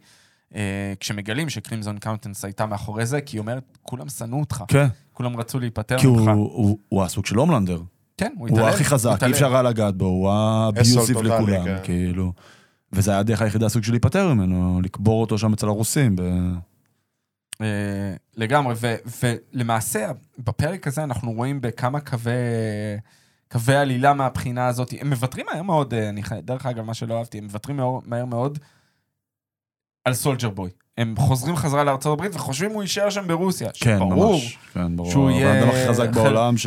אה, 0.54 0.92
כשמגלים 1.00 1.50
שקרימזון 1.50 1.98
קאונטינס 1.98 2.44
הייתה 2.44 2.66
מאחורי 2.66 3.06
זה, 3.06 3.20
כי 3.20 3.36
היא 3.36 3.40
אומרת, 3.40 3.78
כולם 3.82 4.08
שנאו 4.08 4.40
אותך, 4.40 4.64
כן, 4.68 4.86
כולם 5.12 5.36
רצו 5.36 5.58
להיפטר 5.58 5.98
כי 5.98 6.06
ממך. 6.06 6.20
הוא, 6.20 6.52
הוא, 6.52 6.78
הוא 6.88 7.02
הסוג 7.02 7.26
של 7.26 7.36
הומלנדר. 7.36 7.82
כן, 8.16 8.32
הוא 8.36 8.48
הוא 8.48 8.58
התעלל. 8.58 8.74
הכי 8.74 8.84
חזק. 8.84 9.18
אי 9.26 9.30
אפשר 9.32 9.52
היה 9.52 9.62
לגעת 9.62 9.96
בו, 9.96 10.06
הוא 10.06 10.30
טוטאלי, 11.06 11.28
לכולם, 11.28 11.64
כן. 11.64 11.76
כאילו. 11.82 12.32
וזה 12.92 13.10
היה 13.10 13.20
הדרך 13.20 13.42
היחידה 13.42 13.68
סוג 13.68 13.82
של 13.82 13.92
להיפטר 13.92 14.34
ממנו, 14.34 14.80
לקבור 14.84 15.20
אותו 15.20 15.38
שם 15.38 15.52
אצל 15.52 15.66
הרוסים. 15.66 16.16
ב... 16.16 16.22
אה, 17.60 18.14
לגמרי, 18.36 18.74
ו, 18.76 18.94
ולמעשה, 19.22 20.10
בפרק 20.38 20.86
הזה 20.86 21.04
אנחנו 21.04 21.32
רואים 21.32 21.60
בכמה 21.60 22.00
קווי, 22.00 22.32
קווי 23.50 23.76
עלילה 23.76 24.14
מהבחינה 24.14 24.66
הזאת. 24.66 24.94
הם 25.00 25.08
מוותרים 25.10 25.46
מהר 25.52 25.62
מאוד, 25.62 25.94
אה, 25.94 26.08
אני, 26.08 26.22
דרך 26.42 26.66
אגב, 26.66 26.84
מה 26.84 26.94
שלא 26.94 27.18
אהבתי, 27.18 27.38
הם 27.38 27.44
מוותרים 27.44 27.76
מהר, 27.76 27.98
מהר 28.06 28.24
מאוד 28.24 28.58
על 30.04 30.14
סולג'ר 30.14 30.48
בוי. 30.50 30.70
הם 30.98 31.14
חוזרים 31.18 31.56
חזרה 31.56 31.84
לארצות 31.84 32.12
הברית 32.12 32.34
וחושבים 32.34 32.70
הוא 32.70 32.82
יישאר 32.82 33.10
שם 33.10 33.28
ברוסיה. 33.28 33.68
כן, 33.74 33.96
שברור 33.98 34.32
ממש. 34.32 34.58
כן, 34.74 34.96
ברור. 34.96 35.10
שהוא 35.10 35.30
הבן 35.30 35.38
יהיה 35.38 35.60
אדם 35.60 35.68
הכי 35.68 35.88
חזק 35.88 36.04
חלק- 36.04 36.14
בעולם, 36.14 36.56
ש... 36.56 36.66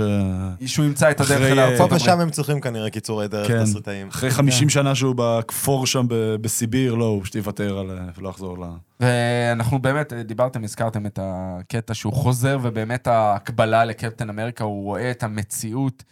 שהוא 0.65 0.85
ימצא 0.85 1.11
את 1.11 1.19
הדרך 1.21 1.31
אחרי, 1.31 1.51
אל 1.51 1.59
ארצות 1.59 1.77
פה 1.77 1.83
הברית. 1.83 2.01
ושם 2.01 2.19
הם 2.19 2.29
צריכים 2.29 2.61
כנראה 2.61 2.89
קיצורי 2.89 3.27
דרך 3.27 3.47
כן. 3.47 3.63
תסריטאים. 3.63 4.07
אחרי 4.07 4.31
50 4.31 4.69
שנה 4.69 4.95
שהוא 4.95 5.15
בכפור 5.17 5.87
שם 5.87 6.05
ב- 6.09 6.35
בסיביר, 6.35 6.95
לא, 6.95 7.05
הוא 7.05 7.21
פשוט 7.23 7.35
יוותר 7.35 7.77
על... 7.79 7.99
ולא 8.17 8.29
יחזור 8.29 8.57
ל... 8.57 8.63
ואנחנו 8.99 9.79
באמת, 9.79 10.13
אה, 10.13 10.23
דיברתם, 10.23 10.63
הזכרתם 10.63 11.05
את 11.05 11.19
הקטע 11.21 11.93
שהוא 11.93 12.13
חוזר, 12.13 12.57
ובאמת 12.61 13.07
ההקבלה 13.07 13.85
לקפטן 13.85 14.29
אמריקה, 14.29 14.63
הוא 14.63 14.83
רואה 14.83 15.11
את 15.11 15.23
המציאות, 15.23 16.03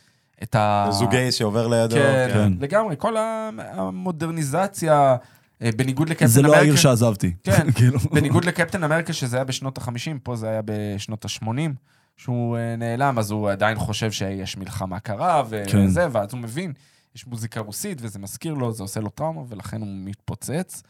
את 0.43 0.55
ה... 0.55 0.87
זוגי 0.91 1.31
שעובר 1.31 1.67
לידו. 1.67 1.95
כן, 1.95 2.29
כן. 2.33 2.51
לגמרי, 2.59 2.95
כל 2.97 3.15
המודרניזציה, 3.17 4.93
אה, 4.93 5.15
בניגוד 5.61 6.09
לקפטן 6.09 6.27
זה 6.27 6.39
אמריקה. 6.39 6.57
לא 6.57 6.61
העיר 6.61 6.75
שעזבתי. 6.75 7.33
כן, 7.43 7.71
כאילו. 7.75 7.99
בניגוד 7.99 8.45
לקפטן 8.45 8.83
אמריקה, 8.83 9.13
שזה 9.13 9.37
היה 9.37 9.43
בשנות 9.43 9.77
ה-50, 9.77 10.19
פה 10.23 10.35
זה 10.35 10.49
היה 10.49 10.61
בשנות 10.65 11.25
ה-80, 11.25 11.47
שהוא 12.17 12.57
אה, 12.57 12.75
נעלם, 12.75 13.19
אז 13.19 13.31
הוא 13.31 13.49
עדיין 13.49 13.79
חושב 13.79 14.11
שיש 14.11 14.57
מלחמה 14.57 14.99
קרה, 14.99 15.43
כן. 15.67 15.85
וזה, 15.85 16.07
ואז 16.11 16.29
הוא 16.31 16.39
מבין, 16.39 16.73
יש 17.15 17.27
מוזיקה 17.27 17.59
רוסית, 17.59 17.97
וזה 18.01 18.19
מזכיר 18.19 18.53
לו, 18.53 18.71
זה 18.71 18.83
עושה 18.83 18.99
לו 18.99 19.09
טראומה, 19.09 19.41
ולכן 19.49 19.81
הוא 19.81 19.89
מתפוצץ. 19.91 20.83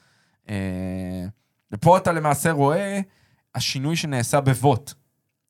אה, 0.49 1.25
ופה 1.71 1.97
אתה 1.97 2.11
למעשה 2.11 2.51
רואה 2.51 2.99
השינוי 3.55 3.95
שנעשה 3.95 4.41
בווט, 4.41 4.93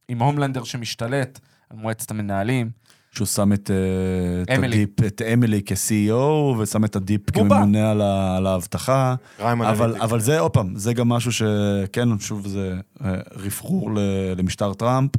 עם 0.08 0.22
הומלנדר 0.22 0.64
שמשתלט 0.64 1.40
על 1.70 1.78
מועצת 1.78 2.12
המנהלים. 2.12 2.70
שהוא 3.16 3.26
שם 3.28 3.54
את, 3.54 3.72
אה, 3.72 3.76
את 4.54 4.60
אמילי. 4.60 4.76
הדיפ, 4.76 5.04
את 5.08 5.22
אמילי 5.34 5.62
כ-CEO, 5.66 6.14
ושם 6.60 6.86
את 6.86 6.96
הדיפ 6.96 7.22
בובה. 7.32 7.56
כממונה 7.56 7.92
על 7.92 8.02
ה- 8.02 8.38
על 8.38 8.48
האבטחה. 8.48 9.16
אבל. 9.72 9.96
אבל 10.02 10.20
זה, 10.20 10.40
עוד 10.40 10.52
פעם, 10.52 10.74
זה 10.76 10.94
גם 10.94 11.10
משהו 11.10 11.32
שכן, 11.32 12.20
שוב, 12.20 12.48
זה 12.48 12.74
אה, 13.06 13.14
רפרור 13.36 13.92
ל- 13.96 14.00
למשטר 14.38 14.74
טראמפ. 14.74 15.12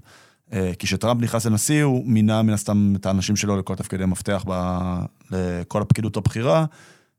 אה, 0.53 0.71
כי 0.79 0.87
כשטראמפ 0.87 1.23
נכנס 1.23 1.47
לנשיא, 1.47 1.83
הוא 1.85 2.03
מינה 2.07 2.43
מן 2.43 2.53
הסתם 2.53 2.93
את 2.97 3.07
האנשים 3.07 3.37
שלו 3.37 3.57
לכל 3.57 3.75
תפקידי 3.75 4.05
מפתח 4.07 4.45
ב- 4.49 4.99
לכל 5.31 5.83
הפקידות 5.83 6.17
הבכירה. 6.17 6.65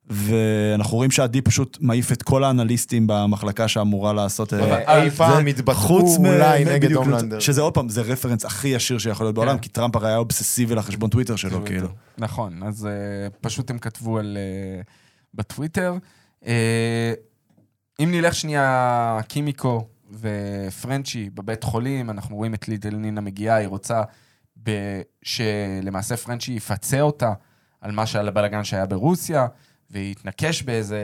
ואנחנו 0.09 0.97
רואים 0.97 1.11
שהדיפ 1.11 1.41
פשוט 1.41 1.77
מעיף 1.81 2.11
את 2.11 2.23
כל 2.23 2.43
האנליסטים 2.43 3.07
במחלקה 3.07 3.67
שאמורה 3.67 4.13
לעשות... 4.13 4.53
אה, 4.53 4.59
אבל 4.59 5.01
אי 5.03 5.09
זה 5.09 5.17
פעם 5.17 5.45
מ- 5.45 6.25
אולי 6.25 6.65
נגד 6.65 6.91
הומלנדר. 6.91 7.39
שזה 7.39 7.61
עוד 7.61 7.73
פעם, 7.73 7.89
זה 7.89 8.01
reference 8.01 8.45
הכי 8.45 8.67
ישיר 8.67 8.97
שיכול 8.97 9.25
להיות 9.25 9.35
בעולם, 9.35 9.55
כן. 9.55 9.61
כי 9.63 9.69
טראמפ 9.69 9.95
הרי 9.95 10.07
היה 10.07 10.17
אובססיבי 10.17 10.75
לחשבון 10.75 11.09
טוויטר 11.09 11.35
שלו, 11.35 11.65
כאילו. 11.65 11.87
נכון, 12.17 12.63
אז 12.63 12.87
uh, 12.87 13.35
פשוט 13.41 13.69
הם 13.69 13.79
כתבו 13.79 14.17
על... 14.17 14.37
בטוויטר. 15.33 15.93
אם 17.99 18.11
נלך 18.11 18.35
שנייה, 18.35 19.19
קימיקו 19.27 19.87
ופרנצ'י 20.11 21.29
בבית 21.33 21.63
חולים, 21.63 22.09
אנחנו 22.09 22.35
רואים 22.35 22.53
את 22.53 22.67
לידל 22.67 22.95
נינה 22.95 23.21
מגיעה, 23.21 23.55
היא 23.55 23.67
רוצה 23.67 24.01
ב- 24.63 25.01
שלמעשה 25.23 26.17
פרנצ'י 26.17 26.51
יפצה 26.51 27.01
אותה 27.01 27.33
על 27.81 27.91
מה 27.91 28.05
שעל 28.05 28.27
הבלאגן 28.27 28.63
שהיה 28.63 28.85
ברוסיה, 28.85 29.47
ויתנקש 29.91 30.61
באיזה 30.63 31.01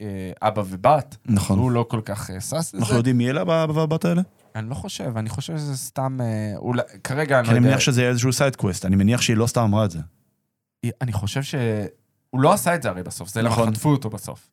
אה, 0.00 0.48
אבא 0.48 0.62
ובת. 0.66 1.16
נכון. 1.26 1.58
הוא 1.58 1.70
לא 1.70 1.86
כל 1.88 2.00
כך 2.04 2.30
אה, 2.30 2.40
שש 2.40 2.52
אנחנו 2.54 2.78
לזה. 2.80 2.94
יודעים 2.94 3.18
מי 3.18 3.30
אלה 3.30 3.44
בבבות 3.44 4.04
האלה? 4.04 4.22
אני 4.54 4.70
לא 4.70 4.74
חושב, 4.74 5.16
אני 5.16 5.28
חושב 5.28 5.56
שזה 5.56 5.76
סתם... 5.76 6.18
אה, 6.20 6.56
אולי, 6.56 6.82
כרגע 7.04 7.38
אני 7.38 7.44
כי 7.44 7.50
לא 7.50 7.56
אני 7.56 7.58
יודע. 7.58 7.68
מניח 7.70 7.80
שזה 7.80 8.00
יהיה 8.00 8.10
איזשהו 8.10 8.32
side 8.32 8.56
quest, 8.56 8.84
אני 8.84 8.96
מניח 8.96 9.20
שהיא 9.20 9.36
לא 9.36 9.46
סתם 9.46 9.60
אמרה 9.60 9.84
את 9.84 9.90
זה. 9.90 9.98
אני 11.00 11.12
חושב 11.12 11.42
ש... 11.42 11.54
הוא 12.30 12.40
לא 12.40 12.52
עשה 12.52 12.74
את 12.74 12.82
זה 12.82 12.88
הרי 12.88 13.02
בסוף, 13.02 13.28
זה 13.28 13.42
למה 13.42 13.50
נכון. 13.50 13.74
חטפו 13.74 13.90
אותו 13.90 14.10
בסוף. 14.10 14.48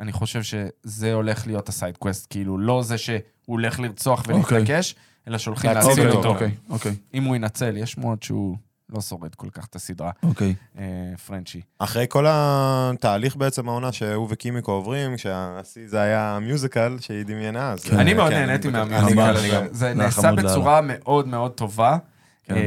אני 0.00 0.12
חושב 0.12 0.42
שזה 0.42 1.12
הולך 1.12 1.46
להיות 1.46 1.68
ה 1.68 1.74
side 1.74 1.96
quest, 1.96 2.26
כאילו 2.30 2.58
לא 2.58 2.82
זה 2.82 2.98
שהוא 2.98 3.20
הולך 3.46 3.80
לרצוח 3.80 4.24
ולהתנקש, 4.26 4.94
אלא 5.28 5.38
שהולכים 5.38 5.70
להציל 5.70 6.10
אותו. 6.10 6.28
אוקיי, 6.28 6.50
אוקיי, 6.68 6.94
אם 7.14 7.24
הוא 7.24 7.36
ינצל, 7.36 7.76
יש 7.76 7.92
שמועות 7.92 8.22
שהוא 8.22 8.56
לא 8.94 9.00
שורד 9.00 9.34
כל 9.34 9.48
כך 9.52 9.66
את 9.66 9.76
הסדרה, 9.76 10.10
אוקיי. 10.22 10.54
אה, 10.78 10.84
פרנצ'י. 11.26 11.60
אחרי 11.78 12.06
כל 12.08 12.26
התהליך 12.28 13.36
בעצם 13.36 13.68
העונה 13.68 13.92
שהוא 13.92 14.26
וקימיקו 14.30 14.72
עוברים, 14.72 15.16
כשהשיא 15.16 15.82
זה 15.88 16.00
היה 16.00 16.38
musical 16.42 16.96
שהיא 17.00 17.22
דמיינה, 17.26 17.72
אז... 17.72 17.84
כן. 17.84 17.98
אני 17.98 18.14
מאוד 18.14 18.30
כן, 18.32 18.46
נהניתי 18.46 18.68
מה 18.68 18.81
musical. 18.81 19.34
גם. 19.54 19.66
זה 19.70 19.86
היה 19.86 19.94
נעשה. 19.94 20.32
בצורה 20.32 20.80
מאוד 20.82 21.28
מאוד 21.28 21.50
טובה. 21.52 21.96
כן. 22.44 22.54
אה, 22.54 22.60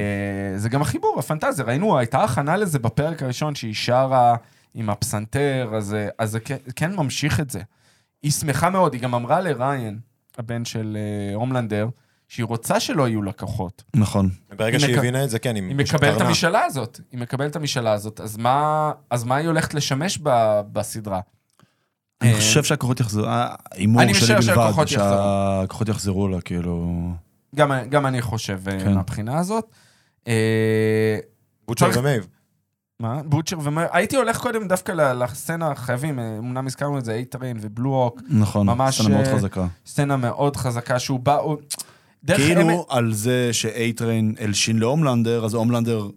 זה 0.58 0.70
גם 0.70 0.82
החיבור, 0.82 1.16
הפנטזיה. 1.20 1.66
ראינו, 1.66 1.98
הייתה 1.98 2.24
הכנה 2.24 2.58
לזה 2.58 2.80
בפרק 2.80 3.24
הראשון 3.24 3.56
שהיא 3.56 3.74
שרה 3.74 4.36
עם 4.74 4.90
הפסנתר, 4.90 5.72
אז, 5.78 5.96
אז 6.20 6.32
זה 6.32 6.40
כן- 6.40 6.58
כן 6.76 6.96
ממשיך 6.96 7.40
את 7.40 7.50
זה. 7.50 7.62
היא 8.24 8.32
שמחה 8.32 8.70
מאוד, 8.70 8.94
היא 8.94 9.02
גם 9.02 9.16
אמרה 9.16 9.42
לריין, 9.42 10.00
הבן 10.38 10.66
של 10.66 10.98
אה, 11.00 11.36
הומלנדר, 11.36 11.88
שהיא 12.28 12.46
רוצה 12.46 12.80
שלא 12.80 13.08
יהיו 13.08 13.22
לקוחות. 13.22 13.84
נכון. 13.96 14.30
ברגע 14.58 14.78
היא 14.78 14.80
שהיא 14.80 14.94
מק- 14.94 14.98
הבינה 15.00 15.24
את 15.24 15.30
זה, 15.30 15.40
כן, 15.40 15.56
היא 15.56 15.76
מקבלת 15.76 16.16
את. 16.18 16.22
המשאלה 16.22 16.64
הזאת, 16.66 17.00
היא 17.12 17.20
מקבלת 17.20 17.52
את 17.52 17.56
המשאלה 17.56 17.92
הזאת, 17.94 18.20
אז 18.22 18.38
מה, 18.38 18.92
אז 19.10 19.24
מה 19.24 19.36
היא 19.36 19.48
הולכת 19.48 19.74
לשמש 19.74 20.20
ב, 20.24 20.30
בסדרה? 20.72 21.20
אני 22.22 22.32
אה, 22.32 22.36
חושב 22.36 22.64
שהכוחות 22.64 23.00
יחזרו, 23.00 23.26
ההימור 23.28 24.02
אני 24.02 24.14
שלי 24.14 24.28
בלבד, 24.28 24.42
שהכוחות 24.42 24.92
יחזרו. 24.92 25.10
שהכוחות 25.62 25.90
יחזרו 25.90 26.28
לה, 26.28 26.42
כאילו... 26.42 26.92
גם, 27.56 27.72
גם 27.90 28.06
אני 28.06 28.22
חושב 28.22 28.60
אה, 28.68 28.80
כן. 28.80 28.94
מהבחינה 28.94 29.38
הזאת. 29.40 29.66
אה, 30.28 31.18
בוטשר 31.68 31.90
ומייב. 32.00 32.28
מה? 33.00 33.22
בוטשר 33.26 33.58
ומה... 33.64 33.86
הייתי 33.92 34.16
הולך 34.16 34.38
קודם 34.42 34.68
דווקא 34.68 34.92
ל- 34.92 35.24
לסצנה, 35.24 35.76
חייבים, 35.76 36.20
אה, 36.20 36.38
אמנם 36.38 36.66
הזכרנו 36.68 36.98
את 36.98 37.06
זה, 37.06 37.14
אייטריין 37.14 37.58
ובלו 37.62 37.90
הוק, 38.04 38.22
נכון, 38.30 38.68
ממש, 38.68 39.02
סצנה 39.02 39.16
מאוד 39.16 39.26
אה, 39.28 39.36
חזקה. 39.36 39.68
סצנה 39.86 40.18
מאוד 40.18 40.56
חזקה, 40.56 41.00
שהוא 41.00 41.20
בא... 41.20 41.38
כאילו 42.36 42.62
אמת- 42.62 42.80
על 42.90 43.14
זה 43.14 43.50
שאייטריין 43.54 44.36
הלשין 44.40 44.80
להומלנדר, 44.80 45.46
אז 45.46 45.54
הומלנדר 45.54 46.08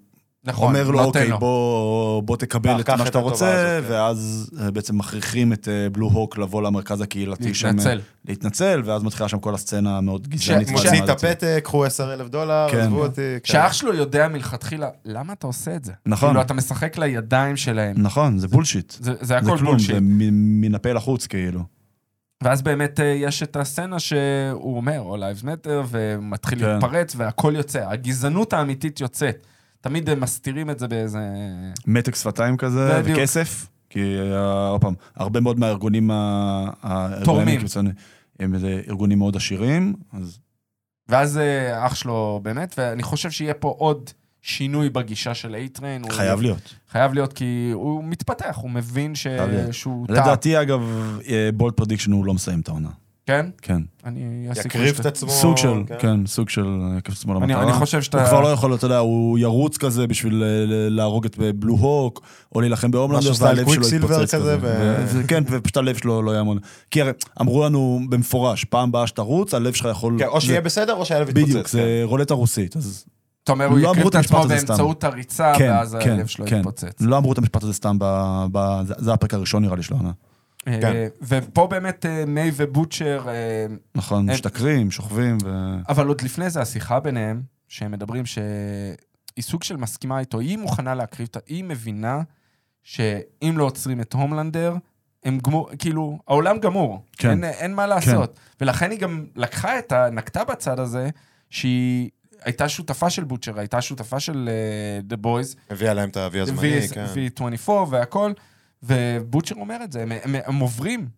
נכון, 0.45 0.69
אומר 0.77 0.91
לו, 0.91 1.01
אוקיי, 1.05 1.29
לו. 1.29 1.39
בוא, 1.39 2.23
בוא 2.23 2.37
תקבל 2.37 2.81
את 2.81 2.91
מה 2.91 2.95
את 3.03 3.07
שאתה 3.07 3.19
רוצה, 3.19 3.77
הזאת, 3.77 3.85
כן. 3.89 3.93
ואז 3.93 4.51
אה, 4.61 4.71
בעצם 4.71 4.99
מכריחים 4.99 5.53
את 5.53 5.69
אה, 5.69 5.89
בלו 5.91 6.07
הוק 6.07 6.39
לבוא 6.39 6.63
למרכז 6.63 7.01
הקהילתי 7.01 7.55
שם, 7.55 7.67
להתנצל. 7.69 8.01
להתנצל, 8.29 8.83
ואז 8.85 9.03
מתחילה 9.03 9.29
שם 9.29 9.39
כל 9.39 9.55
הסצנה 9.55 9.99
המאוד 9.99 10.29
גזענית. 10.29 10.71
מוציא 10.71 11.03
את. 11.05 11.09
הפתק, 11.09 11.61
קחו 11.65 11.85
10 11.85 12.15
אלף 12.15 12.29
דולר, 12.29 12.67
כן. 12.71 12.79
עזבו 12.79 13.03
אותי. 13.05 13.21
כן. 13.45 13.53
שאח 13.53 13.73
שלו 13.73 13.95
יודע 13.95 14.29
מלכתחילה, 14.29 14.89
למה 15.05 15.33
אתה 15.33 15.47
עושה 15.47 15.77
את 15.77 15.85
זה? 15.85 15.93
נכון. 16.07 16.29
כאילו, 16.29 16.41
אתה 16.41 16.55
משחק 16.55 16.99
לידיים 16.99 17.57
שלהם. 17.57 17.97
נכון, 17.99 18.39
זה 18.39 18.49
בולשיט. 18.49 18.91
זה, 18.93 19.13
זה 19.15 19.25
זה 19.27 19.37
הכל 19.37 19.47
כלום, 19.59 19.71
בולשיט. 19.73 19.95
זה 19.95 20.01
מ- 20.01 20.61
מן 20.61 20.75
הפה 20.75 20.93
לחוץ, 20.93 21.27
כאילו. 21.27 21.78
ואז 22.43 22.63
באמת 22.63 23.01
אה, 23.01 23.05
יש 23.07 23.43
את 23.43 23.57
הסצנה 23.57 23.99
שהוא 23.99 24.77
אומר, 24.77 25.03
All 25.15 25.19
Lives 25.19 25.45
Matter, 25.45 25.87
ומתחיל 25.89 26.59
כן. 26.59 26.69
להתפרץ, 26.69 27.15
והכל 27.17 27.53
יוצא. 27.57 27.91
הגזענות 27.91 28.53
האמיתית 28.53 29.01
יוצאת. 29.01 29.47
תמיד 29.81 30.11
הם 30.11 30.21
מסתירים 30.21 30.71
את 30.71 30.79
זה 30.79 30.89
באיזה... 30.89 31.21
מתק 31.87 32.15
שפתיים 32.15 32.57
כזה, 32.57 33.01
בדיוק. 33.03 33.19
וכסף. 33.19 33.67
כי, 33.91 34.01
אה, 34.21 34.69
עוד 34.69 34.81
פעם, 34.81 34.95
הרבה 35.17 35.41
מאוד 35.41 35.59
מהארגונים 35.59 36.11
תורמים. 37.25 37.61
הם 38.41 38.55
איזה 38.55 38.81
ארגונים 38.89 39.19
מאוד 39.19 39.37
עשירים, 39.37 39.95
אז 40.13 40.39
ואז 41.09 41.39
אה, 41.39 41.87
אח 41.87 41.95
שלו 41.95 42.41
באמת, 42.43 42.75
ואני 42.79 43.03
חושב 43.03 43.31
שיהיה 43.31 43.55
פה 43.55 43.75
עוד 43.79 44.11
שינוי 44.43 44.91
בגישה 44.91 45.35
של. 45.35 45.55
הוא- 46.03 46.11
חייב 46.11 46.41
להיות. 46.41 46.75
חייב 46.91 47.15
להיות, 47.15 47.33
כי 47.33 47.71
הוא 47.75 48.05
מתפתח, 48.05 48.59
הוא 48.63 48.71
מבין 48.71 49.15
ש... 49.15 49.27
שהוא 49.71 50.07
טעה. 50.07 50.17
לדעתי, 50.23 50.63
אגב, 50.63 50.81
bold 51.55 51.75
prediction 51.75 52.13
הוא 52.13 52.27
לא 52.27 52.35
מסיים 52.35 52.61
את 52.61 52.69
העונה. 52.69 52.89
כן? 53.27 53.47
כן. 53.63 53.83
אני... 54.05 54.49
יקריב 54.65 54.97
את 55.01 55.07
עצמו. 55.07 55.31
סוג 55.31 55.57
של, 55.57 55.69
כן. 55.87 55.95
כן, 55.99 56.27
סוג 56.27 56.49
של 56.49 56.67
יקריב 56.99 57.13
עצמו 57.13 57.33
אני, 57.33 57.41
למטרה. 57.43 57.63
אני 57.63 57.73
חושב 57.73 58.03
שאתה... 58.03 58.21
הוא 58.21 58.29
כבר 58.29 58.41
לא 58.41 58.49
יכול, 58.49 58.75
אתה 58.75 58.87
יודע, 58.87 58.99
הוא 58.99 59.39
ירוץ 59.39 59.77
כזה 59.77 60.07
בשביל 60.07 60.43
אה, 60.43 60.49
ל- 60.67 60.97
להרוג 60.97 61.25
את 61.25 61.39
בלו 61.39 61.75
הוק, 61.75 62.23
או 62.55 62.61
להילחם 62.61 62.91
בהומלנדר, 62.91 63.33
והלב 63.39 63.69
שלו 63.73 63.89
יתפוצץ 63.89 64.05
כזה, 64.35 64.37
כזה. 64.37 64.57
ו- 64.61 65.05
ו- 65.07 65.27
כן, 65.29 65.45
ופשוט 65.51 65.77
הלב 65.77 65.97
שלו 65.97 66.23
לא 66.23 66.31
יעמוד. 66.31 66.59
כי 66.91 67.01
הרי 67.03 67.11
אמרו 67.41 67.65
לנו 67.65 68.01
במפורש, 68.09 68.65
פעם 68.65 68.89
הבאה 68.89 69.07
שתרוץ, 69.07 69.55
הלב 69.55 69.73
שלך 69.73 69.89
יכול... 69.91 70.17
כן, 70.19 70.27
או 70.27 70.41
שיהיה 70.41 70.61
בסדר 70.61 70.95
או 70.95 71.05
שהלב 71.05 71.29
יתפוצץ. 71.29 71.49
בדיוק, 71.49 71.69
זה 71.69 72.01
רולטה 72.05 72.35
רוסית, 72.35 72.77
אז 72.77 73.05
אתה 73.49 73.53
אומר, 73.53 73.65
הוא 73.65 73.79
לא 73.79 73.89
יקריב 73.91 74.07
את 74.07 74.15
עצמו. 74.15 74.43
באמצעות 74.49 75.05
הריצה, 75.05 75.53
כן, 75.59 75.71
ואז 75.71 75.97
כן, 76.01 76.11
הלב 76.13 76.27
שלו 76.27 76.47
כן. 76.47 76.57
יתפוצץ. 76.59 76.97
לא 77.01 77.19
אמרו 77.19 77.33
את 77.33 77.39
המשפט 77.39 77.63
הזה 77.63 77.73
סתם, 77.73 77.97
ב- 78.01 78.47
ב- 78.53 78.81
זה- 78.99 79.13
הפרק 79.13 79.35
הראשון 79.35 79.63
נראה 79.65 79.77
לי 79.77 79.83
של 79.83 79.95
העונה. 79.95 80.11
אה, 80.69 80.79
כן. 80.83 81.07
ופה 81.23 81.67
באמת 81.67 82.07
אה, 82.07 82.25
מיי 82.27 82.51
ובוטשר, 82.57 83.25
אה, 83.29 83.67
נכון, 83.95 84.31
משתכרים, 84.31 84.91
שוכבים, 84.91 85.39
ו... 85.45 85.49
אבל 85.89 86.07
עוד 86.07 86.21
לפני 86.21 86.51
זה 86.51 86.61
השיחה 86.63 87.01
ביניהם, 87.01 87.43
שהם 87.69 87.91
מדברים 87.93 88.27
שהיא 88.27 88.45
סוג 89.41 89.63
של 89.63 89.77
מסכימה 89.77 90.19
איתו, 90.21 90.39
היא 90.41 90.59
מוכנה 90.59 90.95
להקריב, 90.95 91.29
את 91.31 91.37
ה- 91.37 91.41
היא 91.47 91.65
מבינה 91.65 92.21
שאם 92.83 93.55
לא 93.59 93.65
עוצרים 93.65 94.01
את 94.01 94.13
הומלנדר, 94.13 94.75
הם 95.25 95.39
גמור, 95.39 95.71
כאילו, 95.79 96.19
העולם 96.29 96.59
גמור, 96.59 97.03
כן. 97.19 97.31
אין, 97.31 97.45
אין 97.45 97.75
מה 97.75 97.87
לעשות. 97.87 98.39
ולכן 98.61 98.91
היא 98.91 98.99
גם 99.01 99.25
לקחה 99.37 99.79
את 99.79 99.93
ה... 99.93 100.11
נקטה 100.13 100.45
בצד 100.45 100.79
הזה, 100.81 101.11
שהיא 101.51 102.09
הייתה 102.45 102.69
שותפה 102.69 103.11
של 103.11 103.25
בוטשר, 103.25 103.59
הייתה 103.59 103.83
שותפה 103.83 104.21
של 104.21 104.49
uh, 105.09 105.13
The 105.13 105.25
Boys, 105.25 105.57
הביאה 105.71 105.95
להם 105.95 106.09
את 106.09 106.17
האבי 106.17 106.41
הזמני, 106.41 106.89
כן. 106.89 107.07
V24 107.45 107.71
והכל, 107.71 108.33
ובוטשר 108.83 109.55
אומר 109.55 109.79
את 109.85 109.93
זה, 109.93 110.03
הם, 110.03 110.13
הם, 110.25 110.35
הם 110.47 110.59
עוברים 110.59 111.09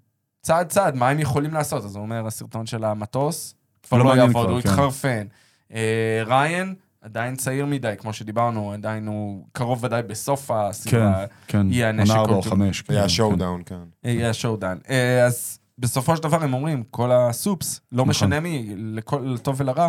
צעד 0.42 0.68
צעד, 0.68 0.94
מה 0.94 1.08
הם 1.08 1.18
יכולים 1.18 1.54
לעשות? 1.54 1.84
אז 1.84 1.96
הוא 1.96 2.02
אומר, 2.02 2.26
הסרטון 2.26 2.66
של 2.66 2.84
המטוס, 2.84 3.54
כבר 3.82 3.98
לא 3.98 4.04
לא, 4.04 4.20
יעבוד, 4.20 4.30
כבר, 4.30 4.52
הוא 4.52 4.60
כן. 4.60 4.68
יתחרפן. 4.68 5.26
אה, 5.74 6.22
ריין, 6.26 6.74
עדיין 7.00 7.36
צעיר 7.36 7.66
מדי, 7.66 7.94
כמו 7.98 8.12
שדיברנו, 8.12 8.72
עדיין 8.72 9.06
הוא 9.06 9.46
קרוב 9.52 9.84
ודאי 9.84 10.02
בסוף 10.02 10.46
כן, 10.46 10.54
הסדרה, 10.56 11.24
כן, 11.46 11.72
יהיה 11.72 11.88
הנשק 11.88 12.10
עונה 12.10 12.20
ארבע 12.20 12.32
או 12.32 12.36
אולטימט. 12.36 12.54
חמש. 12.54 12.82
היה 12.88 13.02
כן, 13.02 13.08
שואו-דאון, 13.08 13.62
כן. 13.66 13.78
אה, 14.04 14.10
יהיה 14.10 14.30
השואודן. 14.30 14.78
אה, 14.90 15.24
אז 15.26 15.58
בסופו 15.78 16.16
של 16.16 16.22
דבר 16.22 16.42
הם 16.42 16.54
אומרים, 16.54 16.82
כל 16.90 17.12
הסופס, 17.12 17.80
לא 17.92 17.96
נכון. 17.96 18.08
משנה 18.10 18.40
מי, 18.40 18.74
לטוב 19.22 19.60
ולרע, 19.60 19.88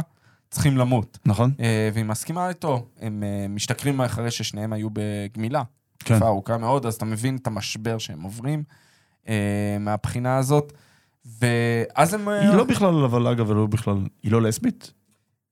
צריכים 0.51 0.77
למות. 0.77 1.19
נכון? 1.25 1.51
אה, 1.59 1.89
והיא 1.93 2.05
מסכימה 2.05 2.49
איתו, 2.49 2.85
הם 2.99 3.23
אה, 3.23 3.47
משתכרים 3.49 4.01
אחרי 4.01 4.31
ששניהם 4.31 4.73
היו 4.73 4.87
בגמילה. 4.93 5.63
כן. 5.99 6.15
תקופה 6.15 6.27
ארוכה 6.27 6.57
מאוד, 6.57 6.85
אז 6.85 6.93
אתה 6.93 7.05
מבין 7.05 7.35
את 7.35 7.47
המשבר 7.47 7.97
שהם 7.97 8.21
עוברים 8.21 8.63
אה, 9.29 9.77
מהבחינה 9.79 10.37
הזאת. 10.37 10.73
ואז 11.41 12.13
הם... 12.13 12.27
היא 12.27 12.49
לא 12.49 12.63
בכלל, 12.63 13.03
אבל 13.03 13.27
אגב, 13.27 13.51
לא 13.51 13.65
בכלל, 13.65 13.97
היא 14.23 14.31
לא 14.31 14.41
לסבית? 14.41 14.91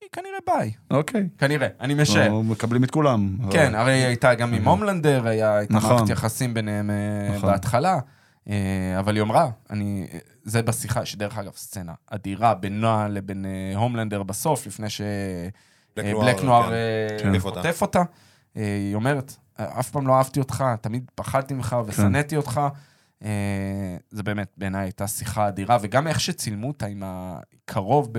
היא 0.00 0.08
כנראה 0.12 0.38
ביי. 0.46 0.72
אוקיי. 0.90 1.28
כנראה, 1.38 1.68
אני 1.80 1.94
משער. 1.94 2.28
לא, 2.28 2.42
מקבלים 2.42 2.84
את 2.84 2.90
כולם. 2.90 3.36
כן, 3.50 3.74
הרי 3.74 3.92
היא 3.92 4.06
הייתה 4.06 4.34
גם 4.34 4.54
עם 4.54 4.68
הומלנדר, 4.68 5.26
היה 5.26 5.56
הייתה 5.56 5.74
נכון. 5.74 5.90
מערכת 5.90 6.10
יחסים 6.10 6.54
ביניהם 6.54 6.90
נכון. 7.36 7.50
בהתחלה. 7.50 7.98
אה, 8.48 8.98
אבל 8.98 9.14
היא 9.14 9.22
אמרה, 9.22 9.50
אני... 9.70 10.06
זה 10.42 10.62
בשיחה, 10.62 11.06
שדרך 11.06 11.38
אגב, 11.38 11.52
סצנה 11.56 11.94
אדירה 12.06 12.54
בינה 12.54 13.08
לבין 13.08 13.46
אה, 13.46 13.78
הומלנדר 13.78 14.22
בסוף, 14.22 14.66
לפני 14.66 14.90
ש... 14.90 15.00
בלק 15.96 16.38
אה, 16.38 16.44
נוער, 16.44 16.66
כן. 16.66 16.72
אה, 16.72 17.32
כן. 17.32 17.38
חוטף 17.38 17.78
אותה. 17.82 18.02
היא 18.54 18.94
אומרת, 18.94 19.36
אף 19.56 19.90
פעם 19.90 20.06
לא 20.06 20.18
אהבתי 20.18 20.40
אותך, 20.40 20.64
תמיד 20.80 21.10
פחדתי 21.14 21.54
ממך 21.54 21.68
כן. 21.68 21.76
ושנאתי 21.86 22.36
אותך. 22.36 22.60
זה 24.10 24.22
באמת, 24.22 24.54
בעיניי 24.56 24.82
הייתה 24.82 25.06
שיחה 25.06 25.48
אדירה, 25.48 25.78
וגם 25.80 26.06
איך 26.06 26.20
שצילמו 26.20 26.68
אותה 26.68 26.86
עם 26.86 27.02
הקרוב 27.06 28.12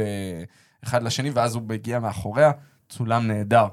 אחד 0.83 1.03
לשני, 1.03 1.29
ואז 1.29 1.55
הוא 1.55 1.63
מגיע 1.63 1.99
מאחוריה, 1.99 2.51
צולם 2.89 3.27
נהדר. 3.27 3.67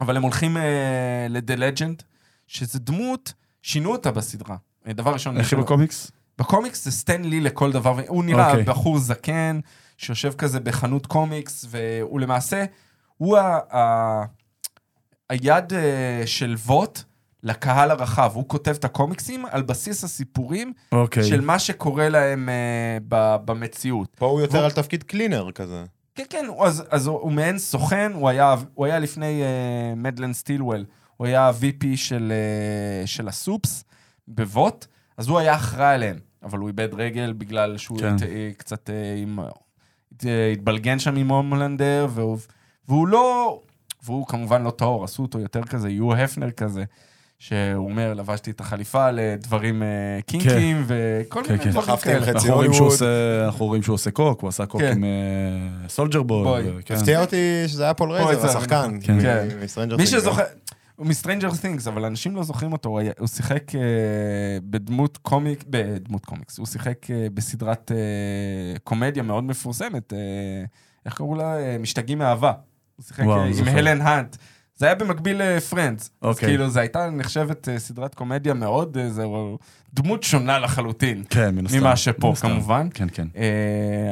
אבל 0.00 0.16
הם 0.16 0.22
הולכים 0.22 0.56
אה, 0.56 1.26
ל-The 1.28 1.58
Legend, 1.58 2.02
שזה 2.46 2.78
דמות, 2.78 3.32
שינו 3.62 3.92
אותה 3.92 4.10
בסדרה. 4.10 4.56
דבר 4.88 5.12
ראשון, 5.12 5.36
איך 5.36 5.52
היא 5.52 5.60
בקומיקס? 5.60 6.10
בקומיקס 6.38 6.84
זה 6.84 6.90
סטן 6.90 7.24
לי 7.24 7.40
לכל 7.40 7.72
דבר, 7.72 8.00
הוא 8.08 8.24
נראה 8.24 8.50
אוקיי. 8.50 8.64
בחור 8.64 8.98
זקן, 8.98 9.60
שיושב 9.96 10.32
כזה 10.32 10.60
בחנות 10.60 11.06
קומיקס, 11.06 11.64
והוא 11.68 12.20
למעשה, 12.20 12.64
הוא 13.16 13.38
ה, 13.38 13.58
ה, 13.76 14.24
היד 15.30 15.72
אה, 15.72 16.22
של 16.26 16.54
ווט 16.66 17.02
לקהל 17.42 17.90
הרחב. 17.90 18.30
הוא 18.34 18.44
כותב 18.48 18.70
את 18.70 18.84
הקומיקסים 18.84 19.46
על 19.50 19.62
בסיס 19.62 20.04
הסיפורים 20.04 20.72
אוקיי. 20.92 21.24
של 21.24 21.40
מה 21.40 21.58
שקורה 21.58 22.08
להם 22.08 22.48
אה, 22.48 22.98
ב, 23.08 23.36
במציאות. 23.44 24.08
פה 24.18 24.26
הוא 24.26 24.40
יותר 24.40 24.52
והוא- 24.54 24.64
על 24.64 24.70
תפקיד 24.70 25.02
קלינר 25.02 25.50
כזה. 25.52 25.84
כן, 26.14 26.24
כן, 26.30 26.44
הוא- 26.48 26.66
אז, 26.66 26.82
אז 26.90 27.06
הוא, 27.06 27.20
הוא 27.20 27.32
מעין 27.32 27.58
סוכן, 27.58 28.12
הוא 28.14 28.28
היה, 28.28 28.54
הוא 28.74 28.86
היה 28.86 28.98
לפני 28.98 29.42
uh, 29.42 29.46
מדלן 29.98 30.32
סטילוול, 30.32 30.84
הוא 31.16 31.26
היה 31.26 31.48
ה-VP 31.48 31.84
של, 31.96 32.32
uh, 33.04 33.06
של 33.06 33.28
הסופס 33.28 33.84
בווט, 34.28 34.86
אז 35.16 35.28
הוא 35.28 35.38
היה 35.38 35.54
אחראי 35.54 35.94
עליהם, 35.94 36.18
אבל 36.42 36.58
הוא 36.58 36.68
איבד 36.68 36.88
רגל 36.94 37.32
בגלל 37.38 37.76
שהוא 37.78 37.98
כן. 37.98 38.18
כן. 38.18 38.26
קצת 38.56 38.90
uh, 38.90 38.92
עם, 39.22 39.38
uh, 39.40 40.26
התבלגן 40.52 40.98
שם 40.98 41.16
עם 41.16 41.28
הומלנדר, 41.28 42.06
והוא, 42.10 42.38
והוא 42.88 43.08
לא, 43.08 43.58
והוא 44.02 44.26
כמובן 44.26 44.62
לא 44.62 44.70
טהור, 44.70 45.04
עשו 45.04 45.22
אותו 45.22 45.40
יותר 45.40 45.62
כזה, 45.62 45.90
יו 45.90 46.14
הפנר 46.14 46.50
כזה. 46.50 46.84
שהוא 47.38 47.90
אומר, 47.90 48.14
לבשתי 48.14 48.50
את 48.50 48.60
החליפה 48.60 49.10
לדברים 49.10 49.82
קינקים 50.26 50.84
וכל 50.86 51.42
כן, 51.44 51.52
מיני 51.52 51.64
כן. 51.64 51.70
דברים 51.70 51.96
כאלה. 51.96 52.30
אנחנו 52.32 52.54
רואים 52.54 52.72
שהוא. 52.72 52.86
עושה- 52.86 53.44
אנחנו 53.46 53.66
רואים 53.66 53.82
שהוא 53.82 53.94
עושה 53.94 54.10
קוק, 54.10 54.40
הוא 54.40 54.48
עשה 54.48 54.66
קוק 54.66 54.80
כן. 54.80 54.92
עם 54.92 55.04
סולג'ר 55.88 56.22
בוי. 56.22 56.62
כן. 56.84 56.94
הפתיע 56.94 57.20
אותי 57.20 57.62
שזה 57.66 57.84
היה 57.84 57.94
פול 57.94 58.12
רייזר, 58.12 58.46
השחקן. 58.48 58.98
כן. 59.02 59.20
כן. 59.22 59.48
מי 59.96 60.06
שזוכר, 60.06 60.42
הוא 60.96 61.06
מ-Stranger 61.06 61.50
Things, 61.50 61.88
אבל 61.88 62.04
אנשים 62.04 62.36
לא 62.36 62.42
זוכרים 62.42 62.72
אותו, 62.72 62.88
הוא, 62.88 62.98
היה, 62.98 63.12
הוא 63.18 63.28
שיחק 63.28 63.74
אה, 63.74 63.80
בדמות 64.62 65.16
קומיק, 65.16 65.64
בדמות 65.68 66.24
קומיקס, 66.24 66.58
הוא 66.58 66.66
שיחק 66.66 67.10
אה, 67.10 67.26
בסדרת 67.34 67.92
אה, 67.92 68.78
קומדיה 68.84 69.22
מאוד 69.22 69.44
מפורסמת, 69.44 70.12
אה, 70.12 70.18
איך 71.06 71.14
קראו 71.14 71.34
לה? 71.34 71.58
אה, 71.58 71.76
משתגעים 71.80 72.18
מאהבה. 72.18 72.52
הוא 72.96 73.04
שיחק 73.04 73.24
וואו, 73.24 73.40
אה, 73.40 73.50
עם. 73.58 73.68
הלן 73.68 74.00
האנט. 74.00 74.36
זה 74.76 74.86
היה 74.86 74.94
במקביל 74.94 75.42
לפרנדס. 75.42 76.10
אז 76.22 76.28
אוקיי. 76.28 76.48
כאילו, 76.48 76.70
זו 76.70 76.80
הייתה 76.80 77.10
נחשבת 77.10 77.68
סדרת 77.78 78.14
קומדיה 78.14 78.54
מאוד, 78.54 78.96
זה 79.08 79.24
דמות 79.94 80.22
שונה 80.22 80.58
לחלוטין. 80.58 81.24
כן, 81.30 81.54
מן 81.54 81.66
הסתם. 81.66 81.80
ממה 81.80 81.96
שפה, 81.96 82.32
הסתם. 82.32 82.48
כמובן. 82.48 82.88
כן, 82.94 83.06
כן. 83.12 83.26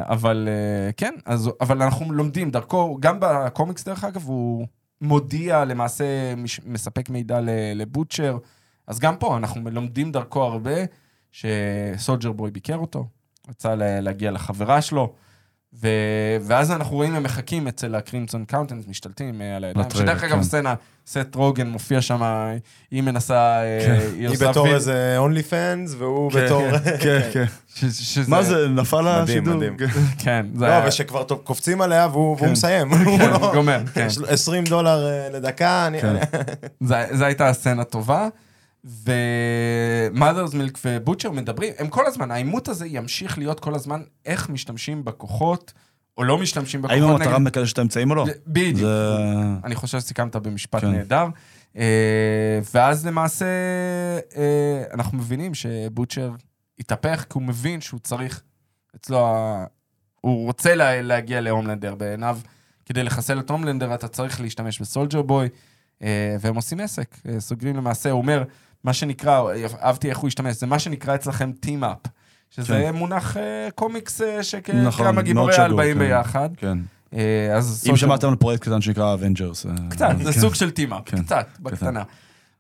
אבל 0.00 0.48
כן, 0.96 1.14
אז, 1.24 1.50
אבל 1.60 1.82
אנחנו 1.82 2.12
לומדים 2.12 2.50
דרכו, 2.50 2.96
גם 3.00 3.16
בקומיקס 3.20 3.84
דרך 3.84 4.04
אגב, 4.04 4.22
הוא 4.26 4.66
מודיע, 5.02 5.64
למעשה 5.64 6.34
מש, 6.36 6.60
מספק 6.66 7.10
מידע 7.10 7.38
לבוטשר, 7.74 8.38
אז 8.86 8.98
גם 8.98 9.16
פה 9.16 9.36
אנחנו 9.36 9.70
לומדים 9.70 10.12
דרכו 10.12 10.42
הרבה, 10.42 10.74
שסולג'ר 11.32 12.32
בוי 12.32 12.50
ביקר 12.50 12.76
אותו, 12.76 13.06
רצה 13.48 13.74
לה- 13.74 14.00
להגיע 14.00 14.30
לחברה 14.30 14.82
שלו, 14.82 15.12
ו... 15.82 15.88
ואז 16.46 16.70
אנחנו 16.70 16.96
רואים 16.96 17.14
הם 17.14 17.22
מחכים 17.22 17.68
אצל 17.68 17.94
הקרימזון 17.94 18.44
קאונטס, 18.44 18.84
משתלטים 18.88 19.42
אה, 19.42 19.56
על 19.56 19.64
הידיים. 19.64 19.90
שדרך 19.90 20.24
אגב, 20.24 20.36
כן. 20.36 20.42
סצנה, 20.42 20.74
סט 21.06 21.34
רוגן 21.34 21.66
מופיע 21.68 22.00
שם, 22.00 22.22
היא 22.90 23.02
מנסה... 23.02 23.34
אה, 23.62 23.78
כן. 23.86 23.98
היא 24.18 24.28
עושה 24.28 24.50
בתור 24.50 24.66
וי- 24.66 24.74
איזה 24.74 25.14
אונלי 25.18 25.42
פאנס, 25.42 25.94
והוא 25.98 26.32
כן, 26.32 26.44
בתור... 26.44 26.78
כן, 27.00 27.20
כן. 27.32 27.44
ש- 27.74 27.84
שזה- 27.84 28.30
מה 28.30 28.42
זה, 28.42 28.68
נפל 28.68 29.00
מדהים, 29.02 29.22
השידור? 29.24 29.54
מדהים. 29.54 29.76
כן, 30.18 30.46
זה 30.54 30.64
לא, 30.66 30.70
היה... 30.70 30.84
ושכבר 30.88 31.22
טוב, 31.22 31.40
קופצים 31.44 31.80
עליה 31.80 32.08
והוא 32.12 32.24
והוא 32.36 32.38
כן. 32.38 32.52
מסיים. 32.52 32.90
כן, 33.18 33.30
לא- 33.30 33.50
גומר, 33.54 33.82
כן. 33.94 34.06
יש 34.06 34.18
לו 34.18 34.26
20 34.26 34.64
דולר 34.64 35.06
אה, 35.08 35.28
לדקה, 35.32 35.86
אני... 35.86 36.00
כן. 36.00 36.16
זו 37.12 37.24
הייתה 37.24 37.48
הסצנה 37.48 37.84
טובה. 37.84 38.28
ומאדרס 38.84 40.54
מילק 40.54 40.78
ובוטשר 40.84 41.30
מדברים, 41.30 41.72
הם 41.78 41.88
כל 41.88 42.06
הזמן, 42.06 42.30
העימות 42.30 42.68
הזה 42.68 42.86
ימשיך 42.86 43.38
להיות 43.38 43.60
כל 43.60 43.74
הזמן 43.74 44.02
איך 44.26 44.50
משתמשים 44.50 45.04
בכוחות, 45.04 45.72
או 46.18 46.24
לא 46.24 46.38
משתמשים 46.38 46.82
בכוחות 46.82 47.02
האם 47.02 47.10
המטרה 47.10 47.38
מקדשת 47.38 47.72
את 47.72 47.78
האמצעים 47.78 48.10
או 48.10 48.14
לא? 48.14 48.26
בדיוק. 48.46 48.78
זה... 48.78 49.16
אני 49.64 49.74
חושב 49.74 50.00
שסיכמת 50.00 50.36
במשפט 50.36 50.80
כן. 50.80 50.90
נהדר. 50.90 51.26
אה, 51.76 52.60
ואז 52.74 53.06
למעשה 53.06 53.46
אה, 54.36 54.82
אנחנו 54.94 55.18
מבינים 55.18 55.54
שבוטשר 55.54 56.30
התהפך, 56.78 57.24
כי 57.30 57.34
הוא 57.34 57.42
מבין 57.42 57.80
שהוא 57.80 58.00
צריך, 58.00 58.42
אצלו, 58.96 59.28
הוא 60.20 60.46
רוצה 60.46 60.74
לה, 60.74 61.02
להגיע 61.02 61.40
להומלנדר 61.40 61.94
בעיניו. 61.94 62.38
כדי 62.86 63.02
לחסל 63.02 63.38
את 63.38 63.50
הומלנדר 63.50 63.94
אתה 63.94 64.08
צריך 64.08 64.40
להשתמש 64.40 64.80
בסולג'ר 64.80 65.22
בוי, 65.22 65.48
אה, 66.02 66.36
והם 66.40 66.54
עושים 66.54 66.80
עסק. 66.80 67.16
סוגרים 67.38 67.76
למעשה, 67.76 68.10
הוא 68.10 68.20
אומר, 68.20 68.44
מה 68.84 68.92
שנקרא, 68.92 69.42
אהבתי 69.82 70.08
איך 70.08 70.18
הוא 70.18 70.28
השתמש, 70.28 70.56
זה 70.56 70.66
מה 70.66 70.78
שנקרא 70.78 71.14
אצלכם 71.14 71.52
team-up. 71.60 71.98
שזה 72.56 72.66
כן. 72.72 72.94
מונח 72.94 73.36
אה, 73.36 73.68
קומיקס 73.74 74.20
אה, 74.20 74.26
נכון, 74.28 74.92
שכמה 74.92 75.12
מאוד 75.12 75.24
גיבורי 75.24 75.56
על 75.56 75.72
באים 75.72 75.94
כן. 75.94 75.98
ביחד. 75.98 76.48
כן. 76.56 76.78
אה, 77.14 77.54
אז 77.56 77.84
אם 77.90 77.96
שמעתם 77.96 78.28
על 78.28 78.36
פרויקט 78.36 78.62
קטן 78.62 78.80
שנקרא 78.80 79.14
אבנג'רס. 79.14 79.66
קצת, 79.90 80.08
זה 80.22 80.32
סוג 80.32 80.54
של 80.54 80.70
team-up, 80.70 80.98
כן. 81.04 81.22
קצת, 81.22 81.46
בקטנה. 81.60 82.02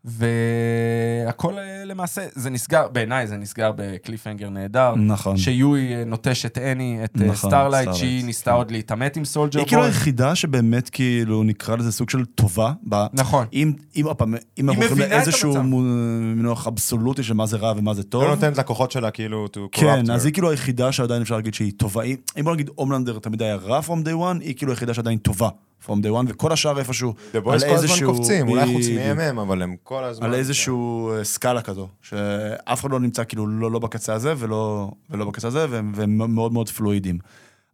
והכל 0.04 1.58
אה, 1.58 1.84
למעשה, 1.84 2.22
זה 2.34 2.50
נסגר, 2.50 2.88
בעיניי 2.92 3.26
זה 3.26 3.36
נסגר 3.36 3.72
ב 3.76 3.82
cliffhanger 3.82 4.48
נהדר. 4.48 4.94
נכון. 4.94 5.36
שיואי 5.36 5.94
אה, 5.94 6.04
נוטש 6.04 6.46
את 6.46 6.58
אני, 6.58 7.00
את 7.04 7.10
אה, 7.20 7.26
נכון, 7.26 7.50
סטארלייט, 7.50 7.94
שהיא 7.94 8.24
ניסתה 8.24 8.50
כן. 8.50 8.56
עוד 8.56 8.70
להתעמת 8.70 9.16
עם 9.16 9.24
סולג'ר 9.24 9.58
היא 9.58 9.66
כאילו 9.66 9.82
בוי. 9.82 9.90
היחידה 9.90 10.34
שבאמת 10.34 10.90
כאילו 10.90 11.42
נקרא 11.42 11.76
לזה 11.76 11.92
סוג 11.92 12.10
של 12.10 12.24
טובה. 12.24 12.72
ב- 12.88 13.06
נכון. 13.12 13.46
אם, 13.52 13.72
אם, 13.96 14.06
פעם, 14.18 14.34
אם 14.58 14.68
אנחנו 14.68 14.82
הולכים 14.82 14.98
לאיזשהו 14.98 15.62
מינוח 15.62 16.66
אבסולוטי 16.66 17.22
של 17.22 17.34
מה 17.34 17.46
זה 17.46 17.56
רע 17.56 17.72
ומה 17.76 17.94
זה 17.94 18.02
טוב. 18.02 18.22
לא 18.22 18.28
נותנת 18.28 18.58
לכוחות 18.58 18.90
שלה 18.90 19.10
כאילו 19.10 19.46
to 19.46 19.58
corrupt 19.76 19.80
כן, 19.80 20.04
her. 20.06 20.12
אז 20.12 20.24
היא 20.24 20.32
כאילו 20.32 20.50
היחידה 20.50 20.92
שעדיין 20.92 21.22
אפשר 21.22 21.36
להגיד 21.36 21.54
שהיא 21.54 21.72
טובה. 21.76 22.02
אם 22.04 22.44
בוא 22.44 22.54
נגיד 22.54 22.70
הומלנדר 22.74 23.18
תמיד 23.18 23.42
היה 23.42 23.54
רע 23.56 23.80
from 23.80 24.06
day 24.06 24.12
one, 24.12 24.40
היא 24.40 24.54
כאילו 24.56 24.72
היחידה 24.72 24.94
שעדיין 24.94 25.18
טובה 25.18 25.48
from 25.86 25.92
day 26.02 26.08
one, 26.08 26.26
וכל 26.28 26.52
השאר 26.52 26.78
איפשהו 26.78 27.14
The 27.32 27.36
Boys 27.36 27.42
כל 27.42 27.74
הזמן 27.74 28.06
קופצים, 28.06 28.48
אולי 28.48 28.66
חוץ. 28.66 28.84
מהם, 29.16 29.38
אבל 29.38 29.62
הם 29.62 29.76
כל 29.82 30.04
הזמן... 30.04 30.26
על 30.26 30.34
איזשהו 30.34 31.12
אה, 31.12 31.24
סקאלה 31.24 31.62
כזו, 31.62 31.88
שאף 32.02 32.80
אחד 32.80 32.90
לא 32.90 33.00
נמצא 33.00 33.24
כאילו 33.24 33.46
לא, 33.46 33.70
לא 33.70 33.78
בקצה 33.78 34.14
הזה 34.14 34.34
ולא, 34.38 34.90
ולא 35.10 35.24
בקצה 35.24 35.48
הזה, 35.48 35.66
והם, 35.70 35.92
והם 35.94 36.16
מאוד 36.34 36.52
מאוד 36.52 36.68
פלואידים. 36.68 37.18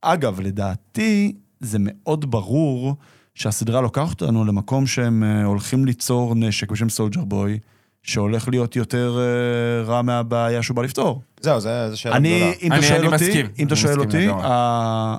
אגב, 0.02 0.40
לדעתי, 0.40 1.32
זה 1.60 1.78
מאוד 1.80 2.30
ברור 2.30 2.94
שהסדרה 3.34 3.80
לוקחת 3.80 4.20
אותנו 4.22 4.44
למקום 4.44 4.86
שהם 4.86 5.24
אה, 5.24 5.44
הולכים 5.44 5.84
ליצור 5.84 6.34
נשק 6.34 6.70
בשם 6.72 6.88
סולג'ר 6.88 7.24
בוי, 7.24 7.58
שהולך 8.02 8.48
להיות 8.48 8.76
יותר 8.76 9.18
אה, 9.18 9.84
רע 9.84 10.02
מהבעיה 10.02 10.62
שהוא 10.62 10.74
בא 10.76 10.82
לפתור. 10.82 11.22
זהו, 11.40 11.60
זה 11.60 11.90
זה 11.90 11.96
שאלה 11.96 12.16
אני, 12.16 12.36
גדולה. 12.38 12.52
אם 12.62 12.66
אתה 12.68 12.76
אני- 12.76 12.86
שואל 12.86 12.98
אני 12.98 13.06
אותי, 13.06 13.16
מסכים. 13.28 13.46
אם 13.46 13.52
אני 13.58 13.66
אתה 13.66 13.76
שואל 13.76 14.00
אותי, 14.00 14.28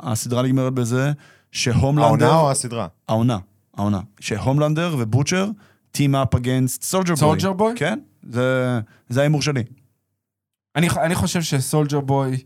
הסדרה 0.03 0.41
נגמרת 0.44 0.74
בזה 0.74 1.11
שהומלנדר... 1.52 2.26
העונה 2.26 2.40
או 2.40 2.52
הסדרה? 2.52 2.88
העונה, 3.08 3.38
העונה. 3.78 4.00
שהומלנדר 4.20 4.96
ובוטשר, 5.00 5.50
team 5.98 6.12
up 6.14 6.38
against 6.38 6.82
סולג'ר 6.82 7.14
בוי. 7.14 7.20
סולג'ר 7.20 7.54
בוי? 7.54 7.74
כן, 7.76 8.00
זה, 8.30 8.80
זה 9.10 9.20
ההימור 9.20 9.42
שלי. 9.42 9.64
אני, 10.76 10.88
אני 10.90 11.16
חושב 11.16 11.42
שסולג'ר 11.42 12.00
בוי 12.00 12.38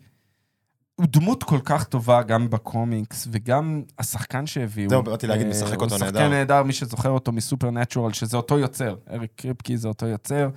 הוא 0.96 1.06
דמות 1.10 1.44
כל 1.44 1.60
כך 1.64 1.84
טובה 1.84 2.24
גם 2.24 2.50
בקומיקס, 2.50 3.28
וגם 3.32 3.84
השחקן 4.00 4.46
שהביאו. 4.46 4.90
זהו, 4.90 5.04
באתי 5.04 5.28
להגיד, 5.28 5.46
אה, 5.46 5.52
משחק 5.52 5.82
אותו 5.82 5.96
הוא 5.96 6.04
נהדר. 6.04 6.20
שחקן 6.20 6.30
נהדר, 6.30 6.64
מי 6.64 6.74
שזוכר 6.74 7.10
אותו 7.10 7.32
מסופר 7.32 7.72
נטורל, 7.72 8.14
שזה 8.14 8.38
אותו 8.38 8.60
יוצר. 8.60 8.96
אריק 9.12 9.32
קריפקי 9.36 9.78
זה 9.78 9.88
אותו 9.88 10.06
יוצר. 10.06 10.50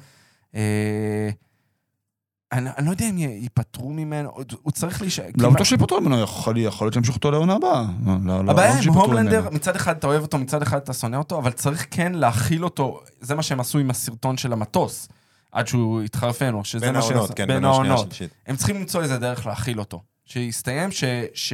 אני, 2.52 2.70
אני 2.78 2.86
לא 2.86 2.90
יודע 2.90 3.08
אם 3.10 3.18
י- 3.18 3.38
ייפטרו 3.42 3.90
ממנו, 3.90 4.30
הוא- 4.62 4.72
צריך 4.72 5.00
להישאר. 5.02 5.24
לא 5.38 5.50
בטוח 5.50 5.66
שיפוטרו 5.66 6.00
ממנו, 6.00 6.20
יכול 6.20 6.54
להיות 6.56 6.92
שימשכו 6.94 7.14
אותו 7.14 7.30
לעונה 7.30 7.54
הבאה. 7.54 7.84
לא, 8.06 8.12
לא, 8.24 8.44
לא 8.44 8.50
הבעיה 8.52 8.78
עם 8.82 8.92
הומלנדר. 8.92 9.48
מצד 9.52 9.76
אחד 9.76 9.96
אתה 9.96 10.06
אוהב 10.06 10.22
אותו, 10.22 10.38
מצד 10.38 10.62
אחד 10.62 10.76
אתה 10.76 10.92
שונא 10.92 11.16
אותו, 11.16 11.38
אבל 11.38 11.50
צריך 11.52 11.86
כן 11.90 12.12
להכיל 12.14 12.64
אותו, 12.64 13.00
זה 13.20 13.34
מה 13.34 13.42
שהם 13.42 13.60
עשו 13.60 13.78
עם 13.78 13.90
הסרטון 13.90 14.36
של 14.36 14.52
המטוס, 14.52 15.08
עד 15.52 15.66
שהוא 15.66 16.02
התחרפן, 16.02 16.54
או 16.54 16.64
שזה 16.64 16.86
בין 16.86 16.94
מה 16.94 17.02
שהם 17.02 17.12
העונות, 17.16 17.34
כן, 17.36 17.46
בין 17.46 17.64
העונות. 17.64 18.14
הם 18.46 18.56
צריכים 18.56 18.76
למצוא 18.76 19.02
איזה 19.02 19.18
דרך 19.18 19.46
להכיל 19.46 19.78
אותו. 19.78 20.02
שיסתיים, 20.24 20.92
ש, 20.92 21.04
ש, 21.34 21.52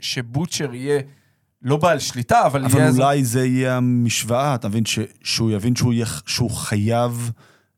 שבוטשר 0.00 0.74
יהיה 0.74 1.00
לא 1.62 1.76
בעל 1.76 1.98
שליטה, 1.98 2.46
אבל, 2.46 2.64
אבל 2.64 2.74
יהיה... 2.78 2.86
איזה- 2.86 3.02
אולי 3.02 3.24
זה 3.24 3.46
יהיה 3.46 3.76
המשוואה, 3.76 4.54
אתה 4.54 4.68
מבין? 4.68 4.84
ש- 4.84 4.98
שהוא 5.24 5.50
יבין 5.50 5.76
שהוא 5.76 5.92
יהיה- 5.92 6.06
שהוא 6.26 6.50
חייב 6.50 7.30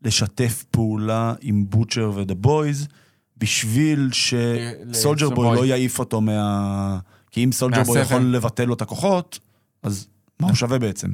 לשתף 0.03 0.65
פעולה 0.71 1.35
עם 1.41 1.65
בוטשר 1.69 2.11
ודה 2.15 2.35
בויז, 2.35 2.89
בשביל 3.37 4.11
שסולג'ר 4.13 5.31
בוי. 5.31 5.57
לא 5.57 5.67
יעיף 5.67 5.99
אותו 5.99 6.21
מה... 6.21 6.99
כי 7.31 7.45
אם 7.45 7.53
סולג'ר 7.53 7.83
בוי. 7.83 8.01
יכול 8.01 8.23
לבטל 8.23 8.65
לו 8.65 8.75
את 8.75 8.83
הכוחות, 8.83 9.39
אז 9.83 10.09
מה 10.41 10.47
הוא 10.49 10.55
שווה 10.57 10.79
בעצם? 10.79 11.09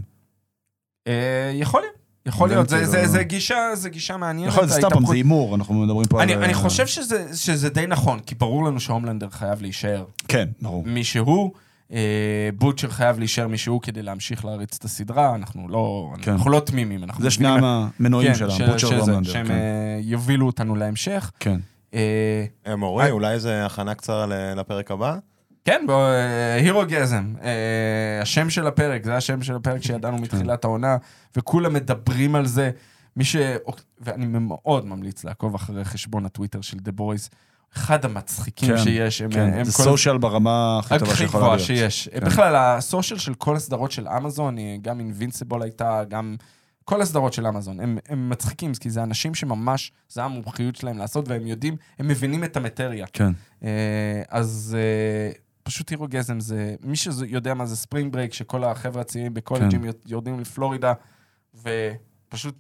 אה, 1.07 1.51
יכול 1.55 1.81
להיות, 1.81 1.95
יכול 2.27 2.49
זה 2.49 2.55
להיות, 2.55 2.69
זה, 2.69 2.77
כאילו- 2.77 2.91
זה, 2.91 3.07
זה 3.07 3.23
גישה, 3.23 3.57
זה 3.75 3.91
גישה 3.91 4.17
מעניינת. 4.17 4.53
יכול 4.53 4.63
להיות, 4.63 4.73
זה 4.73 4.81
סתם 4.81 5.07
זה 5.07 5.15
הימור, 5.15 5.55
אנחנו 5.55 5.75
מדברים 5.75 6.07
פה 6.09 6.23
על... 6.23 6.31
אני, 6.31 6.45
אני 6.45 6.55
חושב 6.55 6.87
שזה, 6.87 7.37
שזה 7.37 7.69
די 7.69 7.87
נכון, 7.87 8.21
כי 8.21 8.35
ברור 8.35 8.65
לנו 8.65 8.81
שהומלנדר 8.81 9.31
חייב 9.31 9.63
להישאר 9.63 10.05
כן, 10.29 10.49
ברור. 10.63 10.85
מי 10.87 11.05
שהוא, 11.05 11.53
אה, 11.55 11.61
בוטשר 12.59 12.91
חייב 12.91 13.19
להישאר 13.19 13.49
מי 13.49 13.59
שהוא 13.59 13.83
כדי 13.83 14.03
להמשיך 14.03 14.45
להריץ 14.45 14.77
את 14.77 14.85
הסדרה, 14.85 15.35
אנחנו 15.35 15.69
לא, 15.69 16.13
כן. 16.23 16.33
אנחנו 16.33 16.51
לא 16.51 16.61
תמימים, 16.61 17.05
אנחנו 17.05 17.23
זה 17.23 17.31
שני 17.31 17.49
המנועים 17.49 18.29
כן, 18.29 18.39
שלה, 18.39 18.67
בוטשר 18.67 18.89
והומלנדר. 18.89 19.33
שהם 19.33 19.47
כן. 19.47 19.53
אה, 19.53 19.99
יובילו 20.01 20.47
אותנו 20.47 20.77
להמשך. 20.77 21.31
כן. 21.41 21.61
אה, 21.95 22.45
אה, 22.67 22.77
מורי, 22.77 23.11
אולי 23.11 23.41
זה 23.41 23.67
הכנה 23.67 23.95
קצרה 23.95 24.27
לפרק 24.57 24.91
הבא? 24.91 25.19
כן, 25.65 25.85
בוא, 25.87 26.07
אה, 26.09 26.55
הירו 26.55 26.83
גזם, 26.89 27.35
אה, 27.43 28.23
השם 28.23 28.51
של 28.51 28.67
הפרק, 28.67 29.05
זה 29.05 29.17
השם 29.17 29.43
של 29.43 29.55
הפרק 29.55 29.83
שידענו 29.83 30.19
מתחילת 30.19 30.65
העונה, 30.65 30.97
וכולם 31.37 31.73
מדברים 31.73 32.35
על 32.35 32.47
זה. 32.47 32.71
מי 33.17 33.25
ש... 33.25 33.37
ואני 34.01 34.27
מאוד 34.27 34.87
ממליץ 34.87 35.25
לעקוב 35.25 35.55
אחרי 35.55 35.85
חשבון 35.85 36.27
הטוויטר 36.27 36.61
של 36.61 36.79
The 36.79 36.93
Boys. 36.93 37.31
אחד 37.77 38.05
המצחיקים 38.05 38.69
כן, 38.69 38.79
שיש, 38.85 39.23
הם, 39.23 39.31
כן, 39.31 39.51
הם 39.55 39.65
זה 39.65 39.73
כל- 39.73 39.83
social 39.83 40.19
ברמה 40.19 40.79
הכי 40.79 40.99
טובה 40.99 41.13
הכי 41.13 41.23
שיכולה 41.23 41.43
גבוהה 41.43 41.57
להיות. 41.57 41.67
שיש. 41.67 42.09
כן. 42.09 42.27
בכלל, 42.27 42.57
ה 42.57 42.66
social 42.66 43.19
של 43.19 43.35
כל 43.35 43.57
הסדרות 43.57 43.93
של 43.93 44.09
אמזון, 44.09 44.57
גם 44.83 45.01
Invincible 45.01 45.63
הייתה, 45.63 46.03
גם 46.09 46.37
כל 46.85 47.03
הסדרות 47.03 47.33
של 47.33 47.47
אמזון, 47.47 47.81
הם, 47.81 47.99
הם 48.09 48.31
מצחיקים, 48.31 48.73
כי 48.81 48.91
זה 48.91 49.03
אנשים 49.03 49.35
שממש, 49.35 49.93
זה 50.09 50.25
המומחיות 50.25 50.77
שלהם 50.77 50.99
לעשות, 50.99 51.29
והם 51.29 51.47
יודעים, 51.47 51.77
הם 51.99 52.09
מבינים 52.09 52.45
את 52.45 52.57
המטריה. 52.57 53.07
כן. 53.13 53.33
אה, 53.65 54.23
אז 54.29 54.77
אה, 54.79 55.33
פשוט 55.63 55.91
Herogasm 55.91 56.41
זה, 56.41 56.75
מי 56.83 56.97
שיודע 56.97 57.55
מה 57.55 57.67
זה 57.67 57.77
spring 57.77 58.13
break, 58.13 58.33
שכל 58.33 58.65
החבר'ה 58.65 59.01
הצעירים 59.01 59.35
בקולג'ים 59.35 59.83
כן. 59.83 59.91
יורדים 60.07 60.41
לפלורידה, 60.41 60.93
ופשוט 61.55 62.55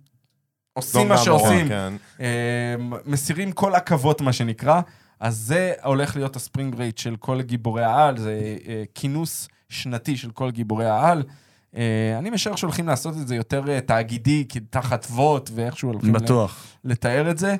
עושים 0.72 1.00
דום 1.00 1.08
מה 1.08 1.18
שעושים. 1.18 1.68
כן. 1.68 1.92
אה, 2.20 2.74
מסירים 3.06 3.52
כל 3.52 3.74
עכבות, 3.74 4.20
מה 4.20 4.32
שנקרא. 4.32 4.80
אז 5.20 5.36
זה 5.36 5.72
הולך 5.84 6.16
להיות 6.16 6.36
הספרינג 6.36 6.74
ברייט 6.74 6.98
של 6.98 7.16
כל 7.16 7.42
גיבורי 7.42 7.84
העל, 7.84 8.16
זה 8.18 8.56
אה, 8.68 8.82
כינוס 8.94 9.48
שנתי 9.68 10.16
של 10.16 10.30
כל 10.30 10.50
גיבורי 10.50 10.86
העל. 10.86 11.22
אה, 11.76 12.18
אני 12.18 12.30
משער 12.30 12.56
שהולכים 12.56 12.86
לעשות 12.86 13.14
את 13.16 13.28
זה 13.28 13.34
יותר 13.36 13.62
אה, 13.68 13.80
תאגידי, 13.80 14.44
תחת 14.70 15.06
ווט, 15.10 15.50
ואיכשהו 15.54 15.88
הולכים 15.92 16.16
ל- 16.16 16.18
בטוח. 16.18 16.66
לתאר 16.84 17.30
את 17.30 17.38
זה. 17.38 17.56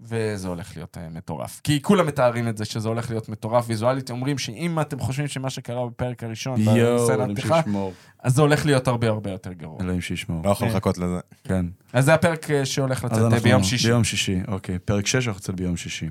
וזה 0.00 0.48
הולך 0.48 0.76
להיות 0.76 0.98
מטורף. 1.12 1.60
כי 1.64 1.82
כולם 1.82 2.06
מתארים 2.06 2.48
את 2.48 2.56
זה 2.56 2.64
שזה 2.64 2.88
הולך 2.88 3.10
להיות 3.10 3.28
מטורף 3.28 3.64
ויזואלית, 3.68 4.10
אומרים 4.10 4.38
שאם 4.38 4.80
אתם 4.80 4.98
חושבים 4.98 5.28
שמה 5.28 5.50
שקרה 5.50 5.86
בפרק 5.86 6.24
הראשון, 6.24 6.60
יואו, 6.60 6.98
בסצנת 6.98 7.10
אלוהים 7.16 7.34
פתיחה, 7.36 7.62
שישמור. 7.62 7.92
אז 8.22 8.34
זה 8.34 8.42
הולך 8.42 8.66
להיות 8.66 8.88
הרבה 8.88 9.08
הרבה 9.08 9.30
יותר 9.30 9.52
גרוע. 9.52 9.80
אלוהים 9.80 10.00
שישמור. 10.00 10.42
לא 10.44 10.50
יכול 10.50 10.68
לחכות 10.68 10.98
לזה. 10.98 11.18
כן. 11.44 11.66
אז 11.92 12.04
זה 12.04 12.14
הפרק 12.14 12.46
שהולך 12.64 13.04
לצאת 13.04 13.42
ביום 13.42 13.62
שישי. 13.64 13.88
ביום 13.88 14.04
שישי, 14.04 14.40
אוקיי. 14.48 14.78
פרק 14.78 15.06
6 15.06 15.14
אנחנו 15.14 15.32
יוצא 15.32 15.52
ביום 15.52 15.76
שישי. 15.76 16.08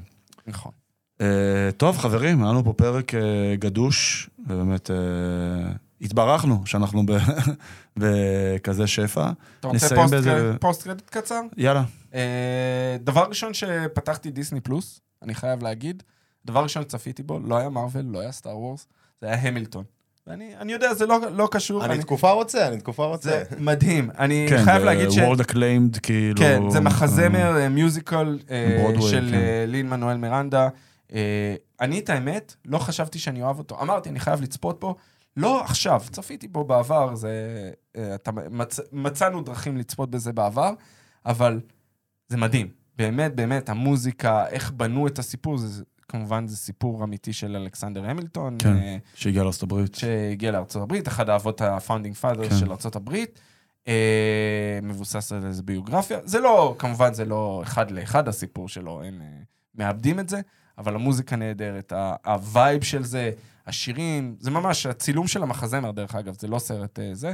נכון. 0.47 0.71
אה, 1.21 1.25
טוב, 1.77 1.97
חברים, 1.97 2.43
היה 2.43 2.51
לנו 2.51 2.63
פה 2.63 2.73
פרק 2.73 3.13
אה, 3.15 3.19
גדוש, 3.59 4.29
ובאמת 4.47 4.91
אה, 4.91 4.95
התברכנו 6.01 6.61
שאנחנו 6.65 7.05
ב- 7.05 7.17
בכזה 7.99 8.87
שפע. 8.87 9.29
אתה 9.59 9.67
רוצה 9.67 9.95
post- 9.95 10.11
באיזה- 10.11 10.53
post 10.59 10.83
credit 10.83 11.09
קצר? 11.09 11.41
יאללה. 11.57 11.83
אה, 12.13 12.19
דבר 13.03 13.25
ראשון 13.29 13.53
שפתחתי 13.53 14.31
דיסני 14.31 14.61
פלוס, 14.61 14.99
אני 15.23 15.35
חייב 15.35 15.63
להגיד, 15.63 16.03
דבר 16.45 16.63
ראשון 16.63 16.83
שצפיתי 16.83 17.23
בו, 17.23 17.39
לא 17.39 17.57
היה 17.57 17.69
מארוול, 17.69 18.05
לא 18.05 18.19
היה 18.19 18.31
Star 18.31 18.57
Wars, 18.57 18.87
זה 19.21 19.27
היה 19.27 19.41
המילטון. 19.47 19.83
ואני 20.27 20.49
אני 20.59 20.73
יודע, 20.73 20.93
זה 20.93 21.05
לא, 21.05 21.19
לא 21.33 21.47
קשור. 21.51 21.85
אני 21.85 21.93
אני- 21.93 22.01
תקופה 22.03 22.31
רוצה, 22.31 22.67
אני 22.67 22.77
תקופה 22.79 23.05
רוצה. 23.05 23.29
זה 23.29 23.43
מדהים. 23.59 24.09
אני 24.19 24.45
כן, 24.49 24.63
חייב 24.65 24.83
להגיד 24.83 25.09
ש... 25.11 25.17
World 25.17 25.39
Acclaimed, 25.39 25.99
כאילו... 26.03 26.39
כן, 26.39 26.69
זה 26.69 26.79
מחזמר 26.79 27.69
מיוזיקל 27.69 28.39
ברודוויי, 28.79 29.09
של 29.11 29.27
כן. 29.31 29.69
לין 29.71 29.89
מנואל 29.89 30.17
מירנדה. 30.17 30.63
אה, 30.63 30.69
אני, 31.81 31.99
את 31.99 32.09
האמת, 32.09 32.55
לא 32.65 32.77
חשבתי 32.77 33.19
שאני 33.19 33.41
אוהב 33.41 33.59
אותו. 33.59 33.81
אמרתי, 33.81 34.09
אני 34.09 34.19
חייב 34.19 34.41
לצפות 34.41 34.79
בו. 34.79 34.95
לא 35.37 35.63
עכשיו, 35.63 36.01
צפיתי 36.11 36.47
בו 36.47 36.63
בעבר, 36.63 37.15
זה... 37.15 37.31
אה, 37.97 38.15
אתה, 38.15 38.31
מצ, 38.31 38.79
מצאנו 38.91 39.41
דרכים 39.41 39.77
לצפות 39.77 40.09
בזה 40.11 40.33
בעבר, 40.33 40.73
אבל 41.25 41.61
זה 42.27 42.37
מדהים. 42.37 42.67
באמת, 42.97 43.35
באמת, 43.35 43.69
המוזיקה, 43.69 44.47
איך 44.47 44.71
בנו 44.71 45.07
את 45.07 45.19
הסיפור, 45.19 45.57
זה, 45.57 45.83
כמובן 46.07 46.47
זה 46.47 46.57
סיפור 46.57 47.03
אמיתי 47.03 47.33
של 47.33 47.55
אלכסנדר 47.55 48.05
המילטון. 48.05 48.57
כן. 48.59 48.77
אה, 48.77 48.97
שהגיע 49.15 49.43
לארצות 49.43 49.63
הברית. 49.63 49.95
שהגיע 49.95 50.51
לארצות 50.51 50.81
הברית, 50.81 51.07
אחד 51.07 51.29
האבות 51.29 51.61
ה-founding 51.61 52.23
fathers 52.23 52.49
כן. 52.49 52.57
של 52.57 52.71
ארצות 52.71 52.95
הברית, 52.95 53.39
אה, 53.87 54.79
מבוסס 54.83 55.31
על 55.31 55.45
איזה 55.45 55.63
ביוגרפיה. 55.63 56.19
זה 56.23 56.39
לא, 56.39 56.75
כמובן 56.79 57.13
זה 57.13 57.25
לא 57.25 57.61
אחד 57.63 57.91
לאחד 57.91 58.27
הסיפור 58.27 58.69
שלו, 58.69 59.03
הם 59.03 59.21
אה, 59.21 59.27
מאבדים 59.75 60.19
את 60.19 60.29
זה, 60.29 60.41
אבל 60.77 60.95
המוזיקה 60.95 61.35
נהדרת, 61.35 61.93
ה 62.25 62.37
vibe 62.37 62.83
של 62.83 63.03
זה, 63.03 63.31
השירים, 63.67 64.35
זה 64.39 64.51
ממש, 64.51 64.85
הצילום 64.85 65.27
של 65.27 65.43
המחזמר, 65.43 65.91
דרך 65.91 66.15
אגב, 66.15 66.35
זה 66.39 66.47
לא 66.47 66.59
סרט 66.59 66.99
אה, 66.99 67.09
זה. 67.13 67.33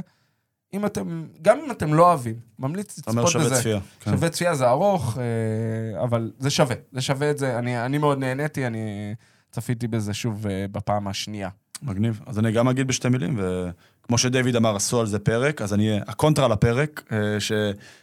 אם 0.74 0.86
אתם, 0.86 1.26
גם 1.42 1.58
אם 1.64 1.70
אתם 1.70 1.94
לא 1.94 2.06
אוהבים, 2.06 2.34
ממליץ 2.58 2.98
אתה 2.98 3.10
אומר 3.10 3.22
לצפות 3.22 3.32
שווה 3.32 3.46
בזה. 3.46 3.60
צפייה. 3.60 3.80
כן. 4.00 4.10
שווה 4.10 4.28
צפייה 4.28 4.54
זה 4.54 4.68
ארוך, 4.68 5.18
אה, 5.18 6.02
אבל 6.04 6.32
זה 6.38 6.50
שווה, 6.50 6.76
זה 6.92 7.00
שווה 7.00 7.30
את 7.30 7.38
זה. 7.38 7.58
אני, 7.58 7.84
אני 7.84 7.98
מאוד 7.98 8.18
נהניתי, 8.18 8.66
אני 8.66 9.14
צפיתי 9.50 9.88
בזה 9.88 10.14
שוב 10.14 10.46
אה, 10.46 10.66
בפעם 10.72 11.08
השנייה. 11.08 11.48
מגניב. 11.82 12.20
אז 12.26 12.38
אני 12.38 12.52
גם 12.52 12.68
אגיד 12.68 12.88
בשתי 12.88 13.08
מילים, 13.08 13.38
וכמו 13.38 14.18
שדייוויד 14.18 14.56
אמר, 14.56 14.76
עשו 14.76 15.00
על 15.00 15.06
זה 15.06 15.18
פרק, 15.18 15.62
אז 15.62 15.74
אני, 15.74 16.00
הקונטרה 16.06 16.48
לפרק, 16.48 17.12
ש, 17.38 17.52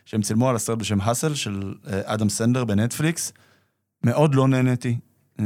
שהם 0.05 0.21
צילמו 0.21 0.49
על 0.49 0.55
הסרט 0.55 0.77
בשם 0.77 1.01
Hustle, 1.01 1.35
של 1.35 1.73
אדם 2.05 2.29
סנדלר 2.29 2.65
בנטפליקס, 2.65 3.33
מאוד 4.03 4.35
לא 4.35 4.47
נהניתי. 4.47 4.97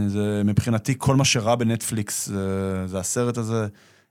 זה 0.07 0.41
מבחינתי 0.45 0.93
כל 0.97 1.15
מה 1.15 1.25
שרע 1.25 1.55
בנטפליקס, 1.55 2.27
זה, 2.27 2.87
זה 2.87 2.99
הסרט 2.99 3.37
הזה. 3.37 3.67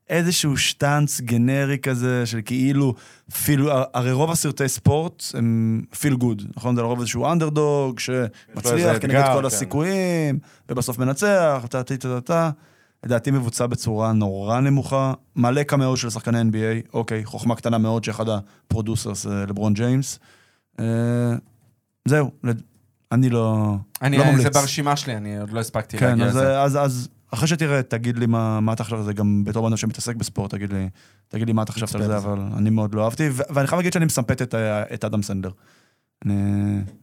איזשהו 0.09 0.57
שטאנץ 0.57 1.21
גנרי 1.21 1.77
כזה, 1.77 2.25
של 2.25 2.39
כאילו, 2.45 2.93
אפילו, 3.31 3.71
הרי 3.93 4.11
רוב 4.11 4.31
הסרטי 4.31 4.67
ספורט 4.67 5.23
הם 5.33 5.81
feel 5.99 6.15
good, 6.15 6.43
נכון? 6.57 6.75
זה 6.75 6.81
לרוב 6.81 6.99
איזשהו 6.99 7.31
אנדרדוג 7.31 7.99
שמצליח 7.99 8.97
כנגד 8.97 9.15
אתגר, 9.15 9.33
כל 9.33 9.39
כן. 9.39 9.45
הסיכויים, 9.45 10.39
ובסוף 10.69 10.99
מנצח, 10.99 11.65
טה 11.69 11.83
טה 11.83 11.97
טה 11.97 12.21
טה. 12.21 12.49
לדעתי 13.03 13.31
מבוצע 13.31 13.67
בצורה 13.67 14.13
נורא 14.13 14.59
נמוכה, 14.59 15.13
מלא 15.35 15.63
קמאות 15.63 15.97
של 15.97 16.09
שחקני 16.09 16.41
NBA, 16.41 16.87
אוקיי, 16.93 17.25
חוכמה 17.25 17.55
קטנה 17.55 17.77
מאוד 17.77 18.03
שאחד 18.03 18.25
ה 18.29 18.38
producers, 18.38 19.27
אה, 19.27 19.45
לברון 19.45 19.73
ג'יימס. 19.73 20.19
אה, 20.79 20.85
זהו, 22.05 22.31
אני 23.11 23.29
לא, 23.29 23.75
אני, 24.01 24.17
לא 24.17 24.23
זה 24.25 24.31
ממליץ. 24.31 24.47
ברשימה 24.57 24.95
שלי, 24.95 25.17
אני 25.17 25.39
עוד 25.39 25.49
לא 25.51 25.59
הספקתי 25.59 25.97
כן, 25.97 26.07
להגיע 26.09 26.25
אז, 26.25 26.35
לזה. 26.35 26.61
אז, 26.61 26.77
אז 26.81 27.09
אחרי 27.31 27.47
שתראה, 27.47 27.83
תגיד 27.83 28.17
לי 28.17 28.25
מה, 28.25 28.59
מה 28.59 28.73
אתה 28.73 28.83
חושב 28.83 28.95
על 28.95 29.03
זה, 29.03 29.13
גם 29.13 29.43
בתור 29.43 29.61
בן 29.63 29.67
אדם 29.67 29.77
שמתעסק 29.77 30.15
בספורט, 30.15 30.51
תגיד 30.51 30.73
לי, 30.73 30.89
תגיד 31.27 31.47
לי 31.47 31.53
מה 31.53 31.63
אתה 31.63 31.71
חשבת 31.71 31.95
על 31.95 32.03
זה, 32.07 32.17
אבל 32.17 32.39
אני 32.57 32.69
מאוד 32.69 32.95
לא 32.95 33.03
אהבתי, 33.05 33.29
ו- 33.31 33.41
ואני 33.49 33.67
חייב 33.67 33.79
להגיד 33.79 33.93
שאני 33.93 34.05
מסמפט 34.05 34.41
את, 34.41 34.53
ה- 34.53 34.83
את 34.93 35.05
אדם 35.05 35.21
סנדלר. 35.21 35.49
אני, 36.25 36.33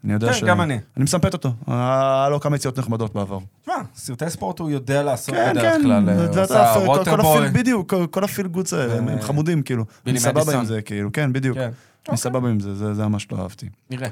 אני 0.04 0.12
יודע 0.12 0.32
ש... 0.32 0.40
כן, 0.40 0.46
גם 0.46 0.60
אני. 0.60 0.78
אני 0.96 1.04
מסמפט 1.04 1.32
אותו, 1.32 1.52
היה 1.66 2.28
לו 2.30 2.40
כמה 2.40 2.56
יציאות 2.56 2.78
נחמדות 2.78 3.14
בעבר. 3.14 3.38
תשמע, 3.62 3.74
סרטי 3.94 4.30
ספורט 4.30 4.58
הוא 4.58 4.70
יודע 4.70 5.02
לעשות 5.02 5.34
כן, 5.34 5.50
בדרך 5.52 5.62
כן, 5.74 5.82
כלל. 5.82 6.08
אה, 6.08 6.16
זה- 6.32 6.44
זה- 6.44 6.54
כל- 6.74 6.80
כל 6.86 6.98
Waterboy. 6.98 7.48
בדיוק, 7.48 7.90
כל- 7.90 8.06
כל 8.10 8.24
ה 8.24 8.29
feel 8.29 8.46
goods 8.46 8.72
האלה, 8.72 8.94
הם 8.98 9.08
הם 9.08 9.18
אה, 9.18 9.22
חמודים, 9.22 9.62
כאילו. 9.62 9.84
בילי 10.04 10.18
אני 10.18 10.24
סבבה 10.24 10.40
מדיסון. 10.40 10.60
עם 10.60 10.64
זה, 10.64 10.82
כאילו, 10.82 11.12
כן, 11.12 11.32
בדיוק. 11.32 11.58
כן, 11.58 11.70
אני 12.08 12.16
סבבה 12.16 12.48
עם 12.48 12.60
זה, 12.60 12.74
זה 12.74 12.94
זה 12.94 13.06
ממש 13.06 13.32
לא 13.32 13.42
אהבתי. 13.42 13.68
נראה. 13.90 14.08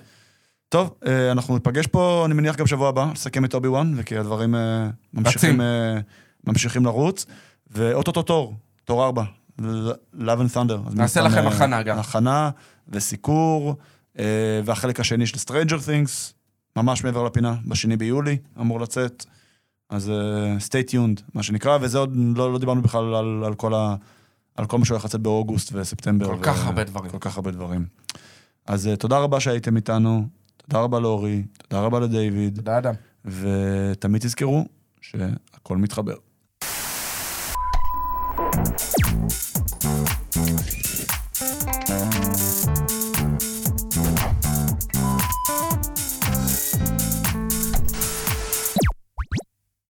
טוב, 0.69 0.95
אה, 1.07 1.33
אנחנו 1.33 1.55
ניפגש 1.55 1.87
פה, 1.87 2.23
אני 2.27 2.35
מניח 2.35 2.57
גם 2.57 2.67
שבוע 2.67 2.89
הבא, 2.89 3.11
לסכם 3.13 3.45
את 3.45 3.55
אובי 3.55 3.69
וואן, 3.69 3.95
וכי 3.97 4.19
הדברים 4.19 4.55
אה, 4.55 4.89
ממשיכים. 5.15 5.61
אה, 5.61 5.99
ממשיכים 6.47 6.85
לרוץ. 6.85 7.27
ואו-טו-טו 7.71 8.23
תור, 8.23 8.55
תור 8.85 9.05
ארבע, 9.05 9.23
Love 9.59 9.63
and 10.19 10.55
Thunder. 10.55 10.95
נעשה 10.95 11.21
לכם 11.21 11.47
הכנה 11.47 11.83
גם. 11.83 11.99
הכנה 11.99 12.51
וסיקור, 12.89 13.77
והחלק 14.65 15.01
השני 15.01 15.27
של 15.27 15.37
Stranger 15.37 15.79
Things, 15.87 16.33
ממש 16.77 17.05
מעבר 17.05 17.23
לפינה, 17.23 17.55
בשני 17.67 17.97
ביולי 17.97 18.37
אמור 18.61 18.81
לצאת. 18.81 19.25
אז 19.91 20.13
stay 20.59 20.91
tuned, 20.91 21.23
מה 21.35 21.43
שנקרא, 21.43 21.79
וזה 21.81 21.99
עוד, 21.99 22.17
לא, 22.37 22.53
לא 22.53 22.59
דיברנו 22.59 22.83
בכלל 22.83 23.15
על, 23.15 23.43
על, 23.45 23.55
כל 23.55 23.75
ה, 23.75 23.97
על 24.55 24.67
כל 24.67 24.79
מה 24.79 24.85
שהולך 24.85 25.05
לצאת 25.05 25.21
באוגוסט 25.21 25.71
וספטמבר. 25.73 26.27
כל 26.27 26.39
כך 26.43 26.67
הרבה 26.67 26.85
דברים. 26.85 27.11
כל 27.11 27.19
כך 27.21 27.37
הרבה 27.37 27.51
דברים. 27.51 27.87
אז 28.67 28.91
תודה 28.99 29.19
רבה 29.19 29.41
שהייתם 29.41 29.77
איתנו, 29.77 30.29
תודה 30.69 30.83
רבה 30.83 31.01
לאורי, 31.01 31.43
תודה 31.69 31.83
רבה 31.83 32.01
לדיוויד, 32.01 32.57
תודה, 32.57 32.79
אדם. 32.79 32.95
ותמיד 33.25 34.23
תזכרו 34.23 34.65
שהכל 35.01 35.77
מתחבר. 35.77 36.15
Thank 41.89 42.41